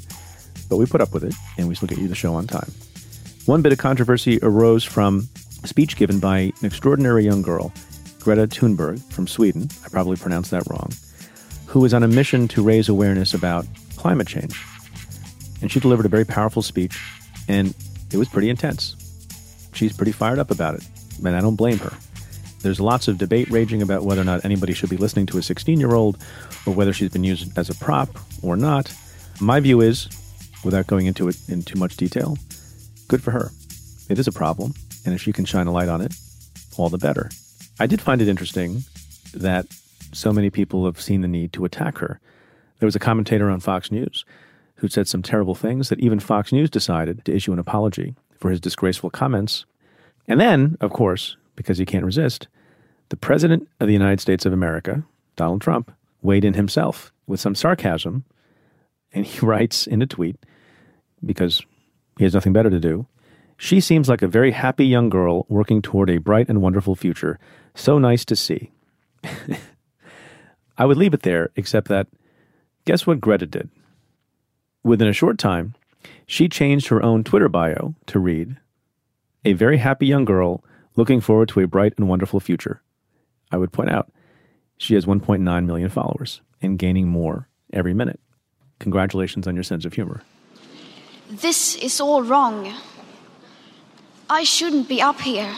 But 0.69 0.77
we 0.77 0.85
put 0.85 1.01
up 1.01 1.13
with 1.13 1.25
it, 1.25 1.35
and 1.57 1.67
we 1.67 1.75
still 1.75 1.89
get 1.89 1.97
you 1.97 2.07
the 2.07 2.15
show 2.15 2.33
on 2.33 2.47
time. 2.47 2.71
One 3.45 3.61
bit 3.61 3.73
of 3.73 3.77
controversy 3.77 4.39
arose 4.41 4.83
from 4.83 5.27
a 5.61 5.67
speech 5.67 5.97
given 5.97 6.19
by 6.19 6.37
an 6.39 6.53
extraordinary 6.63 7.25
young 7.25 7.41
girl, 7.41 7.73
Greta 8.19 8.47
Thunberg 8.47 9.03
from 9.11 9.27
Sweden. 9.27 9.69
I 9.85 9.89
probably 9.89 10.15
pronounced 10.15 10.51
that 10.51 10.67
wrong. 10.69 10.91
Who 11.65 11.83
is 11.83 11.93
on 11.93 12.03
a 12.03 12.07
mission 12.07 12.47
to 12.49 12.63
raise 12.63 12.87
awareness 12.87 13.33
about 13.33 13.65
climate 13.97 14.27
change. 14.27 14.57
And 15.61 15.71
she 15.71 15.79
delivered 15.79 16.05
a 16.05 16.09
very 16.09 16.25
powerful 16.25 16.61
speech, 16.61 16.99
and 17.47 17.73
it 18.11 18.17
was 18.17 18.29
pretty 18.29 18.49
intense. 18.49 18.95
She's 19.73 19.95
pretty 19.95 20.11
fired 20.11 20.39
up 20.39 20.51
about 20.51 20.75
it, 20.75 20.88
and 21.23 21.35
I 21.35 21.41
don't 21.41 21.55
blame 21.55 21.79
her. 21.79 21.93
There's 22.61 22.79
lots 22.79 23.07
of 23.07 23.17
debate 23.17 23.49
raging 23.49 23.81
about 23.81 24.03
whether 24.03 24.21
or 24.21 24.25
not 24.25 24.43
anybody 24.43 24.73
should 24.73 24.89
be 24.89 24.97
listening 24.97 25.27
to 25.27 25.38
a 25.38 25.43
16 25.43 25.79
year 25.79 25.93
old 25.93 26.17
or 26.65 26.73
whether 26.73 26.91
she's 26.91 27.11
been 27.11 27.23
used 27.23 27.57
as 27.57 27.69
a 27.69 27.75
prop 27.75 28.09
or 28.41 28.57
not. 28.57 28.93
My 29.39 29.59
view 29.59 29.81
is, 29.81 30.07
without 30.63 30.88
going 30.88 31.05
into 31.05 31.27
it 31.27 31.38
in 31.47 31.61
too 31.61 31.77
much 31.77 31.97
detail, 31.97 32.38
good 33.07 33.21
for 33.21 33.31
her. 33.31 33.51
It 34.09 34.17
is 34.17 34.27
a 34.27 34.31
problem, 34.31 34.73
and 35.05 35.13
if 35.13 35.21
she 35.21 35.31
can 35.31 35.45
shine 35.45 35.67
a 35.67 35.71
light 35.71 35.89
on 35.89 36.01
it, 36.01 36.15
all 36.77 36.89
the 36.89 36.97
better. 36.97 37.29
I 37.79 37.85
did 37.85 38.01
find 38.01 38.21
it 38.21 38.27
interesting 38.27 38.84
that 39.34 39.67
so 40.13 40.31
many 40.31 40.49
people 40.49 40.85
have 40.85 40.99
seen 40.99 41.21
the 41.21 41.27
need 41.27 41.53
to 41.53 41.65
attack 41.65 41.99
her. 41.99 42.19
There 42.79 42.88
was 42.88 42.95
a 42.95 42.99
commentator 42.99 43.49
on 43.49 43.59
Fox 43.59 43.91
News 43.91 44.25
who 44.77 44.87
said 44.87 45.07
some 45.07 45.21
terrible 45.21 45.55
things 45.55 45.89
that 45.89 45.99
even 45.99 46.19
Fox 46.19 46.51
News 46.51 46.69
decided 46.69 47.23
to 47.25 47.35
issue 47.35 47.53
an 47.53 47.59
apology 47.59 48.15
for 48.39 48.51
his 48.51 48.59
disgraceful 48.59 49.09
comments. 49.09 49.65
And 50.27 50.39
then, 50.39 50.77
of 50.81 50.91
course, 50.91 51.35
because 51.55 51.77
he 51.77 51.85
can't 51.85 52.05
resist, 52.05 52.47
the 53.09 53.17
President 53.17 53.67
of 53.79 53.87
the 53.87 53.93
United 53.93 54.19
States 54.19 54.45
of 54.45 54.53
America, 54.53 55.03
Donald 55.35 55.61
Trump, 55.61 55.91
weighed 56.21 56.45
in 56.45 56.53
himself 56.53 57.11
with 57.25 57.39
some 57.39 57.55
sarcasm. 57.55 58.23
And 59.11 59.25
he 59.25 59.39
writes 59.45 59.87
in 59.87 60.01
a 60.01 60.07
tweet, 60.07 60.37
because 61.25 61.63
he 62.17 62.23
has 62.23 62.33
nothing 62.33 62.53
better 62.53 62.69
to 62.69 62.79
do, 62.79 63.07
she 63.57 63.79
seems 63.79 64.07
like 64.07 64.21
a 64.21 64.27
very 64.27 64.51
happy 64.51 64.85
young 64.85 65.09
girl 65.09 65.45
working 65.49 65.81
toward 65.81 66.09
a 66.09 66.19
bright 66.19 66.47
and 66.47 66.61
wonderful 66.61 66.95
future. 66.95 67.39
So 67.73 67.97
nice 67.97 68.23
to 68.25 68.35
see. 68.35 68.71
I 70.77 70.85
would 70.85 70.97
leave 70.97 71.15
it 71.15 71.23
there, 71.23 71.49
except 71.55 71.87
that 71.87 72.07
guess 72.85 73.07
what 73.07 73.19
Greta 73.19 73.47
did? 73.47 73.69
Within 74.83 75.07
a 75.07 75.13
short 75.13 75.37
time, 75.37 75.75
she 76.25 76.49
changed 76.49 76.87
her 76.87 77.01
own 77.01 77.23
Twitter 77.23 77.49
bio 77.49 77.95
to 78.07 78.19
read, 78.19 78.57
A 79.45 79.53
very 79.53 79.77
happy 79.77 80.07
young 80.07 80.25
girl 80.25 80.63
looking 80.95 81.21
forward 81.21 81.49
to 81.49 81.59
a 81.61 81.67
bright 81.67 81.93
and 81.97 82.09
wonderful 82.09 82.39
future. 82.39 82.81
I 83.51 83.57
would 83.57 83.71
point 83.71 83.89
out 83.89 84.11
she 84.77 84.95
has 84.95 85.05
1.9 85.05 85.65
million 85.65 85.89
followers 85.89 86.41
and 86.61 86.79
gaining 86.79 87.07
more 87.07 87.47
every 87.71 87.93
minute. 87.93 88.19
Congratulations 88.79 89.47
on 89.47 89.55
your 89.55 89.63
sense 89.63 89.85
of 89.85 89.93
humor. 89.93 90.21
This 91.29 91.75
is 91.75 91.99
all 91.99 92.23
wrong. 92.23 92.73
I 94.29 94.43
shouldn't 94.43 94.87
be 94.87 95.01
up 95.01 95.21
here. 95.21 95.55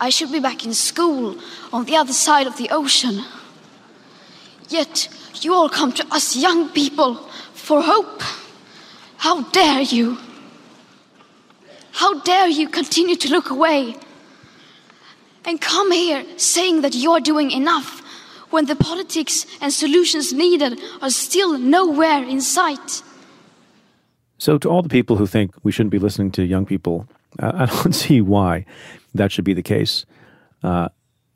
I 0.00 0.10
should 0.10 0.32
be 0.32 0.40
back 0.40 0.64
in 0.64 0.74
school 0.74 1.38
on 1.72 1.84
the 1.84 1.96
other 1.96 2.12
side 2.12 2.46
of 2.46 2.56
the 2.56 2.70
ocean. 2.70 3.24
Yet 4.68 5.08
you 5.40 5.54
all 5.54 5.68
come 5.68 5.92
to 5.92 6.06
us 6.12 6.36
young 6.36 6.68
people 6.70 7.28
for 7.72 7.80
hope. 7.80 8.20
How 9.16 9.44
dare 9.50 9.80
you? 9.80 10.18
How 11.92 12.20
dare 12.20 12.48
you 12.48 12.68
continue 12.68 13.16
to 13.16 13.28
look 13.30 13.48
away 13.48 13.96
and 15.46 15.58
come 15.58 15.90
here 15.90 16.22
saying 16.36 16.82
that 16.82 16.94
you're 16.94 17.20
doing 17.20 17.50
enough 17.50 18.02
when 18.50 18.66
the 18.66 18.76
politics 18.76 19.46
and 19.62 19.72
solutions 19.72 20.34
needed 20.34 20.78
are 21.00 21.08
still 21.08 21.56
nowhere 21.58 22.22
in 22.22 22.42
sight? 22.42 23.02
So, 24.36 24.58
to 24.58 24.68
all 24.68 24.82
the 24.82 24.90
people 24.90 25.16
who 25.16 25.26
think 25.26 25.54
we 25.62 25.72
shouldn't 25.72 25.92
be 25.92 25.98
listening 26.06 26.30
to 26.32 26.42
young 26.42 26.66
people, 26.66 27.06
I 27.38 27.64
don't 27.76 27.94
see 27.94 28.20
why 28.20 28.66
that 29.14 29.32
should 29.32 29.46
be 29.46 29.54
the 29.54 29.62
case. 29.62 30.04
Uh, 30.62 30.90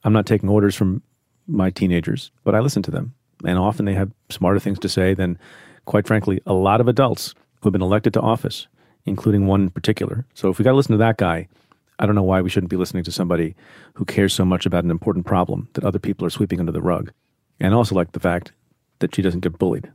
I'm 0.04 0.12
not 0.12 0.26
taking 0.26 0.50
orders 0.50 0.74
from 0.74 1.02
my 1.46 1.70
teenagers, 1.70 2.30
but 2.44 2.54
I 2.54 2.60
listen 2.60 2.82
to 2.82 2.90
them. 2.90 3.14
And 3.42 3.58
often 3.58 3.86
they 3.86 3.94
have 3.94 4.12
smarter 4.28 4.60
things 4.60 4.78
to 4.80 4.88
say 4.90 5.14
than, 5.14 5.38
quite 5.86 6.06
frankly, 6.06 6.40
a 6.44 6.52
lot 6.52 6.80
of 6.80 6.88
adults 6.88 7.34
who 7.60 7.68
have 7.68 7.72
been 7.72 7.82
elected 7.82 8.12
to 8.14 8.20
office, 8.20 8.66
including 9.06 9.46
one 9.46 9.62
in 9.62 9.70
particular. 9.70 10.26
So 10.34 10.50
if 10.50 10.58
we 10.58 10.64
got 10.64 10.72
to 10.72 10.76
listen 10.76 10.92
to 10.92 10.98
that 10.98 11.16
guy, 11.16 11.48
I 11.98 12.04
don't 12.04 12.14
know 12.14 12.22
why 12.22 12.42
we 12.42 12.50
shouldn't 12.50 12.70
be 12.70 12.76
listening 12.76 13.04
to 13.04 13.12
somebody 13.12 13.54
who 13.94 14.04
cares 14.04 14.34
so 14.34 14.44
much 14.44 14.66
about 14.66 14.84
an 14.84 14.90
important 14.90 15.24
problem 15.24 15.68
that 15.72 15.84
other 15.84 15.98
people 15.98 16.26
are 16.26 16.30
sweeping 16.30 16.60
under 16.60 16.72
the 16.72 16.82
rug. 16.82 17.10
And 17.58 17.72
also 17.72 17.94
like 17.94 18.12
the 18.12 18.20
fact 18.20 18.52
that 18.98 19.14
she 19.14 19.22
doesn't 19.22 19.40
get 19.40 19.58
bullied. 19.58 19.90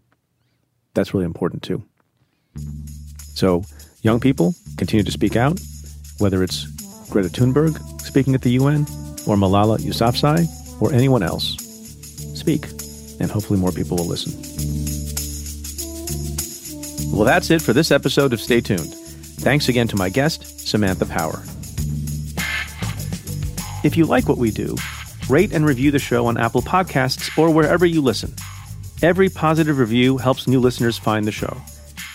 That's 0.96 1.14
really 1.14 1.26
important 1.26 1.62
too. 1.62 1.84
So, 3.34 3.64
young 4.02 4.20
people 4.20 4.56
continue 4.78 5.04
to 5.04 5.12
speak 5.12 5.36
out, 5.36 5.60
whether 6.18 6.44
it's 6.44 6.66
Greta 7.10 7.30
Thunberg 7.30 8.02
speaking 8.02 8.34
at 8.34 8.42
the 8.42 8.52
UN, 8.52 8.82
or 9.28 9.36
Malala 9.36 9.78
Yousafzai, 9.78 10.48
or 10.82 10.92
anyone 10.92 11.24
else. 11.24 11.56
Speak, 12.38 12.66
and 13.20 13.30
hopefully 13.30 13.60
more 13.60 13.72
people 13.72 13.98
will 13.98 14.08
listen. 14.08 15.01
Well, 17.12 17.26
that's 17.26 17.52
it 17.52 17.62
for 17.62 17.74
this 17.74 17.92
episode 17.92 18.32
of 18.32 18.40
Stay 18.40 18.62
Tuned. 18.62 18.94
Thanks 19.42 19.68
again 19.68 19.88
to 19.90 19.98
my 19.98 20.08
guest, 20.10 20.66
Samantha 20.66 21.06
Power. 21.06 21.44
If 23.84 23.98
you 23.98 24.06
like 24.06 24.30
what 24.30 24.38
we 24.38 24.50
do, 24.50 24.78
rate 25.30 25.52
and 25.52 25.66
review 25.66 25.92
the 25.92 26.00
show 26.00 26.26
on 26.28 26.38
Apple 26.38 26.62
Podcasts 26.62 27.38
or 27.38 27.52
wherever 27.52 27.86
you 27.86 28.02
listen. 28.02 28.34
Every 29.02 29.28
positive 29.30 29.78
review 29.78 30.18
helps 30.20 30.48
new 30.48 30.62
listeners 30.62 30.98
find 30.98 31.26
the 31.26 31.32
show. 31.34 31.58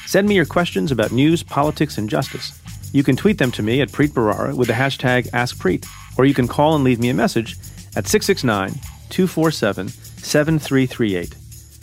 Send 0.06 0.28
me 0.28 0.34
your 0.34 0.46
questions 0.46 0.90
about 0.90 1.12
news, 1.12 1.42
politics, 1.42 1.98
and 1.98 2.08
justice. 2.08 2.58
You 2.92 3.02
can 3.02 3.16
tweet 3.16 3.36
them 3.36 3.52
to 3.52 3.62
me 3.62 3.82
at 3.82 3.90
Preet 3.90 4.10
Bharara 4.10 4.54
with 4.54 4.68
the 4.68 4.74
hashtag 4.74 5.28
AskPreet, 5.30 5.86
or 6.16 6.24
you 6.24 6.32
can 6.32 6.48
call 6.48 6.74
and 6.74 6.84
leave 6.84 7.00
me 7.00 7.10
a 7.10 7.14
message 7.14 7.52
at 7.96 8.06
669 8.06 8.70
247 9.10 9.88
7338. 9.88 11.34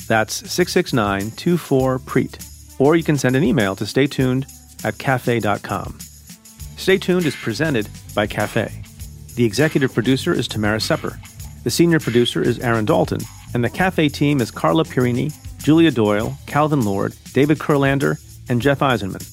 That's 0.07 0.52
669 0.52 1.31
24 1.31 1.99
Preet. 1.99 2.52
Or 2.84 2.97
you 2.97 3.03
can 3.03 3.18
send 3.18 3.38
an 3.38 3.45
email 3.45 3.77
to 3.77 3.85
staytuned 3.85 4.43
at 4.84 4.97
cafe.com. 4.97 5.99
Stay 6.76 6.97
Tuned 6.97 7.26
is 7.26 7.34
presented 7.34 7.88
by 8.14 8.27
Cafe. 8.27 8.84
The 9.35 9.45
executive 9.45 9.93
producer 9.93 10.34
is 10.34 10.49
Tamara 10.49 10.81
Sepper. 10.81 11.18
The 11.64 11.72
senior 11.72 12.01
producer 12.01 12.41
is 12.41 12.60
Aaron 12.60 12.84
Dalton. 12.84 13.22
And 13.53 13.64
the 13.64 13.69
Cafe 13.69 14.10
team 14.10 14.41
is 14.41 14.51
Carla 14.51 14.84
Pirini, 14.84 15.34
Julia 15.60 15.91
Doyle, 15.91 16.38
Calvin 16.45 16.81
Lord, 16.81 17.15
David 17.31 17.57
Kurlander, 17.57 18.19
and 18.49 18.61
Jeff 18.61 18.80
Eisenman. 18.80 19.23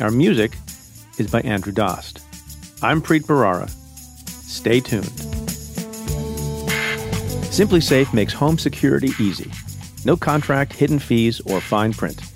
Our 0.00 0.12
music 0.12 0.52
is 1.18 1.28
by 1.28 1.40
Andrew 1.40 1.72
Dost. 1.72 2.20
I'm 2.80 3.02
Preet 3.02 3.22
Bharara. 3.22 3.68
Stay 4.28 4.78
tuned. 4.78 5.06
SimpliSafe 7.50 8.14
makes 8.14 8.34
home 8.34 8.56
security 8.56 9.10
easy. 9.18 9.50
No 10.04 10.16
contract, 10.16 10.74
hidden 10.74 11.00
fees, 11.00 11.40
or 11.40 11.60
fine 11.60 11.92
print. 11.92 12.29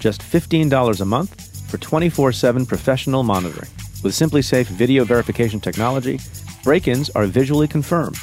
Just 0.00 0.22
$15 0.22 1.00
a 1.00 1.04
month 1.04 1.68
for 1.70 1.78
24 1.78 2.32
7 2.32 2.66
professional 2.66 3.22
monitoring. 3.22 3.70
With 4.02 4.12
SimpliSafe 4.12 4.66
video 4.66 5.04
verification 5.04 5.60
technology, 5.60 6.20
break 6.62 6.88
ins 6.88 7.10
are 7.10 7.26
visually 7.26 7.68
confirmed, 7.68 8.18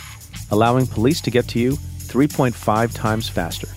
allowing 0.52 0.88
police 0.88 1.22
to 1.22 1.32
get 1.32 1.48
to 1.50 1.60
you 1.60 1.72
3.5 1.72 2.94
times 2.94 3.28
faster. 3.28 3.68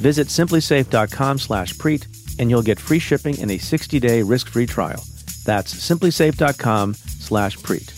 Visit 0.00 0.28
simplisafe.com 0.28 1.38
slash 1.38 1.74
preet 1.74 2.06
and 2.38 2.48
you'll 2.48 2.62
get 2.62 2.80
free 2.80 2.98
shipping 2.98 3.38
and 3.40 3.50
a 3.50 3.58
60-day 3.58 4.22
risk-free 4.22 4.66
trial. 4.66 5.04
That's 5.44 5.74
simplisafe.com 5.74 6.94
slash 6.94 7.58
preet. 7.58 7.90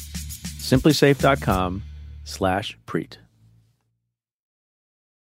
simplisafe.com 0.59 1.83
slash 2.24 2.79
preet. 2.87 3.19